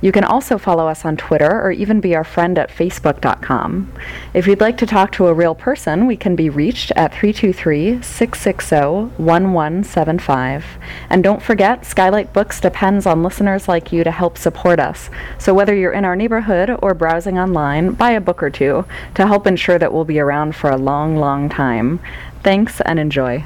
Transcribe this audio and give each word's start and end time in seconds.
You 0.00 0.12
can 0.12 0.24
also 0.24 0.58
follow 0.58 0.88
us 0.88 1.04
on 1.04 1.16
Twitter 1.16 1.60
or 1.60 1.70
even 1.70 2.00
be 2.00 2.14
our 2.14 2.24
friend 2.24 2.58
at 2.58 2.70
facebook.com. 2.70 3.92
If 4.34 4.46
you'd 4.46 4.60
like 4.60 4.76
to 4.78 4.86
talk 4.86 5.12
to 5.12 5.26
a 5.26 5.34
real 5.34 5.54
person, 5.54 6.06
we 6.06 6.16
can 6.16 6.36
be 6.36 6.50
reached 6.50 6.90
at 6.92 7.12
323 7.12 8.02
660 8.02 8.76
1175. 9.22 10.64
And 11.10 11.22
don't 11.24 11.42
forget, 11.42 11.84
Skylight 11.84 12.32
Books 12.32 12.60
depends 12.60 13.06
on 13.06 13.22
listeners 13.22 13.68
like 13.68 13.92
you 13.92 14.04
to 14.04 14.10
help 14.10 14.38
support 14.38 14.78
us. 14.78 15.10
So 15.38 15.54
whether 15.54 15.74
you're 15.74 15.92
in 15.92 16.04
our 16.04 16.16
neighborhood 16.16 16.76
or 16.82 16.94
browsing 16.94 17.38
online, 17.38 17.92
buy 17.92 18.10
a 18.10 18.20
book 18.20 18.42
or 18.42 18.50
two 18.50 18.84
to 19.14 19.26
help 19.26 19.46
ensure 19.46 19.78
that 19.78 19.92
we'll 19.92 20.04
be 20.04 20.18
around 20.18 20.54
for 20.54 20.70
a 20.70 20.76
long, 20.76 21.16
long 21.16 21.48
time. 21.48 22.00
Thanks 22.42 22.80
and 22.80 22.98
enjoy. 22.98 23.44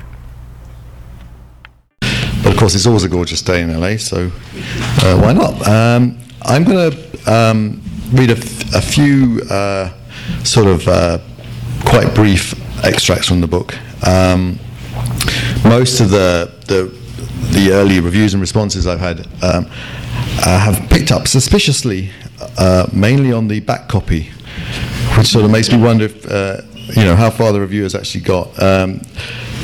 But 2.43 2.53
of 2.53 2.59
course, 2.59 2.75
it's 2.75 2.87
always 2.87 3.05
a 3.05 3.09
gorgeous 3.09 3.43
day 3.43 3.63
in 3.63 3.79
LA, 3.79 3.97
so 3.97 4.31
uh, 5.03 5.19
why 5.21 5.33
not? 5.33 5.67
Um, 5.69 6.19
I'm 6.43 6.65
going 6.65 6.91
to 6.91 7.33
um, 7.33 7.83
read 8.13 8.31
a, 8.31 8.37
f- 8.37 8.75
a 8.75 8.81
few 8.81 9.41
uh, 9.51 9.93
sort 10.45 10.67
of 10.67 10.87
uh, 10.89 11.19
quite 11.85 12.15
brief 12.15 12.55
extracts 12.85 13.27
from 13.29 13.41
the 13.41 13.47
book. 13.47 13.77
Um, 14.07 14.59
most 15.65 16.01
of 16.01 16.11
the, 16.11 16.51
the, 16.67 16.85
the 17.53 17.73
early 17.73 18.01
reviews 18.01 18.33
and 18.35 18.41
responses 18.41 18.87
I've 18.87 19.01
had 19.01 19.21
um, 19.43 19.67
uh, 20.45 20.59
have 20.59 20.89
picked 20.91 21.13
up 21.13 21.29
suspiciously, 21.29 22.11
uh, 22.59 22.87
mainly 22.93 23.33
on 23.33 23.49
the 23.49 23.61
back 23.61 23.89
copy, 23.89 24.31
which 25.19 25.29
sort 25.29 25.45
of 25.45 25.51
makes 25.51 25.71
me 25.71 25.79
wonder 25.79 26.07
if 26.07 26.27
uh, 26.31 26.63
you 26.97 27.05
know 27.05 27.15
how 27.15 27.31
far 27.31 27.53
the 27.53 27.61
reviewers 27.61 27.95
actually 27.95 28.23
got. 28.23 28.61
Um, 28.63 29.03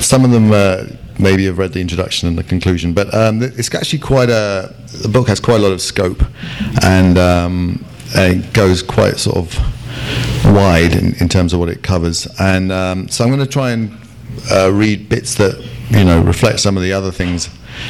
some 0.01 0.25
of 0.25 0.31
them 0.31 0.53
uh, 0.53 0.85
maybe 1.19 1.47
have 1.47 1.59
read 1.59 1.73
the 1.73 1.81
introduction 1.81 2.29
and 2.29 2.39
the 2.39 2.45
conclusion, 2.45 2.93
but 2.93 3.13
um, 3.15 3.43
it's 3.43 3.75
actually 3.75 3.99
quite 3.99 4.31
a. 4.31 4.75
The 5.03 5.09
book 5.09 5.29
has 5.29 5.41
quite 5.41 5.61
a 5.61 5.63
lot 5.63 5.73
of 5.73 5.81
scope, 5.81 6.23
and 6.83 7.19
um, 7.19 7.85
it 8.15 8.53
goes 8.53 8.83
quite 8.83 9.19
sort 9.19 9.37
of 9.37 9.55
wide 10.45 10.95
in, 10.95 11.15
in 11.21 11.29
terms 11.29 11.53
of 11.53 11.61
what 11.61 11.69
it 11.69 11.83
covers. 11.83 12.27
And 12.39 12.71
um, 12.73 13.09
so 13.09 13.25
I'm 13.25 13.31
going 13.31 13.41
to 13.41 13.51
try 13.51 13.71
and 13.71 13.97
uh, 14.51 14.71
read 14.73 15.09
bits 15.09 15.35
that 15.37 15.65
you 15.91 16.05
know 16.05 16.23
reflect 16.23 16.61
some 16.61 16.77
of 16.77 16.83
the 16.83 16.93
other 16.93 17.11
things 17.11 17.49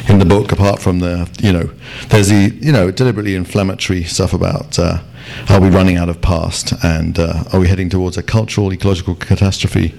in 0.09 0.19
the 0.19 0.25
book, 0.25 0.51
apart 0.51 0.81
from 0.81 0.99
the 0.99 1.29
you 1.39 1.53
know 1.53 1.69
there's 2.09 2.29
the 2.29 2.57
you 2.61 2.71
know 2.71 2.91
deliberately 2.91 3.35
inflammatory 3.35 4.03
stuff 4.03 4.33
about. 4.33 4.77
Uh, 4.77 5.01
are 5.49 5.61
we 5.61 5.69
running 5.69 5.97
out 5.97 6.09
of 6.09 6.21
past, 6.21 6.73
and 6.83 7.17
uh, 7.19 7.43
are 7.53 7.59
we 7.59 7.67
heading 7.67 7.89
towards 7.89 8.17
a 8.17 8.23
cultural 8.23 8.71
ecological 8.73 9.15
catastrophe 9.15 9.89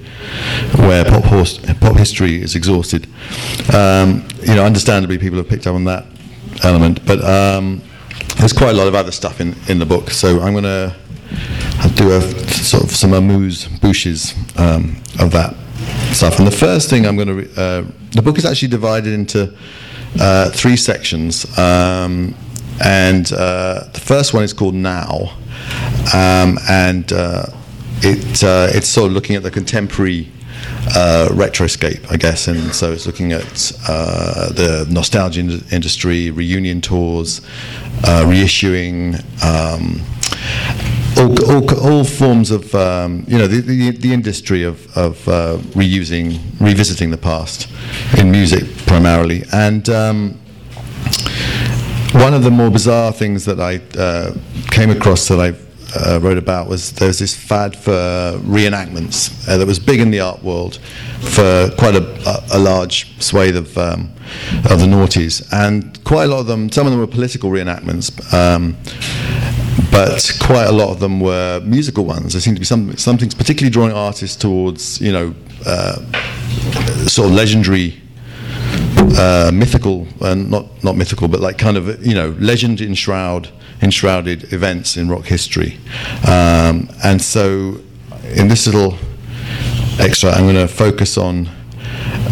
where 0.76 1.04
pop, 1.04 1.24
horse, 1.24 1.58
pop 1.80 1.96
history 1.96 2.42
is 2.42 2.54
exhausted? 2.54 3.06
Um, 3.74 4.26
you 4.42 4.54
know, 4.54 4.64
understandably, 4.64 5.18
people 5.18 5.38
have 5.38 5.48
picked 5.48 5.66
up 5.66 5.74
on 5.74 5.84
that 5.84 6.06
element, 6.62 7.04
but 7.06 7.22
um, 7.24 7.82
there's 8.38 8.52
quite 8.52 8.70
a 8.70 8.78
lot 8.78 8.86
of 8.86 8.94
other 8.94 9.12
stuff 9.12 9.40
in, 9.40 9.54
in 9.68 9.78
the 9.78 9.86
book. 9.86 10.10
So 10.10 10.40
I'm 10.40 10.52
going 10.52 10.64
to 10.64 10.94
do 11.94 12.12
a 12.12 12.20
sort 12.20 12.84
of 12.84 12.90
some 12.90 13.12
amuse 13.12 13.66
bouches 13.66 14.34
um, 14.56 14.96
of 15.18 15.30
that 15.32 15.54
stuff. 16.12 16.38
And 16.38 16.46
the 16.46 16.52
first 16.52 16.90
thing 16.90 17.06
I'm 17.06 17.16
going 17.16 17.28
to, 17.28 17.34
re- 17.34 17.50
uh, 17.56 17.84
the 18.12 18.22
book 18.22 18.38
is 18.38 18.44
actually 18.44 18.68
divided 18.68 19.12
into 19.12 19.54
uh, 20.20 20.50
three 20.50 20.76
sections. 20.76 21.46
Um, 21.58 22.34
and 22.84 23.32
uh, 23.32 23.84
the 23.92 24.00
first 24.00 24.34
one 24.34 24.44
is 24.44 24.52
called 24.52 24.74
Now, 24.74 25.36
um, 26.14 26.58
and 26.68 27.12
uh, 27.12 27.46
it 28.02 28.44
uh, 28.44 28.68
it's 28.70 28.88
sort 28.88 29.08
of 29.08 29.12
looking 29.12 29.36
at 29.36 29.42
the 29.42 29.50
contemporary 29.50 30.28
uh, 30.94 31.28
retroscape, 31.30 32.10
I 32.10 32.16
guess, 32.16 32.48
and 32.48 32.74
so 32.74 32.92
it's 32.92 33.06
looking 33.06 33.32
at 33.32 33.72
uh, 33.88 34.52
the 34.52 34.86
nostalgia 34.90 35.40
in- 35.40 35.64
industry, 35.70 36.30
reunion 36.30 36.80
tours, 36.80 37.40
uh, 38.04 38.24
reissuing. 38.26 39.16
Um, 39.44 40.02
all, 41.16 41.50
all, 41.50 41.80
all 41.80 42.04
forms 42.04 42.50
of 42.50 42.72
um, 42.74 43.24
you 43.26 43.36
know 43.36 43.46
the, 43.46 43.60
the, 43.60 43.90
the 43.90 44.12
industry 44.12 44.62
of, 44.62 44.96
of 44.96 45.26
uh, 45.28 45.56
reusing 45.74 46.38
revisiting 46.60 47.10
the 47.10 47.16
past 47.16 47.68
in 48.16 48.30
music 48.30 48.64
primarily 48.86 49.42
and 49.52 49.88
um, 49.88 50.38
one 52.18 52.34
of 52.34 52.42
the 52.42 52.50
more 52.50 52.70
bizarre 52.70 53.12
things 53.12 53.44
that 53.44 53.60
I 53.60 53.80
uh, 53.96 54.34
came 54.70 54.90
across 54.90 55.28
that 55.28 55.38
I 55.38 55.54
uh, 55.96 56.18
wrote 56.20 56.36
about 56.36 56.68
was 56.68 56.92
there 56.92 57.08
was 57.08 57.18
this 57.18 57.34
fad 57.34 57.76
for 57.76 57.92
reenactments 58.42 59.48
uh, 59.48 59.56
that 59.56 59.66
was 59.66 59.78
big 59.78 60.00
in 60.00 60.10
the 60.10 60.20
art 60.20 60.42
world 60.42 60.76
for 61.20 61.70
quite 61.78 61.94
a, 61.94 62.44
a, 62.52 62.58
large 62.58 63.20
swathe 63.22 63.56
of, 63.56 63.76
um, 63.78 64.12
of 64.68 64.80
the 64.80 64.86
noughties. 64.86 65.46
And 65.52 66.02
quite 66.04 66.24
a 66.24 66.26
lot 66.28 66.40
of 66.40 66.46
them, 66.46 66.70
some 66.70 66.86
of 66.86 66.90
them 66.90 67.00
were 67.00 67.06
political 67.06 67.50
reenactments, 67.50 68.10
um, 68.34 68.76
but 69.90 70.36
quite 70.40 70.66
a 70.66 70.72
lot 70.72 70.90
of 70.90 71.00
them 71.00 71.20
were 71.20 71.60
musical 71.64 72.04
ones. 72.04 72.32
There 72.32 72.40
seemed 72.40 72.56
to 72.56 72.60
be 72.60 72.66
some, 72.66 72.96
something 72.96 73.30
particularly 73.30 73.70
drawing 73.70 73.92
artists 73.92 74.36
towards, 74.36 75.00
you 75.00 75.12
know, 75.12 75.34
uh, 75.64 75.96
sort 77.06 77.28
of 77.28 77.34
legendary 77.34 78.00
uh, 79.16 79.50
mythical, 79.52 80.06
uh, 80.20 80.34
not 80.34 80.82
not 80.84 80.96
mythical, 80.96 81.28
but 81.28 81.40
like 81.40 81.58
kind 81.58 81.76
of 81.76 82.04
you 82.04 82.14
know 82.14 82.36
legend 82.38 82.80
enshroud 82.80 83.50
enshrouded 83.82 84.52
events 84.52 84.96
in 84.96 85.08
rock 85.08 85.24
history. 85.24 85.78
Um, 86.26 86.88
and 87.04 87.20
so, 87.20 87.80
in 88.34 88.48
this 88.48 88.66
little 88.66 88.98
extra, 89.98 90.30
I'm 90.30 90.44
going 90.44 90.54
to 90.54 90.68
focus 90.68 91.16
on 91.16 91.48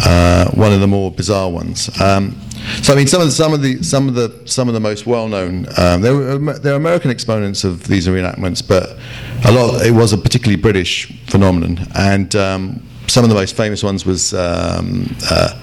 uh, 0.04 0.50
one 0.50 0.72
of 0.72 0.80
the 0.80 0.86
more 0.86 1.10
bizarre 1.10 1.50
ones. 1.50 1.88
Um, 2.00 2.40
so 2.82 2.92
I 2.92 2.96
mean, 2.96 3.06
some 3.06 3.22
of 3.22 3.28
the 3.28 3.32
some 3.32 3.52
of 3.52 3.62
the 3.62 3.82
some 3.82 4.08
of 4.08 4.14
the 4.14 4.42
some 4.46 4.68
of 4.68 4.74
the 4.74 4.80
most 4.80 5.06
well-known. 5.06 5.66
Um, 5.76 6.00
there 6.00 6.14
were 6.14 6.58
there 6.58 6.72
are 6.72 6.76
American 6.76 7.10
exponents 7.10 7.64
of 7.64 7.86
these 7.86 8.08
reenactments, 8.08 8.66
but 8.66 8.98
a 9.44 9.52
lot. 9.52 9.86
It 9.86 9.92
was 9.92 10.12
a 10.12 10.18
particularly 10.18 10.60
British 10.60 11.06
phenomenon, 11.26 11.86
and 11.94 12.34
um, 12.34 12.82
some 13.06 13.24
of 13.24 13.30
the 13.30 13.34
most 13.36 13.56
famous 13.56 13.82
ones 13.82 14.04
was 14.04 14.34
um, 14.34 15.14
uh, 15.30 15.60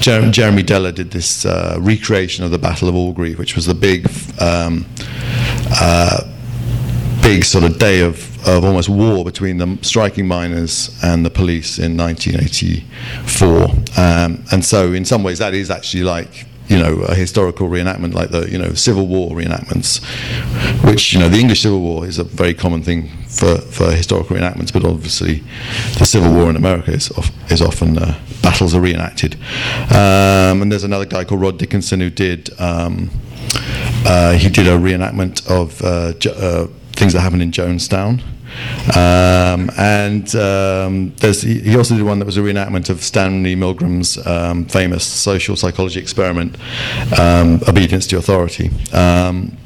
Jer- 0.00 0.30
Jeremy 0.30 0.62
Deller 0.62 0.94
did 0.94 1.10
this 1.10 1.44
uh, 1.44 1.76
recreation 1.80 2.44
of 2.44 2.50
the 2.50 2.58
Battle 2.58 2.88
of 2.88 2.94
Orgreave, 2.94 3.38
which 3.38 3.56
was 3.56 3.66
the 3.66 3.74
big, 3.74 4.06
um, 4.40 4.86
uh, 5.72 6.20
big 7.22 7.44
sort 7.44 7.64
of 7.64 7.78
day 7.78 8.00
of, 8.00 8.30
of 8.46 8.64
almost 8.64 8.88
war 8.88 9.24
between 9.24 9.58
the 9.58 9.78
striking 9.82 10.26
miners 10.26 10.98
and 11.02 11.24
the 11.24 11.30
police 11.30 11.78
in 11.78 11.96
1984. 11.96 13.62
Um, 13.96 14.44
and 14.52 14.64
so, 14.64 14.92
in 14.92 15.04
some 15.04 15.22
ways, 15.22 15.38
that 15.38 15.54
is 15.54 15.70
actually 15.70 16.04
like 16.04 16.46
you 16.68 16.78
know, 16.78 17.02
a 17.02 17.14
historical 17.14 17.68
reenactment 17.68 18.14
like 18.14 18.30
the, 18.30 18.50
you 18.50 18.58
know, 18.58 18.72
Civil 18.74 19.06
War 19.06 19.30
reenactments, 19.30 20.02
which, 20.84 21.12
you 21.12 21.18
know, 21.18 21.28
the 21.28 21.38
English 21.38 21.62
Civil 21.62 21.80
War 21.80 22.06
is 22.06 22.18
a 22.18 22.24
very 22.24 22.54
common 22.54 22.82
thing 22.82 23.08
for, 23.28 23.58
for 23.58 23.90
historical 23.90 24.36
reenactments, 24.36 24.72
but 24.72 24.84
obviously 24.84 25.42
the 25.98 26.06
Civil 26.06 26.32
War 26.32 26.48
in 26.48 26.56
America 26.56 26.92
is, 26.92 27.10
of, 27.10 27.30
is 27.50 27.60
often 27.60 27.98
uh, 27.98 28.18
battles 28.42 28.74
are 28.74 28.80
reenacted. 28.80 29.34
Um, 29.90 30.62
and 30.62 30.72
there's 30.72 30.84
another 30.84 31.06
guy 31.06 31.24
called 31.24 31.40
Rod 31.42 31.58
Dickinson 31.58 32.00
who 32.00 32.10
did, 32.10 32.50
um, 32.58 33.10
uh, 34.06 34.32
he 34.32 34.48
did 34.48 34.66
a 34.66 34.78
reenactment 34.78 35.46
of 35.50 35.82
uh, 35.82 36.12
uh, 36.30 36.68
things 36.92 37.12
that 37.12 37.20
happened 37.20 37.42
in 37.42 37.50
Jonestown. 37.50 38.22
Um, 38.96 39.70
and 39.78 40.34
um, 40.36 41.12
he 41.20 41.76
also 41.76 41.96
did 41.96 42.04
one 42.04 42.18
that 42.18 42.26
was 42.26 42.36
a 42.36 42.40
reenactment 42.40 42.90
of 42.90 43.02
Stanley 43.02 43.56
Milgram's 43.56 44.24
um, 44.26 44.66
famous 44.66 45.04
social 45.04 45.56
psychology 45.56 46.00
experiment, 46.00 46.56
um, 47.18 47.60
Obedience 47.66 48.06
to 48.08 48.18
Authority. 48.18 48.70
Um, 48.92 49.56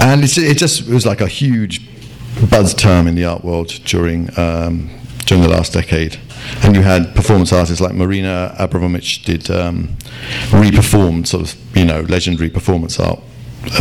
and 0.00 0.22
it 0.22 0.58
just 0.58 0.88
it 0.88 0.94
was 0.94 1.06
like 1.06 1.20
a 1.20 1.28
huge 1.28 1.80
buzz 2.50 2.74
term 2.74 3.06
in 3.06 3.14
the 3.14 3.24
art 3.24 3.44
world 3.44 3.68
during, 3.84 4.26
during 4.26 5.42
the 5.42 5.48
last 5.48 5.72
decade. 5.72 6.18
And 6.62 6.76
you 6.76 6.82
had 6.82 7.14
performance 7.14 7.52
artists 7.52 7.80
like 7.80 7.94
Marina 7.94 8.54
Abramovich 8.58 9.22
did 9.24 9.50
um, 9.50 9.96
re-performed 10.52 11.26
sort 11.26 11.42
of, 11.42 11.76
you 11.76 11.84
know, 11.84 12.02
legendary 12.02 12.50
performance 12.50 13.00
art 13.00 13.20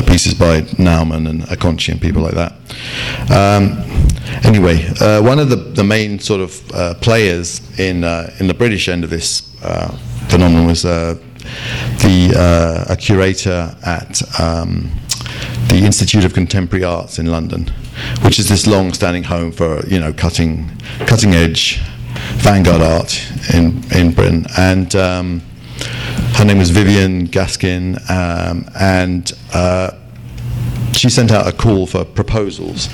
pieces 0.07 0.33
by 0.33 0.62
Nauman 0.77 1.30
and 1.30 1.41
Acconci 1.44 1.91
and 1.91 2.01
people 2.01 2.21
like 2.21 2.33
that. 2.35 2.53
Um, 3.31 3.83
anyway, 4.44 4.85
uh, 5.00 5.21
one 5.21 5.39
of 5.39 5.50
the, 5.50 5.56
the 5.56 5.83
main 5.83 6.19
sort 6.19 6.41
of 6.41 6.71
uh, 6.71 6.94
players 6.95 7.62
in 7.80 8.03
uh, 8.03 8.33
in 8.39 8.47
the 8.47 8.53
British 8.53 8.88
end 8.88 9.03
of 9.03 9.09
this 9.09 9.56
uh, 9.63 9.89
phenomenon 10.30 10.68
was 10.68 10.85
uh, 10.85 11.15
the 12.01 12.85
a 12.89 12.95
curator 12.95 13.75
at 13.85 14.21
um, 14.39 14.91
the 15.68 15.81
Institute 15.83 16.25
of 16.25 16.33
Contemporary 16.33 16.83
Arts 16.83 17.19
in 17.19 17.27
London, 17.27 17.71
which 18.24 18.39
is 18.39 18.47
this 18.47 18.68
long-standing 18.68 19.24
home 19.24 19.51
for 19.51 19.85
you 19.88 20.00
know 20.00 20.13
cutting 20.13 20.69
cutting 21.06 21.33
edge 21.33 21.81
vanguard 22.38 22.81
art 22.81 23.21
in 23.53 23.83
in 23.91 24.12
Britain. 24.13 24.45
And 24.57 24.95
um, 24.95 25.41
her 26.35 26.45
name 26.45 26.57
was 26.57 26.71
Vivian 26.71 27.27
Gaskin, 27.27 27.97
um, 28.09 28.69
and 28.80 29.31
uh, 29.53 29.91
she 30.94 31.09
sent 31.09 31.31
out 31.31 31.47
a 31.47 31.51
call 31.51 31.85
for 31.85 32.06
proposals. 32.06 32.88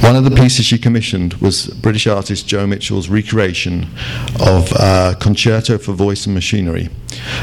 One 0.00 0.16
of 0.16 0.24
the 0.24 0.30
pieces 0.30 0.64
she 0.64 0.78
commissioned 0.78 1.34
was 1.34 1.66
British 1.66 2.06
artist 2.06 2.46
Jo 2.46 2.66
Mitchell's 2.66 3.08
recreation 3.08 3.88
of 4.40 4.72
uh, 4.74 5.14
Concerto 5.20 5.78
for 5.78 5.92
Voice 5.92 6.26
and 6.26 6.34
Machinery, 6.34 6.88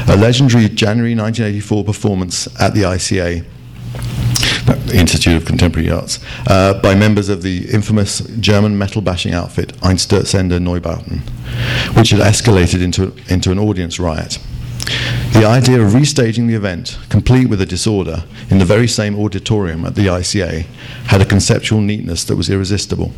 a 0.08 0.16
legendary 0.16 0.68
January 0.68 1.14
1984 1.14 1.84
performance 1.84 2.60
at 2.60 2.74
the 2.74 2.82
ICA. 2.82 3.44
Institute 4.94 5.36
of 5.36 5.44
Contemporary 5.44 5.90
Arts, 5.90 6.18
uh, 6.46 6.80
by 6.80 6.94
members 6.94 7.28
of 7.28 7.42
the 7.42 7.68
infamous 7.70 8.20
German 8.40 8.78
metal 8.78 9.02
bashing 9.02 9.34
outfit 9.34 9.74
Einsturzende 9.82 10.58
Neubauten, 10.58 11.20
which 11.96 12.10
had 12.10 12.20
escalated 12.20 12.82
into, 12.82 13.14
into 13.28 13.50
an 13.50 13.58
audience 13.58 13.98
riot. 13.98 14.38
The 15.32 15.44
idea 15.46 15.80
of 15.80 15.92
restaging 15.92 16.46
the 16.46 16.54
event, 16.54 16.98
complete 17.08 17.48
with 17.48 17.60
a 17.60 17.66
disorder, 17.66 18.24
in 18.50 18.58
the 18.58 18.64
very 18.64 18.86
same 18.86 19.18
auditorium 19.18 19.84
at 19.84 19.94
the 19.94 20.06
ICA, 20.06 20.62
had 21.06 21.20
a 21.20 21.24
conceptual 21.24 21.80
neatness 21.80 22.24
that 22.24 22.36
was 22.36 22.50
irresistible. 22.50 23.12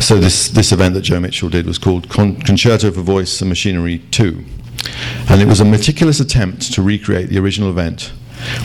So 0.00 0.18
this, 0.18 0.48
this 0.48 0.72
event 0.72 0.94
that 0.94 1.02
Jo 1.02 1.20
Mitchell 1.20 1.50
did 1.50 1.66
was 1.66 1.78
called 1.78 2.08
Con- 2.08 2.36
Concerto 2.36 2.90
for 2.90 3.02
Voice 3.02 3.40
and 3.40 3.48
Machinery 3.48 3.98
2. 4.10 4.44
And 5.28 5.42
it 5.42 5.46
was 5.46 5.60
a 5.60 5.64
meticulous 5.64 6.20
attempt 6.20 6.72
to 6.72 6.82
recreate 6.82 7.28
the 7.28 7.38
original 7.38 7.70
event, 7.70 8.12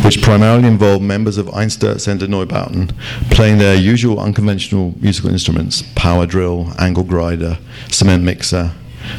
which 0.03 0.21
primarily 0.21 0.67
involved 0.67 1.03
members 1.03 1.37
of 1.37 1.47
Einsturzende 1.47 2.27
Neubauten 2.27 2.91
playing 3.31 3.57
their 3.57 3.75
usual 3.75 4.19
unconventional 4.19 4.95
musical 5.01 5.29
instruments, 5.29 5.83
power 5.95 6.25
drill, 6.25 6.71
angle 6.79 7.03
grinder, 7.03 7.57
cement 7.89 8.23
mixer, 8.23 8.71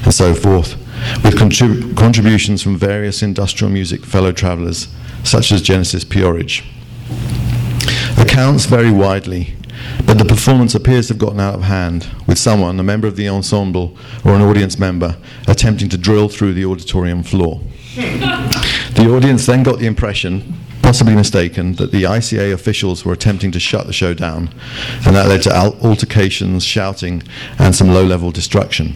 and 0.04 0.12
so 0.12 0.34
forth, 0.34 0.76
with 1.22 1.34
contrib- 1.34 1.96
contributions 1.96 2.62
from 2.62 2.76
various 2.76 3.22
industrial 3.22 3.72
music 3.72 4.04
fellow 4.04 4.32
travelers, 4.32 4.88
such 5.24 5.52
as 5.52 5.62
Genesis 5.62 6.04
P-Orridge. 6.04 6.64
Accounts 8.18 8.66
vary 8.66 8.90
widely, 8.90 9.54
but 10.04 10.18
the 10.18 10.24
performance 10.24 10.74
appears 10.74 11.08
to 11.08 11.14
have 11.14 11.18
gotten 11.18 11.40
out 11.40 11.54
of 11.54 11.62
hand, 11.62 12.08
with 12.26 12.38
someone, 12.38 12.78
a 12.80 12.82
member 12.82 13.06
of 13.06 13.16
the 13.16 13.28
ensemble 13.28 13.96
or 14.24 14.32
an 14.32 14.42
audience 14.42 14.78
member, 14.78 15.16
attempting 15.46 15.88
to 15.90 15.98
drill 15.98 16.28
through 16.28 16.54
the 16.54 16.64
auditorium 16.64 17.22
floor. 17.22 17.60
the 17.96 19.10
audience 19.14 19.46
then 19.46 19.62
got 19.62 19.78
the 19.78 19.86
impression, 19.86 20.54
possibly 20.82 21.14
mistaken, 21.14 21.74
that 21.74 21.92
the 21.92 22.04
ICA 22.04 22.52
officials 22.52 23.04
were 23.04 23.12
attempting 23.12 23.50
to 23.52 23.60
shut 23.60 23.86
the 23.86 23.92
show 23.92 24.14
down, 24.14 24.48
and 25.06 25.16
that 25.16 25.28
led 25.28 25.42
to 25.42 25.54
altercations, 25.54 26.64
shouting, 26.64 27.22
and 27.58 27.74
some 27.74 27.88
low 27.88 28.04
level 28.04 28.30
destruction. 28.30 28.94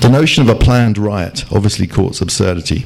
The 0.00 0.08
notion 0.10 0.42
of 0.42 0.48
a 0.48 0.58
planned 0.58 0.98
riot 0.98 1.44
obviously 1.52 1.86
courts 1.86 2.20
absurdity, 2.20 2.84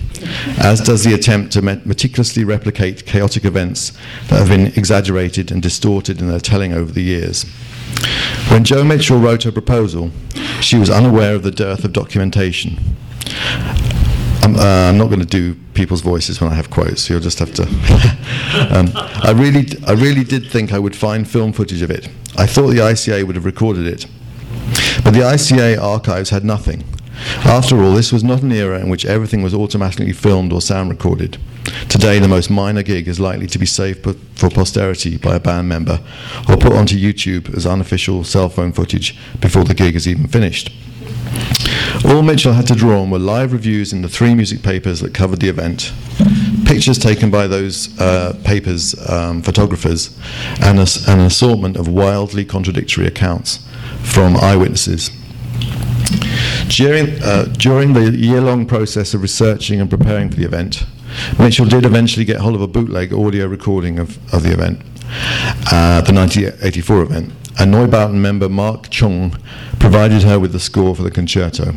as 0.58 0.80
does 0.80 1.04
the 1.04 1.14
attempt 1.14 1.52
to 1.54 1.62
met- 1.62 1.86
meticulously 1.86 2.44
replicate 2.44 3.06
chaotic 3.06 3.44
events 3.44 3.92
that 4.28 4.38
have 4.38 4.48
been 4.48 4.66
exaggerated 4.66 5.50
and 5.50 5.62
distorted 5.62 6.20
in 6.20 6.28
their 6.28 6.40
telling 6.40 6.72
over 6.74 6.92
the 6.92 7.02
years. 7.02 7.44
When 8.48 8.64
Jo 8.64 8.84
Mitchell 8.84 9.18
wrote 9.18 9.44
her 9.44 9.52
proposal, 9.52 10.10
she 10.60 10.76
was 10.76 10.90
unaware 10.90 11.34
of 11.34 11.42
the 11.42 11.50
dearth 11.50 11.84
of 11.84 11.92
documentation. 11.92 12.78
I'm, 14.42 14.54
uh, 14.54 14.88
I'm 14.88 14.98
not 14.98 15.06
going 15.06 15.20
to 15.20 15.26
do 15.26 15.54
people's 15.74 16.02
voices 16.02 16.40
when 16.40 16.52
I 16.52 16.54
have 16.54 16.70
quotes, 16.70 17.02
so 17.02 17.14
you'll 17.14 17.22
just 17.22 17.38
have 17.38 17.52
to. 17.54 17.62
um, 18.70 18.90
I 18.94 19.32
really, 19.34 19.66
I 19.86 19.92
really 19.92 20.22
did 20.22 20.50
think 20.50 20.72
I 20.72 20.78
would 20.78 20.94
find 20.94 21.28
film 21.28 21.52
footage 21.52 21.82
of 21.82 21.90
it. 21.90 22.08
I 22.36 22.46
thought 22.46 22.68
the 22.68 22.78
ICA 22.78 23.24
would 23.26 23.34
have 23.34 23.44
recorded 23.44 23.86
it, 23.86 24.06
but 25.06 25.14
the 25.14 25.20
ICA 25.20 25.80
archives 25.80 26.30
had 26.30 26.44
nothing. 26.44 26.82
After 27.44 27.80
all, 27.80 27.92
this 27.92 28.12
was 28.12 28.24
not 28.24 28.42
an 28.42 28.50
era 28.50 28.80
in 28.80 28.88
which 28.88 29.06
everything 29.06 29.40
was 29.40 29.54
automatically 29.54 30.12
filmed 30.12 30.52
or 30.52 30.60
sound 30.60 30.90
recorded. 30.90 31.38
Today, 31.88 32.18
the 32.18 32.26
most 32.26 32.50
minor 32.50 32.82
gig 32.82 33.06
is 33.06 33.20
likely 33.20 33.46
to 33.46 33.56
be 33.56 33.66
saved 33.66 34.02
for 34.02 34.50
posterity 34.50 35.16
by 35.16 35.36
a 35.36 35.38
band 35.38 35.68
member 35.68 36.00
or 36.48 36.56
put 36.56 36.72
onto 36.72 36.98
YouTube 36.98 37.56
as 37.56 37.68
unofficial 37.68 38.24
cell 38.24 38.48
phone 38.48 38.72
footage 38.72 39.16
before 39.40 39.62
the 39.62 39.74
gig 39.74 39.94
is 39.94 40.08
even 40.08 40.26
finished. 40.26 40.72
All 42.04 42.22
Mitchell 42.22 42.54
had 42.54 42.66
to 42.66 42.74
draw 42.74 43.00
on 43.00 43.10
were 43.10 43.20
live 43.20 43.52
reviews 43.52 43.92
in 43.92 44.02
the 44.02 44.08
three 44.08 44.34
music 44.34 44.64
papers 44.64 44.98
that 45.02 45.14
covered 45.14 45.38
the 45.38 45.48
event, 45.48 45.92
pictures 46.64 46.98
taken 46.98 47.30
by 47.30 47.46
those 47.46 47.96
uh, 48.00 48.36
papers' 48.42 49.08
um, 49.08 49.40
photographers, 49.40 50.18
and 50.60 50.80
a, 50.80 50.86
an 51.06 51.20
assortment 51.20 51.76
of 51.76 51.86
wildly 51.86 52.44
contradictory 52.44 53.06
accounts 53.06 53.60
from 54.02 54.36
eyewitnesses. 54.36 55.10
During, 56.68 57.22
uh, 57.22 57.44
during 57.56 57.92
the 57.92 58.10
year 58.10 58.40
long 58.40 58.66
process 58.66 59.14
of 59.14 59.22
researching 59.22 59.80
and 59.80 59.88
preparing 59.88 60.30
for 60.30 60.36
the 60.36 60.44
event, 60.44 60.84
Mitchell 61.38 61.66
did 61.66 61.84
eventually 61.84 62.24
get 62.24 62.40
hold 62.40 62.54
of 62.54 62.60
a 62.60 62.66
bootleg 62.66 63.12
audio 63.12 63.46
recording 63.46 63.98
of, 63.98 64.18
of 64.34 64.42
the 64.42 64.52
event, 64.52 64.80
uh, 65.72 66.02
the 66.02 66.12
1984 66.12 67.02
event, 67.02 67.32
and 67.58 67.72
Neubauten 67.72 68.14
member 68.14 68.48
Mark 68.48 68.90
Chung 68.90 69.38
provided 69.78 70.22
her 70.22 70.38
with 70.38 70.52
the 70.52 70.60
score 70.60 70.94
for 70.94 71.02
the 71.02 71.10
concerto. 71.10 71.74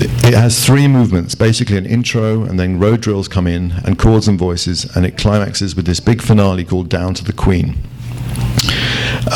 It 0.00 0.34
has 0.34 0.64
three 0.64 0.86
movements, 0.88 1.34
basically 1.34 1.76
an 1.76 1.86
intro, 1.86 2.42
and 2.44 2.58
then 2.58 2.78
road 2.78 3.00
drills 3.00 3.28
come 3.28 3.46
in, 3.46 3.72
and 3.84 3.98
chords 3.98 4.28
and 4.28 4.38
voices, 4.38 4.84
and 4.96 5.04
it 5.04 5.16
climaxes 5.16 5.74
with 5.74 5.86
this 5.86 6.00
big 6.00 6.22
finale 6.22 6.64
called 6.64 6.88
Down 6.88 7.14
to 7.14 7.24
the 7.24 7.32
Queen. 7.32 7.78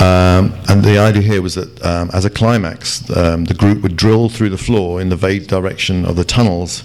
Um, 0.01 0.55
and 0.69 0.83
the 0.83 0.99
idea 0.99 1.23
here 1.23 1.43
was 1.43 1.55
that 1.57 1.85
um, 1.85 2.11
as 2.13 2.25
a 2.25 2.31
climax, 2.31 3.09
um, 3.17 3.45
the 3.45 3.55
group 3.55 3.83
would 3.83 3.97
drill 3.97 4.29
through 4.29 4.51
the 4.51 4.59
floor 4.59 5.01
in 5.01 5.09
the 5.09 5.17
vague 5.17 5.47
direction 5.47 6.05
of 6.05 6.17
the 6.17 6.25
tunnels 6.25 6.85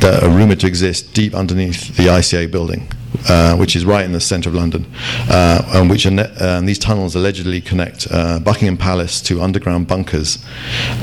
that 0.00 0.22
are 0.22 0.28
rumored 0.28 0.60
to 0.60 0.66
exist 0.66 1.14
deep 1.14 1.34
underneath 1.34 1.96
the 1.96 2.04
ICA 2.04 2.50
building, 2.50 2.88
uh, 3.28 3.56
which 3.56 3.76
is 3.76 3.84
right 3.84 4.04
in 4.04 4.12
the 4.12 4.20
centre 4.20 4.48
of 4.48 4.54
London, 4.54 4.86
uh, 5.28 5.62
and 5.74 5.90
which 5.90 6.06
ne- 6.06 6.32
uh, 6.40 6.60
these 6.62 6.78
tunnels 6.78 7.14
allegedly 7.14 7.60
connect 7.60 8.06
uh, 8.10 8.38
Buckingham 8.40 8.76
Palace 8.76 9.20
to 9.22 9.40
underground 9.40 9.86
bunkers 9.86 10.44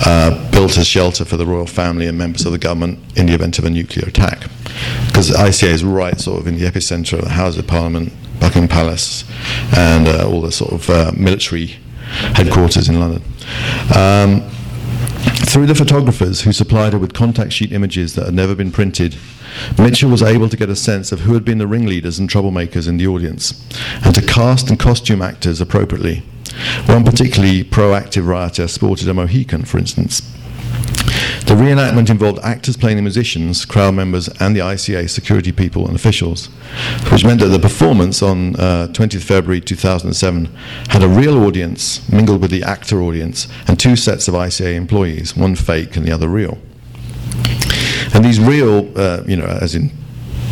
uh, 0.06 0.52
built 0.52 0.78
as 0.78 0.88
shelter 0.88 1.26
for 1.26 1.38
the 1.38 1.46
royal 1.46 1.68
family 1.68 2.08
and 2.08 2.18
members 2.18 2.46
of 2.46 2.52
the 2.52 2.58
government 2.58 3.00
in 3.18 3.28
the 3.28 3.34
event 3.34 3.60
of 3.60 3.66
a 3.66 3.70
nuclear 3.70 4.08
attack. 4.08 4.50
Because 5.08 5.32
ICA 5.32 5.70
is 5.70 5.84
right 5.84 6.20
sort 6.20 6.42
of 6.42 6.48
in 6.48 6.58
the 6.58 6.66
epicentre 6.66 7.20
of 7.20 7.26
the 7.26 7.32
House 7.32 7.58
of 7.58 7.68
Parliament, 7.68 8.12
Buckingham 8.40 8.68
Palace, 8.68 9.24
and 9.76 10.08
uh, 10.08 10.28
all 10.28 10.42
the 10.42 10.52
sort 10.52 10.74
of 10.74 11.18
military 11.18 11.78
headquarters 12.36 12.90
in 12.90 13.00
London. 13.00 13.24
Um, 13.96 14.50
through 15.46 15.66
the 15.66 15.76
photographers 15.76 16.42
who 16.42 16.52
supplied 16.52 16.94
her 16.94 17.00
with 17.00 17.14
contact 17.14 17.54
sheet 17.54 17.72
images 17.72 18.16
that 18.16 18.26
had 18.26 18.34
never 18.34 18.56
been 18.56 18.72
printed, 18.72 19.16
Mitchell 19.78 20.10
was 20.10 20.22
able 20.22 20.50
to 20.50 20.58
get 20.58 20.70
a 20.70 20.76
sense 20.76 21.12
of 21.12 21.22
who 21.22 21.34
had 21.34 21.46
been 21.46 21.58
the 21.58 21.68
ringleaders 21.68 22.20
and 22.20 22.30
troublemakers 22.30 22.88
in 22.88 22.98
the 22.98 23.08
audience, 23.08 23.66
and 24.04 24.14
to 24.14 24.22
cast 24.22 24.70
and 24.70 24.80
costume 24.80 25.22
actors 25.22 25.62
appropriately. 25.62 26.24
One 26.86 27.04
particularly 27.04 27.64
proactive 27.64 28.28
rioter 28.28 28.68
sported 28.68 29.08
a 29.08 29.14
Mohican, 29.14 29.66
for 29.66 29.78
instance. 29.78 30.22
The 31.42 31.54
reenactment 31.54 32.10
involved 32.10 32.40
actors 32.40 32.78
playing 32.78 32.98
the 32.98 33.04
musicians, 33.04 33.66
crowd 33.66 33.96
members, 33.96 34.28
and 34.40 34.56
the 34.56 34.62
ICA 34.62 35.10
security 35.10 35.52
people 35.52 35.86
and 35.88 35.96
officials, 35.96 36.48
which 37.12 37.24
meant 37.24 37.40
that 37.42 37.48
the 37.48 37.60
performance 37.60 38.22
on 38.22 38.56
uh, 38.56 38.88
20th 38.92 39.24
February 39.24 39.62
2007 39.62 40.46
had 40.90 41.04
a 41.04 41.08
real 41.08 41.44
audience 41.44 42.08
mingled 42.10 42.42
with 42.42 42.52
the 42.52 42.64
actor 42.64 43.02
audience 43.02 43.48
and 43.68 43.80
two 43.80 43.96
sets 43.96 44.28
of 44.28 44.34
ICA 44.34 44.76
employees, 44.76 45.36
one 45.36 45.56
fake 45.56 45.96
and 45.96 46.06
the 46.06 46.12
other 46.12 46.30
real. 46.30 46.58
And 48.14 48.24
these 48.24 48.40
real, 48.40 48.92
uh, 48.98 49.24
you 49.28 49.36
know, 49.36 49.46
as 49.46 49.76
in 49.76 49.92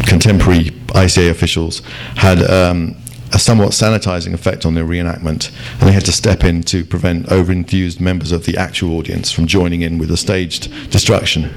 contemporary 0.06 0.66
ICA 0.94 1.30
officials, 1.30 1.82
had 2.16 2.42
um, 2.44 2.96
a 3.34 3.40
somewhat 3.40 3.72
sanitizing 3.72 4.34
effect 4.34 4.66
on 4.66 4.76
their 4.76 4.86
reenactment, 4.86 5.52
and 5.80 5.90
they 5.90 5.92
had 5.92 6.06
to 6.06 6.12
step 6.12 6.44
in 6.44 6.64
to 6.64 6.86
prevent 6.86 7.32
over-enthused 7.32 8.00
members 8.00 8.32
of 8.32 8.46
the 8.46 8.58
actual 8.58 8.98
audience 8.98 9.32
from 9.32 9.48
joining 9.48 9.82
in 9.82 9.98
with 9.98 10.10
the 10.10 10.18
staged 10.18 10.72
destruction. 10.92 11.52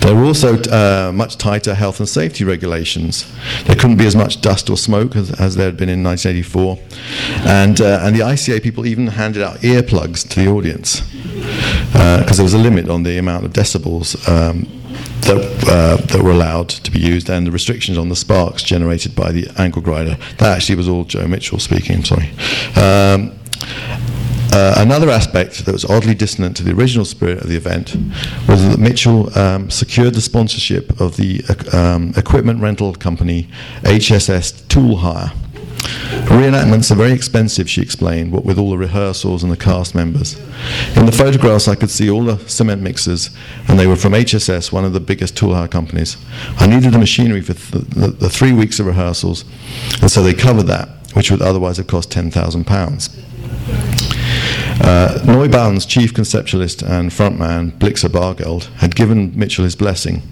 There 0.00 0.14
were 0.14 0.24
also 0.24 0.58
uh, 0.62 1.12
much 1.12 1.36
tighter 1.36 1.74
health 1.74 2.00
and 2.00 2.08
safety 2.08 2.44
regulations. 2.44 3.30
There 3.64 3.76
couldn't 3.76 3.96
be 3.96 4.06
as 4.06 4.16
much 4.16 4.40
dust 4.40 4.70
or 4.70 4.78
smoke 4.78 5.14
as, 5.14 5.30
as 5.38 5.56
there 5.56 5.66
had 5.66 5.76
been 5.76 5.90
in 5.90 6.02
1984. 6.02 6.78
And, 7.46 7.80
uh, 7.80 8.00
and 8.02 8.16
the 8.16 8.20
ICA 8.20 8.62
people 8.62 8.86
even 8.86 9.08
handed 9.08 9.42
out 9.42 9.58
earplugs 9.58 10.26
to 10.30 10.40
the 10.40 10.48
audience 10.48 11.02
because 11.02 12.32
uh, 12.32 12.34
there 12.34 12.44
was 12.44 12.54
a 12.54 12.58
limit 12.58 12.88
on 12.88 13.02
the 13.02 13.18
amount 13.18 13.44
of 13.44 13.52
decibels 13.52 14.16
um, 14.28 14.79
that, 15.22 15.64
uh, 15.68 15.96
that 16.06 16.22
were 16.22 16.32
allowed 16.32 16.68
to 16.68 16.90
be 16.90 16.98
used 17.00 17.28
and 17.30 17.46
the 17.46 17.50
restrictions 17.50 17.98
on 17.98 18.08
the 18.08 18.16
sparks 18.16 18.62
generated 18.62 19.14
by 19.14 19.32
the 19.32 19.48
angle 19.58 19.82
grinder. 19.82 20.16
That 20.38 20.56
actually 20.56 20.76
was 20.76 20.88
all 20.88 21.04
Jo 21.04 21.26
Mitchell 21.26 21.58
speaking, 21.58 22.04
sorry. 22.04 22.30
Um, 22.76 23.32
Uh, 24.52 24.74
another 24.78 25.08
aspect 25.10 25.64
that 25.64 25.70
was 25.70 25.84
oddly 25.84 26.12
dissonant 26.12 26.56
to 26.56 26.64
the 26.64 26.72
original 26.72 27.04
spirit 27.04 27.38
of 27.38 27.48
the 27.48 27.54
event 27.56 27.94
was 28.48 28.68
that 28.68 28.80
Mitchell 28.80 29.38
um, 29.38 29.70
secured 29.70 30.12
the 30.14 30.20
sponsorship 30.20 31.00
of 31.00 31.16
the 31.16 31.40
uh, 31.48 31.76
um, 31.78 32.12
equipment 32.16 32.60
rental 32.60 32.92
company 32.92 33.48
HSS 33.82 34.66
Tool 34.66 34.96
Hire. 34.96 35.32
Reenactments 35.80 36.90
are 36.90 36.94
very 36.94 37.12
expensive, 37.12 37.68
she 37.68 37.80
explained, 37.80 38.32
what 38.32 38.44
with 38.44 38.58
all 38.58 38.70
the 38.70 38.78
rehearsals 38.78 39.42
and 39.42 39.50
the 39.50 39.56
cast 39.56 39.94
members. 39.94 40.38
In 40.96 41.06
the 41.06 41.12
photographs, 41.12 41.68
I 41.68 41.74
could 41.74 41.90
see 41.90 42.10
all 42.10 42.24
the 42.24 42.38
cement 42.48 42.82
mixers, 42.82 43.30
and 43.68 43.78
they 43.78 43.86
were 43.86 43.96
from 43.96 44.12
HSS, 44.12 44.72
one 44.72 44.84
of 44.84 44.92
the 44.92 45.00
biggest 45.00 45.36
tool 45.36 45.54
hire 45.54 45.68
companies. 45.68 46.16
I 46.58 46.66
needed 46.66 46.92
the 46.92 46.98
machinery 46.98 47.40
for 47.40 47.54
th- 47.54 47.84
the, 47.86 48.08
the 48.08 48.30
three 48.30 48.52
weeks 48.52 48.78
of 48.78 48.86
rehearsals, 48.86 49.44
and 50.00 50.10
so 50.10 50.22
they 50.22 50.34
covered 50.34 50.66
that, 50.66 50.88
which 51.14 51.30
would 51.30 51.42
otherwise 51.42 51.78
have 51.78 51.86
cost 51.86 52.10
£10,000. 52.10 53.24
Uh, 54.82 55.18
Neubauten's 55.24 55.84
chief 55.84 56.14
conceptualist 56.14 56.82
and 56.82 57.10
frontman, 57.10 57.72
Blixa 57.78 58.08
Bargeld, 58.08 58.64
had 58.76 58.94
given 58.94 59.38
Mitchell 59.38 59.64
his 59.64 59.76
blessing 59.76 60.22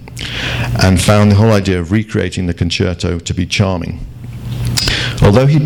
and 0.81 1.01
found 1.01 1.31
the 1.31 1.35
whole 1.35 1.51
idea 1.51 1.79
of 1.79 1.91
recreating 1.91 2.47
the 2.47 2.53
concerto 2.53 3.19
to 3.19 3.33
be 3.33 3.45
charming. 3.45 4.05
Although 5.21 5.47
he, 5.47 5.59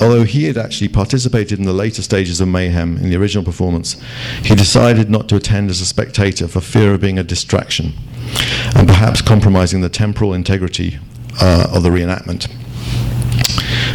although 0.00 0.24
he 0.24 0.44
had 0.44 0.56
actually 0.56 0.88
participated 0.88 1.58
in 1.58 1.64
the 1.64 1.72
later 1.72 2.02
stages 2.02 2.40
of 2.40 2.48
Mayhem 2.48 2.96
in 2.96 3.10
the 3.10 3.16
original 3.16 3.44
performance, 3.44 4.00
he 4.42 4.54
decided 4.54 5.10
not 5.10 5.28
to 5.28 5.36
attend 5.36 5.70
as 5.70 5.80
a 5.80 5.86
spectator 5.86 6.48
for 6.48 6.60
fear 6.60 6.94
of 6.94 7.00
being 7.00 7.18
a 7.18 7.24
distraction 7.24 7.92
and 8.74 8.88
perhaps 8.88 9.20
compromising 9.20 9.80
the 9.80 9.88
temporal 9.88 10.34
integrity 10.34 10.98
uh, 11.40 11.68
of 11.72 11.82
the 11.82 11.90
reenactment. 11.90 12.50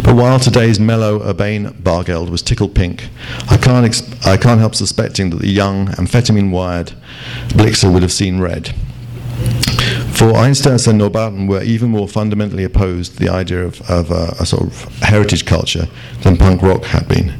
But 0.04 0.16
while 0.16 0.40
today's 0.40 0.80
mellow, 0.80 1.22
urbane 1.22 1.68
Bargeld 1.70 2.30
was 2.30 2.42
tickled 2.42 2.74
pink, 2.74 3.10
I 3.50 3.58
can't, 3.58 4.26
I 4.26 4.38
can't 4.38 4.60
help 4.60 4.76
suspecting 4.76 5.30
that 5.32 5.40
the 5.40 5.50
young, 5.50 5.88
amphetamine-wired 5.88 6.94
Blixa 7.50 7.92
would 7.92 8.02
have 8.02 8.12
seen 8.12 8.40
red. 8.40 8.74
For 10.14 10.34
Einstürzende 10.38 10.98
Neubauten 10.98 11.48
were 11.48 11.64
even 11.64 11.92
more 11.92 12.08
fundamentally 12.08 12.66
opposed 12.66 13.14
to 13.14 13.24
the 13.24 13.30
idea 13.30 13.66
of, 13.66 13.82
of 13.90 14.12
uh, 14.12 14.32
a 14.40 14.46
sort 14.46 14.64
of 14.64 15.00
heritage 15.02 15.46
culture 15.46 15.88
than 16.24 16.38
punk 16.38 16.62
rock 16.62 16.84
had 16.86 17.08
been. 17.08 17.34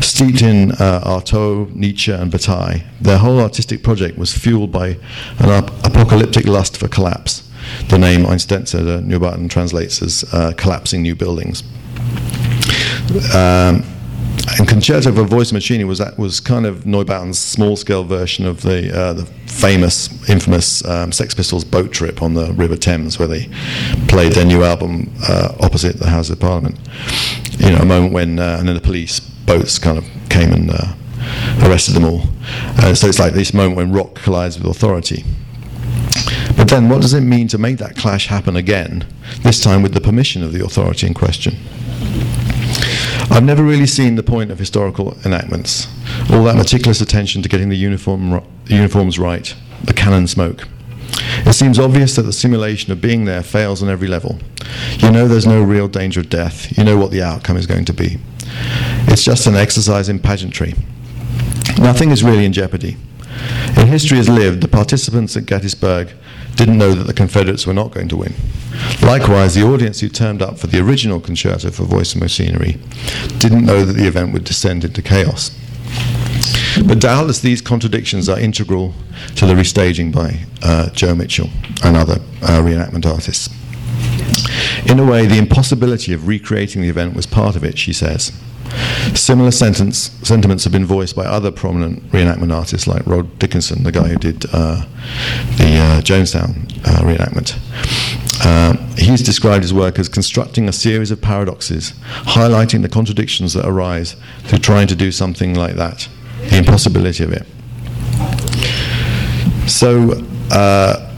Steeped 0.00 0.42
in 0.42 0.72
uh, 0.72 1.00
Artaud, 1.04 1.74
Nietzsche, 1.74 2.12
and 2.12 2.30
Bataille, 2.30 2.82
their 3.00 3.18
whole 3.18 3.40
artistic 3.40 3.82
project 3.82 4.18
was 4.18 4.36
fueled 4.36 4.70
by 4.70 4.98
an 5.38 5.50
ap- 5.50 5.70
apocalyptic 5.86 6.46
lust 6.46 6.76
for 6.76 6.88
collapse. 6.88 7.48
The 7.88 7.98
name 7.98 8.24
Einstürzende 8.26 9.02
Neubauten 9.02 9.48
translates 9.48 10.02
as 10.02 10.24
uh, 10.32 10.52
collapsing 10.56 11.02
new 11.02 11.14
buildings. 11.14 11.62
Um, 13.34 13.84
and 14.58 14.68
Concerto 14.68 15.12
for 15.12 15.24
Voice 15.24 15.52
Machine 15.52 15.86
was 15.86 16.00
was 16.16 16.40
kind 16.40 16.64
of 16.66 16.84
Neubauten's 16.84 17.38
small-scale 17.38 18.04
version 18.04 18.46
of 18.46 18.62
the 18.62 18.96
uh, 18.96 19.12
the 19.12 19.26
famous, 19.46 20.08
infamous 20.28 20.84
um, 20.84 21.10
Sex 21.12 21.34
Pistols 21.34 21.64
boat 21.64 21.92
trip 21.92 22.22
on 22.22 22.34
the 22.34 22.52
River 22.52 22.76
Thames, 22.76 23.18
where 23.18 23.28
they 23.28 23.48
played 24.06 24.32
their 24.32 24.44
new 24.44 24.62
album 24.62 25.12
uh, 25.28 25.54
opposite 25.60 25.98
the 25.98 26.08
House 26.08 26.30
of 26.30 26.38
Parliament. 26.38 26.78
You 27.58 27.70
know, 27.70 27.78
a 27.78 27.84
moment 27.84 28.12
when 28.12 28.38
uh, 28.38 28.56
and 28.58 28.68
then 28.68 28.74
the 28.74 28.80
police 28.80 29.20
boats 29.20 29.78
kind 29.78 29.98
of 29.98 30.04
came 30.28 30.52
and 30.52 30.70
uh, 30.70 30.94
arrested 31.64 31.94
them 31.94 32.04
all. 32.04 32.22
Uh, 32.78 32.94
so 32.94 33.08
it's 33.08 33.18
like 33.18 33.32
this 33.32 33.52
moment 33.52 33.76
when 33.76 33.92
rock 33.92 34.14
collides 34.14 34.58
with 34.58 34.66
authority. 34.70 35.24
But 36.56 36.68
then, 36.68 36.88
what 36.88 37.02
does 37.02 37.14
it 37.14 37.20
mean 37.20 37.48
to 37.48 37.58
make 37.58 37.78
that 37.78 37.96
clash 37.96 38.26
happen 38.26 38.56
again? 38.56 39.06
This 39.42 39.62
time 39.62 39.82
with 39.82 39.94
the 39.94 40.00
permission 40.00 40.42
of 40.42 40.52
the 40.52 40.64
authority 40.64 41.06
in 41.06 41.14
question. 41.14 41.56
I've 43.30 43.44
never 43.44 43.62
really 43.62 43.86
seen 43.86 44.16
the 44.16 44.22
point 44.22 44.50
of 44.50 44.58
historical 44.58 45.16
enactments. 45.24 45.86
All 46.30 46.44
that 46.44 46.56
meticulous 46.56 47.00
attention 47.00 47.42
to 47.42 47.48
getting 47.48 47.68
the 47.68 47.76
uniform, 47.76 48.42
uniforms 48.66 49.18
right, 49.18 49.54
the 49.84 49.92
cannon 49.92 50.26
smoke. 50.26 50.66
It 51.46 51.54
seems 51.54 51.78
obvious 51.78 52.16
that 52.16 52.22
the 52.22 52.32
simulation 52.32 52.92
of 52.92 53.00
being 53.00 53.24
there 53.24 53.42
fails 53.42 53.82
on 53.82 53.88
every 53.88 54.08
level. 54.08 54.38
You 54.98 55.10
know 55.10 55.28
there's 55.28 55.46
no 55.46 55.62
real 55.62 55.88
danger 55.88 56.20
of 56.20 56.28
death. 56.28 56.76
You 56.76 56.84
know 56.84 56.96
what 56.96 57.10
the 57.10 57.22
outcome 57.22 57.56
is 57.56 57.66
going 57.66 57.84
to 57.86 57.92
be. 57.92 58.18
It's 59.06 59.24
just 59.24 59.46
an 59.46 59.54
exercise 59.56 60.08
in 60.08 60.18
pageantry. 60.18 60.74
Nothing 61.78 62.10
is 62.10 62.24
really 62.24 62.44
in 62.44 62.52
jeopardy. 62.52 62.96
In 63.76 63.86
history 63.86 64.18
as 64.18 64.28
lived, 64.28 64.62
the 64.62 64.68
participants 64.68 65.36
at 65.36 65.46
Gettysburg 65.46 66.12
didn't 66.58 66.76
know 66.76 66.92
that 66.92 67.06
the 67.06 67.14
Confederates 67.14 67.66
were 67.66 67.72
not 67.72 67.92
going 67.92 68.08
to 68.08 68.16
win. 68.16 68.34
Likewise, 69.00 69.54
the 69.54 69.62
audience 69.62 70.00
who 70.00 70.08
turned 70.08 70.42
up 70.42 70.58
for 70.58 70.66
the 70.66 70.80
original 70.80 71.20
concerto 71.20 71.70
for 71.70 71.84
voice 71.84 72.12
and 72.14 72.22
machinery 72.22 72.78
didn't 73.38 73.64
know 73.64 73.84
that 73.84 73.92
the 73.92 74.06
event 74.06 74.32
would 74.32 74.42
descend 74.44 74.84
into 74.84 75.00
chaos. 75.00 75.56
But 76.84 77.00
doubtless 77.00 77.38
these 77.38 77.60
contradictions 77.62 78.28
are 78.28 78.38
integral 78.38 78.92
to 79.36 79.46
the 79.46 79.54
restaging 79.54 80.12
by 80.12 80.40
uh, 80.62 80.90
Jo 80.90 81.14
Mitchell 81.14 81.48
and 81.84 81.96
other 81.96 82.20
uh, 82.42 82.60
reenactment 82.60 83.06
artists. 83.06 83.48
In 84.90 84.98
a 84.98 85.04
way, 85.04 85.26
the 85.26 85.38
impossibility 85.38 86.12
of 86.12 86.26
recreating 86.26 86.82
the 86.82 86.88
event 86.88 87.14
was 87.14 87.26
part 87.26 87.54
of 87.54 87.64
it, 87.64 87.78
she 87.78 87.92
says. 87.92 88.32
Similar 89.14 89.50
sentence, 89.50 90.10
sentiments 90.22 90.64
have 90.64 90.72
been 90.72 90.84
voiced 90.84 91.16
by 91.16 91.24
other 91.24 91.50
prominent 91.50 92.02
reenactment 92.10 92.54
artists 92.54 92.86
like 92.86 93.06
Rod 93.06 93.38
Dickinson, 93.38 93.82
the 93.82 93.92
guy 93.92 94.08
who 94.08 94.16
did 94.16 94.44
uh, 94.52 94.84
the 95.56 95.78
uh, 95.78 96.00
Jonestown 96.00 96.70
uh, 96.86 97.02
reenactment. 97.02 97.58
Uh, 98.44 98.76
he's 98.96 99.22
described 99.22 99.62
his 99.62 99.74
work 99.74 99.98
as 99.98 100.08
constructing 100.08 100.68
a 100.68 100.72
series 100.72 101.10
of 101.10 101.20
paradoxes, 101.20 101.92
highlighting 102.24 102.82
the 102.82 102.88
contradictions 102.88 103.54
that 103.54 103.66
arise 103.66 104.14
through 104.44 104.58
trying 104.58 104.86
to 104.86 104.94
do 104.94 105.10
something 105.10 105.54
like 105.54 105.74
that, 105.74 106.08
the 106.50 106.58
impossibility 106.58 107.24
of 107.24 107.32
it. 107.32 107.46
So, 109.68 110.12
uh, 110.50 111.08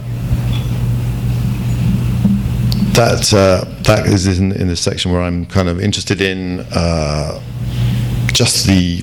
that 2.94 3.32
uh, 3.32 3.79
that 3.96 4.06
is 4.06 4.38
in, 4.38 4.52
in 4.52 4.68
this 4.68 4.80
section 4.80 5.10
where 5.10 5.20
I'm 5.20 5.44
kind 5.46 5.68
of 5.68 5.80
interested 5.80 6.20
in 6.20 6.60
uh, 6.72 7.40
just 8.32 8.66
the 8.66 9.02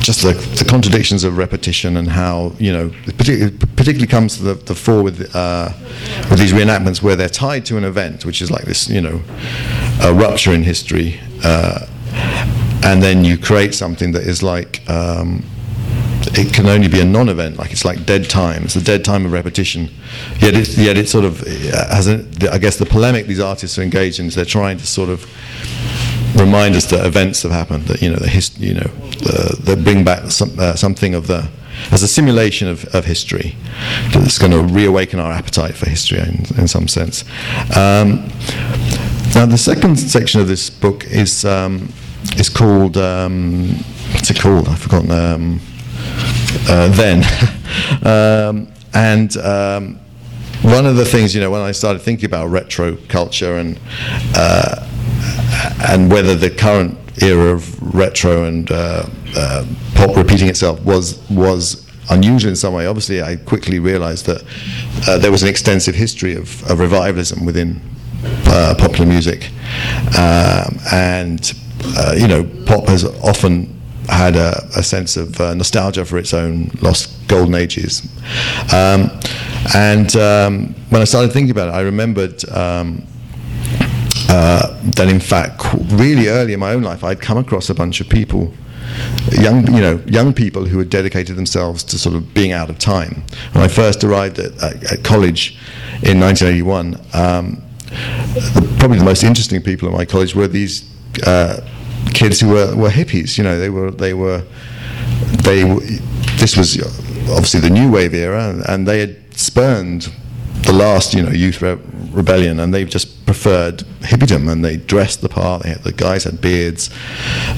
just 0.00 0.22
the, 0.22 0.32
the, 0.58 0.64
contradictions 0.64 1.24
of 1.24 1.36
repetition 1.36 1.96
and 1.98 2.08
how 2.08 2.52
you 2.58 2.72
know 2.72 2.90
particularly, 3.04 3.56
particularly 3.76 4.06
comes 4.08 4.38
to 4.38 4.42
the, 4.42 4.54
the 4.54 4.74
fore 4.74 5.02
with 5.04 5.36
uh, 5.36 5.68
with 6.30 6.40
these 6.40 6.52
reenactments 6.52 7.00
where 7.00 7.14
they're 7.14 7.28
tied 7.28 7.64
to 7.66 7.76
an 7.76 7.84
event 7.84 8.24
which 8.24 8.42
is 8.42 8.50
like 8.50 8.64
this 8.64 8.88
you 8.88 9.00
know 9.00 9.22
a 10.02 10.12
rupture 10.12 10.52
in 10.52 10.64
history 10.64 11.20
uh, 11.44 11.86
and 12.82 13.00
then 13.00 13.24
you 13.24 13.38
create 13.38 13.72
something 13.72 14.10
that 14.10 14.22
is 14.22 14.42
like 14.42 14.82
um, 14.90 15.44
it 16.32 16.54
can 16.54 16.66
only 16.66 16.88
be 16.88 17.00
a 17.00 17.04
non-event, 17.04 17.56
like 17.56 17.72
it's 17.72 17.84
like 17.84 18.06
dead 18.06 18.28
time. 18.30 18.64
It's 18.64 18.76
a 18.76 18.84
dead 18.84 19.04
time 19.04 19.26
of 19.26 19.32
repetition. 19.32 19.90
Yet 20.38 20.54
it, 20.54 20.68
yet 20.76 20.96
it 20.96 21.08
sort 21.08 21.24
of 21.24 21.40
has, 21.40 22.08
a, 22.08 22.24
I 22.52 22.58
guess, 22.58 22.76
the 22.76 22.86
polemic 22.86 23.26
these 23.26 23.40
artists 23.40 23.78
are 23.78 23.82
engaged 23.82 24.20
in 24.20 24.26
is 24.26 24.34
they're 24.34 24.44
trying 24.44 24.78
to 24.78 24.86
sort 24.86 25.08
of 25.08 25.24
remind 26.38 26.76
us 26.76 26.86
that 26.86 27.04
events 27.04 27.42
have 27.42 27.52
happened, 27.52 27.84
that 27.84 28.00
you 28.00 28.10
know, 28.10 28.16
the 28.16 28.28
hist- 28.28 28.60
you 28.60 28.74
know, 28.74 28.90
the, 29.20 29.56
that 29.64 29.84
bring 29.84 30.04
back 30.04 30.30
some, 30.30 30.58
uh, 30.58 30.74
something 30.74 31.14
of 31.14 31.26
the 31.26 31.48
as 31.92 32.02
a 32.02 32.08
simulation 32.08 32.68
of, 32.68 32.84
of 32.94 33.06
history 33.06 33.56
that's 34.12 34.38
going 34.38 34.52
to 34.52 34.62
reawaken 34.62 35.18
our 35.18 35.32
appetite 35.32 35.74
for 35.74 35.88
history 35.88 36.18
in, 36.18 36.44
in 36.58 36.68
some 36.68 36.86
sense. 36.86 37.24
Um, 37.74 38.28
now, 39.34 39.46
the 39.46 39.56
second 39.56 39.96
section 39.96 40.40
of 40.40 40.48
this 40.48 40.68
book 40.68 41.06
is 41.06 41.44
um, 41.44 41.92
is 42.36 42.48
called 42.48 42.96
um, 42.96 43.68
what's 44.12 44.30
it 44.30 44.38
called? 44.38 44.68
I've 44.68 44.80
forgotten. 44.80 45.10
Um, 45.10 45.60
uh, 45.60 45.69
then. 46.66 47.24
um, 48.04 48.72
and 48.94 49.36
um, 49.36 50.00
one 50.62 50.86
of 50.86 50.96
the 50.96 51.04
things, 51.04 51.34
you 51.34 51.40
know, 51.40 51.50
when 51.50 51.62
I 51.62 51.72
started 51.72 52.00
thinking 52.00 52.26
about 52.26 52.48
retro 52.48 52.96
culture 53.08 53.56
and 53.56 53.78
uh, 54.34 54.86
and 55.88 56.10
whether 56.10 56.34
the 56.34 56.50
current 56.50 56.98
era 57.22 57.52
of 57.52 57.94
retro 57.94 58.44
and 58.44 58.70
uh, 58.70 59.06
uh, 59.36 59.66
pop 59.94 60.16
repeating 60.16 60.48
itself 60.48 60.80
was 60.82 61.18
was 61.30 61.86
unusual 62.10 62.50
in 62.50 62.56
some 62.56 62.74
way. 62.74 62.86
Obviously, 62.86 63.22
I 63.22 63.36
quickly 63.36 63.78
realised 63.78 64.26
that 64.26 64.42
uh, 65.08 65.18
there 65.18 65.30
was 65.30 65.42
an 65.42 65.48
extensive 65.48 65.94
history 65.94 66.34
of, 66.34 66.68
of 66.70 66.78
revivalism 66.78 67.44
within 67.46 67.80
uh, 68.46 68.74
popular 68.78 69.06
music, 69.06 69.50
um, 70.18 70.78
and 70.92 71.54
uh, 71.96 72.14
you 72.16 72.28
know, 72.28 72.44
pop 72.66 72.86
has 72.88 73.04
often 73.22 73.79
had 74.10 74.36
a, 74.36 74.64
a 74.76 74.82
sense 74.82 75.16
of 75.16 75.40
uh, 75.40 75.54
nostalgia 75.54 76.04
for 76.04 76.18
its 76.18 76.34
own 76.34 76.70
lost 76.82 77.28
golden 77.28 77.54
ages. 77.54 78.02
Um, 78.72 79.10
and 79.74 80.14
um, 80.16 80.74
when 80.90 81.00
I 81.00 81.04
started 81.04 81.32
thinking 81.32 81.50
about 81.50 81.68
it, 81.68 81.72
I 81.72 81.80
remembered 81.80 82.48
um, 82.50 83.06
uh, 84.28 84.80
that, 84.96 85.08
in 85.08 85.20
fact, 85.20 85.62
really 85.90 86.28
early 86.28 86.52
in 86.52 86.60
my 86.60 86.72
own 86.72 86.82
life, 86.82 87.02
I'd 87.02 87.20
come 87.20 87.38
across 87.38 87.70
a 87.70 87.74
bunch 87.74 88.00
of 88.00 88.08
people. 88.08 88.52
Young, 89.32 89.66
you 89.72 89.80
know, 89.80 90.02
young 90.06 90.32
people 90.32 90.64
who 90.64 90.78
had 90.78 90.90
dedicated 90.90 91.36
themselves 91.36 91.84
to 91.84 91.98
sort 91.98 92.16
of 92.16 92.34
being 92.34 92.52
out 92.52 92.70
of 92.70 92.78
time. 92.78 93.22
When 93.52 93.62
I 93.64 93.68
first 93.68 94.02
arrived 94.02 94.38
at, 94.38 94.52
at, 94.62 94.92
at 94.92 95.04
college 95.04 95.58
in 96.02 96.18
1981, 96.18 97.00
um, 97.12 97.62
probably 98.78 98.98
the 98.98 99.04
most 99.04 99.22
interesting 99.22 99.62
people 99.62 99.88
at 99.88 99.94
my 99.94 100.04
college 100.04 100.34
were 100.34 100.48
these 100.48 100.88
uh, 101.26 101.60
kids 102.20 102.38
who 102.40 102.50
were, 102.50 102.76
were 102.76 102.90
hippies. 102.90 103.38
You 103.38 103.44
know, 103.44 103.58
they 103.58 103.70
were 103.70 103.90
they 103.90 104.14
were 104.14 104.42
they. 105.42 105.64
This 106.36 106.56
was 106.56 106.78
obviously 107.30 107.60
the 107.60 107.70
new 107.70 107.90
wave 107.90 108.14
era, 108.14 108.62
and 108.68 108.86
they 108.86 109.00
had 109.00 109.16
spurned 109.36 110.12
the 110.62 110.72
last, 110.72 111.14
you 111.14 111.22
know, 111.22 111.30
youth 111.30 111.62
re- 111.62 111.78
rebellion, 112.12 112.60
and 112.60 112.72
they've 112.74 112.88
just 112.88 113.24
preferred 113.24 113.84
hippiedom, 114.00 114.50
and 114.50 114.64
they 114.64 114.76
dressed 114.76 115.20
the 115.20 115.28
part. 115.28 115.64
Had, 115.64 115.82
the 115.82 115.92
guys 115.92 116.24
had 116.24 116.40
beards. 116.40 116.90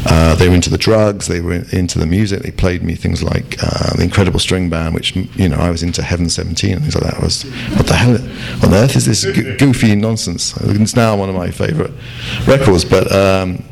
Uh, 0.06 0.34
they 0.37 0.49
were 0.49 0.54
into 0.54 0.70
the 0.70 0.78
drugs. 0.78 1.26
They 1.26 1.40
were 1.40 1.52
in, 1.52 1.66
into 1.72 1.99
the 1.99 2.06
music. 2.06 2.42
They 2.42 2.50
played 2.50 2.82
me 2.82 2.94
things 2.94 3.22
like 3.22 3.62
uh, 3.62 3.96
the 3.96 4.04
Incredible 4.04 4.40
String 4.40 4.70
Band, 4.70 4.94
which 4.94 5.14
you 5.14 5.49
know 5.49 5.56
I 5.56 5.70
was 5.70 5.82
into 5.82 6.02
Heaven 6.02 6.28
17 6.28 6.72
and 6.72 6.82
things 6.82 6.94
like 6.94 7.04
that. 7.04 7.14
I 7.14 7.25
was 7.25 7.44
what 7.76 7.87
the 7.87 7.94
hell 7.94 8.14
on 8.64 8.75
earth 8.75 8.96
is 8.96 9.06
this 9.06 9.25
go- 9.25 9.56
goofy 9.56 9.94
nonsense? 9.94 10.56
It's 10.61 10.96
now 10.96 11.16
one 11.16 11.28
of 11.28 11.34
my 11.34 11.50
favourite 11.50 11.92
records, 12.46 12.84
but 12.84 13.11
um, 13.12 13.64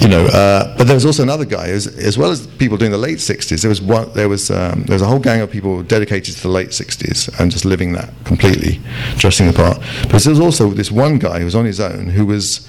you 0.00 0.08
know, 0.08 0.26
uh, 0.26 0.76
but 0.76 0.86
there 0.86 0.94
was 0.94 1.04
also 1.04 1.22
another 1.22 1.44
guy, 1.44 1.68
as, 1.68 1.86
as, 1.86 2.16
well 2.16 2.30
as 2.30 2.46
people 2.46 2.76
doing 2.76 2.92
the 2.92 2.98
late 2.98 3.18
60s. 3.18 3.60
There 3.62 3.68
was 3.68 3.82
one, 3.82 4.12
there 4.12 4.28
was 4.28 4.50
um, 4.50 4.84
there 4.84 4.94
was 4.94 5.02
a 5.02 5.06
whole 5.06 5.18
gang 5.18 5.40
of 5.40 5.50
people 5.50 5.82
dedicated 5.82 6.36
to 6.36 6.42
the 6.42 6.48
late 6.48 6.68
60s 6.68 7.38
and 7.40 7.50
just 7.50 7.64
living 7.64 7.92
that 7.92 8.12
completely, 8.24 8.80
dressing 9.16 9.46
the 9.46 9.52
part. 9.52 9.78
But 10.10 10.22
there 10.22 10.30
was 10.30 10.40
also 10.40 10.70
this 10.70 10.90
one 10.90 11.18
guy 11.18 11.38
who 11.40 11.44
was 11.44 11.54
on 11.54 11.64
his 11.64 11.80
own 11.80 11.87
who 11.90 12.26
was 12.26 12.68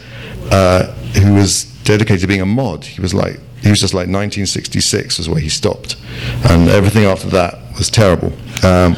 uh, 0.52 0.88
who 1.22 1.34
was 1.34 1.66
dedicated 1.84 2.22
to 2.22 2.28
being 2.28 2.42
a 2.42 2.46
mod. 2.46 2.86
He 2.86 3.02
was 3.02 3.14
like 3.14 3.40
he 3.62 3.70
was 3.70 3.80
just 3.80 3.94
like 3.94 4.08
1966 4.08 5.18
was 5.18 5.30
where 5.30 5.40
he 5.40 5.50
stopped, 5.50 5.98
and 6.50 6.70
everything 6.70 7.06
after 7.06 7.28
that 7.30 7.60
was 7.78 7.90
terrible. 7.90 8.32
Um, 8.64 8.96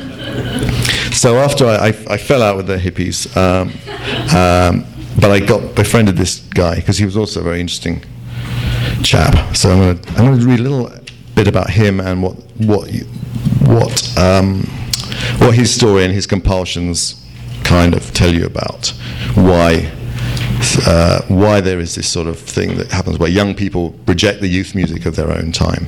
so 1.12 1.38
after 1.38 1.66
I, 1.66 1.76
I, 1.76 1.88
I, 2.10 2.18
fell 2.18 2.42
out 2.42 2.58
with 2.58 2.68
the 2.68 2.78
hippies, 2.78 3.36
um, 3.36 3.70
um, 4.36 4.86
but 5.20 5.30
I 5.30 5.40
got 5.40 5.76
befriended 5.76 6.16
this 6.16 6.40
guy 6.40 6.76
because 6.76 6.98
he 6.98 7.06
was 7.06 7.18
also 7.18 7.42
a 7.42 7.44
very 7.44 7.60
interesting 7.60 8.04
chap. 9.04 9.56
So 9.56 9.72
I'm 9.72 9.80
going 9.80 9.98
to 10.00 10.10
I'm 10.12 10.26
going 10.26 10.40
to 10.40 10.46
read 10.48 10.60
a 10.60 10.64
little 10.64 10.92
bit 11.36 11.48
about 11.48 11.70
him 11.70 12.00
and 12.00 12.22
what 12.22 12.36
what 12.58 12.90
what 13.62 14.18
um, 14.18 14.64
what 15.40 15.54
his 15.56 15.74
story 15.74 16.04
and 16.06 16.14
his 16.14 16.28
compulsions 16.28 17.24
kind 17.64 17.94
of 17.94 18.14
tell 18.14 18.34
you 18.34 18.46
about 18.46 18.90
why. 19.36 19.92
Uh, 20.86 21.22
why 21.28 21.60
there 21.60 21.80
is 21.80 21.96
this 21.96 22.10
sort 22.10 22.28
of 22.28 22.40
thing 22.40 22.78
that 22.78 22.92
happens 22.92 23.18
where 23.18 23.30
young 23.30 23.56
people 23.56 23.96
reject 24.08 24.42
the 24.42 24.48
youth 24.48 24.76
music 24.76 25.06
of 25.06 25.16
their 25.16 25.32
own 25.32 25.52
time. 25.52 25.88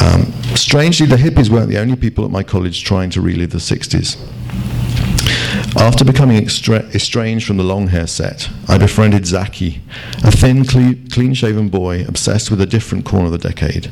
Um, 0.00 0.32
strangely, 0.54 1.06
the 1.06 1.16
hippies 1.16 1.50
weren't 1.50 1.68
the 1.68 1.78
only 1.78 1.96
people 1.96 2.24
at 2.24 2.30
my 2.30 2.42
college 2.42 2.84
trying 2.84 3.10
to 3.10 3.20
relive 3.20 3.50
the 3.50 3.58
60s. 3.58 4.16
After 5.76 6.04
becoming 6.04 6.42
estranged 6.44 7.46
from 7.46 7.56
the 7.56 7.62
long 7.62 7.88
hair 7.88 8.06
set, 8.06 8.48
I 8.68 8.76
befriended 8.76 9.26
Zaki, 9.26 9.80
a 10.24 10.30
thin, 10.30 10.64
clean 10.64 11.34
shaven 11.34 11.68
boy 11.68 12.04
obsessed 12.06 12.50
with 12.50 12.60
a 12.60 12.66
different 12.66 13.04
corner 13.04 13.26
of 13.26 13.32
the 13.32 13.38
decade, 13.38 13.86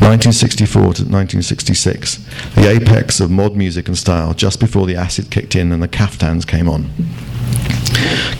1964 0.00 0.80
to 0.80 0.86
1966, 0.86 2.18
the 2.54 2.68
apex 2.68 3.20
of 3.20 3.30
mod 3.30 3.56
music 3.56 3.88
and 3.88 3.98
style, 3.98 4.32
just 4.34 4.60
before 4.60 4.86
the 4.86 4.96
acid 4.96 5.30
kicked 5.30 5.56
in 5.56 5.72
and 5.72 5.82
the 5.82 5.88
caftans 5.88 6.44
came 6.44 6.68
on. 6.68 6.90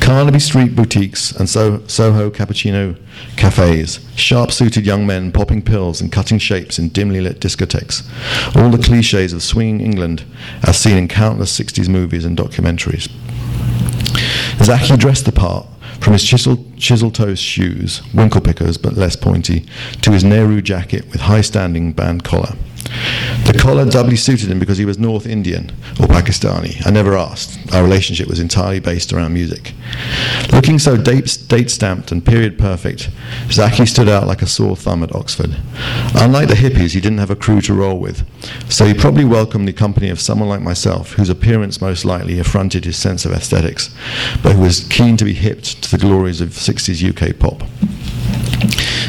Carnaby 0.00 0.38
Street 0.38 0.76
boutiques 0.76 1.32
and 1.32 1.48
so- 1.48 1.82
Soho 1.86 2.30
cappuccino 2.30 2.96
cafes, 3.36 4.00
sharp 4.16 4.52
suited 4.52 4.84
young 4.84 5.06
men 5.06 5.32
popping 5.32 5.62
pills 5.62 6.00
and 6.00 6.12
cutting 6.12 6.38
shapes 6.38 6.78
in 6.78 6.88
dimly 6.88 7.20
lit 7.20 7.40
discotheques, 7.40 8.02
all 8.56 8.70
the 8.70 8.82
cliches 8.82 9.32
of 9.32 9.42
swinging 9.42 9.80
England 9.80 10.24
as 10.62 10.76
seen 10.76 10.96
in 10.96 11.08
countless 11.08 11.58
60s 11.58 11.88
movies 11.88 12.24
and 12.24 12.36
documentaries. 12.36 13.08
Zaki 14.62 14.96
dressed 14.96 15.24
the 15.24 15.32
part, 15.32 15.66
from 16.00 16.12
his 16.12 16.24
chisel, 16.24 16.64
chisel 16.76 17.10
toes 17.10 17.38
shoes, 17.38 18.02
winkle 18.12 18.40
pickers 18.40 18.76
but 18.76 18.94
less 18.96 19.16
pointy, 19.16 19.66
to 20.02 20.12
his 20.12 20.22
Nehru 20.22 20.60
jacket 20.60 21.06
with 21.10 21.22
high 21.22 21.40
standing 21.40 21.92
band 21.92 22.24
collar. 22.24 22.54
The 23.46 23.58
collar 23.58 23.84
doubly 23.84 24.16
suited 24.16 24.50
him 24.50 24.58
because 24.58 24.78
he 24.78 24.84
was 24.84 24.98
North 24.98 25.26
Indian 25.26 25.70
or 26.00 26.06
Pakistani. 26.06 26.84
I 26.86 26.90
never 26.90 27.16
asked. 27.16 27.72
Our 27.74 27.82
relationship 27.82 28.26
was 28.26 28.40
entirely 28.40 28.80
based 28.80 29.12
around 29.12 29.34
music. 29.34 29.74
Looking 30.52 30.78
so 30.78 30.96
date, 30.96 31.38
date 31.46 31.70
stamped 31.70 32.10
and 32.10 32.24
period 32.24 32.58
perfect, 32.58 33.10
Zaki 33.50 33.86
stood 33.86 34.08
out 34.08 34.26
like 34.26 34.42
a 34.42 34.46
sore 34.46 34.76
thumb 34.76 35.02
at 35.02 35.14
Oxford. 35.14 35.56
Unlike 36.14 36.48
the 36.48 36.54
hippies, 36.54 36.94
he 36.94 37.00
didn't 37.00 37.18
have 37.18 37.30
a 37.30 37.36
crew 37.36 37.60
to 37.62 37.74
roll 37.74 37.98
with, 37.98 38.24
so 38.70 38.86
he 38.86 38.94
probably 38.94 39.24
welcomed 39.24 39.68
the 39.68 39.72
company 39.72 40.08
of 40.08 40.20
someone 40.20 40.48
like 40.48 40.62
myself, 40.62 41.12
whose 41.12 41.28
appearance 41.28 41.80
most 41.80 42.04
likely 42.04 42.38
affronted 42.38 42.84
his 42.84 42.96
sense 42.96 43.24
of 43.24 43.32
aesthetics, 43.32 43.94
but 44.42 44.52
who 44.52 44.62
was 44.62 44.86
keen 44.88 45.16
to 45.16 45.24
be 45.24 45.34
hipped 45.34 45.82
to 45.82 45.90
the 45.90 45.98
glories 45.98 46.40
of 46.40 46.50
60s 46.50 47.02
UK 47.02 47.38
pop. 47.38 47.62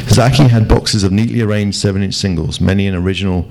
Zaki 0.08 0.44
had 0.44 0.68
boxes 0.68 1.04
of 1.04 1.12
neatly 1.12 1.42
arranged 1.42 1.78
7 1.78 2.02
inch 2.02 2.14
singles, 2.14 2.60
many 2.60 2.86
in 2.86 2.94
original 2.94 3.48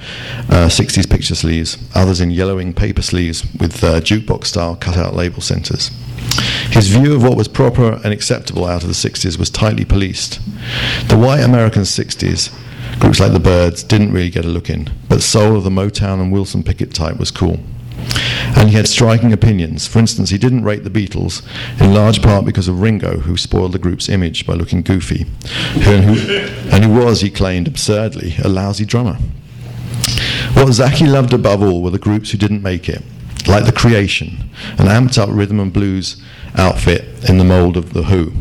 uh, 0.50 0.68
60s 0.68 1.10
picture 1.10 1.36
sleeves, 1.36 1.78
others 1.94 2.22
in 2.22 2.32
yellowing 2.32 2.74
paper 2.74 3.02
sleeves 3.02 3.46
with 3.60 3.84
uh, 3.84 4.00
jukebox 4.02 4.46
style 4.46 4.76
cut 4.76 4.98
out 4.98 5.14
label 5.14 5.42
centres. 5.42 5.92
His 6.72 6.88
view 6.88 7.16
of 7.16 7.24
what 7.24 7.38
was 7.38 7.48
proper 7.48 8.02
and 8.04 8.08
acceptable 8.08 8.66
out 8.66 8.82
of 8.82 8.88
the 8.88 8.96
60s 8.96 9.38
was 9.38 9.50
tightly 9.50 9.86
policed. 9.86 10.40
The 11.08 11.18
white 11.18 11.42
American 11.42 11.84
60s, 11.84 12.52
groups 13.00 13.20
like 13.20 13.34
the 13.34 13.40
Byrds, 13.40 13.84
didn't 13.84 14.12
really 14.12 14.30
get 14.30 14.46
a 14.46 14.50
look 14.50 14.70
in, 14.70 14.90
but 15.08 15.22
soul 15.22 15.58
of 15.58 15.64
the 15.64 15.70
Motown 15.70 16.22
and 16.22 16.32
Wilson 16.32 16.64
Pickett 16.64 16.94
type 16.94 17.18
was 17.18 17.32
cool. 17.32 17.60
And 18.58 18.70
he 18.70 18.76
had 18.76 18.88
striking 18.88 19.34
opinions. 19.34 19.88
For 19.88 20.00
instance, 20.00 20.30
he 20.30 20.38
didn't 20.38 20.64
rate 20.64 20.84
the 20.84 20.90
Beatles, 20.90 21.44
in 21.82 21.94
large 21.94 22.22
part 22.22 22.46
because 22.46 22.68
of 22.68 22.82
Ringo, 22.82 23.20
who 23.20 23.38
spoiled 23.38 23.74
the 23.74 23.80
group's 23.80 24.10
image 24.10 24.46
by 24.46 24.54
looking 24.54 24.82
goofy, 24.82 25.26
and 25.76 26.04
who, 26.06 26.40
and 26.72 26.84
who 26.84 26.94
was, 26.94 27.22
he 27.22 27.30
claimed 27.30 27.68
absurdly, 27.68 28.36
a 28.44 28.48
lousy 28.48 28.86
drummer. 28.86 29.18
What 30.54 30.72
Zaki 30.72 31.06
loved 31.06 31.34
above 31.34 31.62
all 31.62 31.82
were 31.82 31.90
the 31.90 32.00
groups 32.00 32.32
who 32.32 32.38
didn't 32.38 32.62
make 32.62 32.88
it, 32.88 33.02
like 33.48 33.66
The 33.66 33.72
Creation, 33.72 34.50
an 34.78 34.88
amped 34.88 35.18
up 35.18 35.30
rhythm 35.32 35.60
and 35.60 35.74
blues 35.74 36.22
outfit 36.56 37.30
in 37.30 37.38
the 37.38 37.44
mold 37.44 37.78
of 37.78 37.94
The 37.94 38.04
Who. 38.04 38.32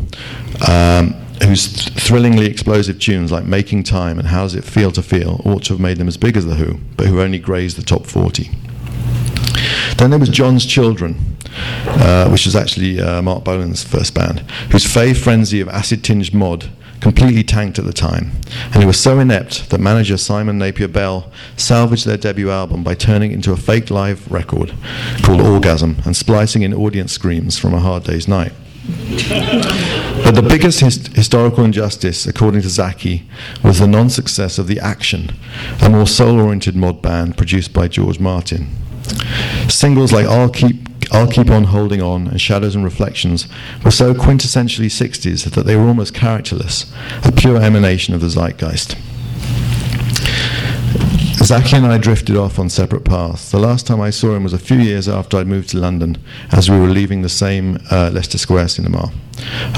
Um, 0.71 1.13
whose 1.43 1.67
thrillingly 1.89 2.45
explosive 2.45 2.99
tunes 2.99 3.31
like 3.31 3.43
Making 3.45 3.83
Time 3.83 4.17
and 4.17 4.29
How 4.29 4.43
Does 4.43 4.55
It 4.55 4.63
Feel 4.63 4.91
to 4.91 5.01
Feel 5.01 5.41
ought 5.43 5.63
to 5.65 5.73
have 5.73 5.81
made 5.81 5.97
them 5.97 6.07
as 6.07 6.17
big 6.17 6.37
as 6.37 6.45
The 6.45 6.55
Who, 6.55 6.79
but 6.95 7.07
who 7.07 7.21
only 7.21 7.39
grazed 7.39 7.77
the 7.77 7.83
top 7.83 8.05
40. 8.05 8.49
Then 9.97 10.09
there 10.09 10.19
was 10.19 10.29
John's 10.29 10.65
Children, 10.65 11.37
uh, 11.85 12.29
which 12.29 12.45
was 12.45 12.55
actually 12.55 12.99
uh, 12.99 13.21
Marc 13.21 13.43
Bolan's 13.43 13.83
first 13.83 14.13
band, 14.13 14.39
whose 14.71 14.85
fave 14.85 15.17
frenzy 15.17 15.61
of 15.61 15.69
acid 15.69 16.03
tinged 16.03 16.33
mod 16.33 16.69
completely 17.01 17.43
tanked 17.43 17.77
at 17.77 17.85
the 17.85 17.93
time. 17.93 18.31
And 18.73 18.77
he 18.77 18.85
was 18.85 18.99
so 18.99 19.19
inept 19.19 19.69
that 19.69 19.79
manager 19.79 20.17
Simon 20.17 20.57
Napier 20.57 20.87
Bell 20.87 21.31
salvaged 21.55 22.05
their 22.05 22.17
debut 22.17 22.49
album 22.49 22.83
by 22.83 22.95
turning 22.95 23.31
it 23.31 23.35
into 23.35 23.51
a 23.51 23.57
fake 23.57 23.91
live 23.91 24.31
record 24.31 24.73
called 25.21 25.41
Orgasm 25.41 25.97
and 26.05 26.15
splicing 26.15 26.63
in 26.63 26.73
audience 26.73 27.11
screams 27.11 27.59
from 27.59 27.73
A 27.73 27.79
Hard 27.79 28.05
Day's 28.05 28.27
Night. 28.27 28.53
but 30.23 30.35
the 30.35 30.45
biggest 30.47 30.79
his- 30.79 31.07
historical 31.07 31.63
injustice, 31.63 32.25
according 32.27 32.61
to 32.61 32.69
Zaki, 32.69 33.27
was 33.63 33.79
the 33.79 33.87
non 33.87 34.09
success 34.09 34.57
of 34.57 34.67
The 34.67 34.79
Action, 34.79 35.31
a 35.81 35.89
more 35.89 36.07
soul 36.07 36.39
oriented 36.39 36.75
mod 36.75 37.01
band 37.01 37.37
produced 37.37 37.73
by 37.73 37.87
George 37.87 38.19
Martin. 38.19 38.67
Singles 39.69 40.11
like 40.11 40.25
I'll 40.25 40.49
Keep 40.49 40.89
I'll 41.11 41.27
Keep 41.27 41.49
On 41.49 41.65
Holding 41.65 42.01
On 42.01 42.27
and 42.27 42.41
Shadows 42.41 42.75
and 42.75 42.83
Reflections 42.83 43.47
were 43.83 43.91
so 43.91 44.13
quintessentially 44.13 44.87
60s 44.87 45.49
that 45.49 45.65
they 45.65 45.75
were 45.75 45.87
almost 45.87 46.13
characterless, 46.13 46.91
a 47.23 47.31
pure 47.31 47.61
emanation 47.61 48.13
of 48.13 48.21
the 48.21 48.29
zeitgeist. 48.29 48.97
Zaki 51.43 51.75
and 51.75 51.85
I 51.85 51.99
drifted 51.99 52.35
off 52.35 52.57
on 52.57 52.69
separate 52.69 53.05
paths. 53.05 53.51
The 53.51 53.59
last 53.59 53.85
time 53.85 54.01
I 54.01 54.09
saw 54.09 54.35
him 54.35 54.43
was 54.43 54.53
a 54.53 54.57
few 54.57 54.77
years 54.77 55.07
after 55.07 55.37
I'd 55.37 55.47
moved 55.47 55.69
to 55.69 55.77
London, 55.77 56.17
as 56.51 56.71
we 56.71 56.79
were 56.79 56.87
leaving 56.87 57.21
the 57.21 57.29
same 57.29 57.77
uh, 57.91 58.09
Leicester 58.11 58.39
Square 58.39 58.69
cinema. 58.69 59.11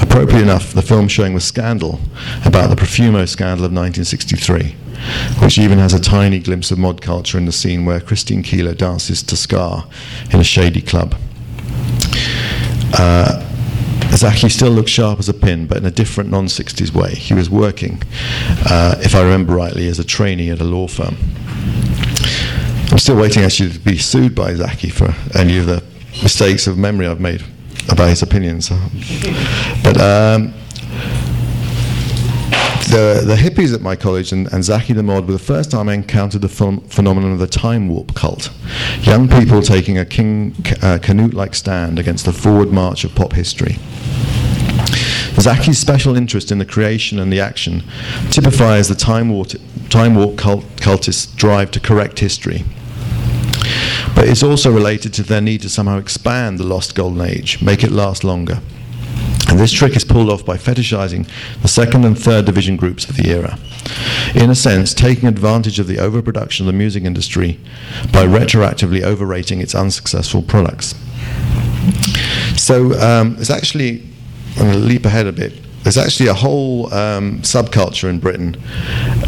Appropriate 0.00 0.42
enough, 0.42 0.72
the 0.72 0.82
film 0.82 1.08
showing 1.08 1.34
was 1.34 1.44
Scandal, 1.44 2.00
about 2.46 2.70
the 2.70 2.76
Profumo 2.76 3.28
scandal 3.28 3.66
of 3.66 3.72
1963 3.72 4.76
which 5.40 5.58
even 5.58 5.78
has 5.78 5.92
a 5.92 6.00
tiny 6.00 6.38
glimpse 6.38 6.70
of 6.70 6.78
mod 6.78 7.00
culture 7.02 7.38
in 7.38 7.46
the 7.46 7.52
scene 7.52 7.84
where 7.84 8.00
Christine 8.00 8.42
Keeler 8.42 8.74
dances 8.74 9.22
to 9.24 9.36
Ska 9.36 9.84
in 10.32 10.40
a 10.40 10.44
shady 10.44 10.82
club. 10.82 11.14
Uh, 12.94 13.44
Zaki 14.16 14.48
still 14.48 14.70
looks 14.70 14.90
sharp 14.90 15.20
as 15.20 15.28
a 15.28 15.34
pin, 15.34 15.66
but 15.66 15.78
in 15.78 15.86
a 15.86 15.90
different 15.90 16.30
non 16.30 16.46
60s 16.46 16.92
way. 16.92 17.14
He 17.14 17.34
was 17.34 17.48
working, 17.48 18.02
uh, 18.68 18.96
if 19.00 19.14
I 19.14 19.22
remember 19.22 19.54
rightly, 19.54 19.86
as 19.86 19.98
a 19.98 20.04
trainee 20.04 20.50
at 20.50 20.60
a 20.60 20.64
law 20.64 20.88
firm. 20.88 21.16
I'm 22.90 22.98
still 22.98 23.16
waiting 23.16 23.44
actually 23.44 23.70
to 23.72 23.78
be 23.78 23.98
sued 23.98 24.34
by 24.34 24.54
Zaki 24.54 24.88
for 24.88 25.14
any 25.34 25.58
of 25.58 25.66
the 25.66 25.84
mistakes 26.22 26.66
of 26.66 26.78
memory 26.78 27.06
I've 27.06 27.20
made 27.20 27.44
about 27.88 28.08
his 28.08 28.22
opinions. 28.22 28.70
But 29.84 30.00
um, 30.00 30.54
the, 32.90 33.22
the 33.26 33.34
hippies 33.34 33.74
at 33.74 33.82
my 33.82 33.94
college 33.96 34.32
and, 34.32 34.50
and 34.52 34.64
Zaki 34.64 34.92
the 34.92 35.02
Mod 35.02 35.26
were 35.26 35.32
the 35.32 35.38
first 35.38 35.70
time 35.70 35.88
I 35.88 35.94
encountered 35.94 36.40
the 36.40 36.48
ph- 36.48 36.80
phenomenon 36.90 37.32
of 37.32 37.38
the 37.38 37.46
time 37.46 37.88
warp 37.88 38.14
cult. 38.14 38.50
Young 39.00 39.28
people 39.28 39.60
taking 39.60 39.98
a 39.98 40.04
King 40.04 40.54
uh, 40.82 40.98
Canute 41.02 41.34
like 41.34 41.54
stand 41.54 41.98
against 41.98 42.24
the 42.24 42.32
forward 42.32 42.72
march 42.72 43.04
of 43.04 43.14
pop 43.14 43.32
history. 43.34 43.76
Zaki's 45.40 45.78
special 45.78 46.16
interest 46.16 46.50
in 46.50 46.58
the 46.58 46.64
creation 46.64 47.18
and 47.18 47.32
the 47.32 47.40
action 47.40 47.84
typifies 48.30 48.88
the 48.88 48.94
time 48.94 49.28
warp, 49.28 49.48
time 49.88 50.14
warp 50.14 50.36
cult, 50.36 50.64
cultists' 50.76 51.34
drive 51.36 51.70
to 51.72 51.80
correct 51.80 52.18
history. 52.18 52.64
But 54.14 54.28
it's 54.28 54.42
also 54.42 54.72
related 54.72 55.12
to 55.14 55.22
their 55.22 55.40
need 55.40 55.60
to 55.62 55.68
somehow 55.68 55.98
expand 55.98 56.58
the 56.58 56.64
lost 56.64 56.94
golden 56.94 57.20
age, 57.20 57.62
make 57.62 57.84
it 57.84 57.92
last 57.92 58.24
longer. 58.24 58.60
And 59.48 59.58
this 59.58 59.72
trick 59.72 59.96
is 59.96 60.04
pulled 60.04 60.30
off 60.30 60.44
by 60.44 60.56
fetishizing 60.56 61.28
the 61.62 61.68
second 61.68 62.04
and 62.04 62.18
third 62.18 62.44
division 62.44 62.76
groups 62.76 63.08
of 63.08 63.16
the 63.16 63.30
era. 63.30 63.58
In 64.34 64.50
a 64.50 64.54
sense, 64.54 64.92
taking 64.92 65.26
advantage 65.28 65.78
of 65.78 65.86
the 65.86 65.98
overproduction 65.98 66.66
of 66.66 66.72
the 66.72 66.78
music 66.78 67.04
industry 67.04 67.58
by 68.12 68.26
retroactively 68.26 69.02
overrating 69.02 69.60
its 69.60 69.74
unsuccessful 69.74 70.42
products. 70.42 70.94
So 72.56 72.98
um, 73.00 73.36
it's 73.38 73.50
actually, 73.50 74.02
I'm 74.56 74.66
going 74.66 74.72
to 74.72 74.78
leap 74.78 75.06
ahead 75.06 75.26
a 75.26 75.32
bit. 75.32 75.54
There's 75.82 75.96
actually 75.96 76.28
a 76.28 76.34
whole 76.34 76.92
um, 76.92 77.38
subculture 77.40 78.10
in 78.10 78.18
Britain 78.18 78.60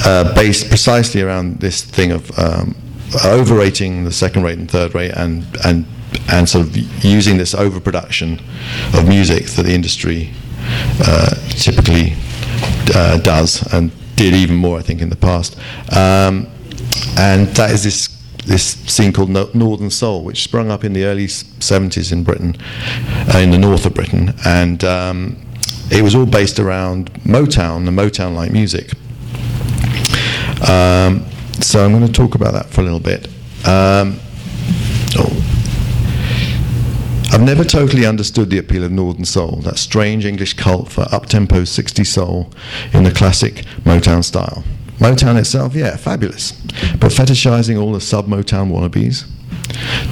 uh, 0.04 0.35
based 0.35 0.68
precisely 0.68 1.22
around 1.22 1.61
this 1.61 1.83
thing 1.83 2.12
of 2.12 2.38
um, 2.38 2.76
overrating 3.24 4.04
the 4.04 4.12
second 4.12 4.42
rate 4.42 4.59
and 4.59 4.70
third 4.70 4.94
rate 4.94 5.12
and, 5.12 5.46
and, 5.64 5.87
and 6.31 6.49
sort 6.49 6.66
of 6.66 6.77
using 7.05 7.37
this 7.37 7.55
overproduction 7.55 8.40
of 8.94 9.07
music 9.07 9.46
that 9.46 9.62
the 9.62 9.75
industry 9.75 10.31
uh, 11.03 11.35
typically 11.51 12.14
uh, 12.94 13.18
does 13.18 13.62
and 13.73 13.90
did 14.16 14.35
even 14.35 14.57
more, 14.57 14.79
I 14.79 14.83
think, 14.83 15.01
in 15.01 15.09
the 15.09 15.16
past. 15.16 15.57
Um, 15.96 16.49
and 17.16 17.49
that 17.57 17.70
is 17.70 17.85
this 17.85 18.20
this 18.46 18.64
scene 18.90 19.12
called 19.12 19.29
no- 19.29 19.51
Northern 19.55 19.90
Soul, 19.90 20.25
which 20.25 20.42
sprung 20.42 20.70
up 20.70 20.83
in 20.83 20.92
the 20.94 21.05
early 21.05 21.27
70s 21.27 22.11
in 22.11 22.25
Britain, 22.25 22.57
uh, 23.33 23.38
in 23.38 23.51
the 23.51 23.59
north 23.59 23.85
of 23.85 23.94
Britain, 23.94 24.35
and 24.46 24.83
um, 24.83 25.37
it 25.90 26.03
was 26.03 26.14
all 26.14 26.27
based 26.27 26.59
around 26.59 27.12
Motown 27.23 27.87
and 27.87 27.96
Motown-like 27.99 28.51
music. 28.51 28.92
Um, 30.68 31.27
so 31.61 31.85
I'm 31.85 31.92
going 31.92 32.07
to 32.07 32.12
talk 32.12 32.35
about 32.35 32.53
that 32.55 32.66
for 32.70 32.81
a 32.81 32.85
little 32.85 33.01
bit. 33.01 33.27
Um, 33.66 34.18
oh. 35.18 35.51
I've 37.33 37.43
never 37.43 37.62
totally 37.62 38.05
understood 38.05 38.51
the 38.51 38.59
appeal 38.59 38.83
of 38.83 38.90
Northern 38.90 39.25
Soul, 39.25 39.61
that 39.62 39.79
strange 39.79 40.27
English 40.27 40.55
cult 40.55 40.90
for 40.90 41.07
up-tempo 41.12 41.62
60 41.62 42.03
soul 42.03 42.51
in 42.93 43.05
the 43.05 43.12
classic 43.12 43.64
Motown 43.85 44.25
style. 44.25 44.64
Motown 44.99 45.38
itself, 45.38 45.77
yeah, 45.77 45.97
fabulous, 45.97 46.51
but 46.99 47.12
fetishizing 47.12 47.81
all 47.81 47.93
the 47.93 48.01
sub-Motown 48.01 48.73
wannabes. 48.73 49.31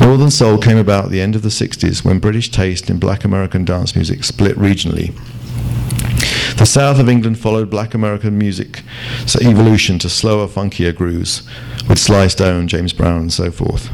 Northern 0.00 0.30
Soul 0.30 0.58
came 0.58 0.78
about 0.78 1.06
at 1.06 1.10
the 1.10 1.20
end 1.20 1.34
of 1.34 1.42
the 1.42 1.48
60s 1.48 2.04
when 2.04 2.20
British 2.20 2.52
taste 2.52 2.88
in 2.88 3.00
black 3.00 3.24
American 3.24 3.64
dance 3.64 3.96
music 3.96 4.22
split 4.22 4.56
regionally. 4.56 5.12
The 6.56 6.66
south 6.66 7.00
of 7.00 7.08
England 7.08 7.38
followed 7.40 7.68
black 7.68 7.94
American 7.94 8.38
music's 8.38 8.82
evolution 9.40 9.98
to 9.98 10.08
slower, 10.08 10.46
funkier 10.46 10.94
grooves 10.94 11.42
with 11.88 11.98
Sly 11.98 12.28
Stone, 12.28 12.68
James 12.68 12.92
Brown, 12.92 13.22
and 13.22 13.32
so 13.32 13.50
forth. 13.50 13.90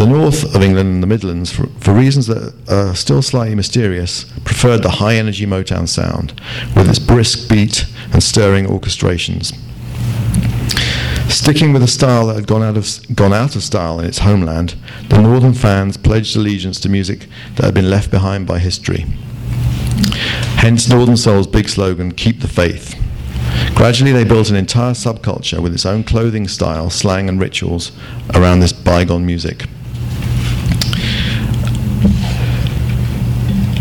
The 0.00 0.06
north 0.06 0.54
of 0.54 0.62
England 0.62 0.94
and 0.94 1.02
the 1.02 1.06
Midlands, 1.06 1.52
for, 1.52 1.66
for 1.78 1.92
reasons 1.92 2.26
that 2.28 2.54
are 2.70 2.94
still 2.94 3.20
slightly 3.20 3.54
mysterious, 3.54 4.24
preferred 4.46 4.82
the 4.82 4.92
high 4.92 5.16
energy 5.16 5.44
Motown 5.44 5.86
sound 5.86 6.32
with 6.74 6.88
its 6.88 6.98
brisk 6.98 7.50
beat 7.50 7.84
and 8.10 8.22
stirring 8.22 8.64
orchestrations. 8.64 9.52
Sticking 11.30 11.74
with 11.74 11.82
a 11.82 11.86
style 11.86 12.28
that 12.28 12.36
had 12.36 12.46
gone 12.46 12.62
out, 12.62 12.78
of, 12.78 13.14
gone 13.14 13.34
out 13.34 13.54
of 13.54 13.62
style 13.62 14.00
in 14.00 14.06
its 14.06 14.20
homeland, 14.20 14.74
the 15.10 15.20
northern 15.20 15.52
fans 15.52 15.98
pledged 15.98 16.34
allegiance 16.34 16.80
to 16.80 16.88
music 16.88 17.26
that 17.56 17.66
had 17.66 17.74
been 17.74 17.90
left 17.90 18.10
behind 18.10 18.46
by 18.46 18.58
history. 18.58 19.04
Hence 20.56 20.88
Northern 20.88 21.18
Soul's 21.18 21.46
big 21.46 21.68
slogan, 21.68 22.12
Keep 22.12 22.40
the 22.40 22.48
Faith. 22.48 22.94
Gradually, 23.74 24.12
they 24.12 24.24
built 24.24 24.48
an 24.48 24.56
entire 24.56 24.94
subculture 24.94 25.62
with 25.62 25.74
its 25.74 25.84
own 25.84 26.04
clothing 26.04 26.48
style, 26.48 26.88
slang, 26.88 27.28
and 27.28 27.38
rituals 27.38 27.92
around 28.34 28.60
this 28.60 28.72
bygone 28.72 29.26
music. 29.26 29.66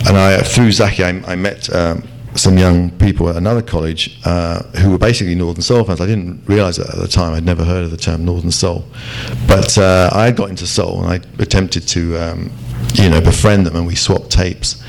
And 0.07 0.17
I, 0.17 0.41
through 0.41 0.71
Zaki, 0.71 1.03
I, 1.03 1.09
I 1.27 1.35
met 1.35 1.73
um, 1.73 2.03
some 2.35 2.57
young 2.57 2.89
people 2.97 3.29
at 3.29 3.35
another 3.35 3.61
college 3.61 4.19
uh, 4.25 4.63
who 4.79 4.91
were 4.91 4.97
basically 4.97 5.35
Northern 5.35 5.61
Soul 5.61 5.83
fans. 5.83 6.01
I 6.01 6.05
didn't 6.05 6.43
realize 6.47 6.77
that 6.77 6.89
at 6.89 6.99
the 6.99 7.07
time. 7.07 7.33
I'd 7.33 7.45
never 7.45 7.63
heard 7.63 7.83
of 7.83 7.91
the 7.91 7.97
term 7.97 8.25
Northern 8.25 8.51
Soul. 8.51 8.85
But 9.47 9.77
uh, 9.77 10.09
I 10.13 10.31
got 10.31 10.49
into 10.49 10.65
soul 10.65 11.03
and 11.03 11.11
I 11.11 11.41
attempted 11.41 11.87
to, 11.89 12.17
um, 12.17 12.51
you 12.93 13.09
know, 13.09 13.21
befriend 13.21 13.65
them 13.65 13.75
and 13.75 13.85
we 13.85 13.95
swapped 13.95 14.31
tapes. 14.31 14.81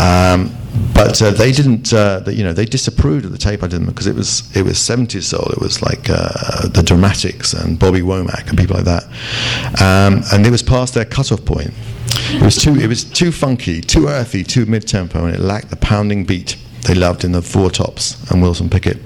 Um, 0.00 0.56
but 0.94 1.20
uh, 1.20 1.30
they 1.30 1.52
didn't, 1.52 1.92
uh, 1.92 2.22
you 2.26 2.44
know, 2.44 2.52
they 2.52 2.64
disapproved 2.64 3.24
of 3.24 3.32
the 3.32 3.38
tape 3.38 3.62
I 3.62 3.66
did 3.66 3.84
because 3.84 4.06
it 4.06 4.14
was 4.14 4.54
it 4.56 4.62
was 4.62 4.74
70s 4.78 5.24
soul. 5.24 5.46
It 5.50 5.60
was 5.60 5.82
like 5.82 6.08
uh, 6.08 6.68
the 6.68 6.82
Dramatics 6.82 7.52
and 7.52 7.78
Bobby 7.78 8.00
Womack 8.00 8.48
and 8.48 8.56
people 8.56 8.76
like 8.76 8.86
that, 8.86 9.04
um, 9.82 10.22
and 10.32 10.46
it 10.46 10.50
was 10.50 10.62
past 10.62 10.94
their 10.94 11.04
cutoff 11.04 11.44
point. 11.44 11.72
It 12.34 12.42
was 12.42 12.56
too 12.56 12.74
it 12.74 12.86
was 12.86 13.04
too 13.04 13.32
funky, 13.32 13.80
too 13.80 14.08
earthy, 14.08 14.44
too 14.44 14.66
mid 14.66 14.86
tempo, 14.86 15.24
and 15.24 15.34
it 15.34 15.40
lacked 15.40 15.70
the 15.70 15.76
pounding 15.76 16.24
beat 16.24 16.56
they 16.86 16.94
loved 16.94 17.24
in 17.24 17.32
the 17.32 17.42
Four 17.42 17.70
Tops 17.70 18.30
and 18.30 18.42
Wilson 18.42 18.68
Pickett. 18.68 18.98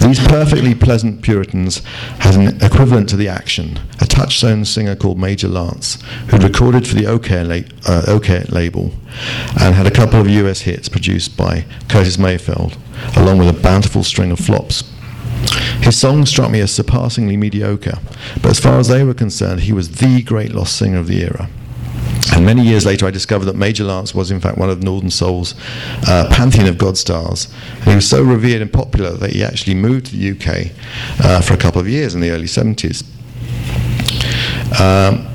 These 0.00 0.20
perfectly 0.28 0.74
pleasant 0.74 1.20
Puritans 1.20 1.78
had 2.20 2.34
an 2.34 2.62
equivalent 2.64 3.08
to 3.10 3.16
the 3.16 3.28
action, 3.28 3.78
a 4.00 4.06
touchstone 4.06 4.64
singer 4.64 4.96
called 4.96 5.18
Major 5.18 5.48
Lance, 5.48 6.00
who 6.28 6.38
recorded 6.38 6.86
for 6.88 6.94
the 6.94 7.02
Okeh, 7.04 7.46
la- 7.46 7.92
uh, 7.92 8.02
Okeh 8.06 8.50
label 8.50 8.92
and 9.60 9.74
had 9.74 9.86
a 9.86 9.90
couple 9.90 10.20
of 10.20 10.28
US 10.28 10.62
hits 10.62 10.88
produced 10.88 11.36
by 11.36 11.66
Curtis 11.88 12.18
Mayfield, 12.18 12.78
along 13.16 13.38
with 13.38 13.48
a 13.48 13.60
bountiful 13.60 14.02
string 14.02 14.30
of 14.30 14.38
flops. 14.38 14.84
His 15.82 15.98
song 15.98 16.26
struck 16.26 16.50
me 16.50 16.60
as 16.60 16.72
surpassingly 16.72 17.36
mediocre, 17.36 17.98
but 18.42 18.50
as 18.50 18.60
far 18.60 18.78
as 18.78 18.88
they 18.88 19.02
were 19.02 19.14
concerned, 19.14 19.60
he 19.60 19.72
was 19.72 19.96
the 19.96 20.22
great 20.22 20.52
lost 20.52 20.76
singer 20.76 20.98
of 20.98 21.06
the 21.06 21.22
era. 21.22 21.48
And 22.32 22.44
many 22.44 22.62
years 22.62 22.86
later, 22.86 23.06
I 23.06 23.10
discovered 23.10 23.46
that 23.46 23.56
Major 23.56 23.84
Lance 23.84 24.14
was, 24.14 24.30
in 24.30 24.40
fact, 24.40 24.58
one 24.58 24.70
of 24.70 24.82
Northern 24.82 25.10
Soul's 25.10 25.54
uh, 26.06 26.28
pantheon 26.30 26.68
of 26.68 26.78
God 26.78 26.96
stars. 26.96 27.52
And 27.76 27.84
he 27.84 27.94
was 27.94 28.08
so 28.08 28.22
revered 28.22 28.62
and 28.62 28.72
popular 28.72 29.12
that 29.12 29.30
he 29.30 29.42
actually 29.42 29.74
moved 29.74 30.06
to 30.06 30.16
the 30.16 30.30
UK 30.30 30.70
uh, 31.24 31.40
for 31.40 31.54
a 31.54 31.56
couple 31.56 31.80
of 31.80 31.88
years 31.88 32.14
in 32.14 32.20
the 32.20 32.30
early 32.30 32.44
70s. 32.44 33.02
Um, 34.78 35.26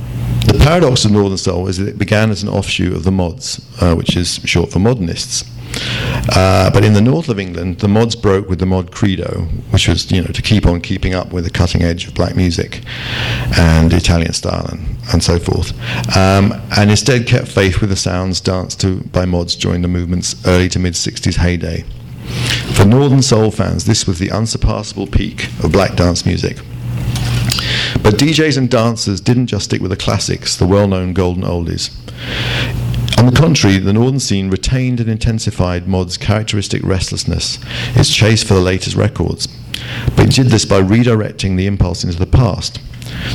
the 0.45 0.59
paradox 0.59 1.05
of 1.05 1.11
Northern 1.11 1.37
Soul 1.37 1.67
is 1.67 1.77
that 1.77 1.87
it 1.87 1.97
began 1.97 2.29
as 2.29 2.43
an 2.43 2.49
offshoot 2.49 2.93
of 2.93 3.03
the 3.03 3.11
mods, 3.11 3.65
uh, 3.81 3.95
which 3.95 4.15
is 4.15 4.39
short 4.45 4.71
for 4.71 4.79
modernists. 4.79 5.43
Uh, 6.35 6.71
but 6.71 6.83
in 6.83 6.93
the 6.93 7.01
north 7.01 7.29
of 7.29 7.39
England, 7.39 7.79
the 7.79 7.87
mods 7.87 8.15
broke 8.15 8.49
with 8.49 8.59
the 8.59 8.65
mod 8.65 8.91
credo, 8.91 9.41
which 9.71 9.87
was 9.87 10.11
you 10.11 10.21
know 10.21 10.31
to 10.31 10.41
keep 10.41 10.65
on 10.65 10.81
keeping 10.81 11.13
up 11.13 11.31
with 11.31 11.43
the 11.43 11.49
cutting 11.49 11.83
edge 11.83 12.07
of 12.07 12.13
black 12.13 12.35
music 12.35 12.81
and 13.57 13.93
Italian 13.93 14.33
style 14.33 14.65
and, 14.71 14.97
and 15.13 15.23
so 15.23 15.39
forth, 15.39 15.71
um, 16.17 16.53
and 16.77 16.89
instead 16.89 17.27
kept 17.27 17.47
faith 17.47 17.81
with 17.81 17.89
the 17.89 17.95
sounds 17.95 18.41
danced 18.41 18.81
to 18.81 19.01
by 19.11 19.25
mods 19.25 19.55
during 19.55 19.81
the 19.81 19.87
movement's 19.87 20.35
early 20.47 20.69
to 20.69 20.79
mid 20.79 20.93
60s 20.93 21.35
heyday. 21.35 21.83
For 22.73 22.85
Northern 22.85 23.21
Soul 23.21 23.51
fans, 23.51 23.85
this 23.85 24.07
was 24.07 24.17
the 24.17 24.31
unsurpassable 24.31 25.07
peak 25.07 25.47
of 25.63 25.71
black 25.71 25.95
dance 25.95 26.25
music. 26.25 26.57
But 28.01 28.15
DJs 28.15 28.57
and 28.57 28.69
dancers 28.69 29.21
didn't 29.21 29.47
just 29.47 29.65
stick 29.65 29.81
with 29.81 29.91
the 29.91 29.97
classics, 29.97 30.55
the 30.55 30.67
well 30.67 30.87
known 30.87 31.13
golden 31.13 31.43
oldies. 31.43 31.91
On 33.17 33.25
the 33.25 33.39
contrary, 33.39 33.77
the 33.77 33.93
northern 33.93 34.19
scene 34.19 34.49
retained 34.49 34.99
and 34.99 35.09
intensified 35.09 35.87
Mod's 35.87 36.17
characteristic 36.17 36.83
restlessness, 36.83 37.59
its 37.95 38.13
chase 38.13 38.43
for 38.43 38.55
the 38.55 38.59
latest 38.59 38.95
records, 38.95 39.47
but 40.15 40.25
it 40.25 40.31
did 40.31 40.47
this 40.47 40.65
by 40.65 40.81
redirecting 40.81 41.55
the 41.55 41.65
impulse 41.65 42.03
into 42.03 42.19
the 42.19 42.25
past. 42.25 42.79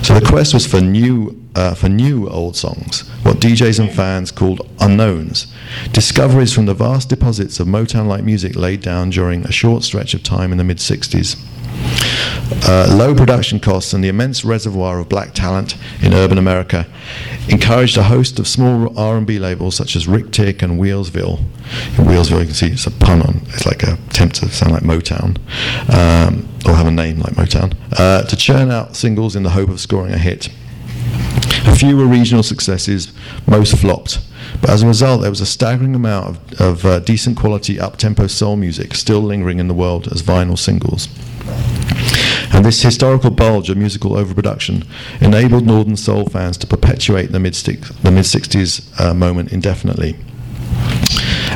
So 0.03 0.19
the 0.19 0.27
quest 0.27 0.53
was 0.53 0.66
for 0.66 0.81
new, 0.81 1.40
uh, 1.55 1.75
for 1.75 1.88
new 1.88 2.29
old 2.29 2.57
songs, 2.57 3.09
what 3.23 3.40
DJs 3.40 3.81
and 3.81 3.90
fans 3.90 4.31
called 4.31 4.69
unknowns, 4.81 5.53
discoveries 5.93 6.53
from 6.53 6.66
the 6.66 6.75
vast 6.75 7.09
deposits 7.09 7.59
of 7.59 7.66
Motown-like 7.66 8.25
music 8.25 8.57
laid 8.57 8.83
down 8.83 9.11
during 9.11 9.45
a 9.45 9.53
short 9.53 9.83
stretch 9.83 10.12
of 10.12 10.23
time 10.23 10.53
in 10.53 10.59
the 10.59 10.64
mid-60s. 10.64 11.37
Uh, 12.66 12.92
low 12.96 13.14
production 13.14 13.61
costs 13.61 13.92
and 13.92 14.02
the 14.02 14.09
immense 14.09 14.44
reservoir 14.44 14.98
of 14.98 15.09
black 15.09 15.33
talent 15.35 15.76
in 16.02 16.12
urban 16.12 16.38
America 16.38 16.87
encouraged 17.48 17.96
a 17.96 18.02
host 18.02 18.38
of 18.38 18.46
small 18.46 18.96
R&B 18.98 19.38
labels 19.38 19.74
such 19.74 19.96
as 19.96 20.06
Ric-Tic 20.06 20.62
and 20.62 20.78
Wheelsville. 20.78 21.38
In 21.98 22.04
Wheelsville, 22.04 22.40
you 22.40 22.46
can 22.46 22.54
see 22.54 22.68
it's 22.68 22.87
a 22.87 22.90
pun 22.90 23.22
on. 23.22 23.40
It's 23.48 23.66
like 23.66 23.83
a 23.83 23.94
attempt 24.09 24.37
to 24.37 24.48
sound 24.50 24.72
like 24.72 24.83
Motown, 24.83 25.38
um, 25.92 26.48
or 26.66 26.74
have 26.74 26.87
a 26.87 26.90
name 26.90 27.20
like 27.20 27.35
Motown, 27.35 27.74
uh, 27.98 28.22
to 28.22 28.37
churn 28.37 28.70
out 28.70 28.96
singles 28.96 29.35
in 29.37 29.42
the 29.42 29.50
hope 29.50 29.70
of 29.70 29.80
scoring 29.80 30.12
a 30.12 30.18
hit. 30.18 30.48
A 31.66 31.74
few 31.74 31.96
were 31.96 32.06
regional 32.06 32.42
successes, 32.42 33.12
most 33.46 33.76
flopped. 33.76 34.18
But 34.61 34.70
as 34.70 34.83
a 34.83 34.87
result, 34.87 35.20
there 35.20 35.30
was 35.30 35.40
a 35.40 35.46
staggering 35.46 35.94
amount 35.94 36.28
of, 36.28 36.61
of 36.61 36.85
uh, 36.85 36.98
decent 37.00 37.37
quality 37.37 37.78
up-tempo 37.78 38.26
soul 38.26 38.56
music 38.56 38.94
still 38.94 39.20
lingering 39.20 39.59
in 39.59 39.68
the 39.68 39.74
world 39.74 40.09
as 40.09 40.22
vinyl 40.22 40.59
singles. 40.59 41.09
And 42.53 42.64
this 42.64 42.83
historical 42.83 43.31
bulge 43.31 43.70
of 43.70 43.76
musical 43.76 44.16
overproduction 44.16 44.85
enabled 45.20 45.64
Northern 45.64 45.96
Soul 45.96 46.26
fans 46.26 46.59
to 46.59 46.66
perpetuate 46.66 47.33
the 47.33 47.38
mid 47.38 47.55
the 47.55 48.11
mid 48.11 48.24
60s 48.24 49.00
uh, 49.00 49.14
moment 49.14 49.53
indefinitely. 49.53 50.16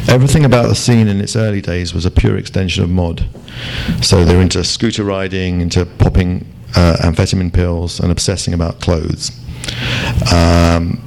Everything 0.09 0.45
about 0.45 0.69
the 0.69 0.75
scene 0.75 1.09
in 1.09 1.21
its 1.21 1.35
early 1.35 1.61
days 1.61 1.95
was 1.95 2.07
a 2.07 2.11
pure 2.11 2.37
extension 2.37 2.85
of 2.85 2.91
mod. 2.91 3.27
So 4.03 4.25
they're 4.25 4.41
into 4.41 4.63
scooter 4.63 5.03
riding, 5.03 5.61
into 5.61 5.85
popping 5.85 6.47
uh, 6.77 6.97
amphetamine 7.01 7.53
pills, 7.53 8.01
and 8.01 8.13
obsessing 8.13 8.55
about 8.55 8.81
clothes. 8.81 9.31
Um, 10.33 11.03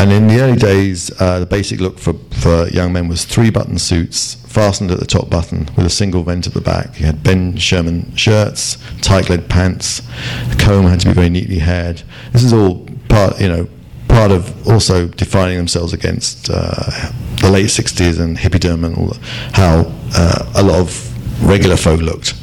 and 0.00 0.10
in 0.10 0.26
the 0.26 0.40
early 0.40 0.56
days, 0.56 1.10
uh, 1.20 1.38
the 1.38 1.46
basic 1.46 1.80
look 1.80 1.98
for, 1.98 2.14
for 2.40 2.68
young 2.68 2.92
men 2.92 3.08
was 3.08 3.24
three 3.24 3.50
button 3.50 3.78
suits 3.78 4.41
fastened 4.52 4.90
at 4.90 5.00
the 5.00 5.06
top 5.06 5.30
button 5.30 5.68
with 5.76 5.86
a 5.86 5.90
single 5.90 6.22
vent 6.22 6.46
at 6.46 6.52
the 6.52 6.60
back. 6.60 7.00
You 7.00 7.06
had 7.06 7.22
Ben 7.22 7.56
Sherman 7.56 8.14
shirts, 8.14 8.76
tight 9.00 9.30
leg 9.30 9.48
pants, 9.48 10.02
the 10.48 10.56
comb 10.58 10.84
had 10.84 11.00
to 11.00 11.08
be 11.08 11.14
very 11.14 11.30
neatly 11.30 11.58
haired. 11.58 12.02
This 12.32 12.44
is 12.44 12.52
all 12.52 12.86
part, 13.08 13.40
you 13.40 13.48
know, 13.48 13.68
part 14.08 14.30
of 14.30 14.68
also 14.68 15.08
defining 15.08 15.56
themselves 15.56 15.94
against 15.94 16.50
uh, 16.50 17.10
the 17.40 17.50
late 17.50 17.66
60s 17.66 18.20
and 18.20 18.36
hippiedom 18.36 18.84
and 18.84 18.96
all, 18.96 19.16
how 19.52 19.90
uh, 20.14 20.52
a 20.56 20.62
lot 20.62 20.78
of 20.78 21.48
regular 21.48 21.76
folk 21.76 22.00
looked. 22.00 22.34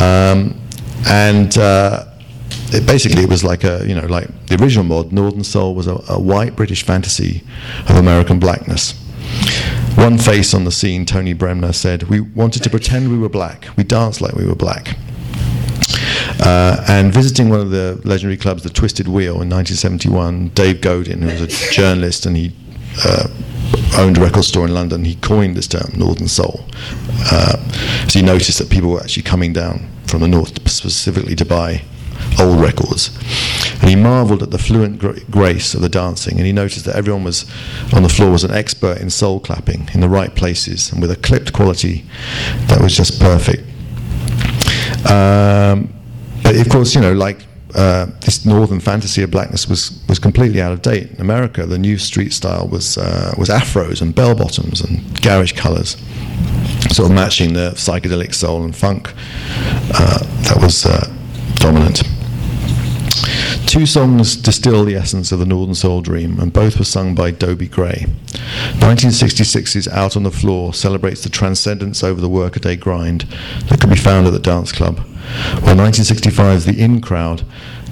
Um, 0.00 0.58
and 1.06 1.56
uh, 1.58 2.06
it 2.72 2.86
basically 2.86 3.22
it 3.22 3.28
was 3.28 3.44
like 3.44 3.64
a 3.64 3.84
you 3.86 3.94
know 3.94 4.06
like 4.06 4.28
the 4.46 4.60
original 4.62 4.84
mod 4.84 5.12
northern 5.12 5.44
soul 5.44 5.74
was 5.74 5.86
a, 5.86 6.02
a, 6.08 6.18
white 6.18 6.56
british 6.56 6.82
fantasy 6.82 7.42
of 7.88 7.96
american 7.96 8.38
blackness 8.38 8.94
one 9.96 10.18
face 10.18 10.54
on 10.54 10.64
the 10.64 10.72
scene 10.72 11.04
tony 11.04 11.32
bremner 11.32 11.72
said 11.72 12.04
we 12.04 12.20
wanted 12.20 12.62
to 12.62 12.70
pretend 12.70 13.10
we 13.10 13.18
were 13.18 13.28
black 13.28 13.66
we 13.76 13.84
danced 13.84 14.20
like 14.20 14.34
we 14.34 14.46
were 14.46 14.54
black 14.54 14.96
uh, 16.40 16.84
and 16.88 17.12
visiting 17.12 17.48
one 17.48 17.60
of 17.60 17.70
the 17.70 18.00
legendary 18.04 18.36
clubs 18.36 18.62
the 18.62 18.70
twisted 18.70 19.06
wheel 19.08 19.40
in 19.40 19.48
1971 19.48 20.48
dave 20.48 20.80
godin 20.80 21.22
who 21.22 21.26
was 21.28 21.40
a 21.42 21.72
journalist 21.72 22.26
and 22.26 22.36
he 22.36 22.52
uh, 23.04 23.28
owned 23.96 24.18
a 24.18 24.20
record 24.20 24.44
store 24.44 24.66
in 24.66 24.74
London, 24.74 25.04
he 25.04 25.16
coined 25.16 25.56
this 25.56 25.66
term, 25.66 25.90
Northern 25.96 26.28
Soul. 26.28 26.64
Uh, 27.30 27.56
so 28.08 28.18
he 28.18 28.24
noticed 28.24 28.58
that 28.58 28.70
people 28.70 28.90
were 28.90 29.00
actually 29.00 29.22
coming 29.22 29.52
down 29.52 29.88
from 30.06 30.20
the 30.20 30.28
north 30.28 30.68
specifically 30.70 31.34
to 31.34 31.44
buy 31.44 31.82
old 32.40 32.60
records. 32.60 33.16
And 33.80 33.88
he 33.90 33.96
marveled 33.96 34.42
at 34.42 34.50
the 34.50 34.58
fluent 34.58 34.98
grace 35.30 35.74
of 35.74 35.80
the 35.80 35.88
dancing, 35.88 36.36
and 36.36 36.46
he 36.46 36.52
noticed 36.52 36.84
that 36.86 36.96
everyone 36.96 37.24
was 37.24 37.44
on 37.92 38.02
the 38.02 38.08
floor 38.08 38.30
was 38.30 38.44
an 38.44 38.50
expert 38.50 39.00
in 39.00 39.10
soul 39.10 39.40
clapping 39.40 39.88
in 39.92 40.00
the 40.00 40.08
right 40.08 40.34
places 40.34 40.92
and 40.92 41.00
with 41.00 41.10
a 41.10 41.16
clipped 41.16 41.52
quality 41.52 42.04
that 42.68 42.80
was 42.80 42.96
just 42.96 43.20
perfect. 43.20 43.62
Um, 45.10 45.92
but 46.42 46.56
of 46.56 46.68
course, 46.68 46.94
you 46.94 47.00
know, 47.00 47.12
like 47.12 47.44
uh, 47.74 48.06
this 48.20 48.46
northern 48.46 48.80
fantasy 48.80 49.22
of 49.22 49.30
blackness 49.30 49.68
was, 49.68 50.00
was 50.08 50.18
completely 50.18 50.62
out 50.62 50.72
of 50.72 50.80
date. 50.82 51.10
In 51.10 51.20
America, 51.20 51.66
the 51.66 51.78
new 51.78 51.98
street 51.98 52.32
style 52.32 52.68
was 52.68 52.96
uh, 52.96 53.34
was 53.36 53.48
afros 53.48 54.00
and 54.00 54.14
bell 54.14 54.34
bottoms 54.34 54.80
and 54.80 55.20
garish 55.20 55.52
colours, 55.52 55.96
sort 56.90 57.10
of 57.10 57.14
matching 57.14 57.52
the 57.52 57.72
psychedelic 57.72 58.32
soul 58.32 58.64
and 58.64 58.76
funk 58.76 59.12
uh, 59.92 60.18
that 60.42 60.58
was 60.60 60.86
uh, 60.86 61.12
dominant. 61.56 62.02
Two 63.66 63.86
songs 63.86 64.36
distill 64.36 64.84
the 64.84 64.94
essence 64.94 65.32
of 65.32 65.38
the 65.38 65.46
Northern 65.46 65.74
Soul 65.74 66.00
dream, 66.00 66.38
and 66.38 66.52
both 66.52 66.78
were 66.78 66.84
sung 66.84 67.14
by 67.14 67.30
Dobie 67.30 67.66
Gray. 67.66 68.06
1966's 68.78 69.88
Out 69.88 70.16
on 70.16 70.22
the 70.22 70.30
Floor 70.30 70.72
celebrates 70.72 71.22
the 71.22 71.28
transcendence 71.28 72.04
over 72.04 72.20
the 72.20 72.28
workaday 72.28 72.76
grind 72.76 73.22
that 73.68 73.80
could 73.80 73.90
be 73.90 73.96
found 73.96 74.26
at 74.26 74.32
the 74.32 74.38
dance 74.38 74.70
club, 74.70 74.98
while 75.60 75.74
1965's 75.74 76.66
The 76.66 76.80
In 76.80 77.00
Crowd 77.00 77.44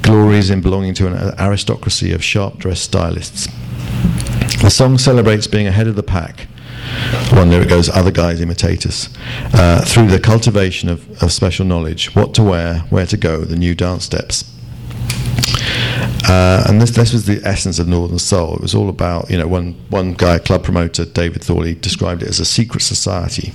glories 0.03 0.51
in 0.51 0.61
belonging 0.61 0.95
to 0.95 1.07
an 1.07 1.35
aristocracy 1.39 2.13
of 2.13 2.23
sharp 2.23 2.59
dressed 2.59 2.85
stylists. 2.85 3.49
The 4.63 4.71
song 4.71 4.99
celebrates 4.99 5.47
being 5.47 5.67
ahead 5.67 5.89
of 5.89 5.97
the 5.97 6.03
pack. 6.03 6.49
One 7.33 7.51
lyric 7.51 7.69
goes, 7.69 7.89
Other 7.89 8.11
guys 8.13 8.41
imitate 8.41 8.87
us. 8.87 9.09
Uh, 9.53 9.83
through 9.85 10.09
the 10.09 10.21
cultivation 10.21 10.89
of, 10.89 11.23
of 11.23 11.33
special 11.33 11.65
knowledge, 11.65 12.15
what 12.15 12.35
to 12.35 12.43
wear, 12.43 12.81
where 12.91 13.07
to 13.07 13.17
go, 13.17 13.41
the 13.41 13.57
new 13.57 13.75
dance 13.75 14.05
steps. 14.05 14.45
Uh, 16.29 16.65
and 16.69 16.81
this, 16.81 16.91
this 16.91 17.13
was 17.13 17.27
the 17.27 17.41
essence 17.45 17.79
of 17.79 17.89
Northern 17.89 18.19
Soul. 18.19 18.55
It 18.57 18.63
was 18.63 18.75
all 18.75 18.89
about, 18.89 19.31
you 19.31 19.39
know, 19.39 19.47
one, 19.47 19.75
one 19.91 20.15
guy, 20.15 20.39
club 20.39 20.65
promoter, 20.65 21.05
David 21.05 21.43
Thorley, 21.43 21.75
described 21.75 22.23
it 22.23 22.29
as 22.29 22.41
a 22.41 22.45
secret 22.45 22.83
society. 22.83 23.53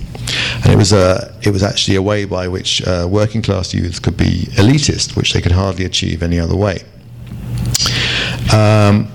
And 0.62 0.72
it 0.72 0.76
was, 0.76 0.92
a, 0.92 1.34
it 1.42 1.50
was 1.50 1.62
actually 1.62 1.96
a 1.96 2.02
way 2.02 2.24
by 2.24 2.48
which 2.48 2.86
uh, 2.86 3.06
working 3.10 3.42
class 3.42 3.74
youths 3.74 3.98
could 3.98 4.16
be 4.16 4.48
elitist, 4.52 5.16
which 5.16 5.32
they 5.32 5.40
could 5.40 5.52
hardly 5.52 5.84
achieve 5.84 6.22
any 6.22 6.38
other 6.38 6.56
way. 6.56 6.82
Um, 8.52 9.10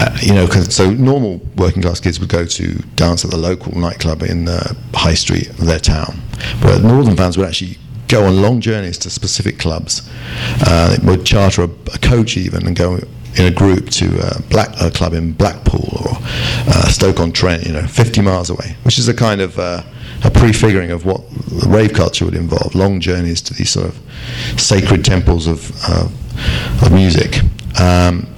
uh, 0.00 0.16
you 0.20 0.34
know, 0.34 0.46
so 0.46 0.90
normal 0.90 1.40
working 1.56 1.82
class 1.82 2.00
kids 2.00 2.18
would 2.18 2.28
go 2.28 2.44
to 2.44 2.74
dance 2.96 3.24
at 3.24 3.30
the 3.30 3.36
local 3.36 3.76
nightclub 3.78 4.22
in 4.22 4.46
the 4.46 4.76
high 4.94 5.14
street 5.14 5.48
of 5.50 5.66
their 5.66 5.78
town, 5.78 6.20
but 6.60 6.82
northern 6.82 7.16
fans 7.16 7.36
would 7.36 7.46
actually 7.46 7.76
go 8.12 8.26
on 8.26 8.42
long 8.42 8.60
journeys 8.60 8.98
to 8.98 9.08
specific 9.08 9.58
clubs. 9.58 10.08
Uh, 10.66 10.96
would 11.02 11.24
charter 11.24 11.62
a, 11.62 11.70
a, 11.94 11.98
coach 11.98 12.36
even 12.36 12.66
and 12.66 12.76
go 12.76 12.96
in 13.36 13.46
a 13.46 13.50
group 13.50 13.88
to 13.88 14.06
a, 14.20 14.42
black, 14.50 14.68
a 14.80 14.90
club 14.90 15.14
in 15.14 15.32
Blackpool 15.32 15.88
or 16.04 16.16
uh, 16.68 16.88
Stoke-on-Trent, 16.88 17.64
you 17.64 17.72
know, 17.72 17.86
50 17.86 18.20
miles 18.20 18.50
away, 18.50 18.76
which 18.82 18.98
is 18.98 19.08
a 19.08 19.14
kind 19.14 19.40
of 19.40 19.58
uh, 19.58 19.82
a 20.24 20.30
prefiguring 20.30 20.90
of 20.90 21.06
what 21.06 21.22
the 21.30 21.66
rave 21.68 21.94
culture 21.94 22.26
would 22.26 22.34
involve, 22.34 22.74
long 22.74 23.00
journeys 23.00 23.40
to 23.40 23.54
these 23.54 23.70
sort 23.70 23.86
of 23.86 23.98
sacred 24.60 25.04
temples 25.04 25.46
of, 25.46 25.70
of 25.88 26.92
music. 26.92 27.40
Um, 27.80 28.28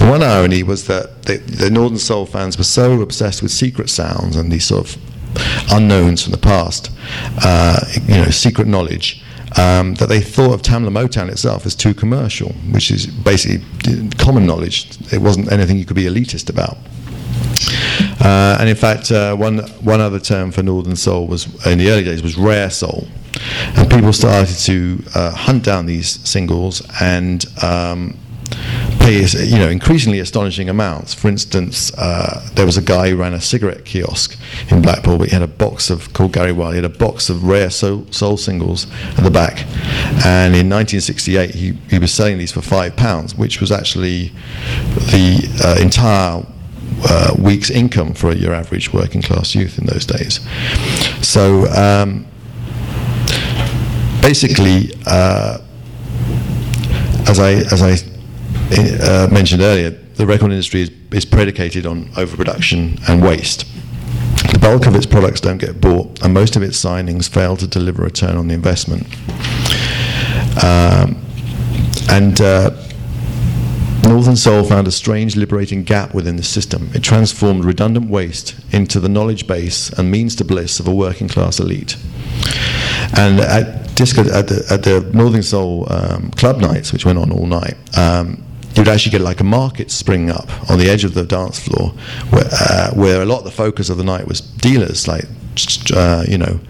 and 0.00 0.10
one 0.10 0.22
irony 0.22 0.62
was 0.62 0.86
that 0.86 1.24
the, 1.24 1.36
the 1.36 1.70
Northern 1.70 1.98
Soul 1.98 2.24
fans 2.24 2.56
were 2.56 2.64
so 2.64 3.02
obsessed 3.02 3.42
with 3.42 3.50
secret 3.50 3.90
sounds 3.90 4.36
and 4.36 4.50
these 4.50 4.64
sort 4.64 4.88
of 4.88 5.02
unknowns 5.70 6.22
from 6.22 6.32
the 6.32 6.38
past, 6.38 6.90
uh, 7.44 7.80
you 8.06 8.16
know, 8.16 8.30
secret 8.30 8.66
knowledge. 8.66 9.22
Um, 9.56 9.94
that 9.94 10.10
they 10.10 10.20
thought 10.20 10.52
of 10.52 10.60
Tamla 10.60 10.90
Motown 10.90 11.30
itself 11.30 11.64
as 11.64 11.74
too 11.74 11.94
commercial, 11.94 12.50
which 12.70 12.90
is 12.90 13.06
basically 13.06 13.64
common 14.18 14.46
knowledge. 14.46 14.90
It 15.10 15.22
wasn't 15.22 15.50
anything 15.50 15.78
you 15.78 15.86
could 15.86 15.96
be 15.96 16.04
elitist 16.04 16.50
about. 16.50 16.76
Uh, 18.20 18.58
and 18.60 18.68
in 18.68 18.76
fact, 18.76 19.10
uh, 19.10 19.34
one 19.34 19.58
one 19.80 20.00
other 20.00 20.20
term 20.20 20.52
for 20.52 20.62
Northern 20.62 20.96
Soul 20.96 21.26
was 21.26 21.46
in 21.66 21.78
the 21.78 21.90
early 21.90 22.04
days 22.04 22.22
was 22.22 22.36
rare 22.36 22.68
soul, 22.70 23.08
and 23.74 23.90
people 23.90 24.12
started 24.12 24.54
to 24.64 25.02
uh, 25.14 25.30
hunt 25.30 25.64
down 25.64 25.86
these 25.86 26.28
singles 26.28 26.82
and 27.00 27.44
um, 27.62 28.18
pay 29.00 29.24
you 29.24 29.58
know 29.58 29.68
increasingly 29.68 30.20
astonishing 30.20 30.68
amounts. 30.68 31.14
For 31.14 31.28
instance, 31.28 31.92
uh, 31.96 32.48
there 32.54 32.66
was 32.66 32.76
a 32.76 32.82
guy 32.82 33.10
who 33.10 33.16
ran 33.16 33.34
a 33.34 33.40
cigarette 33.40 33.84
kiosk 33.84 34.38
in 34.70 34.82
Blackpool, 34.82 35.18
but 35.18 35.28
he 35.28 35.32
had 35.32 35.42
a 35.42 35.46
box 35.46 35.90
of 35.90 36.12
called 36.12 36.32
Gary 36.32 36.52
Wilde. 36.52 36.74
He 36.74 36.82
had 36.82 36.90
a 36.90 36.98
box 36.98 37.30
of 37.30 37.44
rare 37.44 37.70
soul, 37.70 38.06
soul 38.10 38.36
singles 38.36 38.86
at 39.16 39.24
the 39.24 39.30
back, 39.30 39.66
and 40.26 40.54
in 40.54 40.68
1968 40.68 41.54
he, 41.54 41.72
he 41.88 41.98
was 41.98 42.12
selling 42.12 42.38
these 42.38 42.52
for 42.52 42.62
five 42.62 42.96
pounds, 42.96 43.34
which 43.34 43.60
was 43.60 43.72
actually 43.72 44.32
the 45.10 45.48
uh, 45.64 45.82
entire 45.82 46.44
uh, 47.04 47.34
week's 47.38 47.70
income 47.70 48.14
for 48.14 48.32
your 48.34 48.52
average 48.52 48.92
working 48.92 49.22
class 49.22 49.54
youth 49.54 49.78
in 49.78 49.86
those 49.86 50.04
days. 50.04 50.40
So 51.22 51.66
um, 51.68 52.26
basically, 54.20 54.92
uh, 55.06 55.58
as 57.28 57.38
I 57.38 57.52
as 57.52 57.82
I 57.82 58.17
uh, 58.70 59.28
mentioned 59.32 59.62
earlier, 59.62 59.90
the 59.90 60.26
record 60.26 60.50
industry 60.50 60.82
is, 60.82 60.90
is 61.12 61.24
predicated 61.24 61.86
on 61.86 62.10
overproduction 62.16 62.98
and 63.08 63.22
waste. 63.22 63.66
The 64.52 64.58
bulk 64.58 64.86
of 64.86 64.94
its 64.94 65.06
products 65.06 65.40
don't 65.40 65.58
get 65.58 65.80
bought, 65.80 66.22
and 66.22 66.34
most 66.34 66.56
of 66.56 66.62
its 66.62 66.82
signings 66.82 67.28
fail 67.28 67.56
to 67.56 67.66
deliver 67.66 68.02
a 68.02 68.06
return 68.06 68.36
on 68.36 68.48
the 68.48 68.54
investment. 68.54 69.06
Um, 70.62 71.22
and 72.10 72.40
uh, 72.40 72.70
Northern 74.02 74.36
Soul 74.36 74.64
found 74.64 74.88
a 74.88 74.90
strange 74.90 75.36
liberating 75.36 75.84
gap 75.84 76.14
within 76.14 76.36
the 76.36 76.42
system. 76.42 76.90
It 76.94 77.02
transformed 77.02 77.64
redundant 77.64 78.08
waste 78.08 78.54
into 78.72 79.00
the 79.00 79.08
knowledge 79.08 79.46
base 79.46 79.90
and 79.90 80.10
means 80.10 80.34
to 80.36 80.44
bliss 80.44 80.80
of 80.80 80.88
a 80.88 80.94
working 80.94 81.28
class 81.28 81.60
elite. 81.60 81.96
And 83.16 83.40
at 83.40 83.78
at 84.00 84.46
the, 84.46 84.64
at 84.70 84.84
the 84.84 85.10
Northern 85.12 85.42
Soul 85.42 85.92
um, 85.92 86.30
club 86.30 86.58
nights, 86.58 86.92
which 86.92 87.04
went 87.04 87.18
on 87.18 87.32
all 87.32 87.46
night, 87.46 87.76
um, 87.98 88.44
you'd 88.74 88.88
actually 88.88 89.12
get 89.12 89.20
like 89.20 89.40
a 89.40 89.44
market 89.44 89.90
spring 89.90 90.30
up 90.30 90.48
on 90.70 90.78
the 90.78 90.88
edge 90.88 91.04
of 91.04 91.14
the 91.14 91.24
dance 91.24 91.58
floor, 91.58 91.90
where, 92.30 92.48
uh, 92.52 92.90
where 92.92 93.22
a 93.22 93.26
lot 93.26 93.38
of 93.38 93.44
the 93.44 93.50
focus 93.50 93.90
of 93.90 93.96
the 93.96 94.04
night 94.04 94.26
was 94.26 94.40
dealers, 94.40 95.08
like 95.08 95.24
uh, 95.94 96.24
you 96.28 96.38
know, 96.38 96.60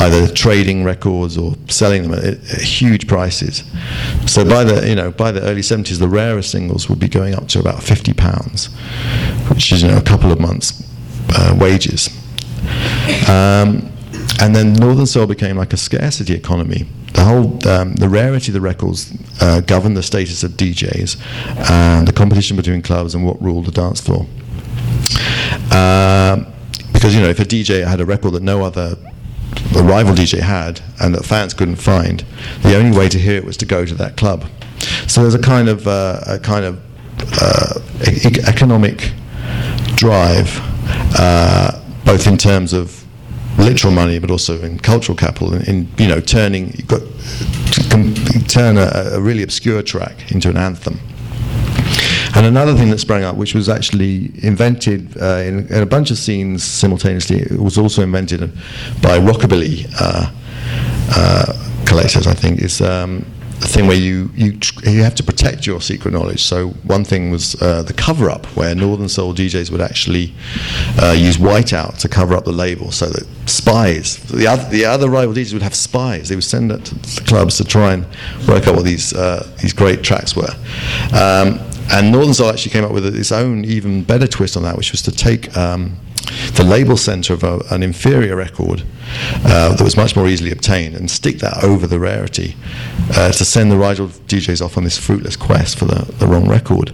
either 0.00 0.26
trading 0.32 0.84
records 0.84 1.36
or 1.36 1.54
selling 1.68 2.02
them 2.02 2.14
at, 2.14 2.24
at, 2.24 2.60
huge 2.62 3.06
prices. 3.06 3.64
So 4.26 4.44
by 4.44 4.64
the 4.64 4.88
you 4.88 4.94
know 4.94 5.10
by 5.10 5.30
the 5.32 5.42
early 5.42 5.60
70s, 5.60 5.98
the 5.98 6.08
rarest 6.08 6.50
singles 6.50 6.88
would 6.88 6.98
be 6.98 7.08
going 7.08 7.34
up 7.34 7.48
to 7.48 7.60
about 7.60 7.82
50 7.82 8.14
pounds, 8.14 8.66
which 9.48 9.72
is 9.72 9.82
you 9.82 9.88
know 9.88 9.98
a 9.98 10.02
couple 10.02 10.32
of 10.32 10.40
months' 10.40 10.82
uh, 11.30 11.56
wages. 11.60 12.08
Um, 13.28 13.92
and 14.40 14.54
then 14.54 14.72
Northern 14.72 15.06
Soul 15.06 15.26
became 15.26 15.56
like 15.56 15.72
a 15.72 15.76
scarcity 15.76 16.34
economy 16.34 16.86
the 17.12 17.24
whole 17.24 17.68
um, 17.68 17.94
the 17.94 18.08
rarity 18.08 18.50
of 18.50 18.54
the 18.54 18.60
records 18.60 19.12
uh, 19.40 19.60
governed 19.60 19.96
the 19.96 20.02
status 20.02 20.42
of 20.42 20.52
DJs 20.52 21.20
and 21.70 22.06
the 22.06 22.12
competition 22.12 22.56
between 22.56 22.82
clubs 22.82 23.14
and 23.14 23.24
what 23.26 23.40
ruled 23.42 23.66
the 23.66 23.72
dance 23.72 24.00
floor. 24.00 24.26
Uh, 25.70 26.44
because 26.92 27.14
you 27.14 27.20
know 27.20 27.28
if 27.28 27.40
a 27.40 27.44
DJ 27.44 27.86
had 27.86 28.00
a 28.00 28.04
record 28.04 28.32
that 28.32 28.42
no 28.42 28.62
other 28.62 28.96
rival 29.72 30.14
DJ 30.14 30.40
had 30.40 30.80
and 31.00 31.14
that 31.14 31.24
fans 31.24 31.54
couldn't 31.54 31.76
find, 31.76 32.24
the 32.62 32.76
only 32.76 32.96
way 32.96 33.08
to 33.08 33.18
hear 33.18 33.36
it 33.36 33.44
was 33.44 33.56
to 33.58 33.66
go 33.66 33.84
to 33.84 33.94
that 33.94 34.16
club. 34.16 34.46
So 35.06 35.22
there's 35.22 35.34
a 35.34 35.42
kind 35.42 35.68
of 35.68 35.86
uh, 35.86 36.20
a 36.26 36.38
kind 36.38 36.64
of 36.64 36.80
uh, 37.40 37.80
e- 38.06 38.40
economic 38.46 39.12
drive, 39.96 40.58
uh, 41.18 41.80
both 42.04 42.26
in 42.26 42.38
terms 42.38 42.72
of 42.72 42.99
literal 43.60 43.92
money, 43.92 44.18
but 44.18 44.30
also 44.30 44.60
in 44.62 44.78
cultural 44.78 45.16
capital. 45.16 45.54
In, 45.54 45.62
in 45.62 45.88
you 45.98 46.08
know, 46.08 46.20
turning 46.20 46.72
you've 46.72 46.88
got 46.88 47.02
turn 48.48 48.78
a, 48.78 49.16
a 49.16 49.20
really 49.20 49.42
obscure 49.42 49.82
track 49.82 50.32
into 50.32 50.48
an 50.48 50.56
anthem. 50.56 50.98
And 52.36 52.46
another 52.46 52.74
thing 52.76 52.90
that 52.90 52.98
sprang 52.98 53.24
up, 53.24 53.36
which 53.36 53.54
was 53.54 53.68
actually 53.68 54.30
invented 54.44 55.20
uh, 55.20 55.38
in, 55.38 55.66
in, 55.66 55.82
a 55.82 55.86
bunch 55.86 56.12
of 56.12 56.18
scenes 56.18 56.62
simultaneously, 56.62 57.40
it 57.40 57.58
was 57.58 57.76
also 57.76 58.02
invented 58.02 58.40
by 59.02 59.18
rockabilly 59.18 59.92
uh, 60.00 60.30
uh, 61.10 61.84
collectors, 61.86 62.28
I 62.28 62.34
think, 62.34 62.60
is 62.60 62.80
um, 62.80 63.26
thing 63.68 63.86
where 63.86 63.96
you, 63.96 64.30
you 64.34 64.58
you 64.84 65.02
have 65.02 65.14
to 65.16 65.22
protect 65.22 65.66
your 65.66 65.80
secret 65.80 66.12
knowledge. 66.12 66.42
So 66.42 66.68
one 66.84 67.04
thing 67.04 67.30
was 67.30 67.60
uh, 67.60 67.82
the 67.82 67.92
cover 67.92 68.30
up, 68.30 68.46
where 68.56 68.74
Northern 68.74 69.08
Soul 69.08 69.34
DJs 69.34 69.70
would 69.70 69.80
actually 69.80 70.34
uh, 71.00 71.14
use 71.16 71.36
whiteout 71.36 71.98
to 71.98 72.08
cover 72.08 72.34
up 72.34 72.44
the 72.44 72.52
label, 72.52 72.90
so 72.90 73.06
that 73.06 73.26
spies, 73.46 74.16
the 74.16 74.46
other 74.46 74.68
the 74.70 74.84
other 74.84 75.10
rival 75.10 75.34
DJs 75.34 75.52
would 75.52 75.62
have 75.62 75.74
spies. 75.74 76.28
They 76.28 76.34
would 76.34 76.44
send 76.44 76.72
it 76.72 76.84
to 76.86 76.94
the 76.94 77.24
clubs 77.26 77.56
to 77.58 77.64
try 77.64 77.92
and 77.92 78.04
work 78.48 78.66
out 78.66 78.76
what 78.76 78.84
these 78.84 79.12
uh, 79.12 79.46
these 79.60 79.72
great 79.72 80.02
tracks 80.02 80.34
were. 80.34 80.54
Um, 81.12 81.60
and 81.92 82.12
Northern 82.12 82.34
Soul 82.34 82.50
actually 82.50 82.70
came 82.70 82.84
up 82.84 82.92
with 82.92 83.04
its 83.16 83.32
own 83.32 83.64
even 83.64 84.04
better 84.04 84.28
twist 84.28 84.56
on 84.56 84.62
that, 84.62 84.76
which 84.76 84.92
was 84.92 85.02
to 85.02 85.10
take 85.10 85.56
um, 85.56 85.96
the 86.54 86.64
label 86.64 86.96
center 86.96 87.34
of 87.34 87.42
a, 87.42 87.60
an 87.70 87.82
inferior 87.82 88.36
record 88.36 88.84
uh, 89.44 89.74
that 89.74 89.82
was 89.82 89.96
much 89.96 90.14
more 90.14 90.28
easily 90.28 90.52
obtained 90.52 90.94
and 90.94 91.10
stick 91.10 91.38
that 91.38 91.64
over 91.64 91.86
the 91.86 91.98
rarity 91.98 92.56
uh, 93.10 93.32
to 93.32 93.44
send 93.44 93.70
the 93.70 93.76
rival 93.76 94.08
DJs 94.08 94.64
off 94.64 94.76
on 94.76 94.84
this 94.84 94.98
fruitless 94.98 95.36
quest 95.36 95.78
for 95.78 95.84
the, 95.86 96.10
the 96.18 96.26
wrong 96.26 96.48
record. 96.48 96.90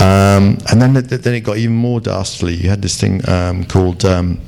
Um, 0.00 0.58
and 0.70 0.80
then, 0.80 0.92
then 0.94 1.34
it 1.34 1.40
got 1.40 1.56
even 1.58 1.76
more 1.76 2.00
dastardly. 2.00 2.54
You 2.54 2.68
had 2.68 2.82
this 2.82 3.00
thing 3.00 3.28
um, 3.28 3.64
called 3.64 4.04
um, 4.04 4.40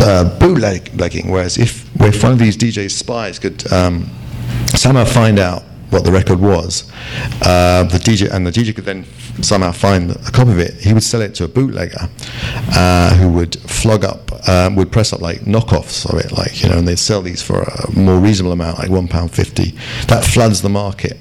uh, 0.00 0.38
bootlegging, 0.38 1.30
whereas 1.30 1.58
if, 1.58 1.88
if 2.00 2.22
one 2.22 2.32
of 2.32 2.38
these 2.38 2.56
DJ 2.56 2.90
spies 2.90 3.38
could 3.38 3.70
um, 3.72 4.08
somehow 4.68 5.04
find 5.04 5.38
out 5.38 5.62
what 5.90 6.04
the 6.04 6.12
record 6.12 6.38
was, 6.38 6.90
uh, 7.42 7.84
the 7.84 7.98
DJ 7.98 8.30
and 8.30 8.46
the 8.46 8.50
DJ 8.50 8.74
could 8.74 8.84
then 8.84 9.04
somehow 9.42 9.72
find 9.72 10.10
a 10.10 10.30
copy 10.30 10.52
of 10.52 10.58
it. 10.58 10.74
He 10.74 10.92
would 10.92 11.02
sell 11.02 11.20
it 11.20 11.34
to 11.36 11.44
a 11.44 11.48
bootlegger 11.48 12.08
uh, 12.72 13.14
who 13.14 13.30
would 13.32 13.58
flog 13.60 14.04
up, 14.04 14.48
um, 14.48 14.76
would 14.76 14.92
press 14.92 15.12
up 15.12 15.20
like 15.20 15.40
knockoffs 15.40 16.08
of 16.10 16.18
it, 16.18 16.32
like 16.32 16.62
you 16.62 16.68
know, 16.68 16.78
and 16.78 16.86
they'd 16.86 16.98
sell 16.98 17.22
these 17.22 17.42
for 17.42 17.62
a 17.62 17.90
more 17.92 18.18
reasonable 18.18 18.52
amount, 18.52 18.78
like 18.78 18.90
one 18.90 19.08
pound 19.08 19.30
fifty. 19.32 19.72
That 20.06 20.24
floods 20.24 20.62
the 20.62 20.68
market. 20.68 21.18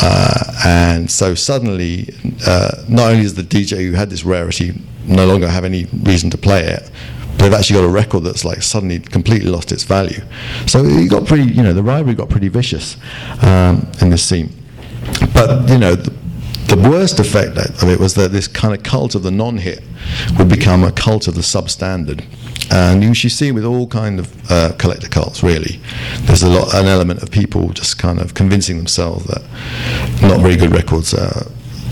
Uh, 0.00 0.52
and 0.64 1.10
so 1.10 1.34
suddenly, 1.34 2.14
uh, 2.46 2.84
not 2.88 3.10
only 3.10 3.22
does 3.22 3.34
the 3.34 3.42
DJ 3.42 3.88
who 3.88 3.92
had 3.92 4.10
this 4.10 4.24
rarity 4.24 4.72
no 5.04 5.26
longer 5.26 5.48
have 5.48 5.64
any 5.64 5.86
reason 6.02 6.30
to 6.30 6.38
play 6.38 6.62
it, 6.62 6.90
but 7.32 7.44
they've 7.44 7.54
actually 7.54 7.80
got 7.80 7.86
a 7.86 7.90
record 7.90 8.20
that's 8.24 8.44
like 8.44 8.62
suddenly 8.62 9.00
completely 9.00 9.50
lost 9.50 9.72
its 9.72 9.82
value. 9.84 10.20
So 10.66 10.84
it 10.84 11.10
got 11.10 11.26
pretty, 11.26 11.44
you 11.44 11.62
know, 11.62 11.72
the 11.72 11.82
rivalry 11.82 12.14
got 12.14 12.28
pretty 12.28 12.48
vicious 12.48 12.96
um, 13.42 13.90
in 14.00 14.10
this 14.10 14.24
scene. 14.24 14.52
But 15.34 15.68
you 15.68 15.78
know, 15.78 15.94
the, 15.96 16.12
the 16.68 16.76
worst 16.76 17.20
effect 17.20 17.56
of 17.56 17.88
it 17.88 17.98
was 17.98 18.14
that 18.14 18.32
this 18.32 18.48
kind 18.48 18.74
of 18.74 18.82
cult 18.82 19.14
of 19.14 19.22
the 19.22 19.30
non-hit 19.30 19.82
would 20.38 20.48
become 20.48 20.84
a 20.84 20.92
cult 20.92 21.28
of 21.28 21.34
the 21.34 21.40
substandard. 21.40 22.24
And 22.70 23.02
you 23.02 23.12
should 23.12 23.32
see 23.32 23.52
with 23.52 23.64
all 23.64 23.86
kind 23.86 24.18
of 24.18 24.50
uh, 24.50 24.72
collector 24.78 25.08
cults, 25.08 25.42
really, 25.42 25.80
there's 26.20 26.42
a 26.42 26.48
lot, 26.48 26.74
an 26.74 26.86
element 26.86 27.22
of 27.22 27.30
people 27.30 27.68
just 27.70 27.98
kind 27.98 28.18
of 28.18 28.34
convincing 28.34 28.78
themselves 28.78 29.26
that 29.26 29.42
not 30.22 30.40
very 30.40 30.56
good 30.56 30.72
records 30.72 31.12
are, 31.12 31.46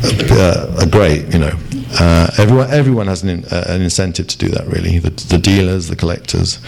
uh, 0.04 0.76
are 0.80 0.86
great, 0.86 1.32
you 1.32 1.38
know. 1.38 1.52
Uh, 1.98 2.30
everyone, 2.38 2.70
everyone 2.70 3.06
has 3.08 3.22
an, 3.22 3.28
in, 3.28 3.44
uh, 3.46 3.64
an 3.68 3.82
incentive 3.82 4.26
to 4.28 4.38
do 4.38 4.48
that, 4.48 4.66
really. 4.68 4.98
The, 4.98 5.10
the 5.10 5.38
dealers, 5.38 5.88
the 5.88 5.96
collectors, 5.96 6.58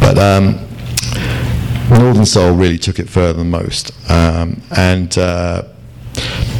but 0.00 0.18
um, 0.18 0.58
Northern 1.90 2.26
Soul 2.26 2.54
really 2.54 2.78
took 2.78 2.98
it 2.98 3.08
further 3.08 3.34
than 3.34 3.50
most. 3.50 3.92
Um, 4.10 4.60
and 4.76 5.16
uh, 5.18 5.62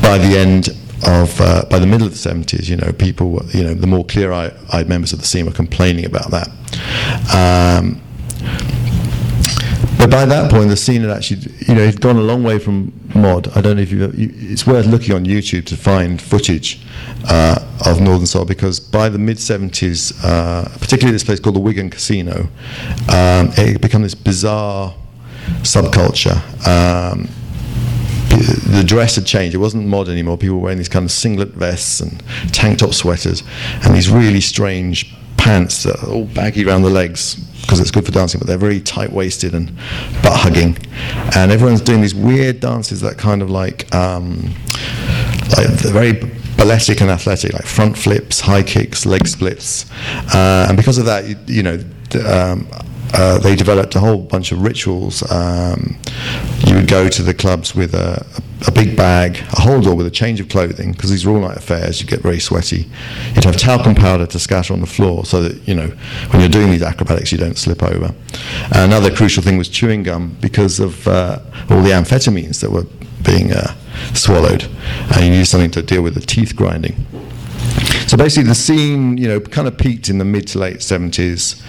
by 0.07 0.19
the 0.19 0.39
end 0.39 0.69
of, 1.05 1.41
uh, 1.41 1.65
by 1.69 1.81
the 1.81 1.87
middle 1.87 2.07
of 2.07 2.13
the 2.13 2.29
70s, 2.31 2.69
you 2.69 2.77
know, 2.77 2.93
people, 2.93 3.45
you 3.53 3.65
know, 3.65 3.75
the 3.75 3.89
more 3.89 4.05
clear-eyed 4.05 4.89
members 4.89 5.13
of 5.13 5.19
the 5.19 5.27
scene 5.27 5.45
were 5.45 5.53
complaining 5.53 6.05
about 6.05 6.31
that. 6.31 6.49
Um, 7.35 8.01
but 9.99 10.09
by 10.09 10.25
that 10.25 10.49
point, 10.49 10.69
the 10.69 10.77
scene 10.77 11.01
had 11.01 11.11
actually, 11.11 11.53
you 11.67 11.75
know, 11.75 11.85
had 11.85 12.01
gone 12.01 12.17
a 12.17 12.21
long 12.21 12.45
way 12.45 12.61
from 12.61 12.93
mod. 13.17 13.49
I 13.57 13.61
don't 13.61 13.77
know 13.77 13.83
if 13.83 13.91
you 13.91 14.13
it's 14.15 14.65
worth 14.65 14.87
looking 14.87 15.13
on 15.15 15.25
YouTube 15.25 15.65
to 15.67 15.77
find 15.77 16.23
footage 16.23 16.81
uh, 17.29 17.59
of 17.85 18.01
Northern 18.01 18.27
Soul 18.27 18.45
because 18.45 18.79
by 18.79 19.09
the 19.09 19.19
mid 19.19 19.39
70s, 19.39 20.15
uh, 20.23 20.69
particularly 20.79 21.13
this 21.13 21.25
place 21.25 21.41
called 21.41 21.57
the 21.57 21.61
Wigan 21.61 21.91
Casino, 21.91 22.49
um, 23.09 23.49
it 23.57 23.73
had 23.73 23.81
become 23.81 24.03
this 24.03 24.15
bizarre 24.15 24.95
subculture. 25.63 26.37
Um, 26.67 27.29
the 28.37 28.85
dress 28.85 29.17
had 29.17 29.27
changed. 29.27 29.55
It 29.55 29.59
wasn't 29.59 29.87
mod 29.87 30.09
anymore. 30.09 30.37
People 30.39 30.57
were 30.57 30.63
wearing 30.63 30.79
these 30.79 30.89
kind 30.89 31.05
of 31.05 31.11
singlet 31.11 31.51
vests 31.51 32.01
and 32.01 32.23
tank 32.53 32.79
top 32.79 32.95
sweaters 32.95 33.43
and 33.83 33.95
these 33.95 34.11
really 34.11 34.41
strange 34.41 35.15
pants 35.37 35.85
that 35.85 36.03
are 36.03 36.11
all 36.11 36.25
baggy 36.25 36.67
around 36.67 36.83
the 36.83 36.91
legs 36.91 37.37
because 37.63 37.81
it's 37.81 37.91
good 37.91 38.07
for 38.07 38.13
dancing, 38.13 38.39
but 38.39 38.47
they're 38.47 38.59
very 38.59 38.81
tight 38.81 39.11
waisted 39.13 39.55
and 39.55 39.75
butt 40.23 40.39
hugging. 40.41 40.77
And 41.35 41.51
everyone's 41.51 41.81
doing 41.81 42.01
these 42.01 42.15
weird 42.15 42.61
dances 42.61 43.01
that 43.01 43.19
kind 43.19 43.43
of 43.43 43.51
like, 43.51 43.93
um, 43.95 44.55
like 45.57 45.67
they're 45.67 45.93
very 45.93 46.13
balletic 46.57 47.01
and 47.01 47.11
athletic, 47.11 47.53
like 47.53 47.65
front 47.65 47.99
flips, 47.99 48.41
high 48.41 48.63
kicks, 48.63 49.05
leg 49.05 49.27
splits. 49.27 49.91
Uh, 50.35 50.67
and 50.69 50.77
because 50.77 50.99
of 50.99 51.07
that, 51.07 51.27
you, 51.27 51.37
you 51.47 51.63
know, 51.63 51.85
um, 52.25 52.69
uh, 53.15 53.39
they 53.39 53.55
developed 53.55 53.95
a 53.95 54.01
whole 54.01 54.19
bunch 54.19 54.53
of 54.53 54.63
rituals. 54.63 55.29
Um, 55.31 55.97
you 56.67 56.75
would 56.75 56.89
go 56.89 57.09
to 57.09 57.23
the 57.23 57.35
clubs 57.35 57.75
with 57.75 57.95
a, 57.95 58.27
a, 58.67 58.73
big 58.73 58.97
bag, 58.97 59.37
a 59.37 59.63
holdall 59.63 59.97
with 59.97 60.07
a 60.07 60.11
change 60.11 60.41
of 60.41 60.49
clothing, 60.49 60.93
because 60.93 61.11
these 61.11 61.25
are 61.25 61.31
all 61.31 61.41
night 61.41 61.57
affairs, 61.57 62.01
you 62.01 62.07
get 62.07 62.21
very 62.21 62.41
sweaty. 62.41 62.89
You'd 63.35 63.45
have 63.45 63.57
talcum 63.57 63.95
powder 63.95 64.27
to 64.27 64.39
scatter 64.39 64.73
on 64.73 64.81
the 64.81 64.87
floor 64.87 65.25
so 65.25 65.43
that, 65.43 65.67
you 65.69 65.75
know, 65.75 65.89
when 66.31 66.41
you're 66.41 66.49
doing 66.49 66.71
these 66.71 66.83
acrobatics, 66.83 67.33
you 67.33 67.39
don't 67.39 67.59
slip 67.59 67.83
over. 67.83 68.15
Another 68.73 69.15
crucial 69.15 69.43
thing 69.43 69.57
was 69.57 69.69
chewing 69.69 70.03
gum 70.03 70.37
because 70.41 70.81
of 70.81 71.07
uh, 71.07 71.41
all 71.71 71.83
the 71.83 71.91
amphetamines 71.91 72.61
that 72.61 72.71
were 72.71 72.87
being 73.23 73.53
uh, 73.53 73.75
swallowed, 74.15 74.65
and 75.15 75.25
you 75.25 75.31
need 75.31 75.47
something 75.47 75.71
to 75.73 75.83
deal 75.83 76.03
with 76.03 76.15
the 76.15 76.21
teeth 76.21 76.55
grinding. 76.55 77.07
So 78.07 78.17
basically, 78.17 78.49
the 78.49 78.55
scene, 78.55 79.19
you 79.19 79.27
know, 79.27 79.41
kind 79.41 79.67
of 79.67 79.77
peaked 79.77 80.09
in 80.09 80.19
the 80.19 80.25
mid 80.25 80.47
to 80.49 80.61
late 80.61 80.77
70s, 80.77 81.61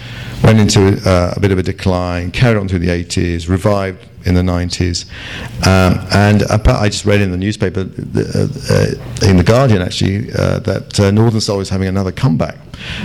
went 0.44 0.60
into 0.60 1.00
uh, 1.04 1.34
a 1.36 1.40
bit 1.40 1.50
of 1.50 1.58
a 1.58 1.64
decline, 1.64 2.30
carried 2.30 2.56
on 2.56 2.68
through 2.68 2.78
the 2.78 2.88
80s, 2.88 3.48
revived 3.48 4.07
in 4.28 4.34
the 4.34 4.42
90s. 4.42 5.06
Um, 5.66 6.06
and 6.12 6.42
I 6.44 6.88
just 6.88 7.04
read 7.04 7.20
in 7.20 7.30
the 7.30 7.36
newspaper, 7.36 7.80
uh, 7.80 7.84
uh, 7.84 9.28
in 9.28 9.38
The 9.38 9.44
Guardian 9.44 9.82
actually, 9.82 10.30
uh, 10.32 10.58
that 10.60 11.00
uh, 11.00 11.10
Northern 11.10 11.40
Soul 11.40 11.60
is 11.60 11.70
having 11.70 11.88
another 11.88 12.12
comeback. 12.12 12.56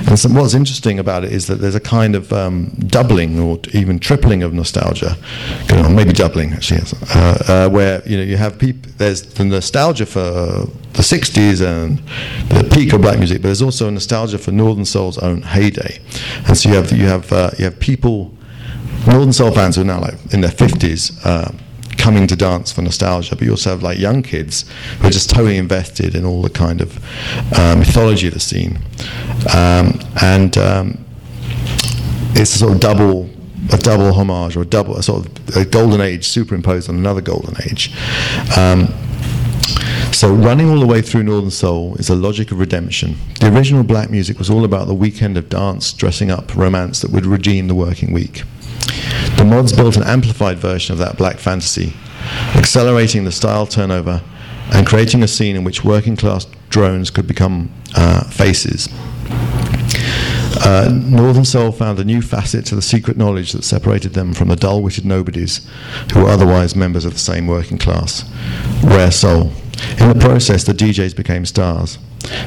And 0.07 0.19
so 0.19 0.29
what's 0.29 0.53
interesting 0.53 0.99
about 0.99 1.23
it 1.23 1.31
is 1.31 1.47
that 1.47 1.55
there's 1.55 1.75
a 1.75 1.79
kind 1.79 2.15
of 2.15 2.31
um, 2.31 2.69
doubling 2.87 3.39
or 3.39 3.59
even 3.73 3.97
tripling 3.97 4.43
of 4.43 4.53
nostalgia 4.53 5.17
going 5.67 5.85
on, 5.85 5.95
maybe 5.95 6.13
doubling 6.13 6.53
actually, 6.53 6.81
uh, 7.09 7.69
where 7.69 8.07
you 8.07 8.17
know 8.17 8.23
you 8.23 8.37
have 8.37 8.59
people. 8.59 8.91
There's 8.97 9.23
the 9.23 9.45
nostalgia 9.45 10.05
for 10.05 10.21
the 10.21 11.01
'60s 11.01 11.65
and 11.65 11.97
the 12.49 12.69
peak 12.75 12.93
of 12.93 13.01
black 13.01 13.17
music, 13.17 13.41
but 13.41 13.47
there's 13.47 13.63
also 13.63 13.87
a 13.87 13.91
nostalgia 13.91 14.37
for 14.37 14.51
Northern 14.51 14.85
Soul's 14.85 15.17
own 15.17 15.41
heyday. 15.41 15.99
And 16.47 16.55
so 16.55 16.69
you 16.69 16.75
have 16.75 16.91
you 16.91 17.07
have 17.07 17.31
you 17.57 17.65
have 17.65 17.79
people, 17.79 18.31
Northern 19.07 19.33
Soul 19.33 19.51
fans 19.51 19.75
who 19.75 19.81
are 19.81 19.85
now 19.85 19.99
like 19.99 20.15
in 20.33 20.41
their 20.41 20.51
50s 20.51 21.21
coming 22.03 22.27
to 22.27 22.35
dance 22.35 22.69
for 22.69 22.81
nostalgia, 22.81 23.33
but 23.33 23.45
you 23.45 23.51
also 23.51 23.69
have 23.69 23.81
like 23.81 23.97
young 23.97 24.21
kids 24.21 24.65
who 24.99 25.07
are 25.07 25.09
just 25.09 25.29
totally 25.29 25.55
invested 25.55 26.15
in 26.15 26.25
all 26.25 26.41
the 26.41 26.49
kind 26.49 26.81
of 26.81 26.97
uh, 27.57 27.75
mythology 27.77 28.27
of 28.27 28.33
the 28.33 28.41
scene, 28.41 28.77
um, 29.55 29.97
and 30.21 30.57
um, 30.57 31.05
it's 32.35 32.55
a 32.55 32.57
sort 32.57 32.73
of 32.73 32.79
double. 32.79 33.29
A 33.71 33.77
double 33.77 34.11
homage 34.11 34.57
or 34.57 34.63
a 34.63 34.65
double, 34.65 34.97
a 34.97 35.01
sort 35.01 35.25
of 35.25 35.55
a 35.55 35.63
golden 35.63 36.01
age 36.01 36.27
superimposed 36.27 36.89
on 36.89 36.97
another 36.97 37.21
golden 37.21 37.55
age. 37.63 37.95
Um, 38.57 38.93
so 40.11 40.33
running 40.33 40.69
all 40.69 40.81
the 40.81 40.85
way 40.85 41.01
through 41.01 41.23
Northern 41.23 41.49
Soul 41.49 41.95
is 41.95 42.09
a 42.09 42.15
logic 42.15 42.51
of 42.51 42.59
redemption. 42.59 43.15
The 43.39 43.47
original 43.55 43.83
black 43.83 44.09
music 44.09 44.37
was 44.37 44.49
all 44.49 44.65
about 44.65 44.87
the 44.87 44.93
weekend 44.93 45.37
of 45.37 45.47
dance, 45.47 45.93
dressing 45.93 46.29
up, 46.29 46.53
romance 46.57 46.99
that 47.03 47.11
would 47.11 47.25
redeem 47.25 47.69
the 47.69 47.73
working 47.73 48.11
week. 48.11 48.43
The 49.43 49.49
mods 49.49 49.73
built 49.73 49.97
an 49.97 50.03
amplified 50.03 50.57
version 50.57 50.93
of 50.93 50.99
that 50.99 51.17
black 51.17 51.37
fantasy, 51.37 51.91
accelerating 52.55 53.25
the 53.25 53.31
style 53.33 53.67
turnover 53.67 54.21
and 54.71 54.87
creating 54.87 55.21
a 55.21 55.27
scene 55.27 55.57
in 55.57 55.65
which 55.65 55.83
working 55.83 56.15
class 56.15 56.47
drones 56.69 57.09
could 57.09 57.27
become 57.27 57.69
uh, 57.93 58.23
faces. 58.29 58.87
Uh, 60.61 60.89
Northern 60.91 61.45
Soul 61.45 61.71
found 61.71 61.99
a 61.99 62.03
new 62.03 62.21
facet 62.21 62.65
to 62.67 62.75
the 62.75 62.81
secret 62.81 63.17
knowledge 63.17 63.51
that 63.53 63.63
separated 63.63 64.13
them 64.13 64.33
from 64.33 64.49
the 64.49 64.55
dull 64.55 64.81
witted 64.81 65.05
nobodies 65.05 65.67
who 66.13 66.23
were 66.23 66.29
otherwise 66.29 66.75
members 66.75 67.05
of 67.05 67.13
the 67.13 67.19
same 67.19 67.47
working 67.47 67.77
class. 67.77 68.29
Rare 68.83 69.11
soul. 69.11 69.51
In 69.99 70.09
the 70.09 70.19
process, 70.19 70.63
the 70.63 70.73
DJs 70.73 71.15
became 71.15 71.45
stars. 71.45 71.97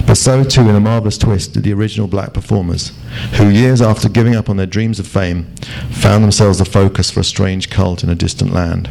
But 0.07 0.15
so 0.15 0.43
too, 0.45 0.63
in 0.63 0.75
a 0.75 0.81
marvellous 0.81 1.19
twist, 1.19 1.53
did 1.53 1.65
the 1.65 1.73
original 1.73 2.07
black 2.07 2.33
performers, 2.33 2.93
who 3.35 3.49
years 3.49 3.83
after 3.83 4.09
giving 4.09 4.35
up 4.35 4.49
on 4.49 4.57
their 4.57 4.67
dreams 4.67 4.99
of 4.99 5.07
fame, 5.07 5.55
found 5.91 6.25
themselves 6.25 6.59
the 6.59 6.65
focus 6.65 7.11
for 7.11 7.21
a 7.21 7.25
strange 7.25 7.69
cult 7.69 8.03
in 8.03 8.09
a 8.09 8.15
distant 8.15 8.53
land. 8.53 8.91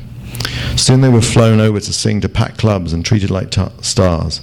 Soon 0.75 1.01
they 1.01 1.09
were 1.09 1.21
flown 1.21 1.59
over 1.59 1.79
to 1.79 1.93
sing 1.93 2.21
to 2.21 2.29
packed 2.29 2.57
clubs 2.57 2.93
and 2.93 3.05
treated 3.05 3.31
like 3.31 3.49
t- 3.49 3.65
stars. 3.81 4.41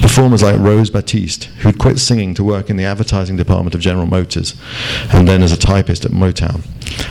Performers 0.00 0.42
like 0.42 0.58
Rose 0.58 0.90
Batiste, 0.90 1.44
who'd 1.60 1.78
quit 1.78 1.98
singing 1.98 2.34
to 2.34 2.44
work 2.44 2.70
in 2.70 2.76
the 2.76 2.84
advertising 2.84 3.36
department 3.36 3.74
of 3.74 3.80
General 3.80 4.06
Motors 4.06 4.54
and 5.12 5.28
then 5.28 5.42
as 5.42 5.52
a 5.52 5.56
typist 5.56 6.04
at 6.04 6.10
Motown, 6.10 6.66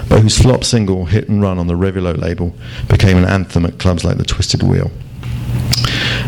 but 0.09 0.21
whose 0.21 0.41
flop 0.41 0.63
single, 0.63 1.05
Hit 1.05 1.29
and 1.29 1.41
Run 1.41 1.59
on 1.59 1.67
the 1.67 1.75
Revilot 1.75 2.17
label, 2.17 2.55
became 2.89 3.17
an 3.17 3.25
anthem 3.25 3.65
at 3.65 3.79
clubs 3.79 4.03
like 4.03 4.17
the 4.17 4.25
Twisted 4.25 4.63
Wheel. 4.63 4.91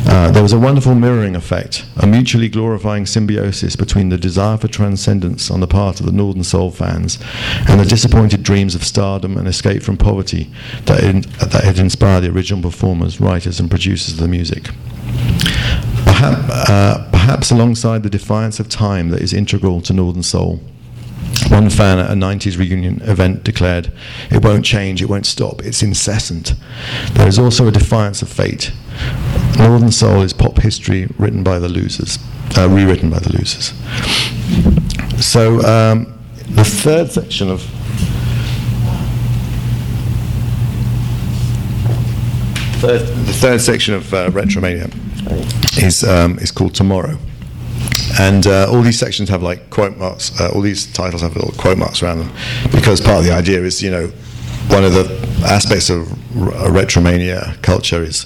Uh, 0.09 0.31
there 0.31 0.43
was 0.43 0.53
a 0.53 0.59
wonderful 0.59 0.95
mirroring 0.95 1.35
effect, 1.35 1.85
a 1.97 2.07
mutually 2.07 2.47
glorifying 2.47 3.05
symbiosis 3.05 3.75
between 3.75 4.09
the 4.09 4.17
desire 4.17 4.57
for 4.57 4.67
transcendence 4.67 5.51
on 5.51 5.59
the 5.59 5.67
part 5.67 5.99
of 5.99 6.05
the 6.05 6.11
Northern 6.11 6.43
Soul 6.43 6.71
fans 6.71 7.19
and 7.67 7.79
the 7.79 7.85
disappointed 7.85 8.41
dreams 8.41 8.73
of 8.73 8.83
stardom 8.83 9.37
and 9.37 9.47
escape 9.47 9.83
from 9.83 9.97
poverty 9.97 10.49
that, 10.85 11.03
in, 11.03 11.21
that 11.49 11.63
had 11.63 11.77
inspired 11.77 12.21
the 12.21 12.29
original 12.29 12.61
performers, 12.61 13.19
writers, 13.19 13.59
and 13.59 13.69
producers 13.69 14.13
of 14.13 14.19
the 14.19 14.27
music. 14.27 14.69
Perhaps, 16.05 16.69
uh, 16.69 17.09
perhaps 17.11 17.51
alongside 17.51 18.03
the 18.03 18.09
defiance 18.09 18.59
of 18.59 18.69
time 18.69 19.09
that 19.09 19.21
is 19.21 19.33
integral 19.33 19.81
to 19.81 19.93
Northern 19.93 20.23
Soul. 20.23 20.61
One 21.49 21.69
fan 21.69 21.99
at 21.99 22.09
a 22.09 22.13
90s 22.13 22.57
reunion 22.57 23.01
event 23.03 23.43
declared, 23.43 23.91
It 24.31 24.43
won't 24.43 24.65
change, 24.65 25.01
it 25.01 25.09
won't 25.09 25.25
stop, 25.25 25.61
it's 25.63 25.83
incessant. 25.83 26.55
There 27.13 27.27
is 27.27 27.37
also 27.37 27.67
a 27.67 27.71
defiance 27.71 28.21
of 28.21 28.29
fate. 28.29 28.71
Northern 29.57 29.91
Soul 29.91 30.21
is 30.21 30.33
pop 30.33 30.57
history 30.57 31.07
written 31.17 31.43
by 31.43 31.59
the 31.59 31.69
losers, 31.69 32.19
uh, 32.57 32.69
rewritten 32.69 33.09
by 33.09 33.19
the 33.19 33.31
losers. 33.37 33.73
So 35.23 35.59
um, 35.65 36.17
the 36.49 36.63
third 36.63 37.11
section 37.11 37.49
of 37.49 37.61
third, 42.79 43.01
the 43.01 43.33
third 43.33 43.61
section 43.61 43.93
of 43.95 44.13
uh, 44.13 44.29
Retromania 44.29 44.93
is 45.83 46.03
um, 46.03 46.37
is 46.39 46.51
called 46.51 46.75
Tomorrow. 46.75 47.17
And 48.19 48.47
uh, 48.47 48.71
all 48.71 48.81
these 48.81 48.97
sections 48.97 49.29
have 49.29 49.43
like 49.43 49.69
quote 49.69 49.97
marks. 49.97 50.39
Uh, 50.39 50.49
all 50.53 50.61
these 50.61 50.91
titles 50.91 51.21
have 51.21 51.35
little 51.35 51.51
quote 51.51 51.77
marks 51.77 52.01
around 52.01 52.19
them, 52.19 52.31
because 52.71 53.01
part 53.01 53.19
of 53.19 53.25
the 53.25 53.31
idea 53.31 53.61
is, 53.61 53.81
you 53.83 53.91
know, 53.91 54.07
one 54.69 54.83
of 54.83 54.93
the 54.93 55.05
aspects 55.45 55.89
of 55.89 56.16
retromania 56.33 57.61
culture 57.61 58.03
is 58.03 58.25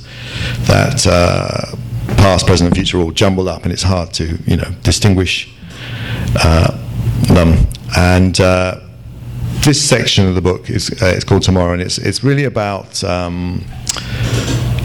that 0.68 1.06
uh, 1.08 1.76
past, 2.18 2.46
present, 2.46 2.68
and 2.68 2.76
future 2.76 2.98
are 2.98 3.04
all 3.04 3.12
jumbled 3.12 3.48
up, 3.48 3.64
and 3.64 3.72
it's 3.72 3.84
hard 3.84 4.14
to, 4.14 4.38
you 4.46 4.58
know, 4.58 4.72
distinguish 4.84 5.54
uh, 6.44 6.78
them. 7.34 7.68
And 7.98 8.40
uh, 8.40 8.80
this 9.64 9.88
section 9.88 10.28
of 10.28 10.36
the 10.36 10.42
book 10.42 10.70
is 10.70 10.92
uh, 11.02 11.14
it's 11.16 11.24
called 11.24 11.44
Tomorrow, 11.44 11.74
and 11.74 11.82
it's 11.82 11.98
it's 11.98 12.24
really 12.24 12.46
about. 12.46 13.04
Um, 13.04 13.66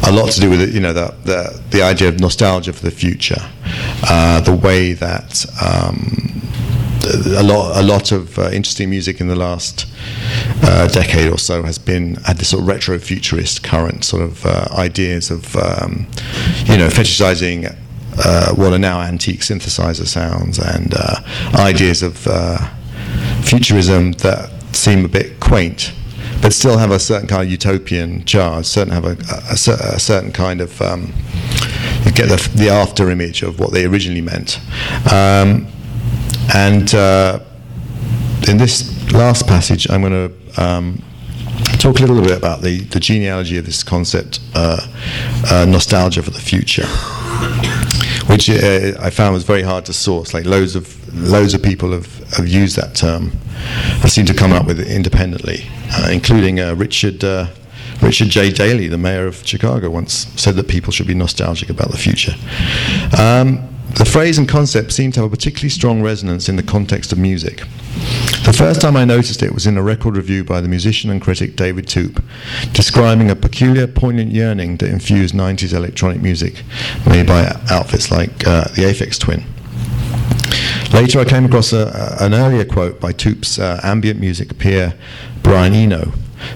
a 0.08 0.12
lot 0.12 0.30
to 0.30 0.40
do 0.40 0.48
with 0.48 0.60
it, 0.60 0.72
you 0.72 0.78
know, 0.78 0.92
the, 0.92 1.12
the, 1.24 1.62
the 1.70 1.82
idea 1.82 2.08
of 2.08 2.20
nostalgia 2.20 2.72
for 2.72 2.84
the 2.84 2.92
future, 2.92 3.40
uh, 4.08 4.40
the 4.40 4.54
way 4.54 4.92
that 4.92 5.44
um, 5.60 6.25
a 7.06 7.42
lot 7.42 7.76
a 7.76 7.82
lot 7.82 8.12
of 8.12 8.38
uh, 8.38 8.50
interesting 8.50 8.90
music 8.90 9.20
in 9.20 9.28
the 9.28 9.36
last 9.36 9.86
uh, 10.62 10.86
decade 10.88 11.30
or 11.30 11.38
so 11.38 11.62
has 11.62 11.78
been 11.78 12.16
had 12.16 12.38
this 12.38 12.48
sort 12.50 12.62
of 12.62 12.68
retro 12.68 12.98
futurist 12.98 13.62
current 13.62 14.04
sort 14.04 14.22
of 14.22 14.44
uh, 14.44 14.66
ideas 14.72 15.30
of 15.30 15.56
um, 15.56 16.06
you 16.64 16.76
know 16.76 16.88
fetishizing 16.88 17.74
uh, 18.18 18.54
what 18.54 18.72
are 18.72 18.78
now 18.78 19.00
antique 19.00 19.40
synthesizer 19.40 20.06
sounds 20.06 20.58
and 20.58 20.94
uh, 20.96 21.20
ideas 21.54 22.02
of 22.02 22.26
uh, 22.26 22.58
futurism 23.42 24.12
that 24.12 24.50
seem 24.74 25.04
a 25.04 25.08
bit 25.08 25.38
quaint 25.40 25.92
but 26.42 26.52
still 26.52 26.78
have 26.78 26.90
a 26.90 26.98
certain 26.98 27.26
kind 27.26 27.42
of 27.42 27.50
utopian 27.50 28.24
charge, 28.24 28.66
certain 28.66 28.92
have 28.92 29.04
a, 29.04 29.16
a, 29.50 29.94
a 29.94 29.98
certain 29.98 30.32
kind 30.32 30.60
of 30.60 30.80
um, 30.82 31.12
you 32.04 32.12
get 32.12 32.28
the, 32.28 32.50
the, 32.54 32.68
after 32.68 33.10
image 33.10 33.42
of 33.42 33.58
what 33.58 33.72
they 33.72 33.84
originally 33.84 34.20
meant. 34.20 34.60
Um, 35.12 35.66
and 36.54 36.94
uh, 36.94 37.40
in 38.48 38.56
this 38.58 39.12
last 39.12 39.46
passage, 39.46 39.88
I'm 39.90 40.02
going 40.02 40.30
to 40.30 40.62
um, 40.62 41.02
talk 41.78 41.98
a 41.98 42.02
little 42.02 42.22
bit 42.22 42.36
about 42.36 42.62
the, 42.62 42.80
the 42.80 43.00
genealogy 43.00 43.58
of 43.58 43.66
this 43.66 43.82
concept, 43.82 44.40
uh, 44.54 44.80
uh, 45.50 45.66
nostalgia 45.68 46.22
for 46.22 46.30
the 46.30 46.40
future, 46.40 46.86
which 48.30 48.48
uh, 48.50 48.98
I 49.00 49.10
found 49.10 49.34
was 49.34 49.44
very 49.44 49.62
hard 49.62 49.84
to 49.86 49.92
source. 49.92 50.34
Like 50.34 50.44
loads 50.44 50.76
of 50.76 51.02
loads 51.14 51.54
of 51.54 51.62
people 51.62 51.92
have, 51.92 52.18
have 52.34 52.46
used 52.46 52.76
that 52.76 52.94
term, 52.94 53.32
I 54.02 54.08
seem 54.08 54.26
to 54.26 54.34
come 54.34 54.52
up 54.52 54.66
with 54.66 54.80
it 54.80 54.88
independently, 54.88 55.64
uh, 55.92 56.08
including 56.12 56.60
uh, 56.60 56.74
Richard. 56.74 57.24
Richard 58.02 58.28
J. 58.28 58.50
Daley, 58.50 58.88
the 58.88 58.98
mayor 58.98 59.26
of 59.26 59.36
Chicago, 59.46 59.88
once 59.88 60.26
said 60.36 60.54
that 60.56 60.68
people 60.68 60.92
should 60.92 61.06
be 61.06 61.14
nostalgic 61.14 61.70
about 61.70 61.90
the 61.92 61.96
future. 61.96 62.34
Um, 63.18 63.75
the 63.94 64.04
phrase 64.04 64.36
and 64.38 64.48
concept 64.48 64.92
seem 64.92 65.12
to 65.12 65.20
have 65.20 65.32
a 65.32 65.36
particularly 65.36 65.70
strong 65.70 66.02
resonance 66.02 66.48
in 66.48 66.56
the 66.56 66.62
context 66.62 67.12
of 67.12 67.18
music. 67.18 67.62
The 68.44 68.54
first 68.56 68.80
time 68.80 68.96
I 68.96 69.04
noticed 69.04 69.42
it 69.42 69.54
was 69.54 69.66
in 69.66 69.76
a 69.78 69.82
record 69.82 70.16
review 70.16 70.44
by 70.44 70.60
the 70.60 70.68
musician 70.68 71.10
and 71.10 71.20
critic 71.20 71.56
David 71.56 71.86
Toop, 71.86 72.22
describing 72.72 73.30
a 73.30 73.36
peculiar, 73.36 73.86
poignant 73.86 74.32
yearning 74.32 74.76
that 74.78 74.90
infused 74.90 75.34
90s 75.34 75.72
electronic 75.72 76.20
music 76.20 76.62
made 77.06 77.26
by 77.26 77.46
outfits 77.70 78.10
like 78.10 78.46
uh, 78.46 78.64
the 78.74 78.82
Aphex 78.82 79.18
Twin. 79.18 79.44
Later, 80.92 81.20
I 81.20 81.24
came 81.24 81.46
across 81.46 81.72
a, 81.72 82.16
an 82.20 82.34
earlier 82.34 82.64
quote 82.64 83.00
by 83.00 83.12
Toop's 83.12 83.58
uh, 83.58 83.80
ambient 83.82 84.20
music 84.20 84.58
peer, 84.58 84.94
Brian 85.42 85.74
Eno, 85.74 86.12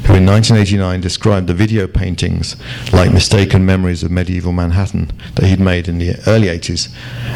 who 0.07 0.15
in 0.15 0.27
1989 0.27 1.01
described 1.01 1.47
the 1.47 1.55
video 1.55 1.87
paintings 1.87 2.57
like 2.93 3.13
mistaken 3.13 3.65
memories 3.65 4.03
of 4.03 4.11
medieval 4.11 4.53
Manhattan 4.53 5.11
that 5.35 5.47
he'd 5.47 5.61
made 5.61 5.89
in 5.89 5.99
the 5.99 6.17
early 6.27 6.49
80s 6.49 6.95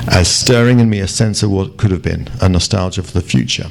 as 0.09 0.29
stirring 0.29 0.81
in 0.81 0.91
me 0.91 1.01
a 1.01 1.09
sense 1.09 1.43
of 1.43 1.51
what 1.51 1.77
could 1.77 1.91
have 1.91 2.03
been, 2.03 2.29
a 2.41 2.49
nostalgia 2.49 3.03
for 3.03 3.13
the 3.13 3.21
future. 3.21 3.69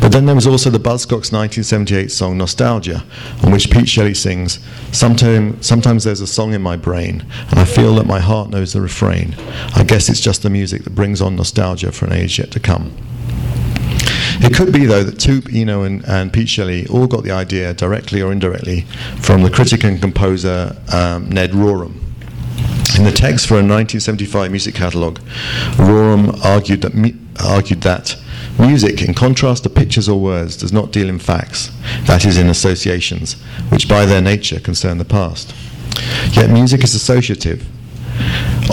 But 0.00 0.12
then 0.12 0.26
there 0.26 0.34
was 0.34 0.46
also 0.46 0.70
the 0.70 0.78
Buzzcocks 0.78 1.32
1978 1.32 2.12
song 2.12 2.38
Nostalgia, 2.38 3.04
on 3.42 3.50
which 3.50 3.70
Pete 3.70 3.88
Shelley 3.88 4.14
sings, 4.14 4.60
Sometime, 4.92 5.60
Sometimes 5.60 6.04
there's 6.04 6.20
a 6.20 6.26
song 6.26 6.54
in 6.54 6.62
my 6.62 6.76
brain, 6.76 7.26
and 7.50 7.58
I 7.58 7.64
feel 7.64 7.94
that 7.96 8.06
my 8.06 8.20
heart 8.20 8.50
knows 8.50 8.72
the 8.72 8.80
refrain. 8.80 9.34
I 9.74 9.82
guess 9.82 10.08
it's 10.08 10.20
just 10.20 10.42
the 10.42 10.50
music 10.50 10.84
that 10.84 10.94
brings 10.94 11.20
on 11.20 11.36
nostalgia 11.36 11.90
for 11.90 12.06
an 12.06 12.12
age 12.12 12.38
yet 12.38 12.50
to 12.52 12.60
come. 12.60 12.96
It 14.40 14.54
could 14.54 14.72
be, 14.72 14.86
though, 14.86 15.02
that 15.02 15.16
Toop, 15.16 15.52
Eno, 15.54 15.82
and, 15.82 16.04
and 16.04 16.32
Pete 16.32 16.48
Shelley 16.48 16.86
all 16.86 17.06
got 17.06 17.24
the 17.24 17.32
idea, 17.32 17.74
directly 17.74 18.22
or 18.22 18.32
indirectly, 18.32 18.82
from 19.20 19.42
the 19.42 19.50
critic 19.50 19.84
and 19.84 20.00
composer 20.00 20.76
um, 20.92 21.28
Ned 21.28 21.50
Rorem. 21.52 21.94
In 22.96 23.04
the 23.04 23.12
text 23.12 23.46
for 23.46 23.54
a 23.54 23.62
1975 23.62 24.50
music 24.50 24.74
catalogue, 24.74 25.20
Rorem 25.76 26.44
argued 26.44 26.82
that, 26.82 27.14
argued 27.44 27.82
that 27.82 28.16
Music, 28.58 29.02
in 29.02 29.14
contrast 29.14 29.62
to 29.62 29.70
pictures 29.70 30.08
or 30.08 30.20
words, 30.20 30.56
does 30.56 30.72
not 30.72 30.90
deal 30.90 31.08
in 31.08 31.20
facts, 31.20 31.70
that 32.06 32.24
is, 32.24 32.36
in 32.36 32.48
associations, 32.48 33.34
which 33.70 33.88
by 33.88 34.04
their 34.04 34.20
nature 34.20 34.58
concern 34.58 34.98
the 34.98 35.04
past. 35.04 35.54
Yet 36.32 36.50
music 36.50 36.82
is 36.82 36.92
associative. 36.92 37.62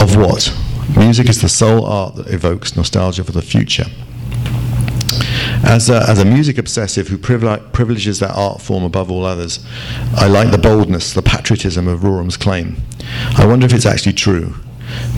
Of 0.01 0.15
what? 0.15 0.57
Music 0.97 1.29
is 1.29 1.39
the 1.39 1.49
sole 1.49 1.85
art 1.85 2.15
that 2.15 2.27
evokes 2.33 2.75
nostalgia 2.75 3.23
for 3.23 3.31
the 3.31 3.43
future. 3.43 3.85
As 5.65 5.89
a, 5.89 6.07
as 6.07 6.19
a 6.19 6.25
music 6.25 6.59
obsessive 6.59 7.07
who 7.07 7.17
privileges 7.17 8.19
that 8.19 8.35
art 8.35 8.61
form 8.61 8.83
above 8.83 9.09
all 9.09 9.25
others, 9.25 9.65
I 10.15 10.27
like 10.27 10.51
the 10.51 10.59
boldness, 10.59 11.13
the 11.13 11.23
patriotism 11.23 11.87
of 11.87 12.01
Rorem's 12.01 12.37
claim. 12.37 12.77
I 13.35 13.47
wonder 13.47 13.65
if 13.65 13.73
it's 13.73 13.85
actually 13.85 14.13
true. 14.13 14.53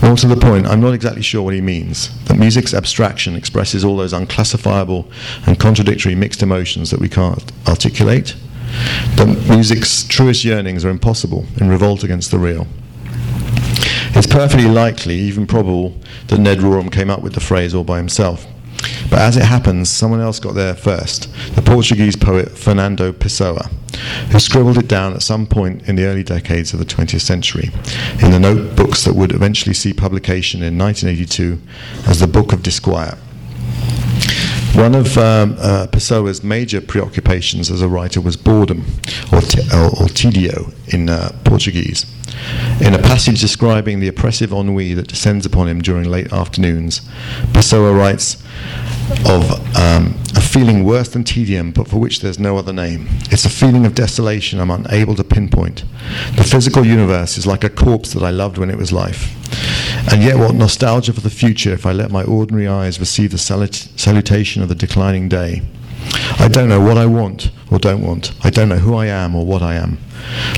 More 0.02 0.16
to 0.16 0.26
the 0.26 0.36
point, 0.36 0.66
I'm 0.66 0.80
not 0.80 0.94
exactly 0.94 1.20
sure 1.20 1.42
what 1.42 1.52
he 1.52 1.60
means. 1.60 2.08
That 2.24 2.38
music's 2.38 2.72
abstraction 2.72 3.36
expresses 3.36 3.84
all 3.84 3.98
those 3.98 4.14
unclassifiable 4.14 5.10
and 5.46 5.60
contradictory 5.60 6.14
mixed 6.14 6.42
emotions 6.42 6.90
that 6.90 6.98
we 6.98 7.10
can't 7.10 7.52
articulate. 7.68 8.34
That 9.16 9.46
music's 9.50 10.02
truest 10.04 10.46
yearnings 10.46 10.82
are 10.82 10.90
impossible 10.90 11.44
in 11.60 11.68
revolt 11.68 12.04
against 12.04 12.30
the 12.30 12.38
real. 12.38 12.66
It's 14.14 14.26
perfectly 14.26 14.66
likely, 14.66 15.16
even 15.16 15.46
probable, 15.46 15.94
that 16.28 16.40
Ned 16.40 16.58
Rorem 16.58 16.84
um 16.84 16.90
came 16.90 17.10
up 17.10 17.22
with 17.22 17.34
the 17.34 17.40
phrase 17.40 17.74
all 17.74 17.84
by 17.84 17.98
himself. 17.98 18.46
But 19.10 19.20
as 19.20 19.36
it 19.36 19.44
happens, 19.44 19.88
someone 19.88 20.20
else 20.20 20.38
got 20.38 20.54
there 20.54 20.74
first 20.74 21.32
the 21.54 21.62
Portuguese 21.62 22.16
poet 22.16 22.56
Fernando 22.56 23.12
Pessoa, 23.12 23.68
who 24.30 24.38
scribbled 24.38 24.78
it 24.78 24.88
down 24.88 25.14
at 25.14 25.22
some 25.22 25.46
point 25.46 25.88
in 25.88 25.96
the 25.96 26.04
early 26.04 26.22
decades 26.22 26.72
of 26.72 26.78
the 26.78 26.84
20th 26.84 27.20
century 27.20 27.70
in 28.22 28.30
the 28.30 28.40
notebooks 28.40 29.04
that 29.04 29.14
would 29.14 29.32
eventually 29.32 29.74
see 29.74 29.92
publication 29.92 30.62
in 30.62 30.78
1982 30.78 31.58
as 32.06 32.20
the 32.20 32.26
Book 32.26 32.52
of 32.52 32.62
Disquiet. 32.62 33.16
One 34.74 34.94
of 34.94 35.18
um, 35.18 35.56
uh, 35.58 35.88
Pessoa's 35.90 36.44
major 36.44 36.80
preoccupations 36.80 37.70
as 37.70 37.82
a 37.82 37.88
writer 37.88 38.20
was 38.20 38.36
boredom, 38.36 38.84
or, 39.32 39.40
te- 39.40 39.66
or, 39.74 40.06
in 40.92 41.08
uh, 41.08 41.32
Portuguese. 41.44 42.06
In 42.80 42.94
a 42.94 42.98
passage 42.98 43.40
describing 43.40 43.98
the 43.98 44.06
oppressive 44.06 44.52
ennui 44.52 44.94
that 44.94 45.08
descends 45.08 45.44
upon 45.44 45.66
him 45.66 45.80
during 45.82 46.04
late 46.04 46.32
afternoons, 46.32 47.00
Pessoa 47.52 47.92
writes 47.92 48.36
of 49.26 49.50
um, 49.76 50.14
a 50.36 50.40
feeling 50.40 50.84
worse 50.84 51.08
than 51.08 51.24
tedium, 51.24 51.72
but 51.72 51.88
for 51.88 51.98
which 51.98 52.20
there's 52.20 52.38
no 52.38 52.56
other 52.56 52.72
name. 52.72 53.06
It's 53.30 53.44
a 53.44 53.50
feeling 53.50 53.86
of 53.86 53.94
desolation 53.94 54.60
I'm 54.60 54.70
unable 54.70 55.14
to 55.16 55.24
pinpoint. 55.24 55.84
The 56.36 56.44
physical 56.44 56.86
universe 56.86 57.38
is 57.38 57.46
like 57.46 57.64
a 57.64 57.70
corpse 57.70 58.12
that 58.12 58.22
I 58.22 58.30
loved 58.30 58.58
when 58.58 58.70
it 58.70 58.76
was 58.76 58.92
life. 58.92 59.34
And 60.12 60.22
yet, 60.22 60.38
what 60.38 60.54
nostalgia 60.54 61.12
for 61.12 61.20
the 61.20 61.30
future 61.30 61.72
if 61.72 61.84
I 61.86 61.92
let 61.92 62.10
my 62.10 62.22
ordinary 62.24 62.68
eyes 62.68 63.00
receive 63.00 63.30
the 63.30 63.38
salut- 63.38 63.88
salutation 63.96 64.62
of 64.62 64.68
the 64.68 64.74
declining 64.74 65.28
day. 65.28 65.62
I 66.38 66.48
don't 66.48 66.68
know 66.68 66.80
what 66.80 66.96
I 66.96 67.06
want 67.06 67.50
or 67.70 67.78
don't 67.78 68.02
want. 68.02 68.32
I 68.42 68.50
don't 68.50 68.68
know 68.68 68.78
who 68.78 68.94
I 68.94 69.06
am 69.06 69.34
or 69.34 69.44
what 69.44 69.62
I 69.62 69.74
am. 69.74 69.98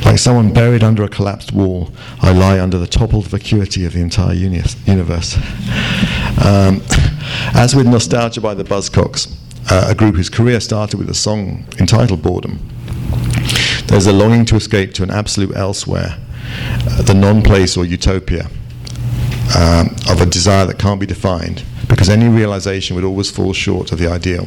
Like 0.05 0.19
someone 0.19 0.53
buried 0.53 0.83
under 0.85 1.03
a 1.03 1.09
collapsed 1.09 1.53
wall, 1.53 1.91
I 2.21 2.33
lie 2.33 2.61
under 2.61 2.79
the 2.79 2.87
toppled 2.87 3.27
vacuity 3.27 3.85
of 3.85 3.93
the 3.93 4.01
entire 4.01 4.35
uni- 4.35 4.63
universe. 4.87 5.37
Um, 6.45 6.83
as 7.55 7.75
with 7.75 7.87
Nostalgia 7.87 8.41
by 8.41 8.55
the 8.55 8.65
Buzzcocks, 8.65 9.35
uh, 9.71 9.87
a 9.89 9.95
group 9.95 10.17
whose 10.17 10.29
career 10.29 10.61
started 10.61 10.99
with 10.99 11.11
a 11.11 11.15
song 11.15 11.67
entitled 11.79 12.23
Boredom, 12.23 12.59
there's 13.87 14.07
a 14.07 14.13
longing 14.13 14.45
to 14.47 14.57
escape 14.57 14.95
to 14.95 15.03
an 15.03 15.11
absolute 15.11 15.55
elsewhere, 15.57 16.17
uh, 16.89 17.03
the 17.03 17.15
non 17.15 17.43
place 17.43 17.77
or 17.77 17.85
utopia 17.85 18.47
um, 19.57 19.95
of 20.09 20.21
a 20.21 20.27
desire 20.27 20.67
that 20.67 20.79
can't 20.79 21.01
be 21.01 21.07
defined, 21.07 21.65
because 21.89 22.09
any 22.09 22.29
realization 22.29 22.95
would 22.95 23.05
always 23.05 23.31
fall 23.31 23.53
short 23.53 23.93
of 23.93 23.99
the 23.99 24.09
ideal. 24.09 24.47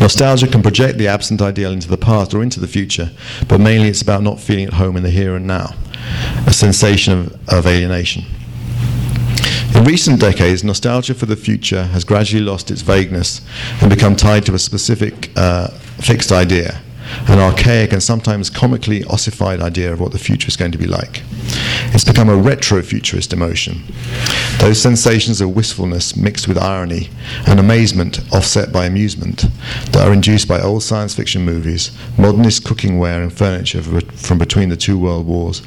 Nostalgia 0.00 0.46
can 0.46 0.62
project 0.62 0.98
the 0.98 1.08
absent 1.08 1.40
ideal 1.42 1.72
into 1.72 1.88
the 1.88 1.96
past 1.96 2.34
or 2.34 2.42
into 2.42 2.60
the 2.60 2.68
future, 2.68 3.10
but 3.48 3.60
mainly 3.60 3.88
it's 3.88 4.02
about 4.02 4.22
not 4.22 4.38
feeling 4.38 4.66
at 4.66 4.74
home 4.74 4.96
in 4.96 5.02
the 5.02 5.10
here 5.10 5.34
and 5.34 5.46
now, 5.46 5.74
a 6.46 6.52
sensation 6.52 7.12
of, 7.12 7.48
of 7.48 7.66
alienation. 7.66 8.24
In 9.74 9.84
recent 9.84 10.20
decades, 10.20 10.64
nostalgia 10.64 11.14
for 11.14 11.26
the 11.26 11.36
future 11.36 11.84
has 11.84 12.04
gradually 12.04 12.42
lost 12.42 12.70
its 12.70 12.82
vagueness 12.82 13.40
and 13.80 13.90
become 13.90 14.16
tied 14.16 14.46
to 14.46 14.54
a 14.54 14.58
specific 14.58 15.30
uh, 15.36 15.68
fixed 16.00 16.32
idea, 16.32 16.80
an 17.28 17.38
archaic 17.38 17.92
and 17.92 18.02
sometimes 18.02 18.50
comically 18.50 19.04
ossified 19.04 19.60
idea 19.60 19.92
of 19.92 20.00
what 20.00 20.12
the 20.12 20.18
future 20.18 20.48
is 20.48 20.56
going 20.56 20.72
to 20.72 20.78
be 20.78 20.86
like. 20.86 21.22
It's 21.94 22.04
become 22.04 22.28
a 22.28 22.36
retro-futurist 22.36 23.32
emotion. 23.32 23.82
Those 24.58 24.80
sensations 24.80 25.40
of 25.40 25.54
wistfulness 25.54 26.16
mixed 26.16 26.48
with 26.48 26.58
irony 26.58 27.08
and 27.46 27.60
amazement 27.60 28.20
offset 28.32 28.72
by 28.72 28.86
amusement 28.86 29.46
that 29.92 30.06
are 30.06 30.12
induced 30.12 30.48
by 30.48 30.60
old 30.60 30.82
science 30.82 31.14
fiction 31.14 31.44
movies, 31.44 31.96
modernist 32.18 32.64
cookware 32.64 33.22
and 33.22 33.32
furniture 33.32 33.82
from 33.82 34.38
between 34.38 34.68
the 34.68 34.76
two 34.76 34.98
world 34.98 35.26
wars, 35.26 35.62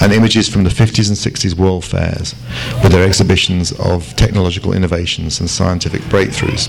and 0.00 0.12
images 0.12 0.48
from 0.48 0.64
the 0.64 0.70
50s 0.70 1.08
and 1.08 1.34
60s 1.34 1.54
world 1.54 1.84
fairs 1.84 2.34
with 2.82 2.92
their 2.92 3.06
exhibitions 3.06 3.72
of 3.80 4.14
technological 4.16 4.72
innovations 4.72 5.40
and 5.40 5.48
scientific 5.48 6.02
breakthroughs. 6.02 6.68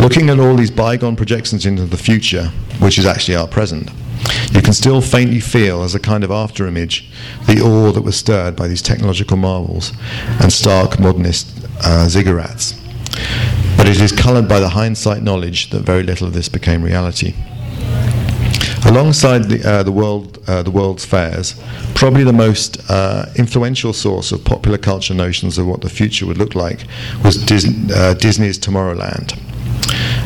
Looking 0.00 0.30
at 0.30 0.40
all 0.40 0.56
these 0.56 0.70
bygone 0.70 1.14
projections 1.14 1.66
into 1.66 1.84
the 1.84 1.98
future, 1.98 2.46
which 2.78 2.98
is 2.98 3.04
actually 3.04 3.36
our 3.36 3.46
present, 3.46 3.90
you 4.50 4.62
can 4.62 4.72
still 4.72 5.02
faintly 5.02 5.40
feel, 5.40 5.82
as 5.82 5.94
a 5.94 6.00
kind 6.00 6.24
of 6.24 6.30
afterimage, 6.30 7.04
the 7.46 7.60
awe 7.60 7.92
that 7.92 8.00
was 8.00 8.16
stirred 8.16 8.56
by 8.56 8.66
these 8.66 8.80
technological 8.80 9.36
marvels 9.36 9.92
and 10.40 10.50
stark 10.50 10.98
modernist 10.98 11.54
uh, 11.84 12.06
ziggurats. 12.08 12.78
But 13.76 13.88
it 13.88 14.00
is 14.00 14.10
coloured 14.10 14.48
by 14.48 14.58
the 14.58 14.70
hindsight 14.70 15.22
knowledge 15.22 15.68
that 15.68 15.80
very 15.80 16.02
little 16.02 16.26
of 16.26 16.32
this 16.32 16.48
became 16.48 16.82
reality. 16.82 17.34
Alongside 18.86 19.50
the, 19.50 19.62
uh, 19.62 19.82
the, 19.82 19.92
world, 19.92 20.42
uh, 20.48 20.62
the 20.62 20.70
world's 20.70 21.04
fairs, 21.04 21.60
probably 21.94 22.24
the 22.24 22.32
most 22.32 22.90
uh, 22.90 23.26
influential 23.36 23.92
source 23.92 24.32
of 24.32 24.42
popular 24.46 24.78
culture 24.78 25.12
notions 25.12 25.58
of 25.58 25.66
what 25.66 25.82
the 25.82 25.90
future 25.90 26.24
would 26.24 26.38
look 26.38 26.54
like 26.54 26.86
was 27.22 27.36
Dis- 27.44 27.68
uh, 27.94 28.14
Disney's 28.14 28.58
Tomorrowland. 28.58 29.38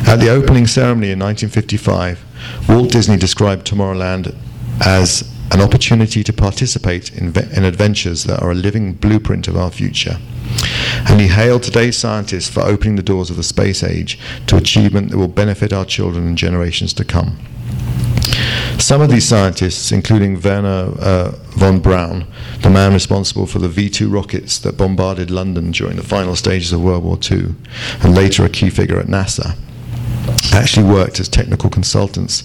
At 0.07 0.17
the 0.17 0.29
opening 0.29 0.67
ceremony 0.67 1.11
in 1.11 1.19
1955, 1.19 2.23
Walt 2.69 2.91
Disney 2.91 3.17
described 3.17 3.65
Tomorrowland 3.65 4.35
as 4.81 5.31
an 5.51 5.61
opportunity 5.61 6.23
to 6.23 6.33
participate 6.33 7.13
in, 7.13 7.31
ve- 7.31 7.49
in, 7.55 7.63
adventures 7.63 8.23
that 8.25 8.41
are 8.41 8.51
a 8.51 8.55
living 8.55 8.93
blueprint 8.93 9.47
of 9.47 9.55
our 9.55 9.71
future. 9.71 10.17
And 11.07 11.21
he 11.21 11.27
hailed 11.27 11.63
today's 11.63 11.97
scientists 11.97 12.49
for 12.49 12.61
opening 12.61 12.95
the 12.95 13.03
doors 13.03 13.29
of 13.29 13.37
the 13.37 13.43
space 13.43 13.83
age 13.83 14.19
to 14.47 14.57
achievement 14.57 15.11
that 15.11 15.17
will 15.17 15.27
benefit 15.27 15.71
our 15.71 15.85
children 15.85 16.27
and 16.27 16.37
generations 16.37 16.93
to 16.93 17.05
come. 17.05 17.37
Some 18.79 19.01
of 19.01 19.09
these 19.09 19.27
scientists, 19.27 19.91
including 19.91 20.41
Werner 20.41 20.93
uh, 20.99 21.31
von 21.51 21.79
Braun, 21.79 22.27
the 22.61 22.69
man 22.69 22.93
responsible 22.93 23.45
for 23.47 23.59
the 23.59 23.69
V 23.69 23.89
2 23.89 24.09
rockets 24.09 24.59
that 24.59 24.77
bombarded 24.77 25.31
London 25.31 25.71
during 25.71 25.95
the 25.95 26.03
final 26.03 26.35
stages 26.35 26.73
of 26.73 26.83
World 26.83 27.03
War 27.03 27.17
II, 27.31 27.55
and 28.01 28.13
later 28.13 28.43
a 28.43 28.49
key 28.49 28.69
figure 28.69 28.99
at 28.99 29.07
NASA, 29.07 29.55
actually 30.53 30.85
worked 30.85 31.19
as 31.19 31.29
technical 31.29 31.69
consultants 31.69 32.43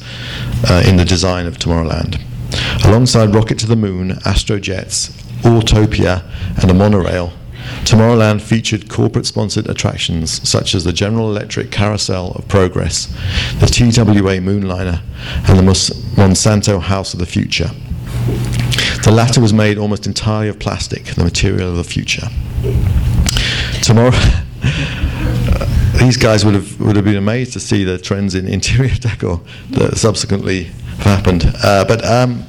uh, 0.68 0.82
in 0.86 0.96
the 0.96 1.04
design 1.04 1.46
of 1.46 1.58
Tomorrowland. 1.58 2.20
Alongside 2.84 3.34
Rocket 3.34 3.58
to 3.60 3.66
the 3.66 3.76
Moon, 3.76 4.10
Astrojets, 4.24 5.10
Autopia, 5.42 6.24
and 6.60 6.70
a 6.70 6.74
monorail, 6.74 7.32
Tomorrowland 7.84 8.40
featured 8.40 8.88
corporate 8.88 9.26
sponsored 9.26 9.68
attractions 9.68 10.46
such 10.48 10.74
as 10.74 10.84
the 10.84 10.92
General 10.92 11.30
Electric 11.30 11.70
Carousel 11.70 12.32
of 12.32 12.48
Progress, 12.48 13.06
the 13.58 13.66
TWA 13.66 14.40
Moonliner, 14.40 15.02
and 15.48 15.58
the 15.58 15.62
Monsanto 15.62 16.80
House 16.80 17.12
of 17.12 17.20
the 17.20 17.26
Future. 17.26 17.70
The 19.04 19.12
latter 19.12 19.40
was 19.40 19.52
made 19.52 19.78
almost 19.78 20.06
entirely 20.06 20.48
of 20.48 20.58
plastic, 20.58 21.04
the 21.04 21.24
material 21.24 21.70
of 21.70 21.76
the 21.76 21.84
future. 21.84 22.28
Tomorrow. 23.82 24.12
these 26.00 26.16
guys 26.16 26.44
would 26.44 26.54
have 26.54 26.80
would 26.80 26.96
have 26.96 27.04
been 27.04 27.16
amazed 27.16 27.52
to 27.52 27.60
see 27.60 27.84
the 27.84 27.98
trends 27.98 28.34
in 28.34 28.48
interior 28.48 28.94
decor 29.00 29.40
that 29.70 29.96
subsequently 29.96 30.64
happened. 30.98 31.44
Uh, 31.62 31.84
but 31.84 32.04
um, 32.04 32.44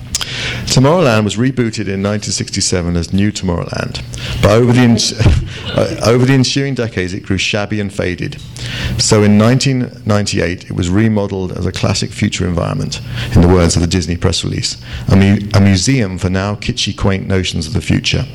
Tomorrowland 0.66 1.26
was 1.26 1.36
rebooted 1.36 1.88
in 1.88 2.02
1967 2.02 2.96
as 2.96 3.12
New 3.12 3.32
Tomorrowland, 3.32 4.02
but 4.42 4.52
over 4.52 4.72
the, 4.72 5.52
uh, 5.76 6.10
over 6.10 6.26
the 6.26 6.34
ensuing 6.34 6.76
decades 6.76 7.14
it 7.14 7.24
grew 7.24 7.38
shabby 7.38 7.80
and 7.80 7.92
faded. 7.92 8.40
So 8.98 9.24
in 9.24 9.38
1998 9.38 10.66
it 10.66 10.72
was 10.72 10.90
remodeled 10.90 11.52
as 11.52 11.66
a 11.66 11.72
classic 11.72 12.12
future 12.12 12.48
environment, 12.48 13.02
in 13.36 13.42
the 13.42 13.48
words 13.48 13.76
of 13.76 13.82
the 13.82 13.88
Disney 13.88 14.16
press 14.16 14.44
release, 14.44 14.82
a, 15.10 15.16
mu- 15.16 15.50
a 15.54 15.60
museum 15.60 16.18
for 16.18 16.30
now 16.30 16.56
kitschy, 16.56 16.98
quaint 16.98 17.28
notions 17.28 17.68
of 17.68 17.74
the 17.74 17.82
future. 17.82 18.26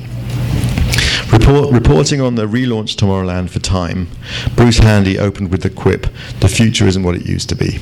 Report, 1.39 1.71
reporting 1.71 2.21
on 2.21 2.35
the 2.35 2.47
relaunch 2.47 2.97
Tomorrowland 2.97 3.51
for 3.51 3.59
Time, 3.59 4.09
Bruce 4.57 4.79
Handy 4.79 5.19
opened 5.19 5.51
with 5.51 5.63
the 5.63 5.71
quip, 5.71 6.07
The 6.41 6.49
future 6.49 6.87
isn't 6.87 7.03
what 7.03 7.15
it 7.15 7.27
used 7.27 7.51
to 7.51 7.55
be. 7.55 7.79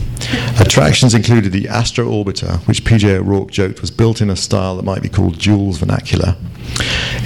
Attractions 0.59 1.15
included 1.15 1.53
the 1.53 1.69
Astro 1.69 2.07
Orbiter, 2.07 2.59
which 2.67 2.85
PJ 2.85 3.09
O'Rourke 3.09 3.53
joked 3.53 3.81
was 3.81 3.93
built 3.93 4.21
in 4.21 4.29
a 4.29 4.37
style 4.37 4.77
that 4.77 4.85
might 4.85 5.03
be 5.03 5.09
called 5.09 5.39
Jules 5.39 5.79
vernacular. 5.79 6.37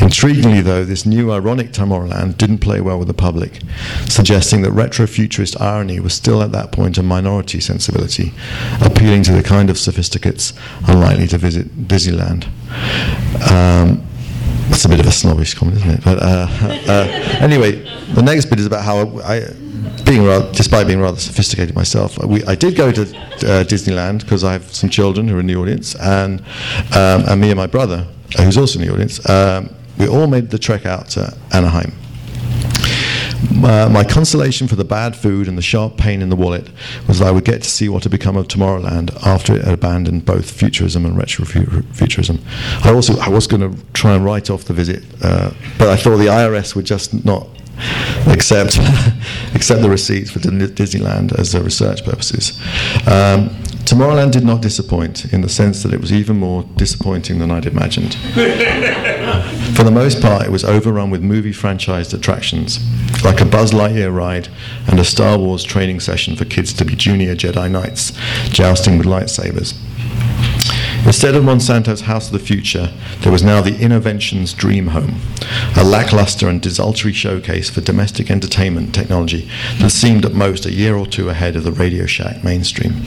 Intriguingly, 0.01 0.63
though, 0.63 0.85
this 0.85 1.07
new 1.07 1.33
ironic 1.33 1.73
Tomorrowland 1.73 2.37
didn't 2.37 2.59
play 2.59 2.81
well 2.81 2.99
with 2.99 3.09
the 3.09 3.15
public, 3.15 3.61
suggesting 4.09 4.63
that 4.63 4.73
retro-futurist 4.73 5.61
irony 5.61 5.99
was 5.99 6.13
still 6.13 6.43
at 6.43 6.53
that 6.53 6.73
point 6.73 6.99
a 6.99 7.03
minority 7.03 7.59
sensibility, 7.59 8.35
appealing 8.83 9.23
to 9.25 9.33
the 9.33 9.43
kind 9.43 9.71
of 9.71 9.79
sophisticates 9.79 10.53
unlikely 10.87 11.27
to 11.29 11.39
visit 11.39 11.89
Disneyland. 11.89 12.49
Um, 13.51 14.08
that's 14.69 14.85
a 14.85 14.89
bit 14.89 15.01
of 15.01 15.07
a 15.07 15.13
snobbish 15.13 15.55
comment, 15.55 15.79
isn't 15.79 15.91
it? 15.91 16.05
But 16.05 16.23
uh, 16.23 16.47
uh, 16.89 17.39
anyway, 17.41 17.73
the 18.15 18.23
next 18.23 18.47
bit 18.47 18.59
is 18.61 18.67
about 18.67 18.85
how 18.85 19.19
I, 19.21 19.49
being 20.05 20.25
rather, 20.25 20.51
despite 20.53 20.87
being 20.87 21.01
rather 21.01 21.19
sophisticated 21.19 21.75
myself, 21.75 22.19
we, 22.25 22.45
I 22.45 22.55
did 22.55 22.77
go 22.77 22.93
to 22.93 23.03
uh, 23.03 23.65
Disneyland 23.65 24.21
because 24.21 24.45
I 24.45 24.53
have 24.53 24.73
some 24.75 24.91
children 24.91 25.29
who 25.29 25.37
are 25.37 25.41
in 25.41 25.47
the 25.47 25.57
audience, 25.57 25.95
and 25.97 26.41
um, 26.95 27.25
and 27.29 27.41
me 27.41 27.51
and 27.51 27.57
my 27.57 27.67
brother, 27.67 28.07
who's 28.37 28.57
also 28.57 28.79
in 28.79 28.87
the 28.87 28.93
audience, 28.93 29.29
um, 29.29 29.75
we 29.99 30.09
all 30.09 30.27
made 30.27 30.51
the 30.51 30.59
trek 30.59 30.87
out 30.87 31.09
to 31.11 31.37
Anaheim. 31.53 31.93
Uh, 33.65 33.89
my 33.91 34.05
consolation 34.05 34.67
for 34.67 34.77
the 34.77 34.85
bad 34.85 35.15
food 35.17 35.49
and 35.49 35.57
the 35.57 35.63
sharp 35.63 35.97
pain 35.97 36.23
in 36.23 36.29
the 36.29 36.37
wallet 36.37 36.69
was 37.07 37.19
that 37.19 37.29
I 37.29 37.31
would 37.31 37.45
get 37.45 37.63
to 37.63 37.69
see 37.69 37.89
what 37.89 38.03
had 38.03 38.13
become 38.13 38.37
of 38.37 38.49
Tomorrowland 38.49 39.15
after 39.25 39.55
it 39.55 39.65
had 39.65 39.75
abandoned 39.75 40.25
both 40.25 40.51
futurism 40.51 41.05
and 41.05 41.17
retrofuturism. 41.17 42.41
I 42.85 42.93
also 42.93 43.19
I 43.19 43.29
was 43.29 43.47
going 43.47 43.61
to 43.61 43.93
try 43.93 44.15
and 44.15 44.25
write 44.25 44.51
off 44.51 44.65
the 44.65 44.75
visit, 44.75 45.05
uh, 45.23 45.51
but 45.79 45.89
I 45.89 45.97
thought 45.97 46.17
the 46.17 46.27
IRS 46.27 46.75
would 46.75 46.87
just 46.87 47.25
not 47.25 47.47
accept 48.27 48.79
accept 49.55 49.83
the 49.83 49.91
receipts 49.91 50.31
for 50.31 50.41
Disneyland 50.41 51.39
as 51.39 51.57
research 51.57 52.05
purposes. 52.05 52.61
Um, 53.07 53.51
Tomorrowland 53.89 54.33
did 54.33 54.45
not 54.45 54.61
disappoint 54.61 55.33
in 55.33 55.41
the 55.41 55.49
sense 55.49 55.83
that 55.83 55.95
it 55.95 56.01
was 56.03 56.13
even 56.13 56.37
more 56.37 56.63
disappointing 56.77 57.39
than 57.39 57.51
I'd 57.51 57.65
imagined. 57.65 58.17
For 59.75 59.83
the 59.83 59.91
most 59.91 60.21
part, 60.21 60.45
it 60.45 60.51
was 60.51 60.63
overrun 60.63 61.09
with 61.09 61.23
movie 61.23 61.55
franchised 61.55 62.13
attractions, 62.13 62.81
like 63.25 63.41
a 63.41 63.47
Buzz 63.47 63.73
Lightyear 63.73 64.15
ride 64.15 64.49
and 64.89 65.01
a 65.01 65.05
Star 65.05 65.39
Wars 65.39 65.65
training 65.65 66.01
session 66.01 66.37
for 66.37 66.45
kids 66.45 66.75
to 66.75 66.85
be 66.85 66.97
junior 66.97 67.35
Jedi 67.35 67.71
Knights, 67.71 68.13
jousting 68.51 68.99
with 68.99 69.07
lightsabers. 69.07 69.75
Instead 71.07 71.35
of 71.35 71.43
Monsanto's 71.43 72.03
House 72.03 72.27
of 72.27 72.33
the 72.33 72.39
Future, 72.39 72.93
there 73.21 73.33
was 73.33 73.43
now 73.43 73.61
the 73.63 73.71
Innoventions 73.71 74.55
Dream 74.55 74.89
Home, 74.89 75.21
a 75.77 75.83
lackluster 75.83 76.49
and 76.49 76.61
desultory 76.61 77.13
showcase 77.13 77.71
for 77.71 77.81
domestic 77.81 78.31
entertainment 78.31 78.95
technology 78.95 79.51
that 79.79 79.91
seemed 79.91 80.25
at 80.27 80.35
most 80.35 80.67
a 80.67 80.73
year 80.73 80.97
or 80.97 81.07
two 81.07 81.31
ahead 81.31 81.57
of 81.57 81.65
the 81.65 81.73
Radio 81.73 82.05
Shack 82.05 82.45
mainstream. 82.45 82.93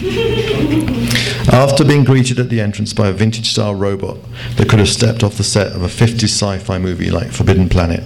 After 1.52 1.86
being 1.86 2.04
greeted 2.04 2.40
at 2.40 2.50
the 2.50 2.60
entrance 2.60 2.94
by 2.94 3.10
a 3.10 3.14
vintage 3.14 3.52
style 3.52 3.76
robot 3.76 4.18
that 4.58 4.68
could 4.70 4.80
have 4.80 4.90
stepped 4.90 5.24
off 5.24 5.38
the 5.38 5.44
set 5.44 5.74
of 5.74 5.84
a 5.84 5.88
50s 5.88 6.24
sci 6.24 6.58
fi 6.58 6.78
movie 6.80 7.12
like 7.12 7.32
Forbidden 7.32 7.70
Planet, 7.70 8.04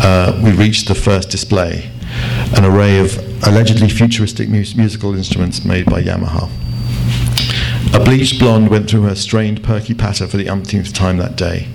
uh, 0.00 0.40
we 0.42 0.50
reached 0.50 0.88
the 0.88 0.94
first 0.94 1.30
display 1.30 1.90
an 2.56 2.64
array 2.64 2.98
of 2.98 3.16
allegedly 3.46 3.88
futuristic 3.88 4.48
mus- 4.48 4.74
musical 4.74 5.14
instruments 5.14 5.64
made 5.64 5.86
by 5.86 6.02
Yamaha. 6.02 6.48
A 7.92 8.02
bleached 8.02 8.38
blonde 8.38 8.70
went 8.70 8.88
through 8.88 9.02
her 9.02 9.14
strained 9.14 9.62
perky 9.62 9.94
patter 9.94 10.26
for 10.26 10.36
the 10.36 10.48
umpteenth 10.48 10.92
time 10.92 11.18
that 11.18 11.36
day, 11.36 11.68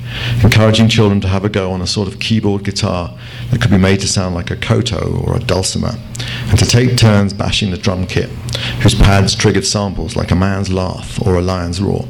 encouraging 0.44 0.90
children 0.90 1.22
to 1.22 1.28
have 1.28 1.46
a 1.46 1.50
go 1.50 1.72
on 1.72 1.82
a 1.82 1.88
sort 1.88 2.08
of 2.08 2.20
keyboard 2.20 2.64
guitar 2.64 3.18
that 3.52 3.62
could 3.62 3.72
be 3.72 3.78
made 3.78 4.00
to 4.02 4.08
sound 4.08 4.36
like 4.36 4.52
a 4.52 4.56
koto 4.56 5.22
or 5.26 5.36
a 5.36 5.40
dulcimer, 5.40 5.96
and 6.48 6.60
to 6.60 6.66
take 6.66 6.98
turns 6.98 7.34
bashing 7.34 7.72
the 7.72 7.78
drum 7.78 8.06
kit, 8.06 8.30
whose 8.82 8.96
pads 8.96 9.36
triggered 9.36 9.66
samples 9.66 10.16
like 10.16 10.32
a 10.32 10.36
man's 10.36 10.70
laugh 10.72 11.26
or 11.26 11.36
a 11.36 11.42
lion's 11.42 11.82
roar. 11.82 12.08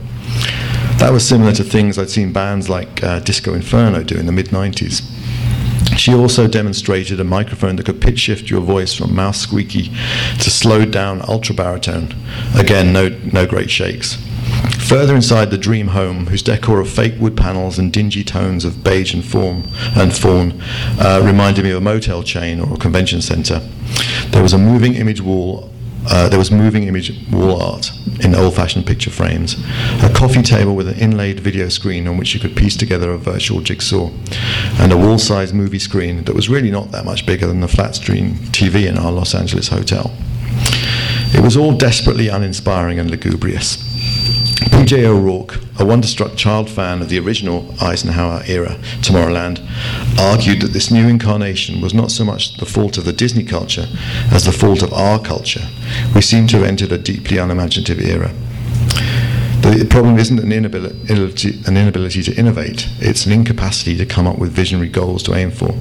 That 0.97 1.11
was 1.11 1.27
similar 1.27 1.53
to 1.53 1.63
things 1.63 1.97
I'd 1.97 2.09
seen 2.09 2.33
bands 2.33 2.69
like 2.69 3.03
uh, 3.03 3.19
Disco 3.19 3.53
Inferno 3.53 4.03
do 4.03 4.17
in 4.17 4.25
the 4.25 4.31
mid 4.31 4.47
90s. 4.47 5.18
She 5.99 6.13
also 6.13 6.47
demonstrated 6.47 7.19
a 7.19 7.25
microphone 7.25 7.75
that 7.75 7.85
could 7.85 7.99
pitch 7.99 8.19
shift 8.19 8.49
your 8.49 8.61
voice 8.61 8.93
from 8.93 9.13
mouse 9.13 9.41
squeaky 9.41 9.91
to 10.39 10.49
slowed 10.49 10.91
down 10.91 11.21
ultra 11.27 11.53
baritone. 11.53 12.15
Again, 12.55 12.93
no, 12.93 13.09
no 13.33 13.45
great 13.45 13.69
shakes. 13.69 14.17
Further 14.87 15.13
inside 15.13 15.51
the 15.51 15.57
dream 15.57 15.89
home, 15.89 16.27
whose 16.27 16.41
decor 16.41 16.79
of 16.79 16.89
fake 16.89 17.15
wood 17.19 17.35
panels 17.35 17.77
and 17.77 17.91
dingy 17.91 18.23
tones 18.23 18.63
of 18.63 18.81
beige 18.81 19.13
and 19.13 19.25
form 19.25 19.69
and 19.97 20.15
fawn 20.15 20.61
uh, 21.01 21.21
reminded 21.21 21.65
me 21.65 21.71
of 21.71 21.77
a 21.77 21.81
motel 21.81 22.23
chain 22.23 22.61
or 22.61 22.75
a 22.75 22.77
convention 22.77 23.21
centre, 23.21 23.59
there 24.29 24.41
was 24.41 24.53
a 24.53 24.57
moving 24.57 24.95
image 24.95 25.19
wall 25.19 25.68
uh, 26.07 26.29
there 26.29 26.39
was 26.39 26.51
moving 26.51 26.83
image 26.83 27.11
wall 27.31 27.61
art 27.61 27.91
in 28.21 28.35
old-fashioned 28.35 28.85
picture 28.85 29.09
frames, 29.09 29.55
a 30.03 30.11
coffee 30.13 30.41
table 30.41 30.75
with 30.75 30.87
an 30.87 30.97
inlaid 30.99 31.39
video 31.39 31.69
screen 31.69 32.07
on 32.07 32.17
which 32.17 32.33
you 32.33 32.39
could 32.39 32.55
piece 32.55 32.75
together 32.75 33.11
a 33.11 33.17
virtual 33.17 33.61
jigsaw, 33.61 34.09
and 34.79 34.91
a 34.91 34.97
wall-sized 34.97 35.53
movie 35.53 35.79
screen 35.79 36.23
that 36.23 36.35
was 36.35 36.49
really 36.49 36.71
not 36.71 36.91
that 36.91 37.05
much 37.05 37.25
bigger 37.25 37.47
than 37.47 37.61
the 37.61 37.67
flat 37.67 37.95
screen 37.95 38.33
TV 38.51 38.87
in 38.87 38.97
our 38.97 39.11
Los 39.11 39.33
Angeles 39.33 39.69
hotel. 39.69 40.11
It 41.31 41.43
was 41.43 41.55
all 41.55 41.73
desperately 41.73 42.27
uninspiring 42.27 42.99
and 42.99 43.09
lugubrious. 43.11 43.88
PJ 44.59 45.05
O'Rourke, 45.05 45.59
a 45.79 45.85
wonderstruck 45.85 46.35
child 46.35 46.69
fan 46.69 47.01
of 47.01 47.07
the 47.07 47.17
original 47.17 47.73
Eisenhower 47.81 48.43
era 48.45 48.75
Tomorrowland, 49.01 49.65
argued 50.19 50.61
that 50.61 50.73
this 50.73 50.91
new 50.91 51.07
incarnation 51.07 51.79
was 51.79 51.93
not 51.93 52.11
so 52.11 52.25
much 52.25 52.57
the 52.57 52.65
fault 52.65 52.97
of 52.97 53.05
the 53.05 53.13
Disney 53.13 53.43
culture 53.43 53.87
as 54.31 54.43
the 54.43 54.51
fault 54.51 54.81
of 54.81 54.91
our 54.91 55.17
culture. 55.17 55.65
We 56.13 56.21
seem 56.21 56.45
to 56.47 56.57
have 56.57 56.67
entered 56.67 56.91
a 56.91 56.97
deeply 56.97 57.37
unimaginative 57.37 58.01
era. 58.01 58.33
The 59.61 59.87
problem 59.89 60.17
isn't 60.17 60.39
an 60.39 60.51
inability, 60.51 61.59
an 61.65 61.77
inability 61.77 62.23
to 62.23 62.35
innovate, 62.35 62.87
it's 62.99 63.25
an 63.25 63.31
incapacity 63.31 63.95
to 63.97 64.05
come 64.05 64.27
up 64.27 64.39
with 64.39 64.51
visionary 64.51 64.89
goals 64.89 65.23
to 65.23 65.35
aim 65.35 65.51
for. 65.51 65.73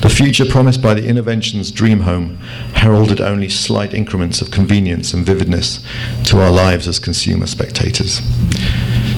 The 0.00 0.08
future 0.08 0.44
promised 0.44 0.80
by 0.80 0.94
the 0.94 1.00
Innoventions 1.00 1.74
Dream 1.74 2.00
Home 2.00 2.36
heralded 2.74 3.20
only 3.20 3.48
slight 3.48 3.92
increments 3.94 4.40
of 4.40 4.52
convenience 4.52 5.12
and 5.12 5.26
vividness 5.26 5.84
to 6.26 6.40
our 6.40 6.52
lives 6.52 6.86
as 6.86 7.00
consumer 7.00 7.48
spectators. 7.48 8.20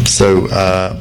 So 0.06 0.48
uh, 0.48 0.98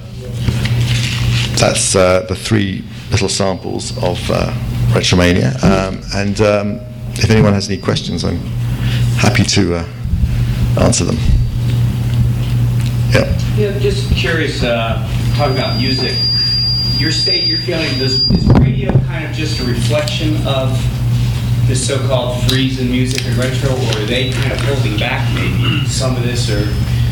that's 1.56 1.96
uh, 1.96 2.26
the 2.28 2.36
three 2.36 2.84
little 3.12 3.30
samples 3.30 3.92
of 4.04 4.20
uh, 4.30 4.52
Retromania. 4.92 5.56
Um, 5.64 6.02
and 6.14 6.42
um, 6.42 6.80
if 7.14 7.30
anyone 7.30 7.54
has 7.54 7.70
any 7.70 7.82
questions, 7.82 8.26
I'm 8.26 8.40
happy 9.18 9.44
to 9.44 9.76
uh, 9.76 9.86
answer 10.82 11.06
them. 11.06 11.18
Yeah. 13.12 13.40
Yeah, 13.56 13.80
just 13.80 14.12
curious, 14.14 14.62
uh, 14.62 15.08
talking 15.36 15.56
about 15.56 15.78
music 15.78 16.16
your 16.98 17.12
state, 17.12 17.46
you're 17.46 17.60
feeling 17.60 17.98
this 18.00 18.28
is 18.32 18.48
radio 18.60 18.92
kind 19.08 19.26
of 19.26 19.32
just 19.32 19.60
a 19.60 19.66
reflection 19.66 20.36
of 20.48 20.72
this 21.68 21.86
so-called 21.86 22.42
freeze 22.50 22.80
in 22.80 22.90
music 22.90 23.26
and 23.26 23.36
retro, 23.38 23.70
or 23.70 24.02
are 24.02 24.06
they 24.06 24.32
kind 24.32 24.52
of 24.52 24.60
holding 24.62 24.98
back 24.98 25.32
maybe 25.36 25.86
some 25.86 26.16
of 26.16 26.24
this, 26.24 26.50
or 26.50 26.66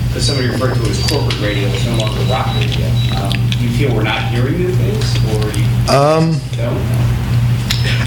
because 0.07 0.25
somebody 0.25 0.49
referred 0.49 0.73
to 0.73 0.81
it 0.81 0.89
as 0.89 1.07
corporate 1.07 1.39
radio, 1.41 1.67
it's 1.69 1.85
no 1.85 1.97
longer 1.97 2.21
rock 2.31 2.47
radio. 2.55 2.87
Um, 3.17 3.31
do 3.51 3.59
you 3.59 3.69
feel 3.77 3.95
we're 3.95 4.03
not 4.03 4.31
hearing 4.31 4.57
new 4.57 4.71
things, 4.71 5.15
or 5.29 5.45
you 5.57 5.65
um, 5.93 6.39
don't? 6.55 6.81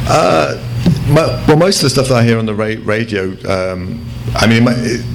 Uh, 0.09 0.57
well, 1.15 1.57
most 1.57 1.77
of 1.79 1.83
the 1.83 1.91
stuff 1.91 2.09
that 2.09 2.17
I 2.17 2.25
hear 2.25 2.39
on 2.39 2.47
the 2.47 2.55
ra- 2.55 2.83
radio, 2.83 3.31
um, 3.49 4.05
I 4.35 4.47
mean, 4.47 4.67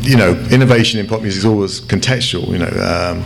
you 0.01 0.17
know, 0.17 0.33
innovation 0.51 0.99
in 0.99 1.07
pop 1.07 1.21
music 1.21 1.39
is 1.39 1.45
always 1.45 1.81
contextual, 1.81 2.47
you 2.49 2.59
know. 2.59 2.67
Um, 2.67 3.23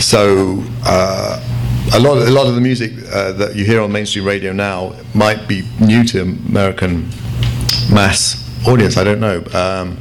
so 0.00 0.62
uh, 0.84 1.40
a 1.94 2.00
lot, 2.00 2.16
a 2.16 2.30
lot 2.30 2.46
of 2.46 2.54
the 2.54 2.60
music 2.60 2.92
uh, 3.12 3.32
that 3.32 3.54
you 3.54 3.64
hear 3.64 3.80
on 3.80 3.92
mainstream 3.92 4.24
radio 4.24 4.52
now 4.52 4.94
might 5.14 5.46
be 5.46 5.62
new 5.80 6.04
to 6.04 6.22
American 6.22 7.08
mass 7.92 8.38
audience. 8.66 8.96
I 8.96 9.04
don't 9.04 9.20
know, 9.20 9.44
um, 9.52 9.98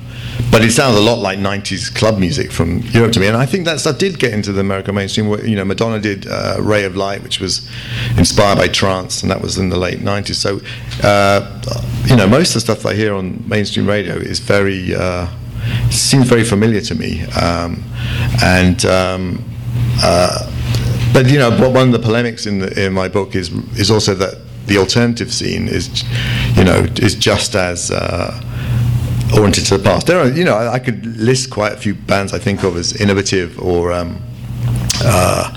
but 0.51 0.63
it 0.63 0.71
sounds 0.71 0.95
a 0.95 1.01
lot 1.01 1.19
like 1.19 1.39
'90s 1.39 1.93
club 1.93 2.17
music 2.17 2.51
from 2.51 2.79
Europe 2.79 3.11
to 3.13 3.19
me. 3.19 3.27
And 3.27 3.35
I 3.35 3.45
think 3.45 3.65
that 3.65 3.95
did 3.97 4.19
get 4.19 4.33
into 4.33 4.51
the 4.51 4.61
American 4.61 4.95
mainstream. 4.95 5.29
You 5.45 5.55
know, 5.55 5.65
Madonna 5.65 5.99
did 5.99 6.27
uh, 6.27 6.57
"Ray 6.59 6.85
of 6.85 6.95
Light," 6.95 7.23
which 7.23 7.39
was 7.39 7.69
inspired 8.17 8.57
by 8.57 8.67
trance, 8.67 9.21
and 9.21 9.31
that 9.31 9.41
was 9.41 9.57
in 9.57 9.69
the 9.69 9.77
late 9.77 9.99
'90s. 9.99 10.35
So, 10.35 10.61
uh, 11.03 11.41
you 12.05 12.15
know, 12.15 12.27
most 12.27 12.49
of 12.49 12.53
the 12.55 12.61
stuff 12.61 12.85
I 12.85 12.93
hear 12.93 13.13
on 13.13 13.43
mainstream 13.47 13.87
radio 13.87 14.15
is 14.15 14.39
very 14.39 14.95
uh, 14.95 15.27
seems 15.89 16.27
very 16.27 16.43
familiar 16.43 16.81
to 16.81 16.95
me, 16.95 17.23
um, 17.31 17.83
and. 18.43 18.85
Um, 18.85 19.43
uh, 20.03 20.49
but 21.13 21.29
you 21.29 21.37
know, 21.37 21.49
one 21.69 21.87
of 21.87 21.91
the 21.91 21.99
polemics 21.99 22.45
in 22.45 22.59
the, 22.59 22.85
in 22.85 22.93
my 22.93 23.07
book 23.07 23.35
is 23.35 23.49
is 23.77 23.91
also 23.91 24.13
that 24.15 24.35
the 24.67 24.77
alternative 24.77 25.33
scene 25.33 25.67
is, 25.67 26.03
you 26.55 26.63
know, 26.63 26.85
is 27.01 27.15
just 27.15 27.55
as 27.55 27.91
uh, 27.91 28.39
oriented 29.35 29.65
to 29.65 29.77
the 29.77 29.83
past. 29.83 30.07
There 30.07 30.19
are, 30.19 30.29
you 30.29 30.45
know, 30.45 30.55
I, 30.55 30.73
I, 30.73 30.79
could 30.79 31.05
list 31.17 31.49
quite 31.49 31.73
a 31.73 31.77
few 31.77 31.95
bands 31.95 32.33
I 32.33 32.39
think 32.39 32.63
of 32.63 32.77
as 32.77 32.99
innovative 32.99 33.59
or. 33.59 33.91
Um, 33.91 34.21
uh, 35.03 35.51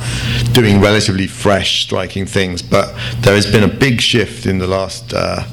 doing 0.53 0.81
relatively 0.81 1.27
fresh, 1.27 1.83
striking 1.83 2.25
things, 2.25 2.63
but 2.63 2.95
there 3.21 3.35
has 3.35 3.45
been 3.45 3.63
a 3.63 3.69
big 3.69 4.01
shift 4.01 4.47
in 4.47 4.57
the 4.57 4.67
last 4.67 5.13
uh, 5.13 5.45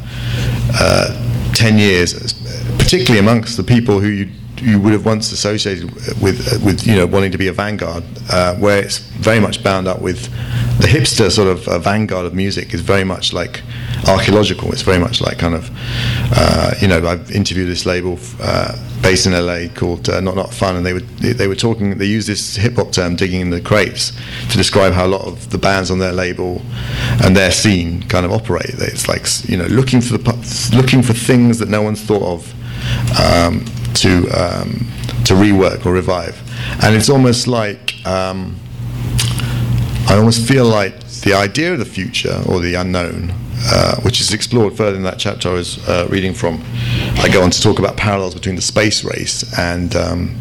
uh 0.80 1.54
10 1.54 1.78
years, 1.78 2.34
particularly 2.78 3.20
amongst 3.20 3.58
the 3.58 3.64
people 3.64 4.00
who 4.00 4.08
you 4.08 4.30
you 4.62 4.80
would 4.80 4.94
have 4.94 5.06
once 5.06 5.32
associated 5.32 5.92
with 6.22 6.64
with 6.64 6.86
you 6.86 6.96
know 6.96 7.06
wanting 7.06 7.32
to 7.32 7.38
be 7.38 7.48
a 7.48 7.54
vanguard, 7.54 8.04
uh, 8.30 8.56
where 8.56 8.84
it's 8.84 9.00
very 9.00 9.40
much 9.40 9.64
bound 9.64 9.88
up 9.88 10.02
with 10.02 10.30
the 10.80 10.88
hipster 10.88 11.32
sort 11.32 11.48
of 11.48 11.68
uh, 11.68 11.80
vanguard 11.80 12.26
of 12.26 12.34
music 12.34 12.74
is 12.74 12.82
very 12.82 13.04
much 13.04 13.34
like 13.34 13.62
archaeological. 14.08 14.72
It's 14.72 14.82
very 14.82 15.00
much 15.00 15.22
like 15.22 15.38
kind 15.38 15.56
of 15.56 15.70
uh, 16.34 16.74
you 16.82 16.88
know 16.88 17.06
I've 17.08 17.32
interviewed 17.32 17.70
this 17.70 17.86
label 17.86 18.18
uh, 18.42 18.78
based 19.02 19.26
in 19.26 19.34
LA 19.34 19.68
called 19.74 20.10
uh, 20.10 20.20
Not 20.22 20.36
Not 20.36 20.54
Fun, 20.54 20.76
and 20.76 20.86
they 20.86 20.94
were 20.94 21.02
they 21.20 21.48
were 21.48 21.56
talking. 21.56 21.98
They 21.98 22.06
use 22.06 22.28
this 22.28 22.56
hip 22.56 22.76
hop 22.76 22.92
term, 22.92 23.16
digging 23.16 23.42
in 23.42 23.50
the 23.50 23.62
crates, 23.62 24.14
to 24.50 24.58
describe 24.58 24.94
how 24.94 25.06
a 25.06 25.12
lot 25.18 25.28
of 25.28 25.50
the 25.50 25.58
bands 25.58 25.92
on 25.92 26.00
their 26.00 26.14
label 26.14 26.62
and 27.24 27.36
their 27.36 27.52
scene 27.52 28.04
kind 28.04 28.26
of 28.26 28.32
operate. 28.32 28.70
It's 28.70 29.08
like 29.08 29.26
you 29.50 29.58
know 29.58 29.66
looking 29.66 30.02
for 30.02 30.18
the 30.18 30.72
looking 30.76 31.02
for 31.02 31.14
things 31.14 31.60
that 31.60 31.70
no 31.70 31.82
one's 31.82 32.02
thought 32.02 32.24
of. 32.24 32.54
Um, 33.20 33.66
to 33.96 34.28
um, 34.30 34.88
to 35.26 35.34
rework 35.34 35.86
or 35.86 35.94
revive, 35.94 36.42
and 36.84 36.96
it's 36.96 37.10
almost 37.10 37.48
like 37.48 37.96
um, 38.06 38.60
I 40.08 40.18
almost 40.18 40.48
feel 40.48 40.66
like 40.66 41.00
the 41.22 41.34
idea 41.34 41.74
of 41.74 41.80
the 41.80 41.86
future 41.86 42.44
or 42.48 42.60
the 42.60 42.76
unknown, 42.76 43.32
uh, 43.66 43.96
which 44.02 44.20
is 44.20 44.34
explored 44.34 44.76
further 44.76 44.98
in 44.98 45.04
that 45.04 45.20
chapter 45.20 45.50
I 45.50 45.54
was 45.54 45.88
uh, 45.88 46.08
reading 46.10 46.34
from. 46.34 46.64
I 47.18 47.30
go 47.32 47.44
on 47.44 47.52
to 47.52 47.62
talk 47.62 47.80
about 47.80 47.98
parallels 47.98 48.34
between 48.34 48.56
the 48.56 48.62
space 48.62 49.04
race 49.04 49.58
and 49.58 49.96
um, 49.96 50.40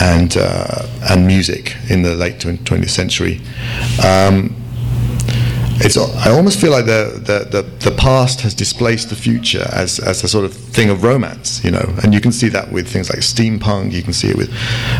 and 0.00 0.36
uh, 0.36 0.86
and 1.10 1.26
music 1.26 1.76
in 1.90 2.02
the 2.02 2.14
late 2.14 2.38
20th 2.38 2.90
century. 2.90 3.40
Um, 4.04 4.54
it's 5.80 5.96
I 5.96 6.30
almost 6.30 6.60
feel 6.60 6.72
like 6.72 6.86
the, 6.86 7.20
the, 7.24 7.62
the, 7.62 7.90
the 7.90 7.96
past 7.96 8.40
has 8.40 8.54
displaced 8.54 9.10
the 9.10 9.16
future 9.16 9.66
as, 9.72 10.00
as 10.00 10.24
a 10.24 10.28
sort 10.28 10.44
of 10.44 10.52
thing 10.52 10.90
of 10.90 11.04
romance, 11.04 11.62
you 11.64 11.70
know, 11.70 11.94
and 12.02 12.12
you 12.12 12.20
can 12.20 12.32
see 12.32 12.48
that 12.48 12.72
with 12.72 12.88
things 12.88 13.10
like 13.10 13.20
steampunk. 13.20 13.92
You 13.92 14.02
can 14.02 14.12
see 14.12 14.28
it 14.28 14.36
with 14.36 14.50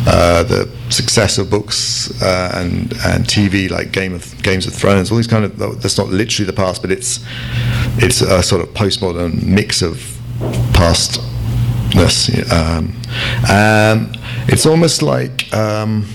uh, 0.06 0.44
the 0.44 0.70
success 0.90 1.38
of 1.38 1.50
books 1.50 2.10
uh, 2.22 2.52
and 2.54 2.92
and 3.04 3.24
TV 3.24 3.70
like 3.70 3.92
Game 3.92 4.14
of 4.14 4.40
Games 4.42 4.66
of 4.66 4.74
Thrones. 4.74 5.10
All 5.10 5.16
these 5.16 5.26
kind 5.26 5.44
of 5.44 5.58
that's 5.80 5.98
not 5.98 6.08
literally 6.08 6.46
the 6.46 6.56
past, 6.56 6.80
but 6.80 6.90
it's 6.92 7.24
it's 7.98 8.20
a 8.20 8.42
sort 8.42 8.62
of 8.62 8.68
postmodern 8.68 9.42
mix 9.42 9.82
of 9.82 10.00
pastness. 10.74 12.28
Um, 12.52 12.94
um, 13.50 14.12
it's 14.46 14.64
almost 14.64 15.02
like 15.02 15.52
um, 15.52 16.06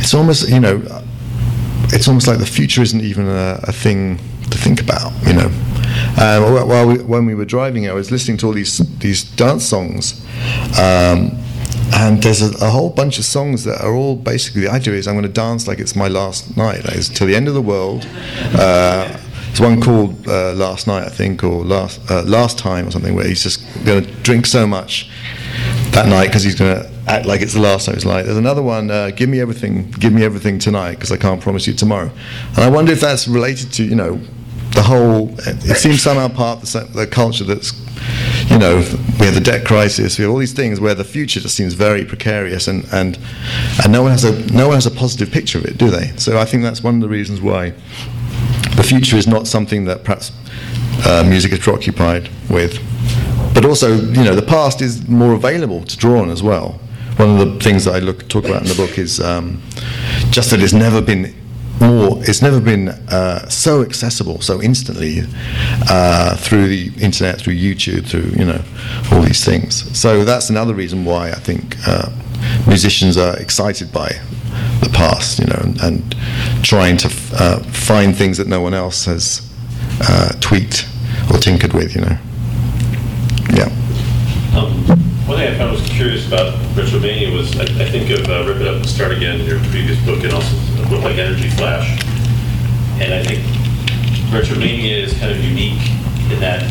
it's 0.00 0.14
almost 0.14 0.48
you 0.48 0.58
know 0.60 1.04
it's 1.92 2.08
almost 2.08 2.26
like 2.26 2.38
the 2.38 2.46
future 2.46 2.82
isn't 2.82 3.00
even 3.00 3.26
a, 3.26 3.60
a 3.62 3.72
thing 3.72 4.18
to 4.50 4.58
think 4.58 4.80
about, 4.80 5.12
you 5.26 5.34
know. 5.34 5.50
Um, 6.20 6.68
while 6.68 6.86
we, 6.86 6.98
when 7.02 7.26
we 7.26 7.34
were 7.34 7.44
driving, 7.44 7.88
I 7.88 7.92
was 7.92 8.10
listening 8.10 8.36
to 8.38 8.46
all 8.46 8.52
these 8.52 8.78
these 8.98 9.24
dance 9.24 9.66
songs, 9.66 10.24
um, 10.78 11.38
and 11.94 12.22
there's 12.22 12.42
a, 12.42 12.64
a, 12.64 12.70
whole 12.70 12.90
bunch 12.90 13.18
of 13.18 13.24
songs 13.24 13.64
that 13.64 13.80
are 13.82 13.94
all 13.94 14.16
basically 14.16 14.62
the 14.62 14.70
idea 14.70 14.94
is 14.94 15.08
I'm 15.08 15.14
going 15.14 15.22
to 15.22 15.32
dance 15.32 15.66
like 15.66 15.78
it's 15.78 15.96
my 15.96 16.08
last 16.08 16.56
night, 16.56 16.84
like 16.84 16.96
it's 16.96 17.08
till 17.08 17.26
the 17.26 17.36
end 17.36 17.48
of 17.48 17.54
the 17.54 17.62
world. 17.62 18.06
Uh, 18.54 19.16
there's 19.46 19.60
one 19.60 19.80
called 19.80 20.28
uh, 20.28 20.52
Last 20.52 20.86
Night, 20.86 21.04
I 21.04 21.08
think, 21.08 21.42
or 21.42 21.64
Last 21.64 22.00
uh, 22.10 22.22
Last 22.22 22.58
Time, 22.58 22.86
or 22.86 22.90
something, 22.90 23.14
where 23.14 23.26
he's 23.26 23.42
just 23.42 23.62
going 23.84 24.04
to 24.04 24.10
drink 24.22 24.46
so 24.46 24.66
much 24.66 25.10
that 25.90 26.06
night 26.06 26.26
because 26.26 26.44
he's 26.44 26.54
going 26.54 26.82
to 26.82 26.97
act 27.08 27.26
like 27.26 27.40
it's 27.40 27.54
the 27.54 27.60
last 27.60 27.86
time. 27.86 27.94
It's 27.96 28.04
like 28.04 28.24
there's 28.26 28.36
another 28.36 28.62
one. 28.62 28.90
Uh, 28.90 29.10
give 29.10 29.28
me 29.28 29.40
everything. 29.40 29.90
Give 29.92 30.12
me 30.12 30.24
everything 30.24 30.58
tonight 30.58 30.94
because 30.94 31.10
I 31.10 31.16
can't 31.16 31.40
promise 31.40 31.66
you 31.66 31.74
tomorrow. 31.74 32.10
And 32.50 32.58
I 32.58 32.68
wonder 32.70 32.92
if 32.92 33.00
that's 33.00 33.26
related 33.26 33.72
to 33.74 33.84
you 33.84 33.94
know 33.94 34.20
the 34.72 34.82
whole. 34.82 35.34
It 35.38 35.76
seems 35.76 36.02
somehow 36.02 36.28
part 36.28 36.62
of 36.62 36.72
the, 36.72 37.00
the 37.00 37.06
culture 37.06 37.44
that's 37.44 37.72
you 38.50 38.58
know 38.58 38.76
we 39.18 39.26
have 39.26 39.34
the 39.34 39.42
debt 39.42 39.64
crisis. 39.66 40.18
We 40.18 40.24
have 40.24 40.32
all 40.32 40.38
these 40.38 40.52
things 40.52 40.80
where 40.80 40.94
the 40.94 41.04
future 41.04 41.40
just 41.40 41.56
seems 41.56 41.74
very 41.74 42.04
precarious 42.04 42.68
and 42.68 42.84
and 42.92 43.18
and 43.82 43.92
no 43.92 44.02
one 44.02 44.12
has 44.12 44.24
a 44.24 44.52
no 44.52 44.68
one 44.68 44.76
has 44.76 44.86
a 44.86 44.90
positive 44.90 45.30
picture 45.30 45.58
of 45.58 45.64
it, 45.64 45.78
do 45.78 45.90
they? 45.90 46.12
So 46.16 46.38
I 46.38 46.44
think 46.44 46.62
that's 46.62 46.82
one 46.82 46.96
of 46.96 47.00
the 47.00 47.08
reasons 47.08 47.40
why 47.40 47.70
the 48.76 48.84
future 48.84 49.16
is 49.16 49.26
not 49.26 49.46
something 49.46 49.86
that 49.86 50.04
perhaps 50.04 50.30
uh, 51.04 51.24
music 51.26 51.52
is 51.52 51.58
preoccupied 51.58 52.28
with. 52.48 52.78
But 53.54 53.64
also, 53.64 53.96
you 53.96 54.22
know, 54.22 54.36
the 54.36 54.42
past 54.46 54.80
is 54.80 55.08
more 55.08 55.32
available 55.32 55.82
to 55.82 55.96
draw 55.96 56.20
on 56.20 56.30
as 56.30 56.42
well 56.42 56.78
one 57.18 57.30
of 57.30 57.38
the 57.38 57.60
things 57.60 57.84
that 57.84 57.94
I 57.94 57.98
look 57.98 58.28
talk 58.28 58.44
about 58.44 58.62
in 58.62 58.68
the 58.68 58.74
book 58.74 58.96
is 58.96 59.20
um, 59.20 59.60
just 60.30 60.50
that 60.50 60.62
it's 60.62 60.72
never 60.72 61.02
been 61.02 61.34
more 61.80 62.18
it's 62.22 62.42
never 62.42 62.60
been 62.60 62.88
uh, 62.88 63.48
so 63.48 63.82
accessible 63.82 64.40
so 64.40 64.60
instantly 64.62 65.20
uh, 65.88 66.36
through 66.36 66.68
the 66.68 66.92
internet 67.00 67.40
through 67.40 67.54
YouTube 67.54 68.06
through 68.06 68.30
you 68.38 68.44
know 68.44 68.62
all 69.12 69.20
these 69.22 69.44
things. 69.44 69.98
So 69.98 70.24
that's 70.24 70.50
another 70.50 70.74
reason 70.74 71.04
why 71.04 71.30
I 71.30 71.36
think 71.36 71.76
uh, 71.86 72.10
musicians 72.66 73.16
are 73.16 73.36
excited 73.38 73.92
by 73.92 74.08
the 74.80 74.90
past 74.92 75.38
you 75.38 75.46
know 75.46 75.58
and, 75.60 75.80
and 75.80 76.16
trying 76.64 76.96
to 76.98 77.08
f- 77.08 77.32
uh, 77.34 77.58
find 77.64 78.16
things 78.16 78.38
that 78.38 78.46
no 78.46 78.60
one 78.60 78.74
else 78.74 79.04
has 79.06 79.42
uh, 80.02 80.32
tweaked 80.40 80.88
or 81.32 81.38
tinkered 81.38 81.72
with 81.72 81.94
you 81.94 82.02
know 82.02 82.18
um 84.56 85.08
one 85.28 85.36
thing 85.36 85.52
I 85.52 85.58
found 85.58 85.72
was 85.72 85.86
curious 85.90 86.26
about 86.26 86.54
Retromania 86.72 87.30
was 87.30 87.52
I, 87.60 87.64
I 87.64 87.84
think 87.90 88.08
of 88.08 88.26
uh, 88.30 88.48
Rip 88.48 88.62
It 88.62 88.66
Up 88.66 88.76
and 88.76 88.88
Start 88.88 89.12
Again, 89.12 89.40
in 89.40 89.46
your 89.46 89.60
previous 89.68 90.02
book, 90.06 90.24
and 90.24 90.32
also 90.32 90.56
a 90.82 90.88
book 90.88 91.04
like 91.04 91.18
Energy 91.18 91.50
Flash. 91.50 92.00
And 92.96 93.12
I 93.12 93.22
think 93.22 93.44
Retromania 94.32 95.04
is 95.04 95.12
kind 95.18 95.30
of 95.30 95.44
unique 95.44 95.84
in 96.32 96.40
that 96.40 96.64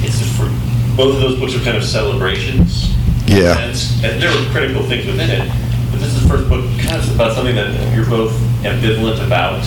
it's 0.00 0.24
for, 0.36 0.48
both 0.96 1.16
of 1.16 1.20
those 1.20 1.38
books 1.38 1.54
are 1.54 1.62
kind 1.62 1.76
of 1.76 1.84
celebrations. 1.84 2.96
Yeah. 3.26 3.58
And, 3.60 3.76
and 4.04 4.22
there 4.22 4.32
were 4.32 4.50
critical 4.50 4.82
things 4.84 5.04
within 5.04 5.28
it, 5.28 5.46
but 5.90 6.00
this 6.00 6.16
is 6.16 6.22
the 6.22 6.28
first 6.28 6.48
book 6.48 6.64
kind 6.80 6.96
of 6.96 7.14
about 7.14 7.34
something 7.36 7.54
that 7.56 7.94
you're 7.94 8.08
both 8.08 8.32
ambivalent 8.64 9.24
about 9.24 9.62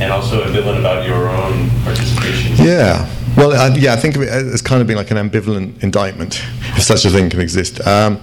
and 0.00 0.12
also 0.12 0.44
ambivalent 0.44 0.78
about 0.78 1.04
your 1.04 1.28
own 1.28 1.70
participation. 1.82 2.54
Yeah. 2.64 3.10
Well, 3.36 3.76
yeah, 3.76 3.92
I 3.92 3.96
think 3.96 4.16
of 4.16 4.22
it 4.22 4.28
as 4.28 4.62
kind 4.62 4.80
of 4.80 4.86
being 4.86 4.96
like 4.96 5.10
an 5.10 5.18
ambivalent 5.18 5.82
indictment, 5.82 6.42
if 6.76 6.82
such 6.82 7.04
a 7.04 7.10
thing 7.10 7.28
can 7.28 7.40
exist. 7.40 7.86
Um, 7.86 8.18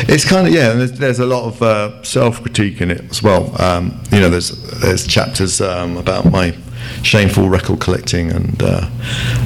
it's 0.00 0.26
kind 0.26 0.46
of 0.46 0.52
yeah, 0.52 0.72
and 0.72 0.80
there's, 0.80 0.92
there's 0.92 1.18
a 1.20 1.26
lot 1.26 1.44
of 1.44 1.62
uh, 1.62 2.02
self-critique 2.02 2.82
in 2.82 2.90
it 2.90 3.10
as 3.10 3.22
well. 3.22 3.60
Um, 3.60 3.98
you 4.12 4.20
know, 4.20 4.28
there's 4.28 4.50
there's 4.80 5.06
chapters 5.06 5.62
um, 5.62 5.96
about 5.96 6.30
my 6.30 6.54
shameful 7.02 7.48
record 7.48 7.80
collecting 7.80 8.30
and 8.30 8.62
uh, 8.62 8.90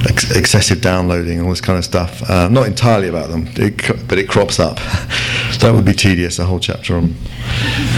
ex- 0.09 0.35
excessive 0.35 0.81
downloading 0.81 1.37
and 1.37 1.43
all 1.43 1.51
this 1.51 1.61
kind 1.61 1.77
of 1.77 1.85
stuff. 1.85 2.29
Uh, 2.29 2.49
not 2.49 2.67
entirely 2.67 3.07
about 3.07 3.29
them, 3.29 3.47
it, 3.55 4.07
but 4.07 4.17
it 4.17 4.27
crops 4.27 4.59
up. 4.59 4.75
that 5.59 5.71
would 5.73 5.85
be 5.85 5.93
tedious, 5.93 6.37
a 6.39 6.45
whole 6.45 6.59
chapter 6.59 6.97
on 6.97 7.15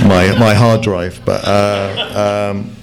my 0.03 0.37
my 0.37 0.53
hard 0.53 0.81
drive. 0.81 1.21
But 1.25 1.41
uh, 1.43 2.51
um, 2.53 2.75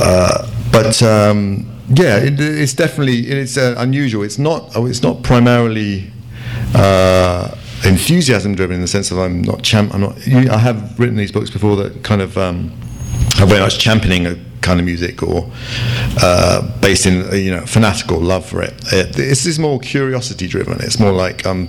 uh, 0.00 0.48
but 0.70 1.02
um, 1.02 1.66
yeah, 1.92 2.18
it, 2.18 2.38
it's 2.38 2.72
definitely 2.72 3.26
it's 3.28 3.56
uh, 3.56 3.74
unusual. 3.78 4.22
It's 4.22 4.38
not 4.38 4.76
oh, 4.76 4.86
it's 4.86 5.02
not 5.02 5.22
primarily 5.22 6.10
uh, 6.74 7.54
enthusiasm 7.84 8.54
driven 8.54 8.76
in 8.76 8.80
the 8.80 8.88
sense 8.88 9.10
of 9.10 9.18
I'm 9.18 9.42
not 9.42 9.62
champ. 9.62 9.92
I'm 9.92 10.00
not. 10.00 10.16
I 10.28 10.58
have 10.58 10.98
written 11.00 11.16
these 11.16 11.32
books 11.32 11.50
before 11.50 11.76
that 11.76 12.04
kind 12.04 12.22
of 12.22 12.38
um, 12.38 12.72
are 13.40 13.46
very 13.46 13.60
much 13.60 13.78
championing 13.78 14.26
a 14.26 14.38
kind 14.60 14.78
of 14.78 14.86
music 14.86 15.22
or 15.22 15.50
uh, 16.22 16.80
based 16.80 17.06
in 17.06 17.28
you 17.34 17.50
know 17.50 17.66
fanatical 17.66 18.20
love 18.20 18.46
for 18.46 18.62
it. 18.62 18.74
it 18.92 19.14
this 19.14 19.46
is 19.46 19.58
more 19.58 19.80
curiosity 19.80 20.46
driven. 20.46 20.80
It's 20.80 21.00
more 21.00 21.12
like 21.12 21.44
I'm 21.44 21.68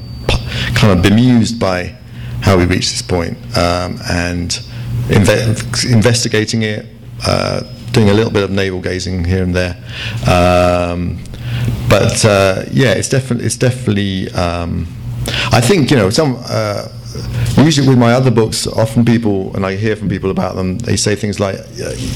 kind 0.75 0.97
of 0.97 1.03
bemused 1.03 1.59
by 1.59 1.95
how 2.41 2.57
we 2.57 2.65
reached 2.65 2.91
this 2.91 3.01
point, 3.01 3.37
um, 3.57 3.99
and 4.09 4.51
inve- 5.07 5.91
investigating 5.91 6.61
it. 6.61 6.85
Uh, 7.25 7.63
doing 7.91 8.09
a 8.09 8.13
little 8.13 8.31
bit 8.31 8.43
of 8.43 8.51
navel 8.51 8.81
gazing 8.81 9.25
here 9.25 9.43
and 9.43 9.55
there. 9.55 9.77
Um, 10.27 11.19
but 11.89 12.23
uh, 12.25 12.63
yeah, 12.71 12.93
it's 12.93 13.09
definitely 13.09 13.45
it's 13.45 13.57
definitely. 13.57 14.31
Um, 14.31 14.87
I 15.51 15.61
think 15.61 15.91
you 15.91 15.97
know 15.97 16.09
some. 16.09 16.37
Uh, 16.47 16.87
usually 17.57 17.87
with 17.87 17.97
my 17.97 18.13
other 18.13 18.31
books, 18.31 18.65
often 18.65 19.03
people, 19.03 19.53
and 19.55 19.65
I 19.65 19.75
hear 19.75 19.95
from 19.97 20.07
people 20.07 20.31
about 20.31 20.55
them, 20.55 20.77
they 20.79 20.95
say 20.95 21.15
things 21.15 21.39
like, 21.39 21.57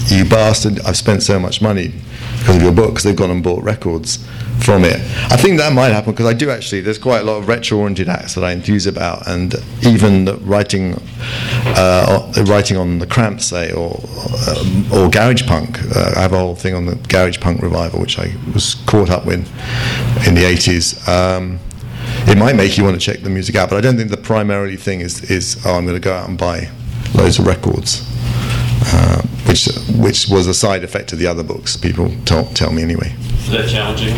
"You 0.08 0.26
bastard! 0.26 0.80
I've 0.82 0.98
spent 0.98 1.24
so 1.24 1.40
much 1.40 1.62
money 1.62 1.94
because 2.40 2.56
of 2.58 2.62
your 2.62 2.72
book." 2.72 2.92
Because 2.92 3.04
they've 3.04 3.16
gone 3.16 3.32
and 3.32 3.44
bought 3.44 3.64
records 3.64 4.26
from 4.64 4.84
it. 4.84 4.96
I 5.32 5.38
think 5.38 5.58
that 5.60 5.74
might 5.74 5.90
happen 5.90 6.12
because 6.12 6.26
I 6.26 6.34
do 6.34 6.50
actually. 6.50 6.82
There's 6.82 6.98
quite 6.98 7.20
a 7.20 7.24
lot 7.24 7.38
of 7.38 7.48
retro-oriented 7.48 8.10
acts 8.10 8.36
that 8.36 8.44
I 8.44 8.52
enthuse 8.52 8.88
about, 8.88 9.28
and 9.28 9.54
even 9.84 10.26
writing, 10.46 11.00
uh, 11.78 12.32
writing 12.48 12.78
on 12.78 13.00
the 13.00 13.08
Cramps, 13.08 13.46
say, 13.46 13.72
or 13.72 14.00
um, 14.50 14.86
or 14.92 15.10
garage 15.10 15.46
punk. 15.46 15.80
Uh, 15.96 16.14
I 16.16 16.22
have 16.22 16.34
a 16.34 16.40
whole 16.40 16.56
thing 16.56 16.74
on 16.74 16.86
the 16.86 16.96
garage 16.96 17.40
punk 17.40 17.62
revival, 17.62 18.00
which 18.00 18.18
I 18.20 18.34
was 18.54 18.76
caught 18.86 19.10
up 19.10 19.26
with 19.26 19.40
in 20.28 20.36
the 20.36 20.42
80s. 20.42 21.08
Um, 21.08 21.60
it 22.28 22.38
might 22.38 22.56
make 22.56 22.78
you 22.78 22.84
want 22.84 23.00
to 23.00 23.02
check 23.02 23.22
the 23.22 23.30
music 23.30 23.56
out, 23.56 23.70
but 23.70 23.78
I 23.78 23.82
don't 23.82 23.98
think 23.98 24.10
the 24.10 24.18
primarily 24.18 24.78
thing 24.78 25.02
is 25.02 25.30
is 25.30 25.64
oh, 25.66 25.76
I'm 25.76 25.86
going 25.86 26.00
to 26.00 26.04
go 26.04 26.14
out 26.14 26.28
and 26.28 26.38
buy 26.38 26.70
loads 27.14 27.40
of 27.40 27.48
records. 27.48 28.15
Which 29.56 29.68
which 29.98 30.28
was 30.28 30.48
a 30.48 30.54
side 30.54 30.84
effect 30.84 31.14
of 31.14 31.20
the 31.20 31.28
other 31.28 31.42
books. 31.42 31.78
People 31.78 32.12
tell, 32.26 32.44
tell 32.48 32.74
me 32.74 32.82
anyway. 32.82 33.16
Is 33.38 33.52
that 33.52 33.70
challenging 33.70 34.14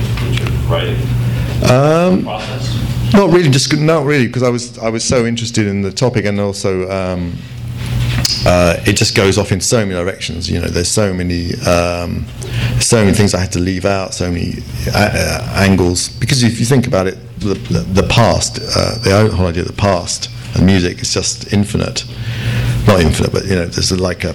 writing? 0.67 0.95
Um, 1.69 2.23
process? 2.23 3.13
Not 3.13 3.31
really, 3.31 3.51
just 3.51 3.77
not 3.77 4.03
really, 4.03 4.25
because 4.25 4.41
I 4.41 4.49
was 4.49 4.79
I 4.79 4.89
was 4.89 5.03
so 5.03 5.27
interested 5.27 5.67
in 5.67 5.83
the 5.83 5.91
topic, 5.91 6.25
and 6.25 6.39
also 6.39 6.89
um, 6.89 7.35
uh, 8.47 8.81
it 8.87 8.93
just 8.93 9.15
goes 9.15 9.37
off 9.37 9.51
in 9.51 9.61
so 9.61 9.85
many 9.85 9.91
directions. 9.91 10.49
You 10.49 10.59
know, 10.59 10.69
there's 10.69 10.89
so 10.89 11.13
many 11.13 11.53
um, 11.67 12.25
so 12.79 13.03
many 13.05 13.15
things 13.15 13.35
I 13.35 13.39
had 13.39 13.51
to 13.51 13.59
leave 13.59 13.85
out, 13.85 14.15
so 14.15 14.31
many 14.31 14.55
uh, 14.87 15.11
uh 15.13 15.53
angles. 15.57 16.09
Because 16.09 16.41
if 16.41 16.59
you 16.59 16.65
think 16.65 16.87
about 16.87 17.05
it, 17.05 17.19
the, 17.41 17.53
the, 17.53 18.01
the 18.01 18.07
past, 18.07 18.57
uh, 18.75 18.97
the 19.03 19.35
whole 19.35 19.45
idea 19.45 19.61
of 19.61 19.67
the 19.67 19.81
past 19.81 20.31
and 20.55 20.65
music 20.65 20.99
is 20.99 21.13
just 21.13 21.53
infinite. 21.53 22.05
Not 22.87 23.01
infinite, 23.01 23.31
but 23.31 23.45
you 23.45 23.55
know, 23.55 23.65
there's 23.65 23.91
like 23.91 24.23
a 24.23 24.33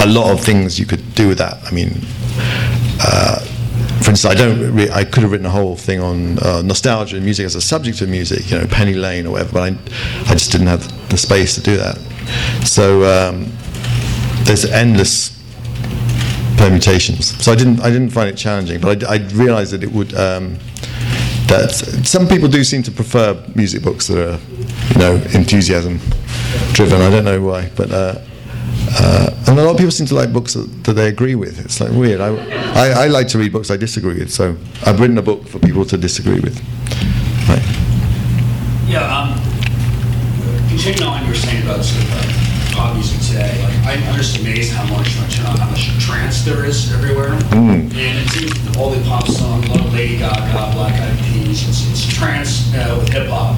a 0.00 0.06
lot 0.06 0.32
of 0.32 0.40
things 0.44 0.78
you 0.78 0.86
could 0.86 1.14
do 1.14 1.28
with 1.28 1.38
that. 1.38 1.62
I 1.64 1.70
mean, 1.70 2.00
uh, 3.00 3.38
for 4.02 4.10
instance, 4.10 4.26
I 4.26 4.34
don't. 4.34 4.74
Re- 4.74 4.90
I 4.90 5.04
could 5.04 5.22
have 5.22 5.32
written 5.32 5.46
a 5.46 5.50
whole 5.50 5.76
thing 5.76 6.00
on 6.00 6.38
uh, 6.40 6.62
nostalgia 6.62 7.16
and 7.16 7.24
music 7.24 7.46
as 7.46 7.54
a 7.54 7.60
subject 7.60 8.00
of 8.02 8.08
music, 8.08 8.50
you 8.50 8.58
know, 8.58 8.66
Penny 8.66 8.94
Lane 8.94 9.26
or 9.26 9.32
whatever. 9.32 9.52
But 9.52 9.62
I, 9.62 9.76
I 10.30 10.34
just 10.34 10.52
didn't 10.52 10.66
have 10.66 11.08
the 11.08 11.16
space 11.16 11.54
to 11.54 11.60
do 11.60 11.76
that. 11.76 11.96
So 12.66 13.02
um, 13.04 13.50
there's 14.44 14.64
endless 14.64 15.30
permutations. 16.58 17.42
So 17.42 17.52
I 17.52 17.54
didn't. 17.54 17.80
I 17.80 17.90
didn't 17.90 18.10
find 18.10 18.28
it 18.28 18.36
challenging, 18.36 18.80
but 18.80 19.04
I, 19.04 19.14
I 19.14 19.16
realised 19.32 19.72
that 19.72 19.82
it 19.82 19.92
would. 19.92 20.14
Um, 20.14 20.58
that 21.46 21.72
some 22.04 22.26
people 22.26 22.48
do 22.48 22.64
seem 22.64 22.82
to 22.82 22.90
prefer 22.90 23.42
music 23.54 23.82
books 23.82 24.06
that 24.06 24.18
are, 24.18 24.40
you 24.92 24.98
know, 24.98 25.14
enthusiasm 25.38 25.98
driven. 26.72 27.00
I 27.00 27.10
don't 27.10 27.24
know 27.24 27.40
why, 27.40 27.70
but. 27.76 27.90
Uh, 27.90 28.18
uh, 28.96 29.30
and 29.48 29.58
a 29.58 29.62
lot 29.62 29.72
of 29.72 29.76
people 29.76 29.90
seem 29.90 30.06
to 30.06 30.14
like 30.14 30.32
books 30.32 30.54
that, 30.54 30.66
that 30.84 30.92
they 30.94 31.08
agree 31.08 31.34
with. 31.34 31.64
It's 31.64 31.80
like 31.80 31.90
weird. 31.92 32.20
I, 32.20 32.28
I, 32.74 33.04
I 33.04 33.06
like 33.08 33.28
to 33.28 33.38
read 33.38 33.52
books 33.52 33.70
I 33.70 33.76
disagree 33.76 34.18
with, 34.18 34.30
so 34.30 34.56
I've 34.86 35.00
written 35.00 35.18
a 35.18 35.22
book 35.22 35.46
for 35.48 35.58
people 35.58 35.84
to 35.86 35.96
disagree 35.96 36.40
with. 36.40 36.56
Right. 37.48 37.62
Yeah, 38.86 39.02
um, 39.02 39.34
continuing 40.68 41.02
on 41.02 41.12
what 41.14 41.22
you 41.22 41.28
were 41.28 41.34
saying 41.34 41.62
about 41.64 41.84
sort 41.84 42.04
of 42.04 42.12
uh, 42.12 42.74
pop 42.76 42.94
music 42.94 43.20
today, 43.26 43.62
like 43.62 43.96
I'm 43.98 44.14
just 44.16 44.38
amazed 44.40 44.72
how 44.72 44.84
much 44.96 45.16
like, 45.18 45.32
how 45.32 45.70
much 45.70 45.88
trance 46.04 46.44
there 46.44 46.64
is 46.64 46.92
everywhere. 46.92 47.32
And 47.52 47.92
it 47.92 48.28
seems 48.30 48.76
all 48.76 48.90
the 48.90 49.02
pop 49.08 49.26
songs, 49.26 49.66
a 49.66 49.68
lot 49.70 49.80
of 49.80 49.92
Lady 49.92 50.18
Gaga, 50.18 50.72
Black 50.74 50.94
Eyed 51.00 51.18
Peas, 51.24 51.68
it's, 51.68 51.90
it's 51.90 52.06
trance 52.14 52.72
uh, 52.74 52.96
with 52.98 53.08
hip 53.12 53.28
hop. 53.28 53.56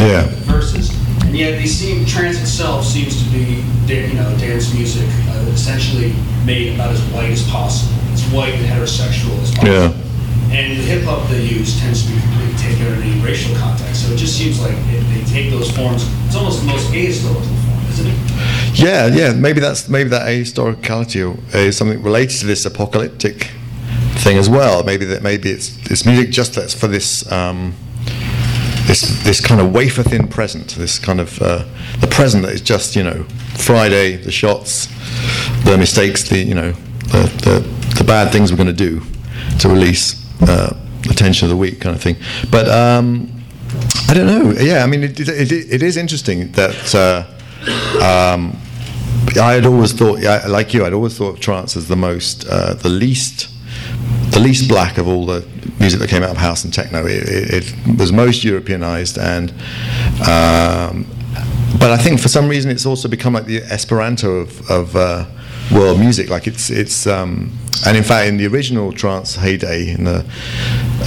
Uh, 0.00 0.02
Yeah. 0.02 0.26
Versus, 0.50 0.90
and 1.34 1.40
yet 1.40 1.58
they 1.58 1.66
seem 1.66 2.06
trance 2.06 2.40
itself 2.40 2.84
seems 2.84 3.20
to 3.20 3.28
be 3.30 3.64
you 3.92 4.14
know 4.14 4.38
dance 4.38 4.72
music 4.72 5.08
uh, 5.30 5.50
essentially 5.50 6.14
made 6.46 6.72
about 6.74 6.90
as 6.90 7.00
white 7.10 7.30
as 7.30 7.42
possible, 7.50 7.92
It's 8.12 8.22
white 8.30 8.54
and 8.54 8.64
heterosexual 8.64 9.36
as 9.42 9.50
possible. 9.50 9.66
Yeah. 9.66 10.56
And 10.56 10.78
the 10.78 10.84
hip 10.84 11.02
hop 11.02 11.28
they 11.28 11.42
use 11.42 11.80
tends 11.80 12.06
to 12.06 12.12
be 12.12 12.20
completely 12.20 12.56
taken 12.56 12.86
out 12.86 12.92
of 12.92 13.02
any 13.02 13.20
racial 13.20 13.56
context. 13.56 14.06
So 14.06 14.12
it 14.12 14.16
just 14.16 14.38
seems 14.38 14.60
like 14.60 14.76
it, 14.94 15.02
they 15.10 15.24
take 15.28 15.50
those 15.50 15.72
forms. 15.72 16.04
It's 16.26 16.36
almost 16.36 16.60
the 16.60 16.68
most 16.68 16.92
ahistorical 16.92 17.42
form, 17.42 17.84
isn't 17.90 18.06
it? 18.06 18.78
Yeah, 18.78 19.06
yeah. 19.08 19.32
Maybe 19.32 19.58
that's 19.58 19.88
maybe 19.88 20.10
that 20.10 20.28
ahistoricality 20.28 21.36
is 21.52 21.76
something 21.76 22.00
related 22.00 22.38
to 22.42 22.46
this 22.46 22.64
apocalyptic 22.64 23.50
thing 24.22 24.38
as 24.38 24.48
well. 24.48 24.84
Maybe 24.84 25.04
that 25.06 25.24
maybe 25.24 25.50
it's 25.50 25.76
it's 25.90 26.06
music 26.06 26.30
just 26.30 26.54
that's 26.54 26.74
for 26.74 26.86
this 26.86 27.30
um, 27.32 27.74
this 28.86 29.22
this 29.24 29.40
kind 29.40 29.60
of 29.60 29.72
wafer 29.72 30.02
thin 30.02 30.28
present. 30.28 30.74
This 30.74 30.98
kind 30.98 31.20
of 31.20 31.40
uh, 31.40 31.64
the 32.00 32.06
present 32.06 32.44
that 32.44 32.52
is 32.52 32.60
just 32.60 32.96
you 32.96 33.02
know 33.02 33.24
Friday, 33.56 34.16
the 34.16 34.30
shots, 34.30 34.86
the 35.64 35.76
mistakes, 35.78 36.28
the 36.28 36.38
you 36.38 36.54
know 36.54 36.72
the 36.72 37.22
the, 37.42 37.96
the 37.98 38.04
bad 38.04 38.32
things 38.32 38.50
we're 38.50 38.58
going 38.58 38.66
to 38.66 38.72
do 38.72 39.00
to 39.60 39.68
release 39.68 40.24
uh, 40.42 40.76
the 41.02 41.14
tension 41.14 41.46
of 41.46 41.50
the 41.50 41.56
week 41.56 41.80
kind 41.80 41.94
of 41.96 42.02
thing. 42.02 42.16
But 42.50 42.68
um, 42.68 43.30
I 44.08 44.14
don't 44.14 44.26
know. 44.26 44.52
Yeah, 44.60 44.82
I 44.82 44.86
mean, 44.86 45.04
it, 45.04 45.20
it, 45.20 45.52
it, 45.52 45.82
is 45.82 45.96
interesting 45.96 46.52
that. 46.52 46.94
Uh, 46.94 47.24
um, 48.02 48.58
I 49.40 49.54
had 49.54 49.64
always 49.64 49.92
thought, 49.92 50.20
like 50.48 50.74
you, 50.74 50.84
I'd 50.84 50.92
always 50.92 51.16
thought 51.16 51.34
of 51.34 51.40
trance 51.40 51.76
as 51.76 51.88
the 51.88 51.96
most, 51.96 52.46
uh, 52.46 52.74
the 52.74 52.90
least, 52.90 53.48
the 54.30 54.38
least 54.38 54.68
black 54.68 54.98
of 54.98 55.08
all 55.08 55.24
the 55.24 55.48
music 55.78 56.00
that 56.00 56.08
came 56.08 56.22
out 56.22 56.30
of 56.30 56.36
house 56.36 56.64
and 56.64 56.72
techno. 56.72 57.06
It, 57.06 57.28
it, 57.28 57.74
it 57.86 57.98
was 57.98 58.12
most 58.12 58.44
Europeanized, 58.44 59.18
and 59.18 59.50
um, 60.26 61.06
but 61.78 61.90
I 61.90 61.96
think 61.96 62.20
for 62.20 62.28
some 62.28 62.48
reason 62.48 62.70
it's 62.70 62.86
also 62.86 63.08
become 63.08 63.34
like 63.34 63.46
the 63.46 63.62
Esperanto 63.62 64.36
of, 64.36 64.70
of 64.70 64.96
uh, 64.96 65.26
world 65.72 65.98
music. 65.98 66.30
Like 66.30 66.46
it's 66.46 66.70
it's 66.70 67.06
um, 67.06 67.52
and 67.86 67.96
in 67.96 68.04
fact 68.04 68.28
in 68.28 68.36
the 68.36 68.46
original 68.46 68.92
trance 68.92 69.36
heyday 69.36 69.90
in 69.90 70.04
the 70.04 70.24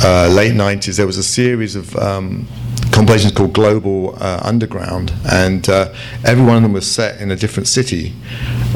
uh, 0.03 0.29
late 0.31 0.53
'90s, 0.53 0.97
there 0.97 1.07
was 1.07 1.17
a 1.17 1.23
series 1.23 1.75
of 1.75 1.95
um, 1.95 2.47
compilations 2.91 3.33
called 3.33 3.53
Global 3.53 4.15
uh, 4.21 4.39
Underground, 4.43 5.13
and 5.31 5.67
uh, 5.69 5.93
every 6.23 6.43
one 6.43 6.57
of 6.57 6.63
them 6.63 6.73
was 6.73 6.89
set 6.89 7.21
in 7.21 7.31
a 7.31 7.35
different 7.35 7.67
city. 7.67 8.13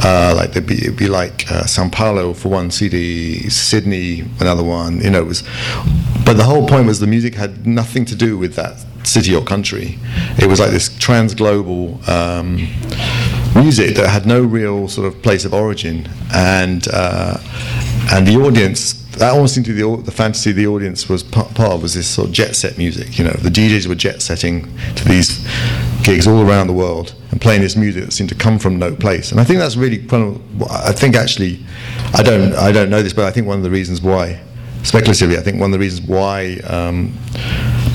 Uh, 0.03 0.34
like 0.36 0.53
there'd 0.53 0.68
be, 0.68 0.76
it'd 0.76 0.97
be 0.97 1.07
like 1.07 1.49
uh, 1.51 1.66
Sao 1.66 1.89
Paulo 1.89 2.34
for 2.34 2.49
one 2.49 2.72
CD, 2.72 3.49
Sydney 3.49 4.26
another 4.39 4.64
one. 4.64 5.01
You 5.01 5.09
know, 5.09 5.22
it 5.22 5.28
was. 5.28 5.43
But 6.26 6.34
the 6.34 6.43
whole 6.43 6.68
point 6.68 6.86
was 6.86 6.99
the 6.99 7.07
music 7.07 7.36
had 7.36 7.66
nothing 7.66 8.05
to 8.05 8.16
do 8.16 8.38
with 8.38 8.55
that 8.55 8.86
city 9.03 9.36
or 9.36 9.43
country. 9.43 9.97
It 10.38 10.47
was 10.47 10.59
like 10.59 10.72
this 10.72 10.95
trans-global 10.97 11.99
um, 12.09 12.68
music 13.55 13.95
that 13.95 14.09
had 14.09 14.26
no 14.26 14.41
real 14.41 14.88
sort 14.88 15.07
of 15.07 15.22
place 15.22 15.45
of 15.45 15.53
origin, 15.53 16.07
and 16.34 16.88
uh, 16.93 17.38
and 18.11 18.27
the 18.27 18.35
audience. 18.35 18.99
That 19.17 19.33
almost 19.33 19.53
seemed 19.53 19.65
to 19.65 19.75
be 19.75 19.81
the, 19.81 20.03
the 20.03 20.11
fantasy 20.11 20.51
the 20.51 20.67
audience 20.67 21.09
was 21.09 21.21
part, 21.21 21.59
of 21.59 21.81
was 21.81 21.93
this 21.93 22.07
sort 22.07 22.29
of 22.29 22.33
jet 22.33 22.55
set 22.55 22.77
music. 22.77 23.19
You 23.19 23.25
know, 23.25 23.31
the 23.31 23.49
DJs 23.49 23.87
were 23.87 23.95
jet 23.95 24.21
setting 24.21 24.73
to 24.95 25.05
these 25.05 25.45
gigs 26.03 26.27
all 26.27 26.47
around 26.47 26.67
the 26.67 26.73
world 26.73 27.13
and 27.29 27.39
playing 27.39 27.61
this 27.61 27.75
music 27.75 28.05
that 28.05 28.11
seemed 28.11 28.29
to 28.29 28.35
come 28.35 28.57
from 28.57 28.79
no 28.79 28.95
place. 28.95 29.31
And 29.31 29.39
I 29.39 29.43
think 29.43 29.59
that's 29.59 29.75
really. 29.75 30.05
I 30.69 30.91
think 30.93 31.15
actually, 31.15 31.59
I 32.13 32.23
don't 32.23 32.53
I 32.53 32.71
don't 32.71 32.89
know 32.89 33.01
this, 33.01 33.13
but 33.13 33.25
I 33.25 33.31
think 33.31 33.47
one 33.47 33.57
of 33.57 33.63
the 33.63 33.69
reasons 33.69 34.01
why, 34.01 34.41
speculatively, 34.83 35.37
I 35.37 35.41
think 35.41 35.59
one 35.59 35.71
of 35.71 35.73
the 35.73 35.83
reasons 35.83 36.07
why 36.07 36.57
um, 36.67 37.13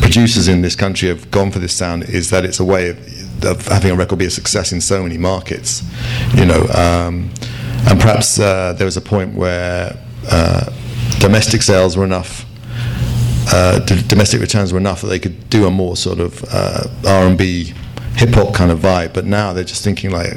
producers 0.01 0.49
in 0.49 0.63
this 0.63 0.77
country 0.77 1.09
have 1.09 1.31
gone 1.31 1.51
for 1.51 1.59
this 1.59 1.75
sound 1.75 2.05
is 2.05 2.31
that 2.31 2.45
it's 2.45 2.61
a 2.61 2.65
way 2.65 2.91
of, 2.91 3.45
of 3.45 3.67
having 3.67 3.91
a 3.91 3.97
record 3.97 4.19
be 4.19 4.27
a 4.27 4.31
success 4.31 4.73
in 4.73 4.81
so 4.81 5.03
many 5.03 5.19
markets, 5.19 5.83
you 6.35 6.45
know. 6.45 6.67
Um, 6.69 7.31
and 7.87 8.01
perhaps 8.01 8.39
uh, 8.39 8.73
there 8.75 8.85
was 8.85 8.97
a 8.97 9.01
point 9.01 9.35
where 9.35 9.97
uh, 10.31 10.71
domestic 11.21 11.63
sales 11.63 11.97
were 11.97 12.05
enough, 12.05 12.45
uh, 13.53 13.79
d- 13.81 14.03
domestic 14.09 14.41
returns 14.41 14.73
were 14.73 14.79
enough 14.79 15.03
that 15.03 15.09
they 15.09 15.19
could 15.19 15.49
do 15.51 15.67
a 15.67 15.71
more 15.71 15.97
sort 15.97 16.19
of 16.19 16.45
uh, 16.51 16.85
R&B 17.07 17.73
hip 18.17 18.31
hop 18.31 18.55
kind 18.55 18.71
of 18.71 18.81
vibe. 18.81 19.15
But 19.15 19.25
now 19.27 19.53
they're 19.53 19.65
just 19.65 19.85
thinking 19.85 20.11
like, 20.11 20.33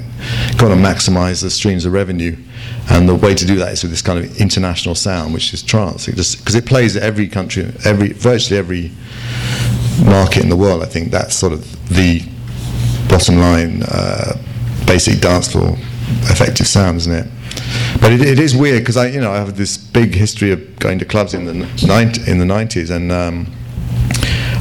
got 0.58 0.70
to 0.70 0.76
maximize 0.76 1.42
the 1.42 1.50
streams 1.50 1.86
of 1.86 1.94
revenue, 1.94 2.36
and 2.92 3.10
the 3.10 3.16
way 3.16 3.34
to 3.34 3.46
do 3.46 3.56
that 3.58 3.72
is 3.74 3.82
with 3.84 3.92
this 3.92 4.02
kind 4.02 4.20
of 4.20 4.40
international 4.40 4.96
sound, 4.96 5.34
which 5.34 5.54
is 5.54 5.64
trance. 5.64 6.08
It 6.08 6.16
just 6.16 6.40
because 6.40 6.56
it 6.56 6.66
plays 6.66 6.96
every 6.98 7.28
country, 7.28 7.72
every 7.86 8.10
virtually 8.14 8.60
every 8.60 8.92
market 10.04 10.44
in 10.44 10.50
the 10.50 10.56
world. 10.58 10.84
I 10.84 10.86
think 10.86 11.12
that's 11.12 11.36
sort 11.36 11.54
of 11.54 11.90
the 11.90 12.22
bottom 13.08 13.38
line, 13.38 13.84
uh, 13.84 14.38
basic 14.86 15.20
dance 15.20 15.52
floor 15.52 15.76
effective 16.24 16.68
sound, 16.68 16.98
isn't 16.98 17.14
it? 17.14 17.28
But 18.02 18.14
it, 18.14 18.22
it 18.22 18.40
is 18.40 18.56
weird 18.56 18.82
because 18.82 18.98
I, 18.98 19.08
you 19.08 19.20
know, 19.20 19.32
I 19.32 19.38
have 19.38 19.58
this 19.58 19.78
big 19.78 20.16
history 20.16 20.52
of 20.52 20.80
going 20.80 21.00
to 21.00 21.06
clubs 21.06 21.34
in 21.34 21.46
the 21.46 21.52
in 22.28 22.38
the 22.40 22.46
nineties, 22.46 22.90
and 22.90 23.12
um, 23.12 23.48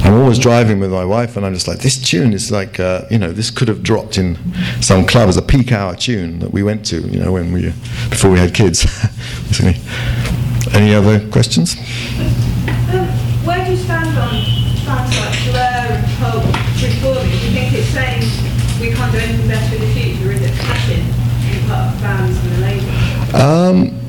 I'm 0.03 0.13
always 0.13 0.39
driving 0.39 0.79
with 0.79 0.91
my 0.91 1.05
wife, 1.05 1.37
and 1.37 1.45
I'm 1.45 1.53
just 1.53 1.67
like, 1.67 1.79
this 1.79 2.01
tune 2.01 2.33
is 2.33 2.51
like, 2.51 2.79
uh, 2.79 3.05
you 3.11 3.19
know, 3.19 3.31
this 3.31 3.51
could 3.51 3.67
have 3.67 3.83
dropped 3.83 4.17
in 4.17 4.37
some 4.81 5.05
club 5.05 5.29
as 5.29 5.37
a 5.37 5.41
peak 5.41 5.71
hour 5.71 5.95
tune 5.95 6.39
that 6.39 6.51
we 6.51 6.63
went 6.63 6.85
to, 6.87 7.01
you 7.01 7.19
know, 7.19 7.31
when 7.31 7.51
we 7.51 7.73
before 8.09 8.31
we 8.31 8.39
had 8.39 8.53
kids. 8.53 8.85
Any 10.73 10.93
other 10.93 11.27
questions? 11.29 11.75
Um, 11.75 13.07
where 13.45 13.63
do 13.65 13.71
you 13.71 13.77
stand 13.77 14.17
on 14.17 14.59
trans 14.83 15.48
Um, 23.33 23.99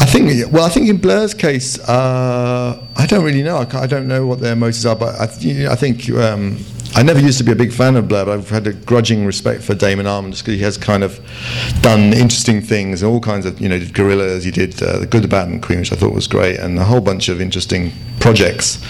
I 0.00 0.06
think, 0.06 0.52
well, 0.52 0.64
I 0.64 0.68
think 0.68 0.88
in 0.88 0.98
Blur's 0.98 1.34
case, 1.34 1.78
uh, 1.88 2.86
I 2.96 3.06
don't 3.06 3.24
really 3.24 3.42
know. 3.42 3.58
I, 3.58 3.78
I 3.80 3.86
don't 3.86 4.06
know 4.06 4.26
what 4.26 4.40
their 4.40 4.56
motives 4.56 4.86
are, 4.86 4.96
but 4.96 5.20
I, 5.20 5.26
th- 5.26 5.66
I 5.68 5.74
think 5.74 6.08
um, 6.10 6.58
I 6.94 7.02
never 7.02 7.18
used 7.18 7.38
to 7.38 7.44
be 7.44 7.52
a 7.52 7.56
big 7.56 7.72
fan 7.72 7.96
of 7.96 8.06
Blur, 8.06 8.24
but 8.24 8.38
I've 8.38 8.48
had 8.50 8.66
a 8.66 8.72
grudging 8.72 9.26
respect 9.26 9.62
for 9.62 9.74
Damon 9.74 10.06
Albarn 10.06 10.30
just 10.30 10.44
because 10.44 10.54
he 10.54 10.62
has 10.62 10.78
kind 10.78 11.02
of 11.02 11.18
done 11.82 12.12
interesting 12.12 12.60
things 12.60 13.02
and 13.02 13.10
all 13.10 13.20
kinds 13.20 13.46
of, 13.46 13.60
you 13.60 13.68
know, 13.68 13.78
did 13.78 13.92
Gorillaz, 13.92 14.44
he 14.44 14.50
did 14.50 14.80
uh, 14.82 15.00
The 15.00 15.06
Good, 15.06 15.22
the 15.22 15.28
Bad, 15.28 15.48
and 15.48 15.62
Queen, 15.62 15.80
which 15.80 15.92
I 15.92 15.96
thought 15.96 16.12
was 16.12 16.28
great, 16.28 16.60
and 16.60 16.78
a 16.78 16.84
whole 16.84 17.00
bunch 17.00 17.28
of 17.28 17.40
interesting 17.40 17.92
projects, 18.20 18.84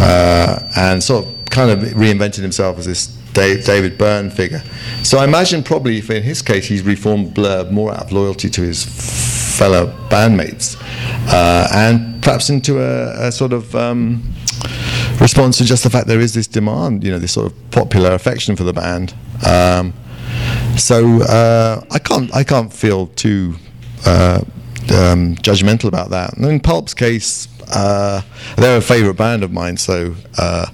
uh, 0.00 0.70
and 0.76 1.02
sort 1.02 1.24
of 1.24 1.44
kind 1.46 1.70
of 1.70 1.78
reinvented 1.94 2.42
himself 2.42 2.78
as 2.78 2.86
this 2.86 3.17
Dave, 3.38 3.64
David 3.64 3.96
Byrne 3.96 4.30
figure. 4.30 4.62
So 5.04 5.18
I 5.18 5.24
imagine 5.24 5.62
probably 5.62 5.98
in 5.98 6.22
his 6.24 6.42
case 6.42 6.66
he's 6.66 6.82
reformed 6.82 7.34
Blur 7.34 7.70
more 7.70 7.92
out 7.92 8.06
of 8.06 8.12
loyalty 8.12 8.50
to 8.50 8.62
his 8.62 8.84
fellow 9.56 9.86
bandmates 10.08 10.76
uh, 11.28 11.68
and 11.72 12.20
perhaps 12.20 12.50
into 12.50 12.80
a, 12.80 13.28
a 13.28 13.32
sort 13.32 13.52
of 13.52 13.72
um, 13.76 14.24
response 15.20 15.56
to 15.58 15.64
just 15.64 15.84
the 15.84 15.90
fact 15.90 16.08
there 16.08 16.18
is 16.18 16.34
this 16.34 16.48
demand, 16.48 17.04
you 17.04 17.12
know, 17.12 17.20
this 17.20 17.32
sort 17.32 17.46
of 17.46 17.70
popular 17.70 18.10
affection 18.10 18.56
for 18.56 18.64
the 18.64 18.72
band. 18.72 19.14
Um, 19.46 19.94
so 20.76 21.22
uh, 21.22 21.80
I 21.92 22.00
can't 22.00 22.34
I 22.34 22.42
can't 22.42 22.72
feel 22.72 23.06
too 23.06 23.54
uh, 24.04 24.40
um, 24.90 25.36
judgmental 25.36 25.86
about 25.86 26.10
that. 26.10 26.36
And 26.36 26.44
in 26.46 26.58
Pulp's 26.58 26.92
case, 26.94 27.46
uh, 27.70 28.22
they're 28.56 28.78
a 28.78 28.82
favourite 28.82 29.16
band 29.16 29.42
of 29.42 29.52
mine, 29.52 29.76
so 29.76 30.14
uh, 30.38 30.66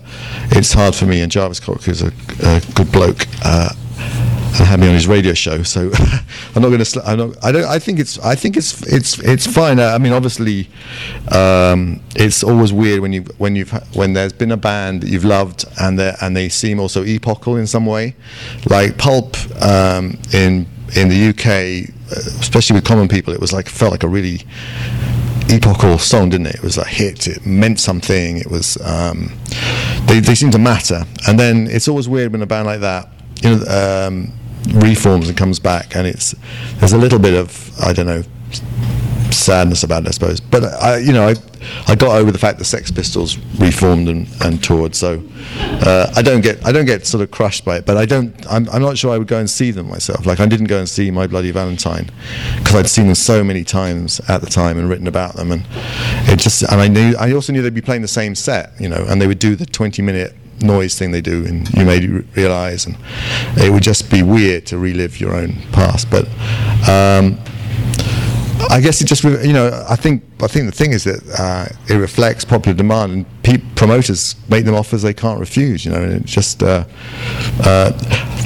it's 0.51 0.72
hard 0.72 0.95
for 0.95 1.07
me. 1.07 1.20
And 1.20 1.30
Jarvis 1.30 1.61
Cock, 1.61 1.82
who's 1.82 2.03
a, 2.03 2.12
a 2.42 2.62
good 2.74 2.90
bloke, 2.92 3.26
uh, 3.45 3.70
had 4.62 4.80
me 4.80 4.88
on 4.88 4.95
his 4.95 5.09
radio 5.09 5.34
show. 5.34 5.62
So 5.62 5.90
I'm 6.55 6.62
not 6.62 6.68
going 6.68 6.78
to. 6.78 6.84
Sl- 6.84 7.01
I'm 7.05 7.18
not. 7.18 7.45
I 7.45 7.53
don't. 7.53 7.64
I 7.64 7.78
think 7.78 7.99
it's. 7.99 8.18
I 8.20 8.34
think 8.34 8.57
it's. 8.57 8.82
It's. 8.86 9.18
It's 9.18 9.47
fine. 9.47 9.78
Uh, 9.78 9.88
I 9.88 9.99
mean, 9.99 10.12
obviously, 10.12 10.68
um, 11.32 12.01
it's 12.14 12.45
always 12.45 12.72
weird 12.72 13.01
when 13.01 13.12
you 13.12 13.22
when 13.38 13.57
you've 13.57 13.72
when 13.97 14.12
there's 14.12 14.32
been 14.32 14.53
a 14.53 14.57
band 14.57 15.03
that 15.03 15.09
you've 15.11 15.24
loved 15.24 15.64
and 15.80 15.99
they 15.99 16.14
and 16.20 16.36
they 16.36 16.49
seem 16.49 16.78
also 16.78 17.05
epochal 17.05 17.57
in 17.57 17.66
some 17.66 17.86
way, 17.86 18.14
like 18.68 18.97
Pulp 18.99 19.36
um, 19.62 20.18
in 20.32 20.66
in 20.97 21.09
the 21.09 21.28
UK, 21.30 21.90
uh, 22.12 22.40
especially 22.40 22.74
with 22.74 22.84
Common 22.84 23.09
People, 23.09 23.32
it 23.32 23.40
was 23.40 23.53
like 23.53 23.68
felt 23.68 23.90
like 23.90 24.03
a 24.03 24.09
really 24.09 24.42
epochal 25.51 25.99
song, 25.99 26.30
didn't 26.30 26.47
it? 26.47 26.57
It 26.57 26.62
was 26.62 26.78
a 26.78 26.84
hit. 26.84 27.26
It 27.26 27.47
meant 27.47 27.80
something. 27.80 28.38
It 28.38 28.51
was. 28.51 28.76
Um, 28.82 29.32
they 30.07 30.20
they 30.20 30.34
seem 30.34 30.51
to 30.53 30.59
matter. 30.59 31.05
And 31.26 31.38
then 31.38 31.66
it's 31.68 31.88
always 31.88 32.09
weird 32.09 32.32
when 32.32 32.42
a 32.42 32.47
band 32.47 32.66
like 32.66 32.80
that, 32.80 33.09
you 33.42 33.57
know. 33.57 34.07
Um, 34.07 34.32
reforms 34.72 35.28
and 35.28 35.36
comes 35.36 35.59
back, 35.59 35.95
and 35.95 36.07
it's 36.07 36.34
there's 36.76 36.95
a 36.95 36.99
little 36.99 37.18
bit 37.18 37.34
of 37.34 37.70
I 37.80 37.92
don't 37.92 38.07
know 38.07 38.22
sadness 39.39 39.82
about 39.82 40.03
it, 40.05 40.09
I 40.09 40.11
suppose. 40.12 40.41
But 40.41 40.64
I, 40.64 40.99
you 40.99 41.12
know, 41.12 41.28
I, 41.28 41.35
I 41.87 41.95
got 41.95 42.16
over 42.16 42.30
the 42.30 42.39
fact 42.39 42.59
the 42.59 42.64
Sex 42.64 42.91
Pistols 42.91 43.39
reformed 43.59 44.09
and, 44.09 44.28
and 44.43 44.62
toured, 44.62 44.95
so 44.95 45.22
uh, 45.55 46.12
I 46.16 46.22
don't 46.22 46.41
get 46.41 46.64
I 46.64 46.72
don't 46.72 46.85
get 46.85 47.07
sort 47.07 47.22
of 47.22 47.30
crushed 47.30 47.64
by 47.64 47.76
it. 47.78 47.87
But 47.87 47.97
I 47.97 48.07
don't. 48.07 48.35
I'm, 48.51 48.68
I'm 48.70 48.82
not 48.82 48.99
sure 48.99 49.12
I 49.12 49.18
would 49.18 49.28
go 49.28 49.39
and 49.39 49.49
see 49.49 49.70
them 49.70 49.89
myself. 49.89 50.26
Like 50.26 50.41
I 50.41 50.47
didn't 50.47 50.66
go 50.66 50.78
and 50.78 50.89
see 50.89 51.11
My 51.11 51.26
Bloody 51.26 51.51
Valentine 51.51 52.11
because 52.59 52.74
I'd 52.74 52.91
seen 52.91 53.07
them 53.07 53.14
so 53.14 53.45
many 53.45 53.64
times 53.64 54.20
at 54.28 54.41
the 54.41 54.49
time 54.49 54.78
and 54.78 54.89
written 54.89 55.07
about 55.07 55.37
them, 55.37 55.53
and 55.53 55.66
it 56.28 56.39
just 56.39 56.62
and 56.62 56.80
I 56.80 56.89
knew 56.89 57.14
I 57.18 57.32
also 57.32 57.53
knew 57.53 57.62
they'd 57.62 57.74
be 57.74 57.80
playing 57.80 58.03
the 58.03 58.09
same 58.09 58.35
set, 58.35 58.72
you 58.80 58.89
know, 58.89 59.05
and 59.09 59.20
they 59.20 59.26
would 59.26 59.39
do 59.39 59.57
the 59.57 59.66
20 59.66 60.03
minute 60.03 60.35
noise 60.61 60.99
thing 60.99 61.11
they 61.11 61.20
do 61.20 61.45
and 61.47 61.68
you 61.74 61.85
may 61.85 62.07
realize 62.37 62.87
and 62.87 62.97
it 63.57 63.72
would 63.72 63.82
just 63.82 64.11
be 64.11 64.22
weird 64.22 64.64
to 64.66 64.78
relive 64.78 65.20
your 65.20 65.35
own 65.35 65.55
past 65.72 66.09
but 66.11 66.26
um, 66.89 67.39
I 68.70 68.80
guess 68.80 69.00
it 69.00 69.06
just, 69.06 69.24
you 69.24 69.52
know, 69.52 69.84
I 69.88 69.96
think 69.96 70.22
I 70.42 70.46
think 70.46 70.66
the 70.66 70.72
thing 70.72 70.92
is 70.92 71.04
that 71.04 71.22
uh, 71.38 71.66
it 71.92 71.96
reflects 71.96 72.44
popular 72.44 72.76
demand, 72.76 73.12
and 73.12 73.42
pe- 73.42 73.62
promoters 73.74 74.36
make 74.48 74.64
them 74.64 74.74
offers 74.74 75.02
they 75.02 75.14
can't 75.14 75.40
refuse. 75.40 75.84
You 75.84 75.92
know, 75.92 76.02
and 76.02 76.12
it 76.12 76.24
just 76.24 76.62
uh, 76.62 76.84
uh, 77.64 77.92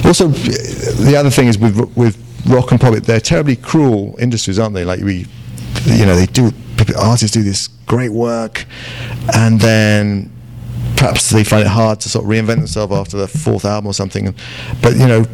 also 0.05 0.27
the 0.27 1.15
other 1.17 1.29
thing 1.29 1.47
is 1.47 1.57
with 1.57 1.77
with 1.95 2.17
rock 2.47 2.71
and 2.71 2.79
pop, 2.79 2.93
they're 2.95 3.19
terribly 3.19 3.55
cruel 3.55 4.15
industries, 4.19 4.59
aren't 4.59 4.75
they? 4.75 4.85
Like 4.85 5.01
we, 5.01 5.25
you 5.85 6.05
know, 6.05 6.15
they 6.15 6.25
do 6.25 6.51
artists 6.97 7.31
do 7.31 7.43
this 7.43 7.67
great 7.85 8.11
work, 8.11 8.65
and 9.35 9.59
then 9.59 10.31
perhaps 10.95 11.29
they 11.29 11.43
find 11.43 11.61
it 11.61 11.69
hard 11.69 11.99
to 12.01 12.09
sort 12.09 12.25
of 12.25 12.31
reinvent 12.31 12.57
themselves 12.57 12.93
after 12.93 13.17
the 13.17 13.27
fourth 13.27 13.65
album 13.65 13.87
or 13.87 13.93
something. 13.93 14.33
But 14.81 14.93
you 14.93 15.07
know, 15.07 15.25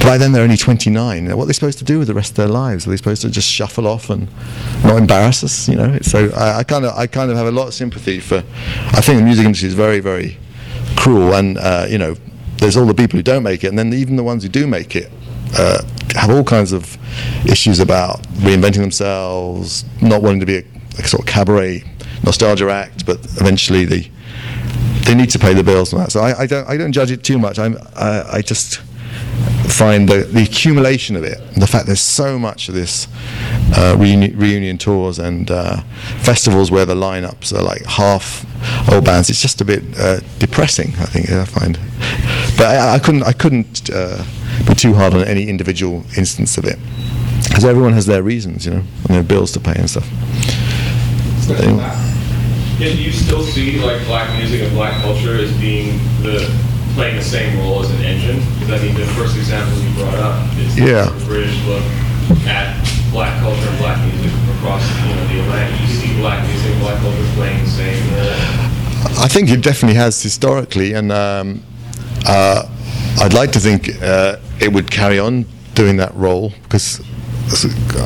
by 0.00 0.18
then 0.18 0.32
they're 0.32 0.42
only 0.42 0.56
29. 0.56 1.36
What 1.36 1.44
are 1.44 1.46
they 1.46 1.52
supposed 1.52 1.78
to 1.78 1.84
do 1.84 1.98
with 1.98 2.08
the 2.08 2.14
rest 2.14 2.30
of 2.30 2.36
their 2.36 2.48
lives? 2.48 2.86
Are 2.86 2.90
they 2.90 2.96
supposed 2.96 3.22
to 3.22 3.30
just 3.30 3.48
shuffle 3.48 3.86
off 3.86 4.10
and 4.10 4.28
not 4.84 4.96
embarrass 4.96 5.44
us? 5.44 5.68
You 5.68 5.76
know. 5.76 5.98
So 6.02 6.30
I 6.36 6.64
kind 6.64 6.84
of 6.84 6.96
I 6.96 7.06
kind 7.06 7.30
of 7.30 7.36
have 7.36 7.46
a 7.46 7.52
lot 7.52 7.68
of 7.68 7.74
sympathy 7.74 8.20
for. 8.20 8.38
I 8.38 9.00
think 9.00 9.18
the 9.18 9.24
music 9.24 9.44
industry 9.44 9.68
is 9.68 9.74
very 9.74 10.00
very 10.00 10.38
cruel, 10.96 11.34
and 11.34 11.58
uh, 11.58 11.86
you 11.88 11.98
know, 11.98 12.16
there's 12.56 12.76
all 12.76 12.86
the 12.86 12.94
people 12.94 13.16
who 13.18 13.22
don't 13.22 13.42
make 13.42 13.64
it, 13.64 13.68
and 13.68 13.78
then 13.78 13.92
even 13.92 14.16
the 14.16 14.24
ones 14.24 14.42
who 14.42 14.48
do 14.48 14.66
make 14.66 14.96
it. 14.96 15.10
Uh, 15.56 15.82
have 16.14 16.30
all 16.30 16.44
kinds 16.44 16.72
of 16.72 16.96
issues 17.44 17.80
about 17.80 18.22
reinventing 18.38 18.78
themselves, 18.78 19.84
not 20.00 20.22
wanting 20.22 20.38
to 20.38 20.46
be 20.46 20.58
a, 20.58 20.64
a 20.98 21.08
sort 21.08 21.22
of 21.22 21.26
cabaret 21.26 21.84
nostalgia 22.24 22.70
act, 22.70 23.04
but 23.04 23.18
eventually 23.40 23.84
they 23.84 24.10
they 25.04 25.14
need 25.14 25.30
to 25.30 25.38
pay 25.38 25.54
the 25.54 25.64
bills 25.64 25.92
and 25.92 26.02
that. 26.02 26.12
So 26.12 26.20
I, 26.20 26.40
I 26.40 26.46
don't 26.46 26.68
I 26.68 26.76
don't 26.76 26.92
judge 26.92 27.10
it 27.10 27.24
too 27.24 27.38
much. 27.38 27.58
I'm 27.58 27.76
I, 27.96 28.24
I 28.34 28.42
just 28.42 28.80
find 29.70 30.08
the, 30.08 30.24
the 30.24 30.42
accumulation 30.42 31.16
of 31.16 31.24
it, 31.24 31.38
the 31.54 31.66
fact 31.66 31.86
there's 31.86 32.00
so 32.00 32.38
much 32.38 32.68
of 32.68 32.74
this 32.74 33.06
uh, 33.74 33.94
reuni- 33.96 34.36
reunion 34.36 34.78
tours 34.78 35.18
and 35.18 35.50
uh, 35.50 35.80
festivals 36.18 36.70
where 36.70 36.86
the 36.86 36.94
lineups 36.94 37.52
are 37.56 37.62
like 37.62 37.84
half 37.84 38.46
old 38.92 39.04
bands, 39.04 39.30
it's 39.30 39.40
just 39.40 39.60
a 39.60 39.64
bit 39.64 39.82
uh, 39.98 40.20
depressing. 40.38 40.88
I 40.98 41.06
think 41.06 41.30
I 41.30 41.44
find, 41.44 41.78
but 42.56 42.66
I, 42.66 42.94
I 42.94 42.98
couldn't 42.98 43.22
I 43.22 43.32
couldn't 43.32 43.90
uh, 43.92 44.24
be 44.66 44.74
too 44.74 44.94
hard 44.94 45.14
on 45.14 45.22
any 45.24 45.48
individual 45.48 46.04
instance 46.16 46.58
of 46.58 46.64
it 46.64 46.78
because 47.48 47.64
everyone 47.64 47.92
has 47.92 48.06
their 48.06 48.22
reasons, 48.22 48.66
you 48.66 48.72
know, 48.72 48.82
and 49.06 49.08
their 49.08 49.22
bills 49.22 49.52
to 49.52 49.60
pay 49.60 49.74
and 49.76 49.88
stuff. 49.88 50.08
Yeah, 52.78 52.88
do 52.94 53.02
you 53.02 53.12
still 53.12 53.42
see 53.42 53.78
like 53.78 54.04
black 54.06 54.34
music 54.38 54.62
and 54.62 54.72
black 54.72 55.02
culture 55.02 55.34
as 55.36 55.52
being 55.58 55.98
the 56.22 56.48
playing 56.94 57.16
the 57.16 57.22
same 57.24 57.58
role 57.58 57.82
as 57.82 57.90
an 57.90 58.02
engine? 58.02 58.38
Because 58.58 58.80
I 58.80 58.84
mean, 58.84 58.94
the 58.94 59.06
first 59.18 59.36
example 59.36 59.78
you 59.82 59.90
brought 59.94 60.14
up 60.14 60.56
is 60.58 60.78
Yeah. 60.78 61.04
the 61.10 61.24
British 61.26 61.56
look 61.66 61.82
at 62.46 62.76
black 63.10 63.40
culture 63.40 63.68
and 63.68 63.78
black 63.78 63.98
music 64.06 64.32
across 64.56 64.82
you 65.06 65.14
know 65.14 65.26
the 65.28 65.40
Atlantic. 65.40 65.80
You 65.80 65.86
see 65.88 66.14
black 66.20 66.46
music, 66.46 66.70
and 66.72 66.80
black 66.80 66.98
culture 67.00 67.26
playing 67.34 67.64
the 67.64 67.70
same 67.70 68.14
role. 68.14 69.24
I 69.24 69.28
think 69.28 69.50
it 69.50 69.62
definitely 69.62 69.96
has 69.96 70.22
historically, 70.22 70.92
and 70.94 71.10
um, 71.10 71.62
uh, 72.26 72.68
I'd 73.20 73.32
like 73.34 73.50
to 73.52 73.58
think 73.60 73.88
uh, 74.02 74.36
it 74.60 74.72
would 74.72 74.90
carry 74.90 75.18
on 75.18 75.46
doing 75.74 75.96
that 75.96 76.14
role 76.14 76.52
because 76.62 77.00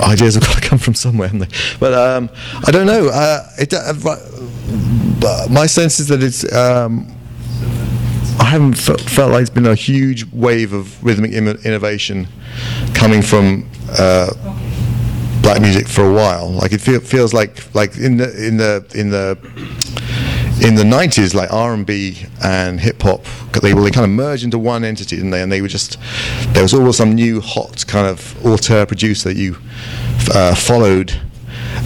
ideas 0.05 0.35
have 0.35 0.45
got 0.49 0.63
to 0.63 0.69
come 0.69 0.79
from 0.79 0.95
somewhere, 0.95 1.29
haven't 1.29 1.49
they? 1.51 1.57
But 1.81 1.93
um, 1.95 2.31
I 2.67 2.71
don't 2.71 2.87
know. 2.87 3.09
Uh, 3.09 3.47
it, 3.59 3.75
uh, 3.75 5.47
my 5.51 5.67
sense 5.67 5.99
is 6.01 6.09
that 6.09 6.23
it's. 6.23 6.51
Um, 6.53 7.14
I 8.39 8.45
haven't 8.45 8.75
felt, 8.75 9.01
felt 9.01 9.33
like 9.33 9.43
it's 9.43 9.51
been 9.51 9.67
a 9.67 9.75
huge 9.75 10.31
wave 10.33 10.73
of 10.73 11.03
rhythmic 11.05 11.33
Im- 11.33 11.49
innovation 11.49 12.27
coming 12.95 13.23
from 13.23 13.69
uh, 13.99 14.31
black 15.43 15.61
music 15.61 15.87
for 15.87 16.05
a 16.05 16.13
while. 16.13 16.51
Like 16.51 16.73
it 16.73 16.81
feel, 16.81 17.01
feels 17.01 17.33
like 17.33 17.75
like 17.75 17.97
in 17.97 18.17
the 18.17 18.47
in 18.47 18.57
the 18.57 18.85
in 18.95 19.11
the 19.11 19.39
in 20.63 20.77
the 20.77 20.85
90s 20.85 21.35
like 21.35 21.53
R&B 21.53 22.17
and 22.43 22.79
hip 22.81 23.03
hop 23.03 23.25
they 23.61 23.75
well, 23.75 23.83
they 23.83 23.91
kind 23.91 24.05
of 24.05 24.11
merged 24.11 24.45
into 24.45 24.59
one 24.59 24.85
entity 24.85 25.17
didn't 25.17 25.33
they 25.33 25.43
and 25.43 25.51
they 25.51 25.61
were 25.61 25.69
just 25.69 25.99
there 26.55 26.63
was 26.63 26.73
always 26.73 26.97
some 26.97 27.13
new 27.13 27.41
hot 27.41 27.85
kind 27.89 28.07
of 28.07 28.47
auteur 28.47 28.87
producer 28.87 29.31
that 29.31 29.37
you 29.37 29.57
uh, 30.33 30.55
followed 30.55 31.13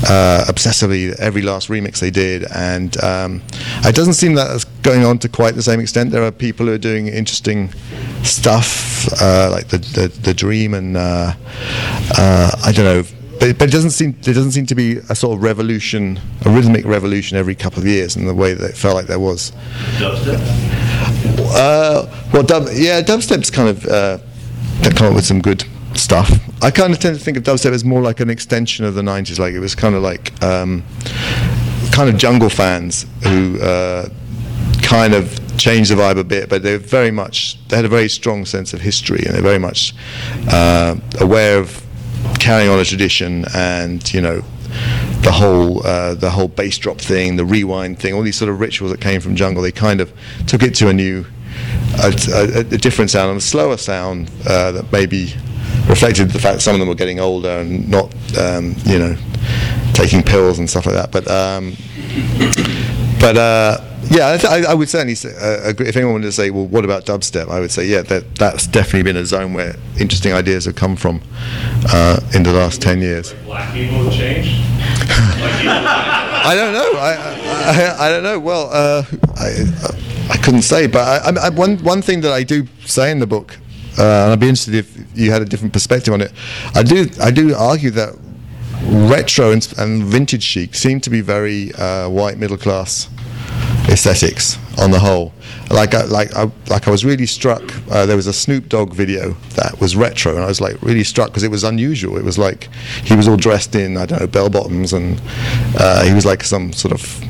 uh, 0.07 0.45
obsessively 0.49 1.19
every 1.19 1.41
last 1.41 1.69
remix 1.69 1.99
they 1.99 2.11
did 2.11 2.45
and 2.55 3.03
um, 3.03 3.43
it 3.85 3.95
doesn't 3.95 4.15
seem 4.15 4.35
that 4.35 4.65
going 4.89 5.05
on 5.05 5.19
to 5.19 5.29
quite 5.29 5.55
the 5.55 5.63
same 5.63 5.81
extent 5.81 6.11
there 6.11 6.23
are 6.23 6.33
people 6.33 6.65
who 6.65 6.73
are 6.73 6.79
doing 6.79 7.09
interesting 7.09 7.71
stuff 8.23 9.07
uh, 9.21 9.51
like 9.51 9.69
the, 9.69 9.77
the 9.77 10.09
the 10.23 10.33
dream 10.33 10.73
and 10.73 10.97
uh, 10.97 11.35
uh, 12.17 12.51
I 12.65 12.73
don't 12.73 12.87
know 12.87 13.03
but, 13.39 13.59
but 13.59 13.69
it 13.69 13.73
doesn't 13.73 13.91
seem 13.91 14.17
there 14.23 14.33
doesn't 14.33 14.53
seem 14.53 14.65
to 14.67 14.75
be 14.75 14.97
a 15.11 15.15
sort 15.15 15.37
of 15.37 15.43
revolution, 15.43 16.19
a 16.45 16.51
rhythmic 16.51 16.85
revolution 16.85 17.37
every 17.37 17.55
couple 17.55 17.81
of 17.81 17.87
years 17.87 18.17
in 18.17 18.27
the 18.27 18.35
way 18.35 18.55
that 18.55 18.71
it 18.71 18.77
felt 18.77 18.95
like 18.95 19.07
there 19.07 19.21
was. 19.21 19.53
Dubstep. 19.99 20.41
Uh, 21.55 22.07
well, 22.33 22.43
dub, 22.43 22.67
yeah, 22.73 23.01
dubstep's 23.01 23.51
kind 23.51 23.69
of 23.69 23.87
uh, 23.87 24.19
come 24.97 25.09
up 25.09 25.15
with 25.15 25.25
some 25.25 25.41
good 25.41 25.65
stuff. 25.95 26.31
I 26.63 26.71
kind 26.71 26.93
of 26.93 26.99
tend 26.99 27.17
to 27.17 27.23
think 27.23 27.37
of 27.37 27.45
dubstep 27.45 27.73
as 27.73 27.85
more 27.85 28.01
like 28.01 28.19
an 28.21 28.31
extension 28.31 28.85
of 28.85 28.95
the 28.95 29.03
'90s. 29.03 29.39
Like 29.39 29.55
it 29.55 29.61
was 29.61 29.77
kind 29.77 29.95
of 29.95 30.03
like 30.03 30.43
um, 30.43 30.83
kind 31.93 32.09
of 32.09 32.17
jungle 32.17 32.49
fans 32.49 33.07
who 33.23 33.61
uh, 33.61 34.09
kind 34.89 35.13
of 35.13 35.39
changed 35.59 35.91
the 35.91 35.95
vibe 35.95 36.19
a 36.19 36.25
bit, 36.25 36.49
but 36.49 36.63
they're 36.63 36.79
very 36.79 37.11
much 37.11 37.59
they 37.69 37.77
had 37.77 37.85
a 37.85 37.89
very 37.89 38.09
strong 38.09 38.47
sense 38.47 38.73
of 38.73 38.81
history 38.81 39.23
and 39.27 39.35
they're 39.35 39.43
very 39.43 39.59
much 39.59 39.95
uh, 40.51 40.97
aware 41.21 41.59
of 41.59 41.85
carrying 42.41 42.71
on 42.71 42.79
a 42.79 42.85
tradition 42.85 43.45
and 43.55 44.13
you 44.15 44.21
know 44.21 44.43
the 45.23 45.31
whole 45.31 45.87
uh, 45.87 46.15
the 46.15 46.31
whole 46.31 46.49
bass 46.49 46.79
drop 46.79 46.99
thing, 46.99 47.37
the 47.37 47.45
rewind 47.45 47.99
thing, 47.99 48.15
all 48.15 48.23
these 48.23 48.37
sort 48.37 48.51
of 48.51 48.61
rituals 48.61 48.91
that 48.91 49.01
came 49.01 49.21
from 49.21 49.37
jungle. 49.37 49.63
They 49.63 49.73
kind 49.73 50.01
of 50.01 50.11
took 50.47 50.63
it 50.63 50.75
to 50.77 50.89
a 50.89 50.93
new, 50.95 51.27
a, 52.03 52.13
a, 52.33 52.61
a 52.61 52.79
different 52.79 53.11
sound 53.11 53.31
and 53.31 53.39
a 53.39 53.43
slower 53.43 53.77
sound 53.77 54.31
uh, 54.49 54.73
that 54.73 54.91
maybe 54.91 55.35
reflected 55.87 56.31
the 56.31 56.39
fact 56.39 56.57
that 56.57 56.61
some 56.61 56.75
of 56.75 56.81
them 56.81 56.89
were 56.89 56.95
getting 56.95 57.21
older 57.21 57.51
and 57.61 57.91
not 57.91 58.15
um, 58.39 58.75
you 58.85 58.99
know 58.99 59.17
taking 59.93 60.23
pills 60.23 60.59
and 60.59 60.71
stuff 60.71 60.87
like 60.87 60.95
that. 60.95 61.13
But 61.13 61.29
um, 61.29 61.77
but 63.21 63.37
uh, 63.37 63.88
yeah, 64.11 64.31
I, 64.33 64.37
th- 64.39 64.45
I, 64.67 64.71
I 64.71 64.75
would 64.75 64.89
certainly 64.89 65.15
say, 65.15 65.35
uh, 65.37 65.69
agree. 65.69 65.87
If 65.89 65.97
anyone 65.97 66.15
wanted 66.15 66.27
to 66.27 66.33
say, 66.33 66.51
well, 66.51 66.67
what 66.67 66.85
about 66.85 67.05
dubstep? 67.05 67.49
I 67.51 67.61
would 67.61 67.71
say, 67.71 67.87
yeah, 67.87 68.03
that 68.03 68.37
that's 68.37 68.67
definitely 68.67 69.03
been 69.03 69.17
a 69.17 69.25
zone 69.27 69.53
where 69.53 69.75
interesting 69.99 70.33
ideas 70.33 70.65
have 70.65 70.77
come 70.77 70.97
from 70.97 71.21
uh, 71.93 72.21
in 72.35 72.43
the 72.43 72.53
last 72.53 72.81
ten 72.81 73.01
years. 73.01 73.35
Black 73.45 73.73
people 73.75 74.05
have 74.05 74.13
changed. 74.13 74.51
I 75.71 76.55
don't 76.55 76.73
know. 76.73 76.93
I, 76.99 77.97
I, 77.99 78.07
I 78.07 78.09
don't 78.11 78.23
know. 78.23 78.39
Well, 78.39 78.71
uh, 78.73 79.05
I, 79.37 80.31
I 80.31 80.37
couldn't 80.39 80.63
say, 80.63 80.87
but 80.87 81.27
I, 81.27 81.47
I, 81.47 81.49
one 81.51 81.77
one 81.79 82.01
thing 82.01 82.23
that 82.23 82.33
I 82.33 82.43
do 82.43 82.67
say 82.87 83.11
in 83.11 83.19
the 83.19 83.27
book, 83.27 83.59
uh, 83.99 84.03
and 84.03 84.33
I'd 84.33 84.41
be 84.41 84.49
interested 84.49 84.75
if 84.75 84.97
you 85.15 85.31
had 85.31 85.43
a 85.43 85.45
different 85.45 85.73
perspective 85.73 86.15
on 86.15 86.23
it. 86.23 86.33
I 86.75 86.83
do 86.83 87.09
I 87.21 87.31
do 87.31 87.55
argue 87.55 87.91
that 87.91 88.15
retro 88.85 89.51
and, 89.53 89.71
and 89.77 90.05
vintage 90.05 90.43
chic 90.45 90.75
seem 90.75 91.01
to 91.01 91.11
be 91.11 91.21
very 91.21 91.75
uh, 91.75 92.09
white 92.09 92.39
middle 92.39 92.57
class 92.57 93.09
aesthetics 93.89 94.59
on 94.79 94.91
the 94.91 94.99
whole. 94.99 95.33
Like 95.71 95.95
I, 95.95 96.05
like 96.05 96.35
I, 96.35 96.51
like 96.69 96.89
I 96.89 96.91
was 96.91 97.05
really 97.05 97.27
struck. 97.27 97.63
Uh, 97.91 98.07
there 98.07 98.17
was 98.17 98.27
a 98.27 98.33
Snoop 98.33 98.69
Dogg 98.69 98.95
video 98.95 99.33
that 99.55 99.79
was 99.81 99.97
retro, 99.97 100.35
and 100.35 100.43
I 100.43 100.47
was 100.47 100.61
like 100.61 100.81
really 100.83 101.05
struck 101.05 101.29
because 101.29 101.43
it 101.43 101.51
was 101.51 101.65
unusual. 101.65 102.17
It 102.17 102.25
was 102.25 102.39
like 102.39 102.69
he 103.05 103.15
was 103.15 103.29
all 103.29 103.37
dressed 103.37 103.75
in 103.75 103.97
I 103.97 104.07
don't 104.07 104.21
know 104.21 104.27
bell 104.27 104.49
bottoms, 104.49 104.93
and 104.93 105.21
uh, 105.79 106.05
he 106.05 106.15
was 106.15 106.25
like 106.25 106.43
some 106.43 106.73
sort 106.73 106.93
of 106.93 107.23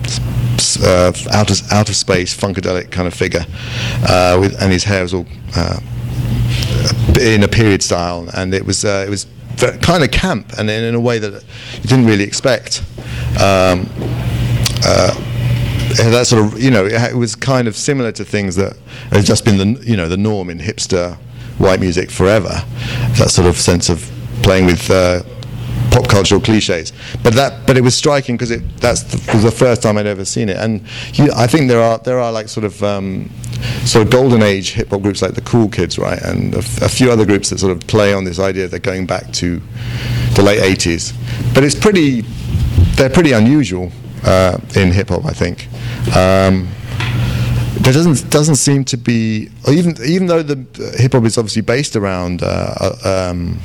uh, 0.84 1.12
out 1.32 1.50
of 1.50 1.72
out 1.72 1.88
of 1.88 1.96
space 1.96 2.36
funkadelic 2.36 2.90
kind 2.90 3.08
of 3.08 3.14
figure, 3.14 3.44
uh, 4.08 4.36
with 4.40 4.60
and 4.62 4.72
his 4.72 4.84
hair 4.84 5.02
was 5.02 5.14
all 5.14 5.26
uh, 5.56 5.80
in 7.20 7.42
a 7.42 7.48
period 7.48 7.82
style, 7.82 8.28
and 8.34 8.54
it 8.54 8.64
was 8.64 8.84
uh, 8.84 9.04
it 9.06 9.10
was 9.10 9.26
kind 9.82 10.04
of 10.04 10.10
camp, 10.12 10.52
and 10.58 10.70
in, 10.70 10.84
in 10.84 10.94
a 10.94 11.00
way 11.00 11.18
that 11.18 11.44
you 11.74 11.88
didn't 11.88 12.06
really 12.06 12.24
expect. 12.24 12.84
Um, 13.40 13.88
uh, 14.84 15.27
that 15.96 16.26
sort 16.26 16.44
of 16.44 16.62
you 16.62 16.70
know 16.70 16.86
it, 16.86 17.14
was 17.14 17.34
kind 17.34 17.68
of 17.68 17.76
similar 17.76 18.12
to 18.12 18.24
things 18.24 18.56
that 18.56 18.76
has 19.10 19.26
just 19.26 19.44
been 19.44 19.56
the 19.56 19.84
you 19.84 19.96
know 19.96 20.08
the 20.08 20.16
norm 20.16 20.50
in 20.50 20.58
hipster 20.58 21.16
white 21.58 21.80
music 21.80 22.10
forever. 22.10 22.64
That 23.18 23.30
sort 23.30 23.48
of 23.48 23.56
sense 23.56 23.88
of 23.88 24.10
playing 24.42 24.66
with 24.66 24.90
uh, 24.90 25.22
pop 25.90 26.08
cultural 26.08 26.40
cliches. 26.40 26.92
But 27.22 27.34
that, 27.34 27.66
but 27.66 27.76
it 27.76 27.82
was 27.82 27.94
striking 27.94 28.36
because 28.36 28.50
it 28.50 28.62
that's 28.78 29.02
the, 29.02 29.32
was 29.32 29.42
the 29.42 29.50
first 29.50 29.82
time 29.82 29.98
I'd 29.98 30.06
ever 30.06 30.24
seen 30.24 30.48
it. 30.48 30.56
And 30.56 30.84
you, 31.14 31.30
I 31.34 31.46
think 31.46 31.68
there 31.68 31.82
are 31.82 31.98
there 31.98 32.18
are 32.18 32.32
like 32.32 32.48
sort 32.48 32.64
of 32.64 32.82
um, 32.82 33.30
sort 33.84 34.06
of 34.06 34.12
golden 34.12 34.42
age 34.42 34.72
hip 34.72 34.90
hop 34.90 35.02
groups 35.02 35.22
like 35.22 35.34
the 35.34 35.40
Cool 35.40 35.68
Kids, 35.68 35.98
right, 35.98 36.20
and 36.22 36.54
a, 36.54 36.58
f- 36.58 36.82
a 36.82 36.88
few 36.88 37.10
other 37.10 37.26
groups 37.26 37.50
that 37.50 37.58
sort 37.58 37.72
of 37.72 37.86
play 37.86 38.12
on 38.12 38.24
this 38.24 38.38
idea 38.38 38.68
that 38.68 38.80
going 38.80 39.06
back 39.06 39.32
to 39.34 39.60
the 40.34 40.42
late 40.42 40.60
'80s. 40.60 41.12
But 41.54 41.64
it's 41.64 41.74
pretty 41.74 42.22
they're 42.96 43.10
pretty 43.10 43.32
unusual 43.32 43.90
uh, 44.24 44.58
in 44.76 44.92
hip 44.92 45.08
hop, 45.08 45.24
I 45.24 45.32
think. 45.32 45.68
Um, 46.16 46.68
there 47.80 47.92
doesn't 47.92 48.30
doesn't 48.30 48.56
seem 48.56 48.84
to 48.86 48.96
be, 48.96 49.48
even 49.68 49.96
even 50.04 50.26
though 50.26 50.42
the 50.42 50.58
uh, 50.78 51.00
hip 51.00 51.12
hop 51.12 51.24
is 51.24 51.38
obviously 51.38 51.62
based 51.62 51.96
around 51.96 52.42
uh, 52.42 52.74
uh, 52.80 53.30
um, 53.30 53.58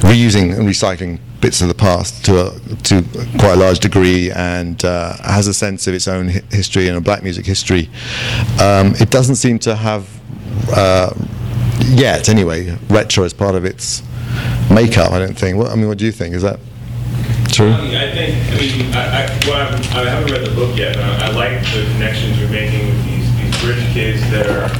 reusing 0.00 0.56
and 0.56 0.66
recycling 0.68 1.18
bits 1.40 1.60
of 1.60 1.68
the 1.68 1.74
past 1.74 2.24
to 2.24 2.46
a, 2.46 2.58
to 2.82 3.02
quite 3.38 3.54
a 3.54 3.56
large 3.56 3.78
degree, 3.80 4.30
and 4.30 4.84
uh, 4.84 5.16
has 5.24 5.46
a 5.46 5.54
sense 5.54 5.86
of 5.86 5.94
its 5.94 6.08
own 6.08 6.28
hi- 6.28 6.42
history 6.50 6.88
and 6.88 6.96
a 6.96 7.00
black 7.00 7.22
music 7.22 7.46
history. 7.46 7.88
Um, 8.60 8.94
it 9.00 9.10
doesn't 9.10 9.36
seem 9.36 9.58
to 9.60 9.74
have 9.76 10.08
uh, 10.74 11.12
yet, 11.86 12.28
anyway, 12.28 12.76
retro 12.88 13.24
as 13.24 13.32
part 13.32 13.54
of 13.54 13.64
its 13.64 14.02
makeup. 14.70 15.12
I 15.12 15.18
don't 15.18 15.38
think. 15.38 15.58
What, 15.58 15.70
I 15.70 15.74
mean, 15.74 15.88
what 15.88 15.98
do 15.98 16.06
you 16.06 16.12
think? 16.12 16.34
Is 16.34 16.42
that 16.42 16.60
true? 17.58 17.74
I 17.74 18.06
think, 18.14 18.38
I 18.54 18.56
mean, 18.62 18.94
I, 18.94 19.02
I, 19.02 19.40
well, 19.50 19.58
I'm, 19.66 19.74
I 19.98 20.06
haven't 20.06 20.30
read 20.30 20.46
the 20.46 20.54
book 20.54 20.78
yet, 20.78 20.94
but 20.94 21.02
I, 21.02 21.26
I 21.26 21.30
like 21.34 21.58
the 21.74 21.82
connections 21.98 22.38
you're 22.38 22.50
making 22.54 22.86
with 22.86 23.02
these, 23.04 23.26
these 23.34 23.54
rich 23.66 23.82
kids 23.90 24.22
that 24.30 24.46
are, 24.46 24.70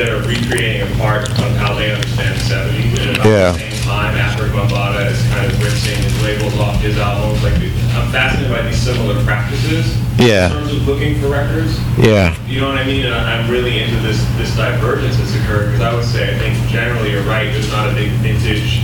that 0.00 0.08
are 0.08 0.24
recreating 0.24 0.80
a 0.88 0.90
part 0.96 1.28
of 1.28 1.52
how 1.60 1.74
they 1.76 1.92
understand 1.92 2.32
the 2.32 2.44
70s. 2.48 2.96
And 3.04 3.16
about 3.20 3.28
Yeah. 3.28 3.52
the 3.52 3.58
same 3.60 3.82
time, 3.84 4.16
Afrika 4.16 4.56
Bambaataa 4.56 5.10
is 5.12 5.20
kind 5.28 5.44
of 5.52 5.52
rinsing 5.60 6.00
his 6.00 6.16
labels 6.24 6.56
off 6.58 6.80
his 6.80 6.96
albums. 6.96 7.42
Like, 7.44 7.54
I'm 7.60 8.08
fascinated 8.10 8.50
by 8.56 8.62
these 8.64 8.80
similar 8.80 9.22
practices. 9.24 9.84
Yeah. 10.18 10.46
In 10.48 10.52
terms 10.52 10.72
of 10.72 10.88
looking 10.88 11.20
for 11.20 11.28
records. 11.28 11.76
Yeah. 12.00 12.32
You 12.48 12.60
know 12.60 12.68
what 12.68 12.78
I 12.78 12.84
mean? 12.86 13.04
And 13.04 13.14
I'm 13.14 13.50
really 13.50 13.82
into 13.84 13.96
this 14.00 14.16
this 14.40 14.56
divergence 14.56 15.18
that's 15.18 15.34
occurred 15.36 15.72
because 15.76 15.82
I 15.82 15.92
would 15.94 16.04
say 16.08 16.34
I 16.34 16.38
think 16.38 16.56
generally 16.72 17.12
you're 17.12 17.22
right. 17.28 17.52
There's 17.52 17.70
not 17.70 17.90
a 17.90 17.94
big 17.94 18.10
vintage 18.24 18.80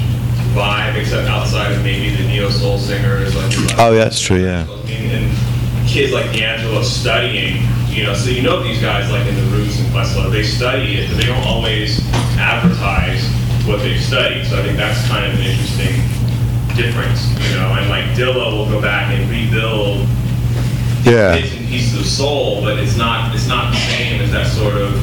vibe 0.55 0.97
except 0.97 1.29
outside 1.29 1.73
of 1.73 1.83
maybe 1.83 2.15
the 2.17 2.27
neo 2.29 2.49
soul 2.51 2.79
singers 2.79 3.35
like. 3.35 3.53
Oh, 3.79 3.93
yeah, 3.93 4.05
that's 4.05 4.21
true, 4.21 4.43
yeah. 4.43 4.67
And 4.89 5.89
kids 5.89 6.13
like 6.13 6.33
D'Angelo 6.33 6.83
studying, 6.83 7.63
you 7.89 8.05
know, 8.05 8.15
so 8.15 8.31
you 8.31 8.43
know 8.43 8.63
these 8.63 8.81
guys 8.81 9.11
like 9.11 9.27
in 9.27 9.35
the 9.35 9.43
Roots 9.57 9.79
and 9.79 9.89
Questlove, 9.89 10.31
they 10.33 10.43
study 10.43 10.99
it, 10.99 11.09
but 11.11 11.17
they 11.19 11.27
don't 11.27 11.45
always 11.47 12.01
advertise 12.39 13.25
what 13.67 13.81
they've 13.81 14.01
studied. 14.01 14.47
So 14.47 14.59
I 14.59 14.63
think 14.63 14.77
that's 14.77 15.07
kind 15.09 15.27
of 15.27 15.35
an 15.39 15.45
interesting 15.45 15.95
difference, 16.77 17.29
you 17.51 17.57
know. 17.57 17.69
And 17.75 17.89
like 17.89 18.05
Dilla 18.17 18.53
will 18.53 18.67
go 18.69 18.81
back 18.81 19.13
and 19.13 19.29
rebuild 19.31 20.07
Yeah. 21.05 21.37
bits 21.37 21.53
and 21.55 21.67
pieces 21.69 21.99
of 22.01 22.07
soul, 22.07 22.63
but 22.63 22.79
it's 22.79 22.97
not 22.97 23.35
it's 23.35 23.49
not 23.49 23.73
the 23.73 23.79
same 23.79 24.21
as 24.23 24.31
that 24.33 24.47
sort 24.47 24.77
of 24.77 24.95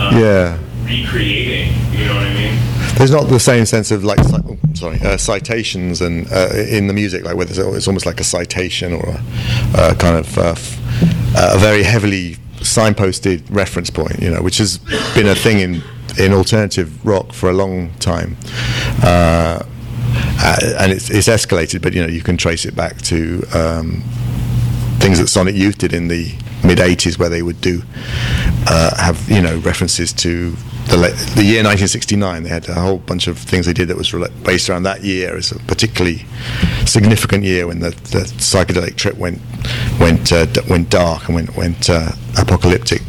um, 0.00 0.16
Yeah. 0.18 0.56
Recreating. 0.90 1.72
You 1.92 2.06
know 2.06 2.14
what 2.14 2.24
I 2.24 2.34
mean? 2.34 2.58
There's 2.96 3.12
not 3.12 3.28
the 3.28 3.40
same 3.40 3.64
sense 3.64 3.90
of 3.90 4.04
like, 4.04 4.18
oh, 4.20 4.58
sorry, 4.74 4.98
uh, 5.00 5.16
citations 5.16 6.00
and 6.00 6.26
uh, 6.32 6.50
in 6.54 6.86
the 6.86 6.92
music, 6.92 7.24
like 7.24 7.36
whether 7.36 7.50
it's, 7.50 7.58
it's 7.58 7.86
almost 7.86 8.06
like 8.06 8.20
a 8.20 8.24
citation 8.24 8.92
or 8.92 9.16
a, 9.74 9.94
kind 9.94 10.16
of 10.16 10.38
uh, 10.38 10.54
a 11.54 11.58
very 11.58 11.82
heavily 11.82 12.36
signposted 12.58 13.42
reference 13.50 13.90
point, 13.90 14.20
you 14.20 14.30
know, 14.30 14.42
which 14.42 14.58
has 14.58 14.78
been 15.14 15.28
a 15.28 15.34
thing 15.34 15.60
in 15.60 15.82
in 16.18 16.32
alternative 16.32 17.06
rock 17.06 17.32
for 17.32 17.48
a 17.48 17.52
long 17.52 17.92
time. 18.00 18.36
Uh, 19.02 19.62
uh, 20.42 20.56
and 20.80 20.92
it's, 20.92 21.08
it's 21.08 21.28
escalated, 21.28 21.82
but 21.82 21.92
you 21.94 22.02
know 22.02 22.08
you 22.08 22.22
can 22.22 22.36
trace 22.36 22.64
it 22.64 22.74
back 22.74 23.00
to 23.02 23.44
um, 23.54 24.02
things 24.98 25.18
that 25.18 25.28
Sonic 25.28 25.54
Youth 25.54 25.78
did 25.78 25.92
in 25.92 26.08
the 26.08 26.34
mid 26.64 26.78
'80s, 26.78 27.18
where 27.18 27.28
they 27.28 27.42
would 27.42 27.60
do 27.60 27.82
uh, 28.66 28.96
have 28.96 29.30
you 29.30 29.40
know 29.40 29.58
references 29.58 30.12
to 30.14 30.56
the, 30.90 30.96
the 31.36 31.44
year 31.44 31.62
1969. 31.62 32.42
They 32.42 32.48
had 32.48 32.68
a 32.68 32.74
whole 32.74 32.98
bunch 32.98 33.26
of 33.26 33.38
things 33.38 33.66
they 33.66 33.72
did 33.72 33.88
that 33.88 33.96
was 33.96 34.12
based 34.42 34.68
around 34.68 34.82
that 34.84 35.02
year 35.02 35.36
as 35.36 35.52
a 35.52 35.58
particularly 35.60 36.24
significant 36.86 37.44
year 37.44 37.66
when 37.66 37.80
the, 37.80 37.90
the 37.90 38.24
psychedelic 38.38 38.96
trip 38.96 39.16
went 39.16 39.40
went 40.00 40.32
uh, 40.32 40.46
went 40.68 40.90
dark 40.90 41.26
and 41.26 41.34
went 41.34 41.56
went 41.56 41.88
uh, 41.88 42.12
apocalyptic. 42.38 43.02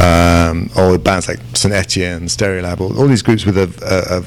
Um, 0.00 0.70
the 0.74 1.00
bands 1.02 1.28
like 1.28 1.40
Saint 1.54 1.74
Etienne, 1.74 2.26
Stereolab, 2.26 2.80
all, 2.80 2.98
all 2.98 3.06
these 3.06 3.22
groups 3.22 3.44
with 3.44 3.58
a, 3.58 3.68
a, 3.82 4.22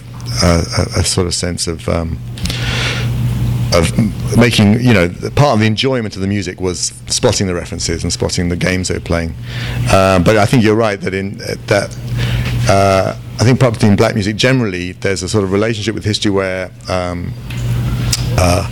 a, 0.46 0.98
a, 0.98 1.02
a 1.02 1.04
sort 1.04 1.28
of 1.28 1.34
sense 1.34 1.68
of 1.68 1.88
um, 1.90 2.20
of 3.74 4.38
making, 4.38 4.82
you 4.82 4.94
know, 4.94 5.10
part 5.36 5.54
of 5.54 5.60
the 5.60 5.66
enjoyment 5.66 6.16
of 6.16 6.22
the 6.22 6.28
music 6.28 6.60
was 6.60 6.94
spotting 7.08 7.48
the 7.48 7.54
references 7.54 8.04
and 8.04 8.12
spotting 8.12 8.50
the 8.50 8.56
games 8.56 8.90
they 8.90 8.96
were 8.96 9.00
playing. 9.00 9.30
Um, 9.94 10.24
but 10.24 10.38
I 10.38 10.46
think 10.46 10.64
you're 10.64 10.76
right 10.76 11.00
that 11.02 11.14
in 11.14 11.42
uh, 11.42 11.56
that 11.68 11.98
uh, 12.72 13.18
I 13.40 13.44
think 13.44 13.60
probably 13.60 13.90
in 13.90 13.98
black 13.98 14.14
music 14.14 14.38
generally 14.38 14.94
there's 14.94 15.24
a 15.24 15.30
sort 15.30 15.44
of 15.44 15.52
relationship 15.52 15.94
with 15.94 16.06
history 16.06 16.32
where 16.32 16.72
um, 16.88 17.34
uh, 18.38 18.66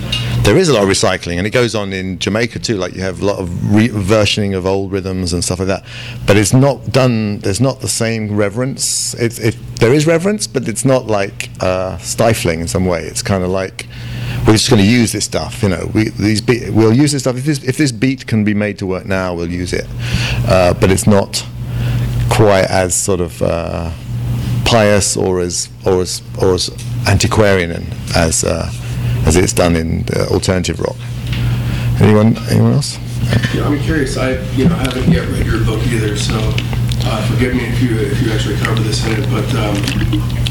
there 0.44 0.56
is 0.58 0.70
a 0.70 0.74
lot 0.74 0.84
of 0.84 0.90
recycling, 0.90 1.38
and 1.38 1.46
it 1.46 1.50
goes 1.50 1.76
on 1.76 1.92
in 1.92 2.18
Jamaica 2.18 2.60
too. 2.60 2.78
Like 2.78 2.94
you 2.96 3.02
have 3.02 3.22
a 3.22 3.26
lot 3.26 3.40
of 3.40 3.76
re- 3.76 3.90
versioning 3.90 4.56
of 4.56 4.66
old 4.66 4.94
rhythms 4.94 5.34
and 5.34 5.44
stuff 5.44 5.60
like 5.60 5.68
that, 5.68 5.84
but 6.26 6.38
it's 6.38 6.54
not 6.54 6.94
done. 6.94 7.40
There's 7.40 7.60
not 7.60 7.82
the 7.82 7.90
same 7.90 8.38
reverence. 8.38 9.14
It's 9.16 9.38
it, 9.38 9.58
there 9.82 9.94
is 9.94 10.08
reverence, 10.08 10.48
but 10.48 10.70
it's 10.70 10.86
not 10.86 11.08
like 11.08 11.50
uh, 11.60 11.98
stifling 11.98 12.62
in 12.62 12.70
some 12.70 12.86
way. 12.86 13.04
It's 13.04 13.22
kind 13.22 13.44
of 13.44 13.50
like 13.50 13.86
we're 14.48 14.54
just 14.54 14.70
going 14.70 14.82
to 14.82 14.88
use 14.88 15.12
this 15.12 15.26
stuff. 15.26 15.62
You 15.62 15.70
know, 15.70 15.92
we 15.94 16.10
these 16.10 16.40
be- 16.40 16.70
we'll 16.70 16.94
use 16.94 17.12
this 17.12 17.24
stuff. 17.24 17.36
If 17.36 17.44
this 17.44 17.62
if 17.66 17.76
this 17.76 17.92
beat 17.92 18.28
can 18.28 18.46
be 18.46 18.54
made 18.54 18.78
to 18.80 18.86
work 18.86 19.06
now, 19.06 19.36
we'll 19.36 19.52
use 19.52 19.74
it. 19.74 19.88
Uh, 20.48 20.74
but 20.74 20.90
it's 20.90 21.06
not 21.06 21.46
quite 22.30 22.66
as 22.66 22.96
sort 22.96 23.20
of 23.22 23.42
uh, 23.42 23.92
pious 24.66 25.18
or 25.18 25.40
as 25.40 25.70
or 25.86 26.02
as 26.02 26.22
or 26.42 26.54
as 26.54 26.70
antiquarian 27.08 27.86
as 28.16 28.44
uh, 28.44 28.70
as 29.26 29.36
it's 29.36 29.54
done 29.54 29.76
in 29.76 30.06
uh, 30.16 30.26
alternative 30.32 30.80
rock. 30.80 30.96
Anyone 32.02 32.38
anyone 32.50 32.74
else? 32.74 32.98
Yeah, 33.54 33.66
I'm 33.68 33.80
curious. 33.80 34.18
I, 34.18 34.40
you 34.56 34.68
know, 34.70 34.76
haven't 34.76 35.12
yet 35.12 35.28
read 35.28 35.46
your 35.46 35.64
book 35.66 35.86
either, 35.88 36.16
so 36.16 36.34
uh, 37.06 37.28
forgive 37.30 37.54
me 37.54 37.66
if 37.66 37.82
you 37.82 37.98
if 38.00 38.22
you 38.22 38.32
actually 38.32 38.56
cover 38.58 38.82
this 38.82 39.06
in 39.06 39.14
it. 39.22 39.30
But 39.30 39.48
um, 39.56 39.76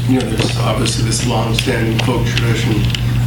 you 0.07 0.19
know, 0.19 0.29
there's 0.29 0.57
obviously 0.59 1.05
this 1.05 1.25
long-standing 1.27 1.97
folk 2.05 2.25
tradition 2.27 2.75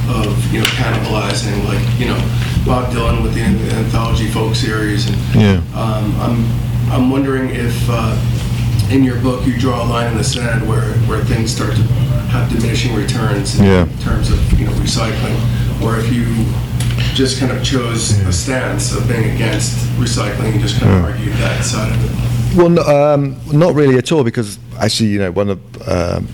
of 0.08 0.52
you 0.52 0.60
know 0.60 0.66
cannibalizing, 0.78 1.64
like 1.66 1.82
you 1.98 2.06
know 2.06 2.18
Bob 2.64 2.92
Dylan 2.92 3.22
with 3.22 3.34
the 3.34 3.42
anthology 3.42 4.28
folk 4.28 4.54
series, 4.54 5.08
and 5.08 5.16
Yeah. 5.34 5.56
um, 5.74 6.14
I'm 6.20 6.92
I'm 6.92 7.10
wondering 7.10 7.50
if 7.50 7.74
uh, 7.90 8.14
in 8.90 9.04
your 9.04 9.18
book 9.20 9.46
you 9.46 9.58
draw 9.58 9.82
a 9.84 9.86
line 9.86 10.10
in 10.12 10.16
the 10.18 10.24
sand 10.24 10.66
where 10.68 10.92
where 11.08 11.24
things 11.24 11.54
start 11.54 11.74
to 11.76 11.82
have 12.32 12.50
diminishing 12.50 12.94
returns 12.94 13.58
in 13.58 13.64
Yeah. 13.66 13.86
terms 14.00 14.30
of 14.30 14.38
you 14.58 14.66
know 14.66 14.72
recycling, 14.72 15.36
or 15.82 15.98
if 15.98 16.12
you 16.12 16.26
just 17.14 17.38
kind 17.38 17.52
of 17.52 17.62
chose 17.62 18.18
a 18.20 18.32
stance 18.32 18.94
of 18.96 19.06
being 19.08 19.30
against 19.34 19.76
recycling 19.98 20.52
and 20.52 20.60
just 20.60 20.80
kind 20.80 20.92
of 20.92 21.04
argued 21.04 21.34
that 21.36 21.62
side 21.64 21.92
of 21.92 22.04
it. 22.04 22.56
Well, 22.56 22.68
no, 22.70 22.82
um, 22.82 23.36
not 23.52 23.74
really 23.74 23.96
at 23.98 24.10
all, 24.12 24.24
because 24.24 24.58
actually, 24.78 25.10
you 25.10 25.18
know, 25.18 25.30
one 25.30 25.50
of 25.50 25.58
um, 25.88 26.26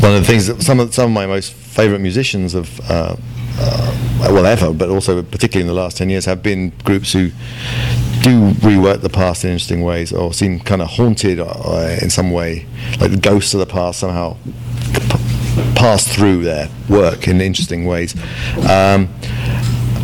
one 0.00 0.14
of 0.14 0.20
the 0.20 0.26
things 0.26 0.46
that 0.46 0.62
some 0.62 0.80
of 0.80 0.94
some 0.94 1.06
of 1.06 1.10
my 1.12 1.26
most 1.26 1.52
favourite 1.52 2.00
musicians 2.00 2.52
have, 2.54 2.80
uh, 2.90 3.16
uh, 3.58 3.94
well, 4.20 4.46
ever, 4.46 4.72
but 4.72 4.88
also 4.88 5.22
particularly 5.22 5.68
in 5.68 5.74
the 5.74 5.80
last 5.82 5.96
ten 5.96 6.08
years, 6.10 6.24
have 6.26 6.42
been 6.42 6.72
groups 6.84 7.12
who 7.12 7.30
do 8.24 8.52
rework 8.66 9.02
the 9.02 9.10
past 9.10 9.44
in 9.44 9.50
interesting 9.50 9.82
ways, 9.82 10.10
or 10.10 10.32
seem 10.32 10.58
kind 10.58 10.80
of 10.80 10.88
haunted 10.88 11.38
uh, 11.38 11.98
in 12.00 12.08
some 12.08 12.30
way, 12.30 12.66
like 12.98 13.10
the 13.10 13.18
ghosts 13.18 13.52
of 13.52 13.60
the 13.60 13.66
past 13.66 14.00
somehow 14.00 14.34
p- 14.94 15.74
pass 15.74 16.08
through 16.08 16.42
their 16.42 16.70
work 16.88 17.28
in 17.28 17.42
interesting 17.42 17.84
ways. 17.84 18.14
Um, 18.66 19.08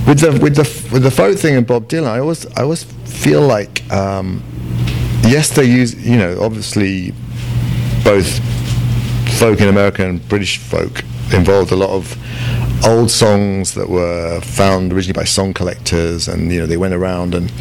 with 0.06 0.20
the 0.20 0.38
with 0.42 0.54
the 0.54 0.90
with 0.92 1.02
the 1.02 1.10
folk 1.10 1.38
thing 1.38 1.56
and 1.56 1.66
Bob 1.66 1.88
Dylan, 1.88 2.08
I 2.08 2.18
always 2.18 2.44
I 2.58 2.62
always 2.62 2.84
feel 2.84 3.40
like 3.40 3.90
um, 3.90 4.42
yes, 5.22 5.48
they 5.48 5.64
use 5.64 5.94
you 6.06 6.18
know 6.18 6.42
obviously 6.42 7.14
both 8.04 8.28
folk 9.38 9.62
in 9.62 9.68
America 9.68 10.06
and 10.06 10.26
British 10.28 10.58
folk 10.58 11.02
involved 11.32 11.72
a 11.72 11.76
lot 11.76 11.90
of 11.90 12.18
old 12.84 13.10
songs 13.10 13.74
that 13.74 13.88
were 13.88 14.40
found 14.40 14.92
originally 14.92 15.12
by 15.18 15.24
song 15.24 15.52
collectors, 15.52 16.28
and 16.28 16.52
you 16.52 16.60
know 16.60 16.66
they 16.66 16.76
went 16.76 16.94
around 16.94 17.34
and 17.34 17.52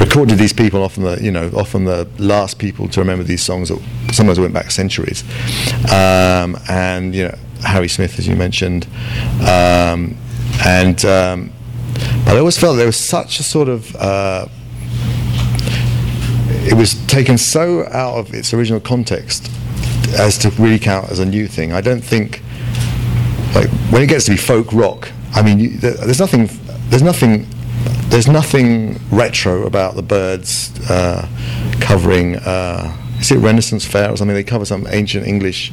recorded 0.00 0.38
these 0.38 0.52
people, 0.52 0.82
often 0.82 1.02
the 1.02 1.22
you 1.22 1.30
know 1.30 1.50
often 1.56 1.84
the 1.84 2.08
last 2.18 2.58
people 2.58 2.88
to 2.88 3.00
remember 3.00 3.24
these 3.24 3.42
songs 3.42 3.68
that 3.68 3.80
sometimes 4.12 4.38
went 4.38 4.54
back 4.54 4.70
centuries, 4.70 5.22
um, 5.92 6.56
and 6.68 7.14
you 7.14 7.24
know 7.24 7.38
Harry 7.62 7.88
Smith, 7.88 8.18
as 8.18 8.26
you 8.26 8.36
mentioned, 8.36 8.86
um, 9.42 10.16
and 10.64 11.04
um, 11.04 11.52
but 12.24 12.36
I 12.36 12.38
always 12.38 12.58
felt 12.58 12.76
there 12.76 12.86
was 12.86 12.96
such 12.96 13.40
a 13.40 13.42
sort 13.42 13.68
of 13.68 13.94
uh, 13.96 14.46
it 16.62 16.74
was 16.74 16.94
taken 17.06 17.38
so 17.38 17.86
out 17.86 18.18
of 18.18 18.34
its 18.34 18.52
original 18.52 18.80
context 18.80 19.50
as 20.18 20.36
to 20.38 20.50
really 20.50 20.78
count 20.78 21.10
as 21.10 21.18
a 21.18 21.26
new 21.26 21.46
thing. 21.46 21.72
I 21.72 21.80
don't 21.80 22.02
think 22.02 22.42
like 23.54 23.68
when 23.90 24.02
it 24.02 24.08
gets 24.08 24.24
to 24.26 24.32
be 24.32 24.36
folk 24.36 24.72
rock. 24.72 25.10
I 25.34 25.42
mean, 25.42 25.58
you, 25.60 25.70
there, 25.70 25.94
there's 25.94 26.20
nothing. 26.20 26.48
There's 26.88 27.02
nothing. 27.02 27.46
There's 28.08 28.28
nothing 28.28 29.00
retro 29.10 29.66
about 29.66 29.94
the 29.94 30.02
Byrds 30.02 30.72
uh, 30.90 31.28
covering. 31.80 32.36
Uh, 32.36 32.96
is 33.20 33.30
it 33.30 33.38
Renaissance 33.38 33.84
Fair 33.84 34.10
or 34.10 34.16
something? 34.16 34.34
They 34.34 34.44
cover 34.44 34.64
some 34.64 34.86
ancient 34.90 35.26
English 35.26 35.72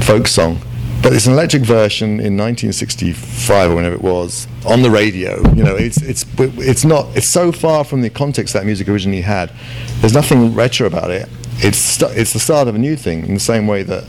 folk 0.00 0.26
song, 0.26 0.60
but 1.02 1.12
it's 1.12 1.26
an 1.26 1.32
electric 1.32 1.62
version 1.62 2.20
in 2.20 2.36
1965 2.36 3.70
or 3.70 3.74
whenever 3.74 3.94
it 3.94 4.02
was 4.02 4.46
on 4.66 4.82
the 4.82 4.90
radio. 4.90 5.42
You 5.54 5.64
know, 5.64 5.76
it's 5.76 6.00
it's 6.02 6.24
it's 6.38 6.84
not. 6.84 7.14
It's 7.16 7.28
so 7.28 7.52
far 7.52 7.84
from 7.84 8.02
the 8.02 8.10
context 8.10 8.54
that 8.54 8.64
music 8.64 8.88
originally 8.88 9.22
had. 9.22 9.52
There's 10.00 10.14
nothing 10.14 10.54
retro 10.54 10.86
about 10.86 11.10
it. 11.10 11.28
It's 11.58 11.78
st- 11.78 12.16
it's 12.16 12.32
the 12.32 12.40
start 12.40 12.68
of 12.68 12.74
a 12.74 12.78
new 12.78 12.96
thing 12.96 13.26
in 13.26 13.34
the 13.34 13.40
same 13.40 13.66
way 13.66 13.82
that 13.82 14.04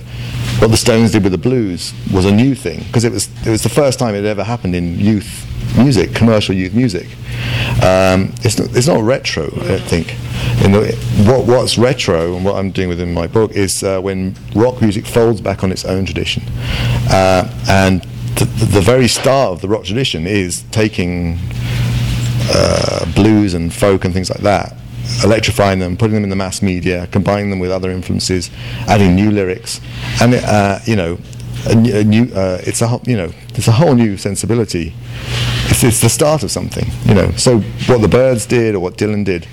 what 0.62 0.70
the 0.70 0.78
Stones 0.78 1.12
did 1.12 1.24
with 1.24 1.32
the 1.32 1.40
blues 1.40 1.92
was 2.14 2.26
a 2.26 2.32
new 2.32 2.54
thing 2.54 2.84
because 2.84 3.04
it 3.04 3.12
was 3.12 3.28
it 3.48 3.50
was 3.50 3.64
the 3.64 3.70
first 3.70 3.98
time 3.98 4.14
it 4.14 4.18
had 4.18 4.26
ever 4.26 4.44
happened 4.44 4.76
in 4.76 5.00
youth 5.00 5.48
music, 5.76 6.14
commercial 6.14 6.54
youth 6.54 6.76
music. 6.76 7.08
Um, 7.82 8.32
it's 8.44 8.60
not 8.60 8.76
it's 8.78 8.86
not 8.86 9.02
retro, 9.02 9.46
I 9.46 9.80
think. 9.80 10.14
In 10.64 10.72
the, 10.72 10.96
what 11.26 11.48
what's 11.48 11.80
retro 11.80 12.36
and 12.36 12.46
what 12.46 12.58
I'm 12.58 12.70
doing 12.70 12.90
within 12.90 13.12
my 13.12 13.26
book 13.26 13.54
is 13.54 13.84
uh, 13.84 14.00
when 14.02 14.36
rock 14.54 14.82
music 14.82 15.08
folds 15.08 15.42
back 15.42 15.64
on 15.64 15.72
its 15.72 15.84
own 15.84 16.06
tradition, 16.06 16.44
uh, 17.10 17.52
and 17.68 18.04
the, 18.36 18.46
the 18.46 18.82
very 18.82 19.08
start 19.08 19.54
of 19.54 19.62
the 19.62 19.68
rock 19.68 19.86
tradition 19.86 20.28
is 20.28 20.62
taking 20.70 21.40
uh, 22.54 23.12
blues 23.16 23.56
and 23.56 23.74
folk 23.74 24.06
and 24.06 24.14
things 24.14 24.30
like 24.30 24.42
that 24.42 24.78
electrifying 25.24 25.80
them, 25.80 25.98
putting 25.98 26.16
them 26.16 26.24
in 26.24 26.30
the 26.30 26.36
mass 26.36 26.62
media, 26.62 27.08
combining 27.08 27.50
them 27.50 27.60
with 27.60 27.72
other 27.72 27.92
influences, 27.92 28.50
adding 28.88 29.16
new 29.16 29.32
lyrics, 29.32 29.82
and 30.22 30.34
uh, 30.34 30.80
you 30.86 30.96
know, 30.96 31.18
a, 31.68 32.00
a 32.00 32.04
new 32.04 32.24
uh, 32.34 32.60
it's 32.64 32.82
a 32.82 32.88
whole, 32.88 33.02
you 33.06 33.18
know, 33.18 33.32
it's 33.56 33.68
a 33.68 33.72
whole 33.72 33.94
new 33.94 34.18
sensibility. 34.18 34.94
It's, 35.66 35.84
it's 35.84 36.02
the 36.02 36.10
start 36.10 36.44
of 36.44 36.52
something, 36.52 36.86
you 37.06 37.14
know. 37.14 37.32
So 37.32 37.60
what 37.88 38.02
the 38.02 38.08
Byrds 38.08 38.46
did 38.46 38.76
or 38.76 38.80
what 38.80 38.98
Dylan 38.98 39.24
did, 39.26 39.48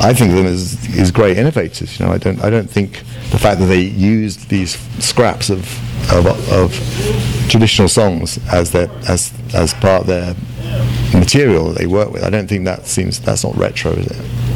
I 0.00 0.12
think 0.14 0.30
of 0.30 0.36
them 0.36 0.46
as 0.46 0.88
is 0.96 1.10
great 1.10 1.36
innovators. 1.36 1.98
You 1.98 2.06
know, 2.06 2.12
I 2.12 2.18
don't 2.18 2.40
I 2.42 2.50
don't 2.50 2.70
think 2.70 2.98
the 3.30 3.38
fact 3.38 3.60
that 3.60 3.66
they 3.66 3.80
used 3.80 4.48
these 4.48 4.78
scraps 5.04 5.50
of 5.50 5.60
of, 6.12 6.26
of 6.52 6.72
traditional 7.50 7.88
songs 7.88 8.38
as 8.52 8.70
their 8.70 8.90
as 9.08 9.32
as 9.54 9.74
part 9.74 10.02
of 10.02 10.06
their 10.06 10.34
material 11.18 11.68
that 11.68 11.78
they 11.78 11.86
work 11.86 12.10
with. 12.12 12.22
I 12.22 12.30
don't 12.30 12.48
think 12.48 12.64
that 12.64 12.86
seems 12.86 13.20
that's 13.20 13.44
not 13.44 13.56
retro, 13.56 13.92
is 13.92 14.06
it? 14.06 14.47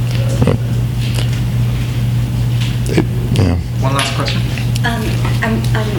It- 2.91 3.07
yeah. 3.39 3.57
One 3.81 3.95
last 3.95 4.15
question. 4.15 4.41
Um, 4.85 5.03
I'm, 5.43 5.57
I'm 5.77 5.93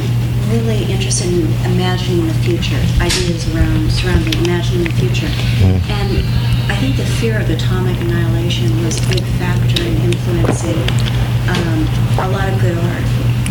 really 0.51 0.83
interested 0.91 1.31
in 1.31 1.47
imagining 1.71 2.27
the 2.27 2.33
future, 2.45 2.79
ideas 3.01 3.47
around 3.55 3.91
surrounding 3.91 4.33
imagining 4.43 4.83
the 4.83 4.93
future. 4.99 5.31
And 5.89 6.19
I 6.71 6.75
think 6.77 6.97
the 6.97 7.05
fear 7.19 7.39
of 7.39 7.49
atomic 7.49 7.99
annihilation 8.01 8.69
was 8.83 8.99
a 8.99 9.07
big 9.09 9.23
factor 9.39 9.81
in 9.83 9.95
influencing 10.03 10.77
um, 11.47 11.79
a 12.19 12.27
lot 12.29 12.47
of 12.51 12.59
good 12.59 12.77
art. 12.77 13.07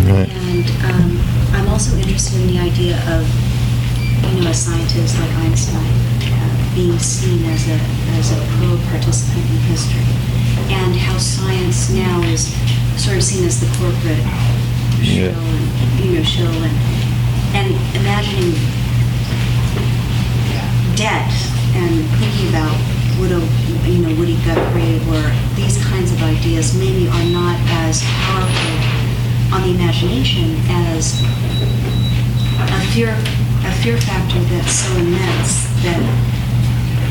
Right. 0.09 0.29
And 0.53 0.67
um, 0.93 1.11
I'm 1.57 1.69
also 1.69 1.97
interested 1.97 2.41
in 2.41 2.47
the 2.49 2.59
idea 2.59 2.97
of, 3.17 3.25
you 4.35 4.43
know, 4.45 4.51
a 4.51 4.55
scientist 4.55 5.19
like 5.19 5.31
Einstein 5.49 5.93
uh, 6.29 6.75
being 6.75 6.99
seen 6.99 7.45
as 7.51 7.69
a 7.69 7.79
as 8.21 8.33
a 8.33 8.39
pro 8.57 8.77
participant 8.93 9.45
in 9.51 9.59
history, 9.73 10.05
and 10.73 10.97
how 10.97 11.17
science 11.19 11.91
now 11.91 12.23
is 12.33 12.53
sort 12.97 13.17
of 13.17 13.23
seen 13.23 13.45
as 13.45 13.61
the 13.61 13.69
corporate 13.79 14.25
Yeah. 15.03 15.33
show 15.33 15.41
and 15.41 16.01
you 16.01 16.19
know 16.19 16.25
show 16.25 16.49
and 16.49 16.77
and 17.59 17.69
imagining 18.01 18.53
debt 20.97 21.29
and 21.77 21.93
thinking 22.21 22.49
about 22.49 22.73
would 23.21 23.33
a 23.33 23.41
you 23.89 23.99
know 24.03 24.09
he 24.25 24.37
Guthrie 24.45 24.99
or 25.13 25.23
these 25.55 25.77
kinds 25.85 26.13
of 26.13 26.23
ideas 26.23 26.77
maybe 26.79 27.09
are 27.09 27.29
not 27.33 27.59
as 27.85 28.03
powerful 28.25 28.75
on 29.55 29.63
the 29.63 29.71
imagination 29.75 30.57
as 30.89 31.21
a 32.57 32.81
fear 32.93 33.13
a 33.65 33.73
fear 33.83 33.99
factor 34.01 34.41
that's 34.51 34.73
so 34.73 34.91
immense 34.97 35.69
that 35.85 36.01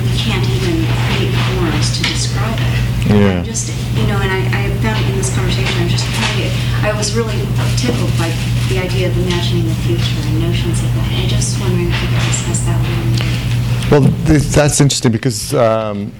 we 0.03 0.17
can't 0.17 0.45
even 0.57 0.83
create 1.15 1.33
forms 1.53 1.97
to 1.97 2.03
describe 2.03 2.57
it. 2.59 2.90
Yeah. 3.07 3.39
I'm 3.39 3.45
just 3.45 3.69
you 3.97 4.07
know, 4.07 4.17
and 4.17 4.31
I, 4.31 4.65
I 4.65 4.69
found 4.81 5.05
in 5.05 5.15
this 5.17 5.33
conversation, 5.35 5.73
I'm 5.81 5.89
just 5.89 6.05
trying 6.05 6.37
to, 6.41 6.87
I 6.87 6.93
was 6.97 7.13
really 7.15 7.37
tickled 7.77 8.11
by 8.17 8.29
the 8.69 8.79
idea 8.79 9.07
of 9.09 9.17
imagining 9.17 9.67
the 9.67 9.75
future 9.85 10.19
and 10.27 10.39
notions 10.41 10.79
of 10.79 10.93
that. 10.95 11.11
I'm 11.11 11.27
just 11.27 11.59
wondering 11.59 11.87
if 11.89 12.01
you 12.01 12.07
could 12.07 12.25
discuss 12.25 12.59
that 12.65 12.79
more. 12.79 13.99
Well, 13.99 14.25
th- 14.25 14.43
that's 14.43 14.79
interesting 14.79 15.11
because, 15.11 15.53
um, 15.53 16.13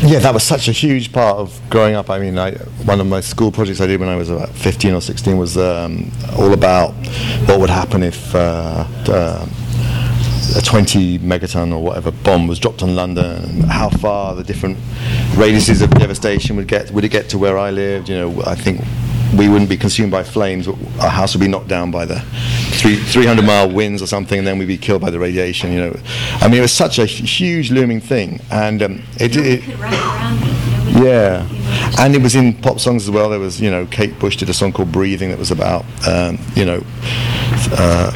yeah, 0.00 0.20
that 0.20 0.32
was 0.32 0.42
such 0.42 0.68
a 0.68 0.72
huge 0.72 1.12
part 1.12 1.36
of 1.36 1.60
growing 1.68 1.94
up. 1.94 2.08
I 2.08 2.18
mean, 2.18 2.38
I, 2.38 2.52
one 2.86 3.00
of 3.00 3.06
my 3.06 3.20
school 3.20 3.52
projects 3.52 3.80
I 3.80 3.86
did 3.86 4.00
when 4.00 4.08
I 4.08 4.16
was 4.16 4.30
about 4.30 4.48
15 4.50 4.94
or 4.94 5.00
16 5.00 5.36
was 5.36 5.58
um, 5.58 6.10
all 6.38 6.52
about 6.54 6.92
what 7.46 7.60
would 7.60 7.70
happen 7.70 8.02
if 8.02 8.34
uh, 8.34 8.86
uh, 9.08 9.46
a 10.56 10.62
20 10.62 11.18
megaton 11.20 11.72
or 11.72 11.82
whatever 11.82 12.10
bomb 12.10 12.46
was 12.46 12.58
dropped 12.58 12.82
on 12.82 12.94
London, 12.94 13.60
how 13.64 13.88
far 13.88 14.34
the 14.34 14.44
different 14.44 14.76
radiuses 15.34 15.82
of 15.82 15.90
devastation 15.90 16.56
would 16.56 16.68
get. 16.68 16.90
Would 16.90 17.04
it 17.04 17.10
get 17.10 17.28
to 17.30 17.38
where 17.38 17.58
I 17.58 17.70
lived? 17.70 18.08
You 18.08 18.16
know, 18.16 18.42
I 18.44 18.54
think 18.54 18.80
we 19.36 19.48
wouldn't 19.48 19.68
be 19.68 19.76
consumed 19.76 20.10
by 20.10 20.22
flames, 20.22 20.66
but 20.66 20.76
our 21.00 21.10
house 21.10 21.34
would 21.34 21.40
be 21.40 21.48
knocked 21.48 21.68
down 21.68 21.90
by 21.90 22.04
the 22.06 22.20
three, 22.78 22.96
300 22.96 23.44
mile 23.44 23.70
winds 23.70 24.00
or 24.00 24.06
something, 24.06 24.38
and 24.38 24.46
then 24.46 24.58
we'd 24.58 24.66
be 24.66 24.78
killed 24.78 25.02
by 25.02 25.10
the 25.10 25.18
radiation. 25.18 25.72
You 25.72 25.80
know, 25.80 26.00
I 26.40 26.48
mean, 26.48 26.58
it 26.58 26.62
was 26.62 26.72
such 26.72 26.98
a 26.98 27.04
huge 27.04 27.70
looming 27.70 28.00
thing, 28.00 28.40
and 28.50 28.82
um, 28.82 29.02
it, 29.20 29.36
it 29.36 29.68
around 29.78 30.42
it. 30.42 30.58
Yeah, 31.02 31.46
and 31.98 32.14
it 32.14 32.22
was 32.22 32.34
in 32.34 32.54
pop 32.54 32.80
songs 32.80 33.04
as 33.04 33.10
well. 33.10 33.28
There 33.28 33.38
was, 33.38 33.60
you 33.60 33.70
know, 33.70 33.86
Kate 33.86 34.18
Bush 34.18 34.36
did 34.36 34.48
a 34.48 34.54
song 34.54 34.72
called 34.72 34.90
"Breathing" 34.90 35.28
that 35.30 35.38
was 35.38 35.50
about, 35.50 35.84
um, 36.08 36.38
you 36.54 36.64
know, 36.64 36.82
uh, 37.72 38.10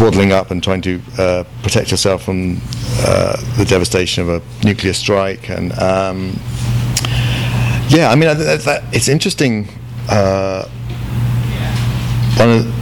swaddling 0.00 0.32
up 0.32 0.50
and 0.50 0.62
trying 0.62 0.80
to 0.80 0.98
uh, 1.18 1.44
protect 1.62 1.90
yourself 1.90 2.22
from 2.22 2.58
uh, 3.00 3.36
the 3.58 3.66
devastation 3.66 4.22
of 4.22 4.30
a 4.30 4.64
nuclear 4.64 4.94
strike. 4.94 5.50
And 5.50 5.72
um, 5.72 6.32
yeah, 7.88 8.08
I 8.10 8.14
mean, 8.14 8.30
I, 8.30 8.32
that, 8.32 8.60
that, 8.62 8.94
it's 8.94 9.08
interesting. 9.08 9.68
Uh, 10.08 10.66
one 12.36 12.48
of 12.48 12.74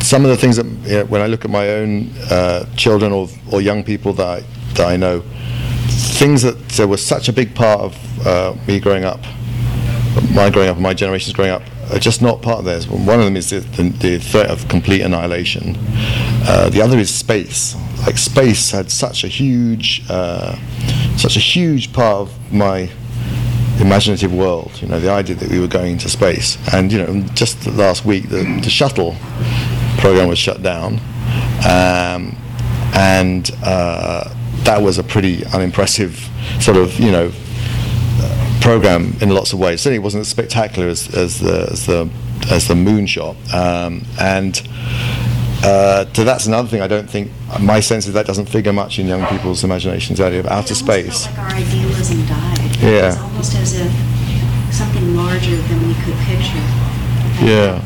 some 0.00 0.24
of 0.24 0.30
the 0.30 0.36
things 0.36 0.54
that 0.54 0.66
you 0.88 0.98
know, 0.98 1.04
when 1.06 1.20
I 1.20 1.26
look 1.26 1.44
at 1.44 1.50
my 1.50 1.68
own 1.68 2.12
uh, 2.30 2.72
children 2.76 3.10
or, 3.10 3.26
or 3.50 3.60
young 3.60 3.82
people 3.82 4.12
that 4.12 4.26
I, 4.26 4.40
that 4.74 4.86
I 4.86 4.96
know, 4.96 5.24
things 5.88 6.42
that 6.42 6.86
were 6.86 6.96
such 6.96 7.28
a 7.28 7.32
big 7.32 7.56
part 7.56 7.80
of 7.80 8.24
uh, 8.24 8.54
me 8.68 8.78
growing 8.78 9.02
up, 9.02 9.18
my 10.32 10.48
growing 10.48 10.68
up, 10.68 10.78
my 10.78 10.94
generation's 10.94 11.34
growing 11.34 11.50
up, 11.50 11.62
are 11.90 11.98
just 11.98 12.22
not 12.22 12.42
part 12.42 12.60
of 12.60 12.64
theirs. 12.64 12.88
One 12.88 13.18
of 13.18 13.24
them 13.24 13.36
is 13.36 13.50
the, 13.50 13.60
the, 13.60 14.18
threat 14.18 14.50
of 14.50 14.68
complete 14.68 15.00
annihilation. 15.02 15.76
Uh, 16.46 16.68
the 16.70 16.82
other 16.82 16.98
is 16.98 17.14
space. 17.14 17.76
Like 18.06 18.18
space 18.18 18.70
had 18.70 18.90
such 18.90 19.24
a 19.24 19.28
huge, 19.28 20.04
uh, 20.08 20.56
such 21.16 21.36
a 21.36 21.40
huge 21.40 21.92
part 21.92 22.16
of 22.16 22.52
my 22.52 22.90
imaginative 23.80 24.34
world. 24.34 24.70
You 24.80 24.88
know, 24.88 25.00
the 25.00 25.10
idea 25.10 25.36
that 25.36 25.50
we 25.50 25.58
were 25.58 25.68
going 25.68 25.92
into 25.92 26.08
space, 26.08 26.58
and 26.72 26.92
you 26.92 26.98
know, 26.98 27.22
just 27.34 27.66
last 27.66 28.04
week 28.04 28.28
the, 28.28 28.60
the 28.62 28.70
shuttle 28.70 29.16
program 29.98 30.28
was 30.28 30.38
shut 30.38 30.62
down, 30.62 31.00
um, 31.68 32.36
and 32.94 33.50
uh, 33.64 34.32
that 34.64 34.80
was 34.80 34.98
a 34.98 35.02
pretty 35.02 35.44
unimpressive 35.46 36.28
sort 36.60 36.76
of 36.76 36.98
you 36.98 37.10
know 37.10 37.32
program 38.68 39.16
in 39.22 39.30
lots 39.30 39.54
of 39.54 39.58
ways. 39.58 39.80
Certainly, 39.80 39.96
it 39.96 40.02
wasn't 40.02 40.20
as 40.20 40.28
spectacular 40.28 40.88
as, 40.88 41.14
as 41.14 41.40
the 41.40 41.68
as 41.72 41.86
the 41.86 42.10
as 42.50 42.68
the 42.68 42.74
moonshot, 42.74 43.36
um, 43.54 44.04
and. 44.20 44.62
Uh, 45.60 46.06
so 46.12 46.22
that's 46.22 46.46
another 46.46 46.68
thing 46.68 46.80
I 46.80 46.86
don't 46.86 47.10
think, 47.10 47.32
my 47.58 47.80
sense 47.80 48.06
is 48.06 48.12
that 48.12 48.26
doesn't 48.26 48.46
figure 48.46 48.72
much 48.72 49.00
in 49.00 49.08
young 49.08 49.26
people's 49.26 49.64
imaginations, 49.64 50.20
the 50.20 50.24
idea 50.24 50.38
of 50.38 50.46
outer 50.46 50.76
space. 50.76 51.26
Like 51.26 51.38
our 51.38 51.50
idealism 51.50 52.24
died. 52.26 52.76
Yeah. 52.80 53.06
was 53.08 53.18
almost 53.18 53.54
as 53.56 53.80
if 53.80 53.92
something 54.72 55.16
larger 55.16 55.56
than 55.56 55.88
we 55.88 55.94
could 55.94 56.14
picture. 56.30 56.62
Yeah. 57.42 57.82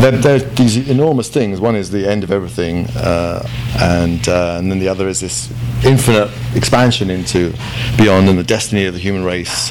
There, 0.00 0.12
there 0.12 0.36
are 0.36 0.38
these 0.38 0.88
enormous 0.88 1.28
things. 1.28 1.60
One 1.60 1.76
is 1.76 1.90
the 1.90 2.08
end 2.08 2.24
of 2.24 2.30
everything, 2.30 2.86
uh, 2.96 3.46
and 3.78 4.26
uh, 4.28 4.56
and 4.58 4.70
then 4.70 4.78
the 4.78 4.88
other 4.88 5.08
is 5.08 5.20
this 5.20 5.52
infinite 5.84 6.30
expansion 6.54 7.10
into 7.10 7.52
beyond 7.96 8.28
and 8.28 8.38
the 8.38 8.44
destiny 8.44 8.86
of 8.86 8.94
the 8.94 9.00
human 9.00 9.24
race, 9.24 9.70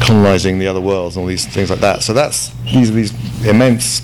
colonizing 0.00 0.58
the 0.58 0.66
other 0.66 0.80
worlds 0.80 1.16
and 1.16 1.22
all 1.22 1.28
these 1.28 1.46
things 1.46 1.70
like 1.70 1.80
that. 1.80 2.02
So 2.02 2.12
that's 2.12 2.50
these 2.64 2.90
are 2.90 2.94
these 2.94 3.46
immense 3.46 4.02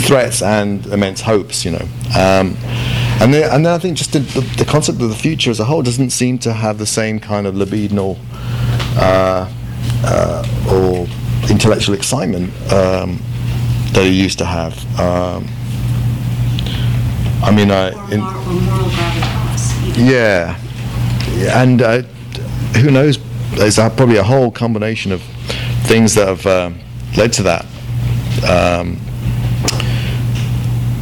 threats 0.00 0.42
and 0.42 0.86
immense 0.86 1.20
hopes, 1.20 1.64
you 1.64 1.72
know. 1.72 1.88
Um, 2.16 2.56
and 3.18 3.32
then, 3.32 3.50
and 3.52 3.64
then 3.64 3.72
I 3.72 3.78
think 3.78 3.96
just 3.96 4.12
the, 4.12 4.18
the, 4.18 4.40
the 4.58 4.64
concept 4.64 5.00
of 5.00 5.08
the 5.08 5.14
future 5.14 5.50
as 5.50 5.60
a 5.60 5.64
whole 5.64 5.82
doesn't 5.82 6.10
seem 6.10 6.38
to 6.40 6.52
have 6.52 6.78
the 6.78 6.86
same 6.86 7.18
kind 7.20 7.46
of 7.46 7.54
libidinal 7.54 8.18
uh, 8.96 9.50
uh, 10.04 10.44
or 10.70 11.06
intellectual 11.50 11.94
excitement 11.94 12.52
um, 12.72 13.22
that 13.96 14.04
it 14.04 14.10
used 14.10 14.38
to 14.38 14.44
have. 14.44 14.74
Um, 15.00 15.48
I 17.42 17.50
mean, 17.50 17.70
I 17.70 17.88
in, 18.12 18.20
yeah, 20.06 20.58
and 21.62 21.80
uh, 21.80 22.02
who 22.78 22.90
knows? 22.90 23.18
There's 23.54 23.76
probably 23.76 24.18
a 24.18 24.22
whole 24.22 24.50
combination 24.50 25.12
of 25.12 25.22
things 25.84 26.14
that 26.14 26.28
have 26.28 26.46
um, 26.46 26.78
led 27.16 27.32
to 27.34 27.42
that. 27.44 27.64
Um, 28.46 28.98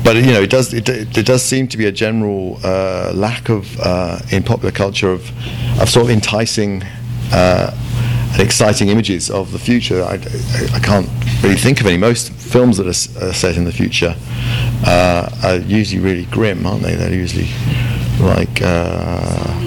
but 0.04 0.14
you 0.14 0.32
know, 0.32 0.42
it 0.42 0.50
does 0.50 0.72
it, 0.72 0.88
it, 0.88 1.18
it 1.18 1.26
does 1.26 1.42
seem 1.42 1.66
to 1.68 1.76
be 1.76 1.86
a 1.86 1.92
general 1.92 2.60
uh, 2.62 3.10
lack 3.12 3.48
of 3.48 3.76
uh, 3.80 4.20
in 4.30 4.44
popular 4.44 4.70
culture 4.70 5.10
of 5.10 5.28
of 5.80 5.90
sort 5.90 6.04
of 6.04 6.10
enticing 6.10 6.84
uh, 7.32 7.76
and 8.34 8.40
exciting 8.40 8.88
images 8.88 9.30
of 9.30 9.50
the 9.50 9.58
future. 9.58 10.04
I, 10.04 10.14
I, 10.14 10.76
I 10.76 10.78
can't 10.80 11.08
really 11.42 11.56
think 11.56 11.80
of 11.80 11.86
any. 11.86 11.96
Most 11.96 12.32
films 12.32 12.76
that 12.78 12.86
are, 12.86 13.28
are 13.28 13.32
set 13.32 13.56
in 13.56 13.64
the 13.64 13.72
future 13.72 14.14
uh, 14.86 15.28
are 15.42 15.56
usually 15.56 16.00
really 16.00 16.26
grim, 16.26 16.66
aren't 16.66 16.82
they? 16.82 16.94
They're 16.94 17.12
usually 17.12 17.48
like. 18.20 18.60
Uh, 18.62 19.60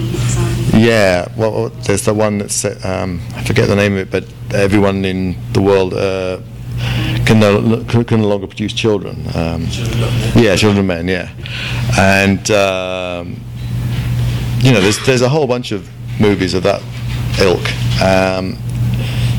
yeah, 0.78 1.26
well, 1.36 1.68
there's 1.68 2.04
the 2.04 2.14
one 2.14 2.38
that's 2.38 2.54
set, 2.54 2.84
um, 2.84 3.20
I 3.34 3.42
forget 3.42 3.68
the 3.68 3.74
name 3.76 3.94
of 3.94 3.98
it, 3.98 4.10
but 4.10 4.54
everyone 4.54 5.04
in 5.04 5.36
the 5.52 5.60
world 5.60 5.92
uh, 5.94 6.40
can 7.26 7.40
no 7.40 7.84
can 7.84 8.20
no 8.20 8.28
longer 8.28 8.46
produce 8.46 8.72
children. 8.72 9.26
Um, 9.34 9.66
yeah, 10.36 10.54
children 10.56 10.86
men. 10.86 11.08
Yeah, 11.08 11.30
and 11.98 12.50
um, 12.50 13.40
you 14.60 14.72
know, 14.72 14.80
there's 14.80 15.04
there's 15.04 15.22
a 15.22 15.28
whole 15.28 15.46
bunch 15.46 15.72
of 15.72 15.88
movies 16.20 16.54
of 16.54 16.62
that 16.62 16.82
ilk. 17.40 17.66
Um, 18.00 18.56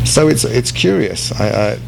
so 0.05 0.27
it's 0.27 0.43
it's 0.43 0.71
curious. 0.71 1.31
I, 1.39 1.47
I 1.47 1.79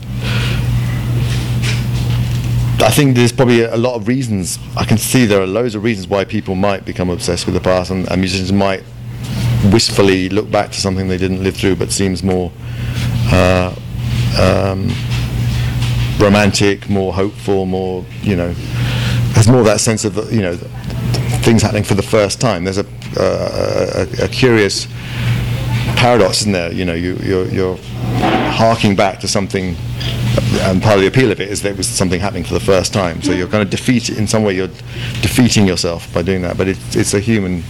I 2.82 2.90
think 2.90 3.16
there's 3.16 3.32
probably 3.32 3.62
a 3.62 3.78
lot 3.78 3.96
of 3.96 4.08
reasons. 4.08 4.58
I 4.76 4.86
can 4.86 4.98
see 4.98 5.26
there 5.26 5.42
are 5.42 5.48
loads 5.48 5.76
of 5.76 5.84
reasons 5.84 6.08
why 6.08 6.26
people 6.26 6.56
might 6.56 6.84
become 6.84 7.10
obsessed 7.10 7.46
with 7.46 7.54
the 7.54 7.62
past, 7.62 7.92
and, 7.92 8.10
and 8.10 8.20
musicians 8.20 8.52
might 8.52 8.84
wistfully 9.72 10.30
look 10.30 10.50
back 10.50 10.72
to 10.72 10.82
something 10.82 11.08
they 11.08 11.18
didn't 11.18 11.44
live 11.44 11.56
through, 11.56 11.76
but 11.76 11.92
seems 11.92 12.24
more 12.24 12.52
uh, 13.32 13.76
um, 14.40 14.92
romantic, 16.20 16.90
more 16.90 17.14
hopeful, 17.14 17.66
more 17.66 18.04
you 18.22 18.36
know, 18.36 18.52
has 19.36 19.48
more 19.48 19.64
that 19.64 19.80
sense 19.80 20.04
of 20.04 20.16
you 20.34 20.42
know 20.42 20.56
things 21.44 21.62
happening 21.62 21.84
for 21.84 21.96
the 21.96 22.04
first 22.04 22.42
time. 22.42 22.64
There's 22.64 22.80
a 22.80 22.86
uh, 23.18 24.06
a, 24.20 24.26
a 24.26 24.28
curious 24.28 24.88
paradox, 25.96 26.42
isn't 26.42 26.52
there? 26.54 26.72
You 26.72 26.86
know, 26.86 26.94
you, 26.94 27.16
you're, 27.18 27.48
you're 27.48 27.78
harking 28.62 28.96
back 28.96 29.20
to 29.20 29.28
something, 29.28 29.76
and 30.62 30.84
part 30.84 30.96
of 30.98 31.02
the 31.02 31.08
appeal 31.08 31.32
of 31.32 31.42
it 31.42 31.50
is 31.50 31.64
that 31.64 31.72
it 31.72 31.78
was 31.78 31.88
something 31.88 32.20
happening 32.20 32.44
for 32.44 32.54
the 32.54 32.60
first 32.60 32.94
time. 32.94 33.20
So 33.24 33.32
you're 33.32 33.48
kind 33.48 33.64
of 33.64 33.72
defeat 33.72 34.08
in 34.10 34.28
some 34.28 34.44
way. 34.44 34.56
You're 34.56 34.76
defeating 35.26 35.66
yourself 35.66 36.14
by 36.14 36.22
doing 36.22 36.44
that. 36.44 36.58
But 36.58 36.68
it's 36.68 36.96
it's 36.96 37.16
a 37.16 37.20
human, 37.20 37.64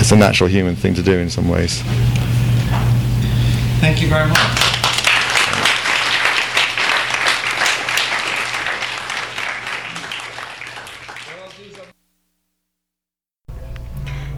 it's 0.00 0.10
a 0.10 0.16
natural 0.16 0.50
human 0.50 0.74
thing 0.74 0.94
to 0.94 1.02
do 1.02 1.12
in 1.12 1.30
some 1.30 1.48
ways. 1.48 1.80
Thank 3.80 4.02
you 4.02 4.08
very 4.08 4.28
much. 4.28 4.71